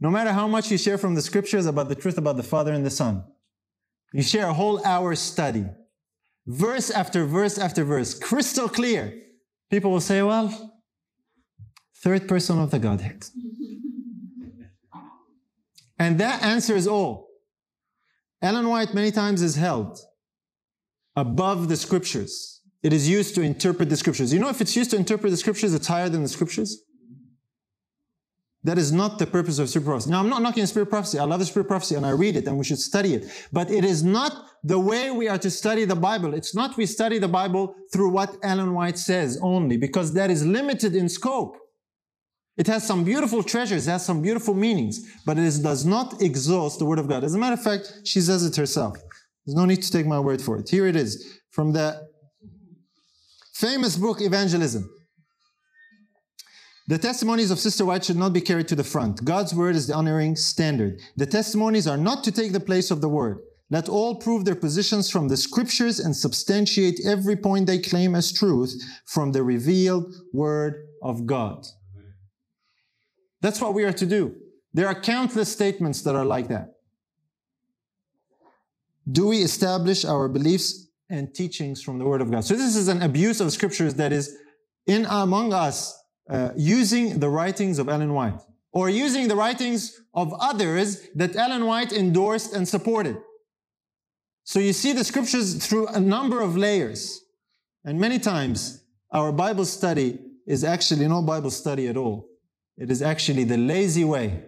No 0.00 0.10
matter 0.10 0.32
how 0.32 0.48
much 0.48 0.70
you 0.70 0.78
share 0.78 0.98
from 0.98 1.14
the 1.14 1.22
scriptures 1.22 1.66
about 1.66 1.88
the 1.88 1.94
truth 1.94 2.18
about 2.18 2.36
the 2.38 2.42
Father 2.42 2.72
and 2.72 2.84
the 2.84 2.90
Son, 2.90 3.24
you 4.12 4.22
share 4.22 4.48
a 4.48 4.54
whole 4.54 4.84
hour 4.84 5.14
study, 5.14 5.66
verse 6.46 6.90
after 6.90 7.24
verse 7.24 7.58
after 7.58 7.84
verse, 7.84 8.18
crystal 8.18 8.68
clear. 8.68 9.14
People 9.70 9.90
will 9.90 10.00
say, 10.00 10.22
well, 10.22 10.69
third 12.02 12.28
person 12.28 12.58
of 12.58 12.70
the 12.70 12.78
Godhead. 12.78 13.26
And 15.98 16.18
that 16.18 16.42
answers 16.42 16.86
all. 16.86 17.28
Ellen 18.42 18.68
White 18.68 18.94
many 18.94 19.10
times 19.10 19.42
is 19.42 19.56
held 19.56 19.98
above 21.14 21.68
the 21.68 21.76
scriptures. 21.76 22.62
It 22.82 22.94
is 22.94 23.06
used 23.08 23.34
to 23.34 23.42
interpret 23.42 23.90
the 23.90 23.96
scriptures. 23.96 24.32
You 24.32 24.40
know, 24.40 24.48
if 24.48 24.62
it's 24.62 24.74
used 24.74 24.90
to 24.92 24.96
interpret 24.96 25.30
the 25.30 25.36
scriptures, 25.36 25.74
it's 25.74 25.86
higher 25.86 26.08
than 26.08 26.22
the 26.22 26.28
scriptures. 26.28 26.82
That 28.62 28.78
is 28.78 28.92
not 28.92 29.18
the 29.18 29.26
purpose 29.26 29.58
of 29.58 29.68
spirit 29.68 29.86
prophecy. 29.86 30.10
Now, 30.10 30.20
I'm 30.20 30.28
not 30.28 30.42
knocking 30.42 30.64
spirit 30.66 30.90
prophecy. 30.90 31.18
I 31.18 31.24
love 31.24 31.40
the 31.40 31.46
spirit 31.46 31.66
prophecy 31.66 31.94
and 31.94 32.04
I 32.04 32.10
read 32.10 32.36
it 32.36 32.46
and 32.46 32.58
we 32.58 32.64
should 32.64 32.78
study 32.78 33.14
it. 33.14 33.30
But 33.52 33.70
it 33.70 33.84
is 33.84 34.02
not 34.02 34.32
the 34.62 34.78
way 34.78 35.10
we 35.10 35.28
are 35.28 35.38
to 35.38 35.50
study 35.50 35.86
the 35.86 35.96
Bible. 35.96 36.34
It's 36.34 36.54
not 36.54 36.76
we 36.76 36.84
study 36.84 37.18
the 37.18 37.28
Bible 37.28 37.74
through 37.92 38.10
what 38.10 38.36
Ellen 38.42 38.74
White 38.74 38.98
says 38.98 39.38
only 39.42 39.78
because 39.78 40.12
that 40.12 40.30
is 40.30 40.44
limited 40.44 40.94
in 40.94 41.08
scope. 41.08 41.56
It 42.60 42.66
has 42.66 42.86
some 42.86 43.04
beautiful 43.04 43.42
treasures, 43.42 43.88
it 43.88 43.90
has 43.90 44.04
some 44.04 44.20
beautiful 44.20 44.52
meanings, 44.52 45.00
but 45.24 45.38
it 45.38 45.62
does 45.62 45.86
not 45.86 46.20
exhaust 46.20 46.78
the 46.78 46.84
Word 46.84 46.98
of 46.98 47.08
God. 47.08 47.24
As 47.24 47.34
a 47.34 47.38
matter 47.38 47.54
of 47.54 47.62
fact, 47.62 48.02
she 48.04 48.20
says 48.20 48.44
it 48.44 48.54
herself. 48.54 48.98
There's 49.46 49.56
no 49.56 49.64
need 49.64 49.82
to 49.82 49.90
take 49.90 50.04
my 50.04 50.20
word 50.20 50.42
for 50.42 50.58
it. 50.58 50.68
Here 50.68 50.86
it 50.86 50.94
is 50.94 51.40
from 51.52 51.72
the 51.72 52.06
famous 53.54 53.96
book 53.96 54.20
Evangelism. 54.20 54.84
The 56.86 56.98
testimonies 56.98 57.50
of 57.50 57.58
Sister 57.58 57.86
White 57.86 58.04
should 58.04 58.18
not 58.18 58.34
be 58.34 58.42
carried 58.42 58.68
to 58.68 58.76
the 58.76 58.84
front. 58.84 59.24
God's 59.24 59.54
word 59.54 59.74
is 59.74 59.86
the 59.86 59.94
honoring 59.94 60.36
standard. 60.36 61.00
The 61.16 61.24
testimonies 61.24 61.86
are 61.86 61.96
not 61.96 62.22
to 62.24 62.30
take 62.30 62.52
the 62.52 62.60
place 62.60 62.90
of 62.90 63.00
the 63.00 63.08
word. 63.08 63.38
Let 63.70 63.88
all 63.88 64.16
prove 64.16 64.44
their 64.44 64.54
positions 64.66 65.08
from 65.08 65.28
the 65.28 65.38
scriptures 65.38 65.98
and 65.98 66.14
substantiate 66.14 67.00
every 67.06 67.36
point 67.36 67.66
they 67.66 67.78
claim 67.78 68.14
as 68.14 68.30
truth 68.30 68.74
from 69.06 69.32
the 69.32 69.42
revealed 69.42 70.12
word 70.34 70.74
of 71.02 71.24
God. 71.24 71.64
That's 73.40 73.60
what 73.60 73.74
we 73.74 73.84
are 73.84 73.92
to 73.92 74.06
do. 74.06 74.36
There 74.72 74.86
are 74.86 74.94
countless 74.94 75.50
statements 75.50 76.02
that 76.02 76.14
are 76.14 76.24
like 76.24 76.48
that. 76.48 76.74
Do 79.10 79.28
we 79.28 79.38
establish 79.38 80.04
our 80.04 80.28
beliefs 80.28 80.88
and 81.08 81.34
teachings 81.34 81.82
from 81.82 81.98
the 81.98 82.04
Word 82.04 82.20
of 82.20 82.30
God? 82.30 82.44
So 82.44 82.54
this 82.54 82.76
is 82.76 82.88
an 82.88 83.02
abuse 83.02 83.40
of 83.40 83.52
scriptures 83.52 83.94
that 83.94 84.12
is 84.12 84.36
in 84.86 85.06
among 85.06 85.52
us 85.52 86.00
uh, 86.28 86.50
using 86.56 87.18
the 87.18 87.28
writings 87.28 87.78
of 87.78 87.88
Ellen 87.88 88.12
White 88.12 88.40
or 88.72 88.88
using 88.88 89.26
the 89.26 89.34
writings 89.34 90.00
of 90.14 90.32
others 90.38 91.08
that 91.16 91.34
Ellen 91.34 91.66
White 91.66 91.92
endorsed 91.92 92.52
and 92.52 92.68
supported. 92.68 93.16
So 94.44 94.60
you 94.60 94.72
see 94.72 94.92
the 94.92 95.04
scriptures 95.04 95.66
through 95.66 95.88
a 95.88 96.00
number 96.00 96.40
of 96.40 96.56
layers. 96.56 97.20
And 97.84 97.98
many 97.98 98.18
times 98.18 98.84
our 99.10 99.32
Bible 99.32 99.64
study 99.64 100.18
is 100.46 100.62
actually 100.62 101.08
no 101.08 101.22
Bible 101.22 101.50
study 101.50 101.88
at 101.88 101.96
all. 101.96 102.29
It 102.80 102.90
is 102.90 103.02
actually 103.02 103.44
the 103.44 103.58
lazy 103.58 104.04
way 104.04 104.42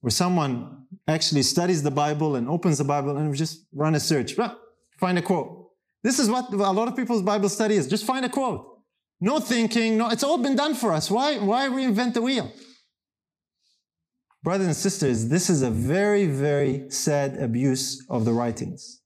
where 0.00 0.12
someone 0.12 0.86
actually 1.08 1.42
studies 1.42 1.82
the 1.82 1.90
Bible 1.90 2.36
and 2.36 2.48
opens 2.48 2.78
the 2.78 2.84
Bible 2.84 3.16
and 3.16 3.34
just 3.34 3.66
run 3.74 3.96
a 3.96 4.00
search. 4.00 4.34
Find 5.00 5.18
a 5.18 5.22
quote. 5.22 5.70
This 6.04 6.20
is 6.20 6.30
what 6.30 6.52
a 6.52 6.56
lot 6.56 6.86
of 6.86 6.94
people's 6.94 7.22
Bible 7.22 7.48
study 7.48 7.74
is. 7.74 7.88
Just 7.88 8.04
find 8.04 8.24
a 8.24 8.28
quote. 8.28 8.64
No 9.20 9.40
thinking, 9.40 9.98
no, 9.98 10.08
it's 10.08 10.22
all 10.22 10.38
been 10.38 10.54
done 10.54 10.74
for 10.74 10.92
us. 10.92 11.10
Why, 11.10 11.38
why 11.38 11.66
reinvent 11.66 12.14
the 12.14 12.22
wheel? 12.22 12.52
Brothers 14.44 14.68
and 14.68 14.76
sisters, 14.76 15.28
this 15.28 15.50
is 15.50 15.62
a 15.62 15.70
very, 15.70 16.26
very 16.26 16.88
sad 16.90 17.36
abuse 17.38 18.06
of 18.08 18.24
the 18.24 18.32
writings. 18.32 19.02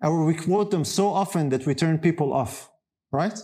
And 0.00 0.26
we 0.26 0.34
quote 0.34 0.72
them 0.72 0.84
so 0.84 1.08
often 1.10 1.50
that 1.50 1.64
we 1.64 1.76
turn 1.76 1.98
people 1.98 2.32
off, 2.32 2.68
right? 3.12 3.38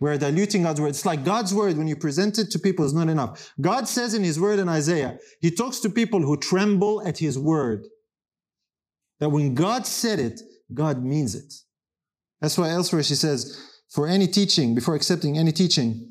We're 0.00 0.16
diluting 0.16 0.62
God's 0.62 0.80
word. 0.80 0.88
It's 0.88 1.04
like 1.04 1.24
God's 1.24 1.52
word, 1.52 1.76
when 1.76 1.88
you 1.88 1.96
present 1.96 2.38
it 2.38 2.50
to 2.52 2.58
people, 2.58 2.84
is 2.84 2.94
not 2.94 3.08
enough. 3.08 3.52
God 3.60 3.88
says 3.88 4.14
in 4.14 4.22
His 4.22 4.38
word 4.38 4.58
in 4.58 4.68
Isaiah, 4.68 5.18
He 5.40 5.50
talks 5.50 5.80
to 5.80 5.90
people 5.90 6.20
who 6.20 6.36
tremble 6.36 7.06
at 7.06 7.18
His 7.18 7.38
word. 7.38 7.86
That 9.18 9.30
when 9.30 9.54
God 9.54 9.86
said 9.86 10.20
it, 10.20 10.40
God 10.72 11.02
means 11.02 11.34
it. 11.34 11.52
That's 12.40 12.56
why 12.56 12.70
elsewhere 12.70 13.02
she 13.02 13.16
says, 13.16 13.60
for 13.90 14.06
any 14.06 14.28
teaching, 14.28 14.74
before 14.74 14.94
accepting 14.94 15.36
any 15.36 15.50
teaching, 15.50 16.08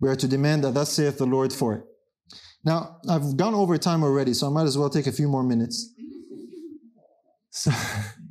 we 0.00 0.08
are 0.08 0.16
to 0.16 0.28
demand 0.28 0.62
that 0.64 0.74
thus 0.74 0.92
saith 0.92 1.18
the 1.18 1.26
Lord 1.26 1.52
for 1.52 1.74
it. 1.74 1.84
Now, 2.64 2.98
I've 3.08 3.36
gone 3.36 3.54
over 3.54 3.76
time 3.78 4.04
already, 4.04 4.34
so 4.34 4.46
I 4.46 4.50
might 4.50 4.66
as 4.66 4.76
well 4.76 4.90
take 4.90 5.06
a 5.06 5.12
few 5.12 5.28
more 5.28 5.42
minutes. 5.42 5.92
So, 7.50 7.70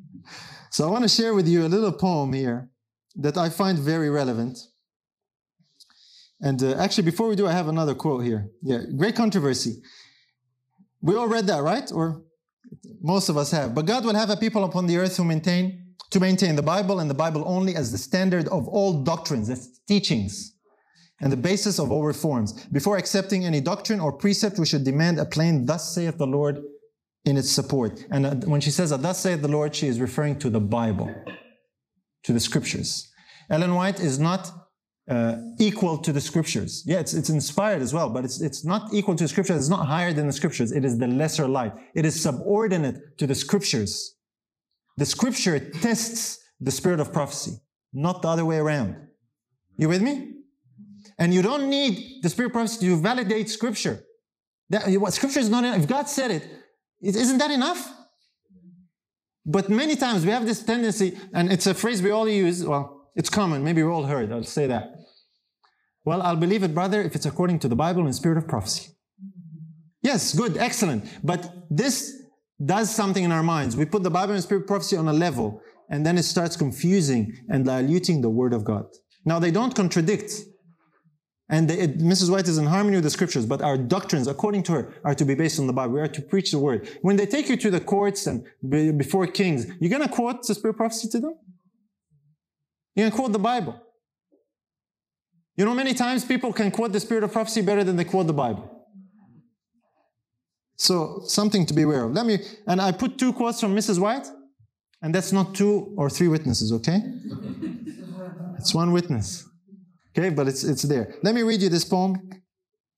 so 0.71 0.87
I 0.87 0.91
want 0.91 1.03
to 1.03 1.09
share 1.09 1.33
with 1.33 1.47
you 1.47 1.65
a 1.65 1.67
little 1.67 1.91
poem 1.91 2.31
here 2.31 2.69
that 3.15 3.37
I 3.37 3.49
find 3.49 3.79
very 3.79 4.09
relevant. 4.09 4.59
And 6.41 6.61
uh, 6.61 6.75
actually, 6.75 7.05
before 7.05 7.27
we 7.27 7.35
do, 7.35 7.47
I 7.47 7.53
have 7.53 7.67
another 7.67 7.95
quote 7.95 8.23
here. 8.23 8.49
Yeah, 8.61 8.79
great 8.97 9.15
controversy. 9.15 9.81
We 11.01 11.15
all 11.15 11.27
read 11.27 11.47
that, 11.47 11.61
right? 11.61 11.89
Or 11.91 12.23
most 13.01 13.29
of 13.29 13.37
us 13.37 13.51
have. 13.51 13.73
But 13.73 13.85
God 13.85 14.05
will 14.05 14.15
have 14.15 14.29
a 14.29 14.37
people 14.37 14.63
upon 14.63 14.87
the 14.87 14.97
earth 14.97 15.17
who 15.17 15.23
maintain 15.23 15.81
to 16.11 16.19
maintain 16.19 16.55
the 16.55 16.61
Bible 16.61 16.99
and 16.99 17.09
the 17.09 17.15
Bible 17.15 17.43
only 17.45 17.75
as 17.75 17.91
the 17.91 17.97
standard 17.97 18.47
of 18.49 18.67
all 18.67 19.03
doctrines, 19.03 19.49
as 19.49 19.79
teachings, 19.87 20.53
and 21.19 21.31
the 21.31 21.37
basis 21.37 21.79
of 21.79 21.91
all 21.91 22.03
reforms. 22.03 22.53
Before 22.67 22.97
accepting 22.97 23.45
any 23.45 23.59
doctrine 23.59 23.99
or 23.99 24.11
precept, 24.11 24.59
we 24.59 24.65
should 24.65 24.83
demand 24.83 25.19
a 25.19 25.25
plain, 25.25 25.65
thus 25.65 25.93
saith 25.93 26.17
the 26.17 26.27
Lord, 26.27 26.59
in 27.25 27.37
its 27.37 27.51
support. 27.51 28.05
And 28.11 28.25
uh, 28.25 28.35
when 28.47 28.61
she 28.61 28.71
says, 28.71 28.91
a 28.91 28.97
thus 28.97 29.19
saith 29.19 29.41
the 29.41 29.47
Lord, 29.47 29.75
she 29.75 29.87
is 29.87 29.99
referring 29.99 30.37
to 30.39 30.49
the 30.49 30.59
Bible, 30.59 31.13
to 32.23 32.33
the 32.33 32.39
scriptures. 32.39 33.11
Ellen 33.49 33.73
White 33.73 33.99
is 33.99 34.19
not 34.19 34.51
uh, 35.09 35.37
equal 35.59 35.97
to 35.99 36.11
the 36.11 36.21
scriptures. 36.21 36.83
Yeah, 36.85 36.99
it's, 36.99 37.13
it's 37.13 37.29
inspired 37.29 37.81
as 37.81 37.93
well, 37.93 38.09
but 38.09 38.25
it's, 38.25 38.41
it's 38.41 38.65
not 38.65 38.93
equal 38.93 39.15
to 39.15 39.23
the 39.23 39.27
scriptures. 39.27 39.57
It's 39.57 39.69
not 39.69 39.85
higher 39.85 40.13
than 40.13 40.27
the 40.27 40.33
scriptures. 40.33 40.71
It 40.71 40.83
is 40.83 40.97
the 40.97 41.07
lesser 41.07 41.47
light. 41.47 41.73
It 41.93 42.05
is 42.05 42.19
subordinate 42.19 43.17
to 43.19 43.27
the 43.27 43.35
scriptures. 43.35 44.15
The 44.97 45.05
scripture 45.05 45.59
tests 45.59 46.39
the 46.59 46.71
spirit 46.71 46.99
of 46.99 47.13
prophecy, 47.13 47.51
not 47.93 48.21
the 48.21 48.29
other 48.29 48.45
way 48.45 48.57
around. 48.57 48.95
You 49.77 49.89
with 49.89 50.01
me? 50.01 50.31
And 51.19 51.33
you 51.33 51.41
don't 51.41 51.69
need 51.69 52.23
the 52.23 52.29
spirit 52.29 52.47
of 52.47 52.53
prophecy 52.53 52.87
to 52.87 52.95
validate 52.95 53.49
scripture. 53.49 54.03
That, 54.69 54.89
what 54.99 55.13
scripture 55.13 55.39
is 55.39 55.49
not 55.49 55.63
enough. 55.63 55.79
If 55.79 55.87
God 55.87 56.09
said 56.09 56.31
it, 56.31 56.47
isn't 57.01 57.37
that 57.37 57.51
enough? 57.51 57.93
But 59.45 59.69
many 59.69 59.95
times 59.95 60.25
we 60.25 60.31
have 60.31 60.45
this 60.45 60.63
tendency, 60.63 61.17
and 61.33 61.51
it's 61.51 61.67
a 61.67 61.73
phrase 61.73 62.01
we 62.01 62.09
all 62.09 62.27
use. 62.27 62.65
Well, 62.65 62.94
it's 63.15 63.29
common. 63.29 63.63
Maybe 63.63 63.81
we 63.81 63.89
all 63.89 64.03
heard. 64.03 64.31
I'll 64.31 64.43
say 64.43 64.67
that. 64.67 64.95
Well, 66.03 66.21
I'll 66.21 66.35
believe 66.35 66.63
it, 66.63 66.75
brother, 66.75 67.01
if 67.01 67.15
it's 67.15 67.25
according 67.25 67.59
to 67.59 67.67
the 67.67 67.75
Bible 67.75 68.05
and 68.05 68.13
spirit 68.13 68.37
of 68.37 68.47
prophecy. 68.47 68.91
Yes, 70.03 70.35
good, 70.35 70.57
excellent. 70.57 71.05
But 71.23 71.51
this 71.71 72.21
does 72.63 72.93
something 72.93 73.23
in 73.23 73.31
our 73.31 73.41
minds. 73.41 73.75
We 73.75 73.85
put 73.85 74.03
the 74.03 74.11
Bible 74.11 74.33
and 74.33 74.43
spirit 74.43 74.67
prophecy 74.67 74.97
on 74.97 75.07
a 75.07 75.13
level, 75.13 75.61
and 75.89 76.05
then 76.05 76.17
it 76.17 76.23
starts 76.23 76.55
confusing 76.55 77.33
and 77.49 77.65
diluting 77.65 78.21
the 78.21 78.29
Word 78.29 78.53
of 78.53 78.63
God. 78.63 78.85
Now, 79.25 79.39
they 79.39 79.49
don't 79.49 79.73
contradict. 79.73 80.31
And 81.49 81.69
it, 81.69 81.97
Mrs. 81.99 82.29
White 82.29 82.47
is 82.47 82.57
in 82.57 82.65
harmony 82.65 82.97
with 82.97 83.03
the 83.03 83.09
scriptures, 83.09 83.45
but 83.45 83.61
our 83.61 83.77
doctrines, 83.77 84.27
according 84.27 84.63
to 84.63 84.71
her, 84.73 84.93
are 85.03 85.15
to 85.15 85.25
be 85.25 85.35
based 85.35 85.59
on 85.59 85.67
the 85.67 85.73
Bible. 85.73 85.93
We 85.93 86.01
are 86.01 86.07
to 86.07 86.21
preach 86.21 86.51
the 86.51 86.59
word. 86.59 86.87
When 87.01 87.15
they 87.15 87.25
take 87.25 87.49
you 87.49 87.57
to 87.57 87.71
the 87.71 87.79
courts 87.79 88.25
and 88.27 88.45
be, 88.67 88.91
before 88.91 89.27
kings, 89.27 89.67
you're 89.79 89.91
going 89.91 90.07
to 90.07 90.13
quote 90.13 90.45
the 90.45 90.55
spirit 90.55 90.73
of 90.73 90.77
prophecy 90.77 91.09
to 91.09 91.19
them? 91.19 91.35
Going 92.97 93.11
to 93.11 93.15
quote 93.15 93.31
the 93.31 93.39
Bible. 93.39 93.81
You 95.57 95.65
know, 95.65 95.73
many 95.73 95.93
times 95.93 96.25
people 96.25 96.51
can 96.53 96.71
quote 96.71 96.91
the 96.91 96.99
spirit 96.99 97.23
of 97.23 97.31
prophecy 97.31 97.61
better 97.61 97.83
than 97.83 97.95
they 97.95 98.03
quote 98.03 98.27
the 98.27 98.33
Bible. 98.33 98.71
So 100.77 101.21
something 101.25 101.65
to 101.65 101.73
be 101.73 101.83
aware 101.83 102.03
of. 102.03 102.11
Let 102.11 102.25
me, 102.25 102.39
and 102.67 102.81
I 102.81 102.91
put 102.91 103.17
two 103.17 103.31
quotes 103.31 103.61
from 103.61 103.75
Mrs. 103.75 103.99
White, 103.99 104.27
and 105.01 105.15
that's 105.15 105.31
not 105.31 105.55
two 105.55 105.93
or 105.97 106.09
three 106.09 106.27
witnesses, 106.27 106.71
okay? 106.73 106.99
it's 108.57 108.73
one 108.73 108.91
witness. 108.91 109.47
Okay, 110.17 110.29
but 110.29 110.47
it's 110.47 110.63
it's 110.63 110.83
there. 110.83 111.13
Let 111.23 111.35
me 111.35 111.43
read 111.43 111.61
you 111.61 111.69
this 111.69 111.83
poem. 111.83 112.29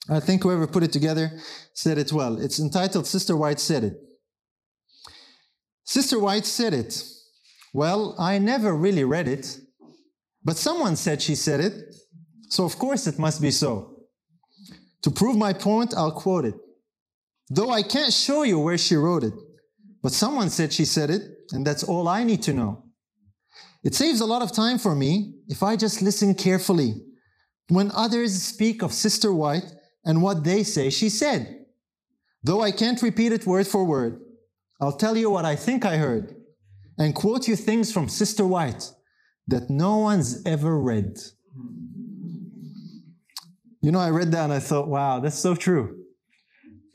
I 0.09 0.19
think 0.19 0.43
whoever 0.43 0.67
put 0.67 0.83
it 0.83 0.93
together 0.93 1.31
said 1.73 1.97
it 1.97 2.13
well. 2.13 2.39
It's 2.39 2.59
entitled 2.59 3.07
Sister 3.07 3.35
White 3.35 3.59
Said 3.59 3.83
It. 3.83 3.93
Sister 5.83 6.19
White 6.19 6.45
said 6.45 6.73
it. 6.73 7.03
Well, 7.73 8.15
I 8.19 8.37
never 8.37 8.75
really 8.75 9.03
read 9.03 9.27
it, 9.27 9.59
but 10.47 10.55
someone 10.55 10.95
said 10.95 11.21
she 11.21 11.35
said 11.35 11.59
it, 11.59 11.73
so 12.47 12.63
of 12.63 12.79
course 12.79 13.05
it 13.05 13.19
must 13.19 13.41
be 13.41 13.51
so. 13.51 13.97
To 15.01 15.11
prove 15.11 15.35
my 15.35 15.51
point, 15.51 15.93
I'll 15.93 16.13
quote 16.23 16.45
it. 16.45 16.55
Though 17.49 17.69
I 17.69 17.83
can't 17.83 18.13
show 18.13 18.43
you 18.43 18.57
where 18.57 18.77
she 18.77 18.95
wrote 18.95 19.25
it, 19.25 19.33
but 20.01 20.13
someone 20.13 20.49
said 20.49 20.71
she 20.71 20.85
said 20.85 21.09
it, 21.09 21.21
and 21.51 21.67
that's 21.67 21.83
all 21.83 22.07
I 22.07 22.23
need 22.23 22.43
to 22.43 22.53
know. 22.53 22.85
It 23.83 23.93
saves 23.93 24.21
a 24.21 24.25
lot 24.25 24.41
of 24.41 24.53
time 24.53 24.77
for 24.77 24.95
me 24.95 25.33
if 25.49 25.63
I 25.63 25.75
just 25.75 26.01
listen 26.01 26.33
carefully 26.33 26.93
when 27.67 27.91
others 27.91 28.41
speak 28.41 28.81
of 28.81 28.93
Sister 28.93 29.33
White 29.33 29.69
and 30.05 30.21
what 30.21 30.45
they 30.45 30.63
say 30.63 30.89
she 30.89 31.09
said. 31.09 31.65
Though 32.41 32.61
I 32.61 32.71
can't 32.71 33.01
repeat 33.01 33.33
it 33.33 33.45
word 33.45 33.67
for 33.67 33.83
word, 33.83 34.21
I'll 34.79 34.95
tell 34.95 35.17
you 35.17 35.29
what 35.29 35.43
I 35.43 35.57
think 35.57 35.83
I 35.83 35.97
heard 35.97 36.37
and 36.97 37.13
quote 37.13 37.49
you 37.49 37.57
things 37.57 37.91
from 37.91 38.07
Sister 38.07 38.47
White 38.47 38.93
that 39.47 39.69
no 39.69 39.97
one's 39.97 40.45
ever 40.45 40.79
read. 40.79 41.17
You 43.81 43.91
know, 43.91 43.99
I 43.99 44.09
read 44.09 44.31
that 44.31 44.45
and 44.45 44.53
I 44.53 44.59
thought, 44.59 44.87
wow, 44.87 45.19
that's 45.19 45.39
so 45.39 45.55
true 45.55 45.97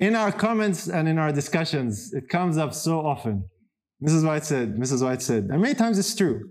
in 0.03 0.17
our 0.17 0.33
comments 0.33 0.89
and 0.89 1.09
in 1.09 1.17
our 1.17 1.31
discussions, 1.31 2.13
it 2.13 2.29
comes 2.29 2.59
up 2.59 2.75
so 2.75 3.07
often. 3.07 3.49
Mrs. 4.03 4.27
White 4.27 4.45
said, 4.45 4.75
Mrs. 4.75 5.01
White 5.05 5.23
said, 5.23 5.45
and 5.45 5.63
many 5.63 5.75
times 5.75 5.97
it's 5.97 6.13
true. 6.17 6.51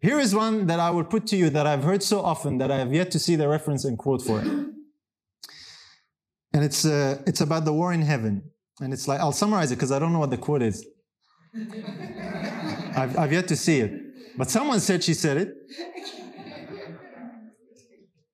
Here 0.00 0.18
is 0.18 0.34
one 0.34 0.66
that 0.68 0.80
I 0.80 0.88
will 0.88 1.04
put 1.04 1.26
to 1.26 1.36
you 1.36 1.50
that 1.50 1.66
I've 1.66 1.84
heard 1.84 2.02
so 2.02 2.22
often 2.22 2.56
that 2.56 2.70
I 2.70 2.78
have 2.78 2.94
yet 2.94 3.10
to 3.10 3.18
see 3.18 3.36
the 3.36 3.48
reference 3.48 3.84
and 3.84 3.98
quote 3.98 4.22
for 4.22 4.40
it. 4.40 4.46
And 6.54 6.64
it's, 6.64 6.86
uh, 6.86 7.20
it's 7.26 7.42
about 7.42 7.66
the 7.66 7.72
war 7.74 7.92
in 7.92 8.00
heaven. 8.00 8.50
And 8.80 8.94
it's 8.94 9.06
like, 9.06 9.20
I'll 9.20 9.30
summarize 9.32 9.72
it 9.72 9.74
because 9.76 9.92
I 9.92 9.98
don't 9.98 10.14
know 10.14 10.18
what 10.18 10.30
the 10.30 10.38
quote 10.38 10.62
is. 10.62 10.86
I've, 12.96 13.18
I've 13.18 13.32
yet 13.32 13.46
to 13.48 13.56
see 13.56 13.80
it. 13.80 13.92
But 14.36 14.50
someone 14.50 14.80
said 14.80 15.02
she 15.02 15.14
said 15.14 15.36
it. 15.36 15.54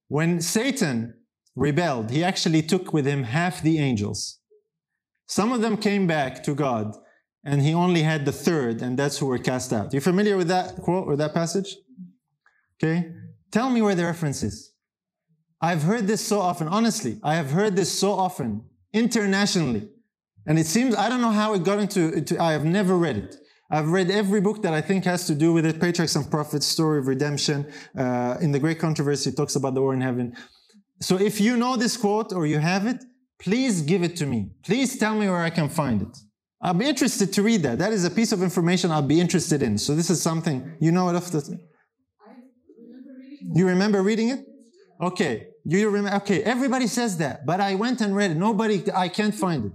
When 0.08 0.40
Satan 0.40 1.14
rebelled, 1.56 2.10
he 2.10 2.22
actually 2.22 2.62
took 2.62 2.92
with 2.92 3.06
him 3.06 3.22
half 3.22 3.62
the 3.62 3.78
angels. 3.78 4.40
Some 5.26 5.52
of 5.52 5.60
them 5.60 5.76
came 5.76 6.06
back 6.06 6.42
to 6.44 6.54
God, 6.54 6.94
and 7.44 7.62
he 7.62 7.72
only 7.72 8.02
had 8.02 8.26
the 8.26 8.32
third, 8.32 8.82
and 8.82 8.98
that's 8.98 9.18
who 9.18 9.26
were 9.26 9.38
cast 9.38 9.72
out. 9.72 9.94
You 9.94 10.00
familiar 10.00 10.36
with 10.36 10.48
that 10.48 10.76
quote 10.76 11.06
or 11.06 11.16
that 11.16 11.32
passage? 11.32 11.76
Okay. 12.76 13.12
Tell 13.50 13.70
me 13.70 13.80
where 13.80 13.94
the 13.94 14.04
reference 14.04 14.42
is. 14.42 14.72
I've 15.60 15.84
heard 15.84 16.06
this 16.06 16.26
so 16.26 16.40
often. 16.40 16.68
Honestly, 16.68 17.20
I 17.22 17.36
have 17.36 17.50
heard 17.50 17.76
this 17.76 17.96
so 17.96 18.12
often 18.12 18.64
internationally. 18.92 19.88
And 20.46 20.58
it 20.58 20.66
seems, 20.66 20.96
I 20.96 21.08
don't 21.08 21.20
know 21.20 21.30
how 21.30 21.54
it 21.54 21.62
got 21.62 21.78
into, 21.78 22.12
into 22.12 22.42
I 22.42 22.52
have 22.52 22.64
never 22.64 22.96
read 22.96 23.16
it. 23.16 23.36
I've 23.72 23.90
read 23.90 24.10
every 24.10 24.40
book 24.40 24.62
that 24.62 24.74
I 24.74 24.82
think 24.82 25.04
has 25.06 25.26
to 25.26 25.34
do 25.34 25.52
with 25.52 25.64
it, 25.66 25.80
Patriarchs 25.80 26.14
and 26.14 26.30
Prophets, 26.30 26.66
Story 26.66 26.98
of 27.00 27.08
Redemption. 27.08 27.66
Uh, 27.96 28.36
in 28.40 28.52
the 28.52 28.58
Great 28.58 28.78
Controversy, 28.78 29.30
it 29.30 29.36
talks 29.36 29.56
about 29.56 29.74
the 29.74 29.80
war 29.80 29.94
in 29.94 30.00
heaven. 30.00 30.36
So 31.00 31.18
if 31.18 31.40
you 31.40 31.56
know 31.56 31.76
this 31.76 31.96
quote 31.96 32.32
or 32.32 32.46
you 32.46 32.58
have 32.58 32.86
it, 32.86 33.02
Please 33.42 33.82
give 33.82 34.04
it 34.04 34.14
to 34.16 34.26
me. 34.26 34.50
Please 34.64 34.96
tell 34.96 35.16
me 35.16 35.26
where 35.26 35.42
I 35.42 35.50
can 35.50 35.68
find 35.68 36.00
it. 36.02 36.16
I'll 36.60 36.74
be 36.74 36.88
interested 36.88 37.32
to 37.32 37.42
read 37.42 37.64
that. 37.64 37.78
That 37.80 37.92
is 37.92 38.04
a 38.04 38.10
piece 38.10 38.30
of 38.30 38.40
information 38.40 38.92
I'll 38.92 39.02
be 39.02 39.18
interested 39.18 39.64
in. 39.64 39.76
So 39.78 39.96
this 39.96 40.10
is 40.10 40.22
something 40.22 40.76
you 40.80 40.92
know 40.92 41.08
it 41.08 41.16
off 41.16 41.32
the. 41.32 41.58
You 43.54 43.66
remember 43.66 44.00
reading 44.00 44.28
it? 44.28 44.46
Okay. 45.00 45.48
You 45.64 45.90
remember? 45.90 46.16
Okay. 46.18 46.44
Everybody 46.44 46.86
says 46.86 47.16
that, 47.16 47.44
but 47.44 47.60
I 47.60 47.74
went 47.74 48.00
and 48.00 48.14
read 48.14 48.30
it. 48.30 48.36
Nobody. 48.36 48.84
I 48.94 49.08
can't 49.08 49.34
find 49.34 49.66
it. 49.66 49.72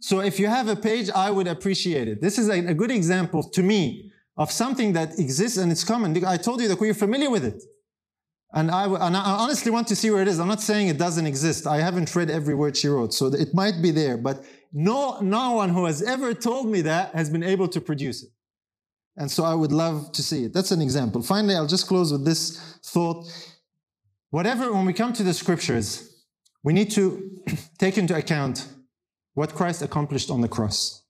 So 0.00 0.20
if 0.20 0.40
you 0.40 0.48
have 0.48 0.68
a 0.68 0.76
page, 0.76 1.10
I 1.10 1.30
would 1.30 1.46
appreciate 1.46 2.08
it. 2.08 2.20
This 2.20 2.38
is 2.38 2.48
a, 2.48 2.58
a 2.66 2.74
good 2.74 2.90
example 2.90 3.42
to 3.42 3.62
me 3.62 4.10
of 4.36 4.50
something 4.50 4.94
that 4.94 5.18
exists 5.18 5.58
and 5.58 5.70
it's 5.70 5.84
common. 5.84 6.24
I 6.24 6.38
told 6.38 6.60
you 6.62 6.68
that 6.68 6.80
we're 6.80 6.94
familiar 6.94 7.30
with 7.30 7.44
it. 7.44 7.62
And 8.52 8.70
I, 8.70 8.86
and 8.86 9.16
I 9.16 9.20
honestly 9.20 9.70
want 9.70 9.86
to 9.88 9.96
see 9.96 10.10
where 10.10 10.22
it 10.22 10.28
is. 10.28 10.40
I'm 10.40 10.48
not 10.48 10.60
saying 10.60 10.88
it 10.88 10.98
doesn't 10.98 11.26
exist. 11.26 11.66
I 11.66 11.76
haven't 11.76 12.16
read 12.16 12.30
every 12.30 12.54
word 12.54 12.76
she 12.76 12.88
wrote, 12.88 13.14
so 13.14 13.26
it 13.26 13.54
might 13.54 13.80
be 13.80 13.92
there. 13.92 14.16
But 14.16 14.44
no, 14.72 15.20
no 15.20 15.52
one 15.52 15.68
who 15.68 15.84
has 15.84 16.02
ever 16.02 16.34
told 16.34 16.66
me 16.66 16.80
that 16.80 17.14
has 17.14 17.30
been 17.30 17.44
able 17.44 17.68
to 17.68 17.80
produce 17.80 18.24
it. 18.24 18.30
And 19.16 19.30
so 19.30 19.44
I 19.44 19.54
would 19.54 19.70
love 19.70 20.10
to 20.12 20.22
see 20.22 20.44
it. 20.44 20.52
That's 20.52 20.72
an 20.72 20.80
example. 20.80 21.22
Finally, 21.22 21.54
I'll 21.54 21.66
just 21.66 21.86
close 21.86 22.10
with 22.10 22.24
this 22.24 22.78
thought. 22.82 23.26
Whatever, 24.30 24.72
when 24.72 24.86
we 24.86 24.94
come 24.94 25.12
to 25.12 25.22
the 25.22 25.34
scriptures, 25.34 26.24
we 26.64 26.72
need 26.72 26.90
to 26.92 27.42
take 27.78 27.98
into 27.98 28.16
account 28.16 28.66
what 29.34 29.54
Christ 29.54 29.82
accomplished 29.82 30.30
on 30.30 30.40
the 30.40 30.48
cross. 30.48 31.04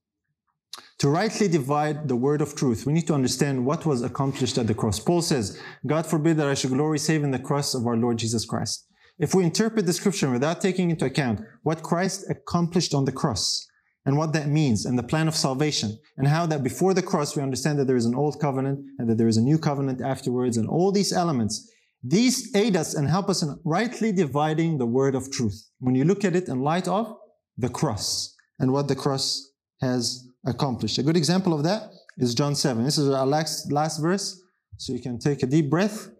To 0.98 1.08
rightly 1.08 1.48
divide 1.48 2.08
the 2.08 2.16
word 2.16 2.42
of 2.42 2.54
truth, 2.54 2.84
we 2.84 2.92
need 2.92 3.06
to 3.06 3.14
understand 3.14 3.64
what 3.64 3.86
was 3.86 4.02
accomplished 4.02 4.58
at 4.58 4.66
the 4.66 4.74
cross. 4.74 5.00
Paul 5.00 5.22
says, 5.22 5.58
God 5.86 6.06
forbid 6.06 6.36
that 6.36 6.46
I 6.46 6.54
should 6.54 6.70
glory 6.70 6.98
save 6.98 7.24
in 7.24 7.30
the 7.30 7.38
cross 7.38 7.74
of 7.74 7.86
our 7.86 7.96
Lord 7.96 8.18
Jesus 8.18 8.44
Christ. 8.44 8.86
If 9.18 9.34
we 9.34 9.44
interpret 9.44 9.86
the 9.86 9.92
scripture 9.92 10.30
without 10.30 10.60
taking 10.60 10.90
into 10.90 11.06
account 11.06 11.40
what 11.62 11.82
Christ 11.82 12.24
accomplished 12.30 12.94
on 12.94 13.04
the 13.04 13.12
cross 13.12 13.66
and 14.06 14.16
what 14.16 14.32
that 14.32 14.48
means 14.48 14.86
and 14.86 14.98
the 14.98 15.02
plan 15.02 15.28
of 15.28 15.34
salvation 15.34 15.98
and 16.16 16.26
how 16.26 16.46
that 16.46 16.62
before 16.62 16.94
the 16.94 17.02
cross 17.02 17.36
we 17.36 17.42
understand 17.42 17.78
that 17.78 17.86
there 17.86 17.96
is 17.96 18.06
an 18.06 18.14
old 18.14 18.40
covenant 18.40 18.80
and 18.98 19.08
that 19.08 19.18
there 19.18 19.28
is 19.28 19.36
a 19.36 19.42
new 19.42 19.58
covenant 19.58 20.00
afterwards 20.00 20.56
and 20.56 20.68
all 20.68 20.90
these 20.90 21.12
elements, 21.12 21.70
these 22.02 22.54
aid 22.54 22.76
us 22.76 22.94
and 22.94 23.08
help 23.08 23.28
us 23.28 23.42
in 23.42 23.58
rightly 23.64 24.10
dividing 24.10 24.78
the 24.78 24.86
word 24.86 25.14
of 25.14 25.30
truth. 25.30 25.68
When 25.80 25.94
you 25.94 26.04
look 26.04 26.24
at 26.24 26.36
it 26.36 26.48
in 26.48 26.60
light 26.60 26.88
of 26.88 27.14
the 27.60 27.68
cross 27.68 28.34
and 28.58 28.72
what 28.72 28.88
the 28.88 28.96
cross 28.96 29.52
has 29.80 30.28
accomplished. 30.46 30.98
A 30.98 31.02
good 31.02 31.16
example 31.16 31.52
of 31.52 31.62
that 31.64 31.90
is 32.18 32.34
John 32.34 32.54
7. 32.54 32.84
This 32.84 32.98
is 32.98 33.08
our 33.10 33.26
last, 33.26 33.70
last 33.70 33.98
verse, 33.98 34.42
so 34.76 34.92
you 34.92 35.00
can 35.00 35.18
take 35.18 35.42
a 35.42 35.46
deep 35.46 35.70
breath. 35.70 36.10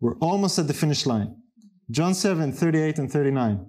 We're 0.00 0.16
almost 0.18 0.58
at 0.58 0.66
the 0.66 0.74
finish 0.74 1.06
line. 1.06 1.36
John 1.90 2.14
7, 2.14 2.52
38 2.52 2.98
and 2.98 3.10
39. 3.10 3.66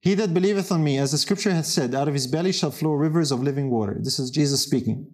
He 0.00 0.14
that 0.14 0.32
believeth 0.32 0.72
on 0.72 0.82
me, 0.82 0.98
as 0.98 1.12
the 1.12 1.18
scripture 1.18 1.50
hath 1.50 1.66
said, 1.66 1.94
out 1.94 2.08
of 2.08 2.14
his 2.14 2.26
belly 2.26 2.52
shall 2.52 2.70
flow 2.70 2.92
rivers 2.92 3.32
of 3.32 3.42
living 3.42 3.70
water. 3.70 3.98
This 4.00 4.18
is 4.18 4.30
Jesus 4.30 4.62
speaking. 4.62 5.06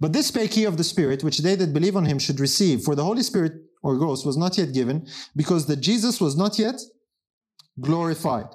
But 0.00 0.12
this 0.12 0.26
spake 0.26 0.52
he 0.52 0.64
of 0.64 0.76
the 0.76 0.84
Spirit, 0.84 1.24
which 1.24 1.38
they 1.38 1.54
that 1.54 1.72
believe 1.72 1.96
on 1.96 2.04
him 2.04 2.18
should 2.18 2.40
receive. 2.40 2.82
For 2.82 2.94
the 2.94 3.04
Holy 3.04 3.22
Spirit 3.22 3.52
or 3.82 3.96
Ghost 3.96 4.26
was 4.26 4.36
not 4.36 4.58
yet 4.58 4.72
given, 4.72 5.06
because 5.36 5.66
that 5.66 5.76
Jesus 5.76 6.20
was 6.20 6.36
not 6.36 6.58
yet 6.58 6.80
glorified. 7.80 8.48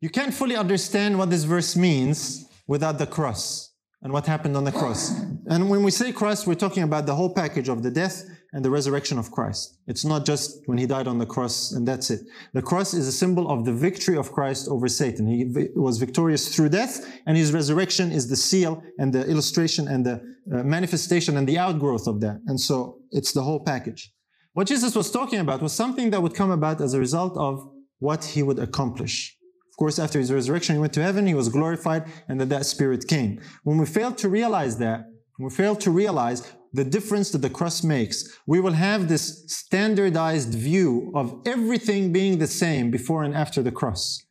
You 0.00 0.10
can't 0.10 0.32
fully 0.32 0.54
understand 0.54 1.18
what 1.18 1.28
this 1.28 1.42
verse 1.42 1.74
means 1.74 2.46
without 2.68 2.98
the 2.98 3.06
cross 3.06 3.72
and 4.00 4.12
what 4.12 4.26
happened 4.26 4.56
on 4.56 4.62
the 4.62 4.70
cross. 4.70 5.10
And 5.48 5.68
when 5.68 5.82
we 5.82 5.90
say 5.90 6.12
cross, 6.12 6.46
we're 6.46 6.54
talking 6.54 6.84
about 6.84 7.06
the 7.06 7.16
whole 7.16 7.34
package 7.34 7.68
of 7.68 7.82
the 7.82 7.90
death 7.90 8.22
and 8.52 8.64
the 8.64 8.70
resurrection 8.70 9.18
of 9.18 9.32
Christ. 9.32 9.76
It's 9.88 10.04
not 10.04 10.24
just 10.24 10.62
when 10.66 10.78
he 10.78 10.86
died 10.86 11.08
on 11.08 11.18
the 11.18 11.26
cross 11.26 11.72
and 11.72 11.86
that's 11.86 12.10
it. 12.10 12.20
The 12.54 12.62
cross 12.62 12.94
is 12.94 13.08
a 13.08 13.12
symbol 13.12 13.50
of 13.50 13.64
the 13.64 13.72
victory 13.72 14.16
of 14.16 14.30
Christ 14.30 14.68
over 14.68 14.86
Satan. 14.86 15.26
He 15.26 15.68
was 15.74 15.98
victorious 15.98 16.54
through 16.54 16.68
death 16.68 17.04
and 17.26 17.36
his 17.36 17.52
resurrection 17.52 18.12
is 18.12 18.28
the 18.28 18.36
seal 18.36 18.80
and 19.00 19.12
the 19.12 19.26
illustration 19.28 19.88
and 19.88 20.06
the 20.06 20.22
uh, 20.52 20.62
manifestation 20.62 21.36
and 21.36 21.48
the 21.48 21.58
outgrowth 21.58 22.06
of 22.06 22.20
that. 22.20 22.40
And 22.46 22.60
so 22.60 23.00
it's 23.10 23.32
the 23.32 23.42
whole 23.42 23.64
package. 23.64 24.12
What 24.52 24.68
Jesus 24.68 24.94
was 24.94 25.10
talking 25.10 25.40
about 25.40 25.60
was 25.60 25.72
something 25.72 26.10
that 26.10 26.22
would 26.22 26.34
come 26.34 26.52
about 26.52 26.80
as 26.80 26.94
a 26.94 27.00
result 27.00 27.36
of 27.36 27.68
what 27.98 28.24
he 28.24 28.44
would 28.44 28.60
accomplish 28.60 29.37
course, 29.78 29.98
after 29.98 30.18
his 30.18 30.32
resurrection, 30.32 30.74
he 30.74 30.80
went 30.80 30.92
to 30.94 31.02
heaven, 31.02 31.26
he 31.26 31.34
was 31.34 31.48
glorified, 31.48 32.04
and 32.28 32.40
that 32.40 32.48
that 32.50 32.66
spirit 32.66 33.06
came. 33.06 33.40
When 33.64 33.78
we 33.78 33.86
fail 33.86 34.12
to 34.12 34.28
realize 34.28 34.78
that, 34.78 35.06
we 35.38 35.50
fail 35.50 35.76
to 35.76 35.90
realize 35.90 36.52
the 36.72 36.84
difference 36.84 37.30
that 37.30 37.38
the 37.38 37.50
cross 37.50 37.82
makes, 37.82 38.38
we 38.46 38.60
will 38.60 38.72
have 38.72 39.08
this 39.08 39.44
standardized 39.46 40.52
view 40.52 41.12
of 41.14 41.40
everything 41.46 42.12
being 42.12 42.38
the 42.38 42.46
same 42.46 42.90
before 42.90 43.22
and 43.22 43.34
after 43.34 43.62
the 43.62 43.72
cross. 43.72 44.22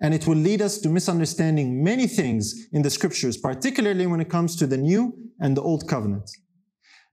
And 0.00 0.14
it 0.14 0.26
will 0.26 0.36
lead 0.36 0.62
us 0.62 0.78
to 0.78 0.88
misunderstanding 0.88 1.84
many 1.84 2.06
things 2.06 2.68
in 2.72 2.82
the 2.82 2.90
scriptures, 2.90 3.36
particularly 3.36 4.06
when 4.06 4.20
it 4.20 4.30
comes 4.30 4.56
to 4.56 4.66
the 4.66 4.78
new 4.78 5.14
and 5.40 5.56
the 5.56 5.62
old 5.62 5.88
covenant. 5.88 6.30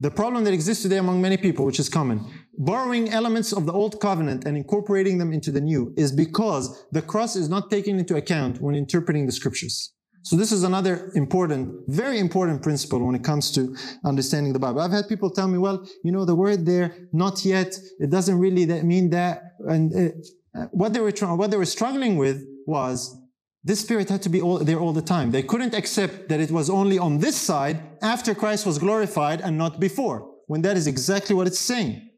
The 0.02 0.12
problem 0.12 0.46
that 0.46 0.54
exists 0.54 0.84
today 0.84 0.98
among 0.98 1.22
many 1.22 1.36
people, 1.36 1.66
which 1.66 1.78
is 1.78 1.90
common, 1.90 2.26
borrowing 2.58 3.10
elements 3.10 3.52
of 3.52 3.66
the 3.66 3.74
old 3.74 4.00
covenant 4.00 4.46
and 4.46 4.56
incorporating 4.56 5.18
them 5.18 5.34
into 5.34 5.52
the 5.52 5.60
new, 5.60 5.94
is 5.98 6.14
because 6.14 6.86
the 6.94 7.02
cross 7.02 7.36
is 7.36 7.50
not 7.50 7.70
taken 7.70 8.00
into 8.00 8.16
account 8.16 8.62
when 8.62 8.76
interpreting 8.76 9.26
the 9.26 9.34
scriptures. 9.34 9.94
So 10.24 10.38
this 10.38 10.54
is 10.54 10.64
another 10.64 11.12
important, 11.16 11.82
very 11.88 12.20
important 12.20 12.64
principle 12.64 13.06
when 13.06 13.16
it 13.16 13.26
comes 13.26 13.52
to 13.52 13.76
understanding 14.06 14.54
the 14.54 14.60
Bible. 14.60 14.80
I've 14.80 14.92
had 14.92 15.10
people 15.10 15.32
tell 15.32 15.50
me, 15.50 15.58
well, 15.58 15.86
you 16.06 16.14
know, 16.14 16.24
the 16.24 16.36
word 16.36 16.66
there, 16.66 16.96
not 17.12 17.44
yet, 17.44 17.78
it 18.00 18.10
doesn't 18.10 18.40
really 18.40 18.66
mean 18.84 19.10
that. 19.10 19.42
And 19.68 20.14
uh, 20.56 20.66
what 20.72 20.94
they 20.94 21.02
were 21.02 21.12
trying, 21.12 21.38
what 21.38 21.52
they 21.52 21.58
were 21.58 21.66
struggling 21.66 22.16
with 22.16 22.46
was 22.66 23.19
this 23.64 23.81
spirit 23.81 24.10
had 24.10 24.22
to 24.22 24.30
be 24.30 24.41
all, 24.41 24.60
there 24.60 24.80
all 24.80 24.94
the 24.94 25.02
time. 25.02 25.31
They 25.31 25.44
couldn't 25.44 25.73
accept 25.73 26.30
that 26.30 26.40
it 26.40 26.52
was 26.52 26.69
only 26.69 26.98
on 26.98 27.19
this 27.19 27.36
side 27.36 27.81
after 28.02 28.34
Christ 28.34 28.65
was 28.65 28.77
glorified 28.77 29.41
and 29.41 29.57
not 29.57 29.80
before, 29.80 30.31
when 30.48 30.61
that 30.61 30.77
is 30.77 30.88
exactly 30.88 31.36
what 31.36 31.48
it's 31.48 31.60
saying. 31.60 32.10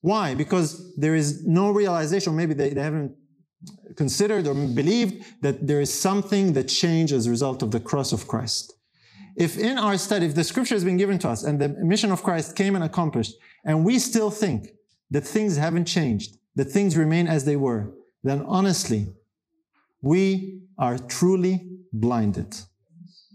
Why? 0.00 0.34
Because 0.34 0.94
there 0.96 1.16
is 1.16 1.44
no 1.44 1.70
realization, 1.70 2.36
maybe 2.36 2.54
they, 2.54 2.70
they 2.70 2.82
haven't 2.82 3.16
considered 3.96 4.46
or 4.46 4.54
believed 4.54 5.24
that 5.42 5.66
there 5.66 5.80
is 5.80 5.92
something 5.92 6.52
that 6.52 6.64
changed 6.64 7.12
as 7.12 7.26
a 7.26 7.30
result 7.30 7.62
of 7.62 7.72
the 7.72 7.80
cross 7.80 8.12
of 8.12 8.28
Christ. 8.28 8.72
If 9.36 9.58
in 9.58 9.78
our 9.78 9.98
study, 9.98 10.26
if 10.26 10.34
the 10.34 10.44
scripture 10.44 10.74
has 10.74 10.84
been 10.84 10.96
given 10.96 11.18
to 11.20 11.28
us 11.28 11.42
and 11.42 11.60
the 11.60 11.68
mission 11.68 12.12
of 12.12 12.22
Christ 12.22 12.56
came 12.56 12.74
and 12.74 12.84
accomplished, 12.84 13.34
and 13.64 13.84
we 13.84 13.98
still 13.98 14.30
think 14.30 14.68
that 15.10 15.22
things 15.22 15.56
haven't 15.56 15.86
changed, 15.86 16.36
that 16.54 16.66
things 16.66 16.96
remain 16.96 17.26
as 17.26 17.44
they 17.44 17.56
were, 17.56 17.92
then 18.22 18.42
honestly, 18.46 19.08
we 20.02 20.60
are 20.78 20.98
truly 20.98 21.68
blinded. 21.92 22.54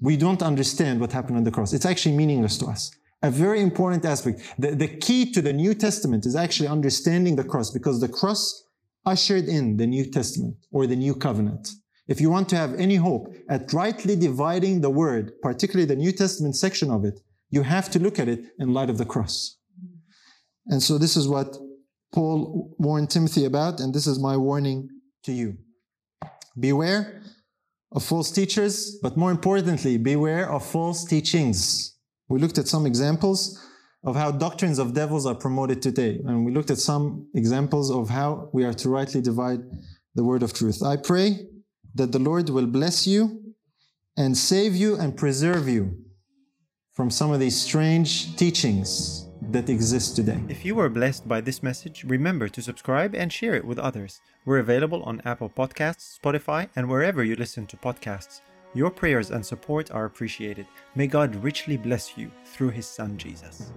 We 0.02 0.18
don't 0.18 0.42
understand 0.42 1.00
what 1.00 1.12
happened 1.12 1.38
on 1.38 1.44
the 1.44 1.52
cross. 1.52 1.74
It's 1.74 1.86
actually 1.86 2.16
meaningless 2.16 2.58
to 2.60 2.66
us. 2.68 2.92
A 3.24 3.30
very 3.30 3.62
important 3.62 4.04
aspect. 4.04 4.42
The, 4.58 4.72
the 4.72 4.88
key 4.88 5.32
to 5.32 5.42
the 5.42 5.54
New 5.54 5.76
Testament 5.76 6.26
is 6.26 6.36
actually 6.36 6.70
understanding 6.70 7.36
the 7.36 7.44
cross 7.44 7.70
because 7.70 8.02
the 8.02 8.08
cross 8.08 8.64
ushered 9.06 9.46
in 9.46 9.78
the 9.78 9.86
New 9.86 10.06
Testament 10.10 10.56
or 10.72 10.88
the 10.88 10.96
New 10.96 11.14
Covenant. 11.14 11.70
If 12.08 12.20
you 12.20 12.30
want 12.30 12.50
to 12.50 12.58
have 12.58 12.74
any 12.76 12.96
hope 12.96 13.34
at 13.48 13.72
rightly 13.74 14.16
dividing 14.16 14.82
the 14.82 14.90
word, 14.90 15.34
particularly 15.42 15.86
the 15.86 15.96
New 15.96 16.12
Testament 16.12 16.56
section 16.56 16.90
of 16.90 17.06
it, 17.06 17.20
you 17.50 17.62
have 17.62 17.90
to 17.92 18.00
look 18.00 18.18
at 18.18 18.28
it 18.28 18.46
in 18.60 18.74
light 18.74 18.90
of 18.90 18.98
the 18.98 19.06
cross. 19.06 19.58
And 20.68 20.82
so 20.82 20.98
this 20.98 21.16
is 21.16 21.28
what 21.28 21.58
Paul 22.14 22.76
warned 22.80 23.10
Timothy 23.10 23.46
about, 23.46 23.80
and 23.80 23.94
this 23.94 24.08
is 24.08 24.20
my 24.20 24.36
warning 24.36 24.90
to 25.24 25.32
you. 25.32 25.58
Beware 26.60 27.24
of 27.92 28.04
false 28.04 28.32
teachers, 28.32 28.98
but 29.02 29.18
more 29.18 29.32
importantly, 29.32 29.98
beware 29.98 30.50
of 30.50 30.66
false 30.66 31.06
teachings. 31.06 31.96
We 32.30 32.40
looked 32.40 32.58
at 32.58 32.68
some 32.68 32.86
examples 32.86 33.60
of 34.04 34.16
how 34.16 34.32
doctrines 34.32 34.80
of 34.80 34.94
devils 34.94 35.26
are 35.26 35.36
promoted 35.36 35.82
today, 35.82 36.20
and 36.26 36.46
we 36.46 36.52
looked 36.52 36.72
at 36.72 36.78
some 36.78 37.28
examples 37.36 37.92
of 37.92 38.10
how 38.10 38.50
we 38.54 38.64
are 38.64 38.74
to 38.74 38.90
rightly 38.90 39.22
divide 39.22 39.62
the 40.16 40.24
word 40.24 40.44
of 40.44 40.54
truth. 40.54 40.82
I 40.82 40.98
pray 40.98 41.48
that 41.96 42.12
the 42.12 42.20
Lord 42.20 42.50
will 42.50 42.68
bless 42.68 43.06
you 43.06 43.54
and 44.18 44.38
save 44.38 44.76
you 44.76 44.96
and 44.96 45.16
preserve 45.16 45.68
you 45.68 45.98
from 46.94 47.10
some 47.10 47.32
of 47.32 47.40
these 47.40 47.60
strange 47.60 48.36
teachings 48.36 49.28
that 49.42 49.70
exist 49.70 50.16
today. 50.16 50.40
If 50.50 50.66
you 50.66 50.76
were 50.76 50.90
blessed 50.90 51.28
by 51.28 51.42
this 51.42 51.64
message, 51.64 52.04
remember 52.04 52.48
to 52.50 52.62
subscribe 52.62 53.16
and 53.16 53.32
share 53.32 53.56
it 53.56 53.66
with 53.66 53.80
others. 53.80 54.20
We're 54.44 54.58
available 54.58 55.04
on 55.04 55.22
Apple 55.24 55.50
Podcasts, 55.50 56.18
Spotify, 56.20 56.68
and 56.76 56.90
wherever 56.90 57.24
you 57.24 57.36
listen 57.36 57.68
to 57.68 57.78
podcasts. 57.78 58.42
Your 58.74 58.90
prayers 58.90 59.30
and 59.30 59.46
support 59.46 59.92
are 59.92 60.06
appreciated. 60.06 60.66
May 60.96 61.06
God 61.06 61.36
richly 61.44 61.78
bless 61.78 62.18
you 62.18 62.32
through 62.46 62.70
His 62.70 62.88
Son 62.88 63.20
Jesus. 63.20 63.72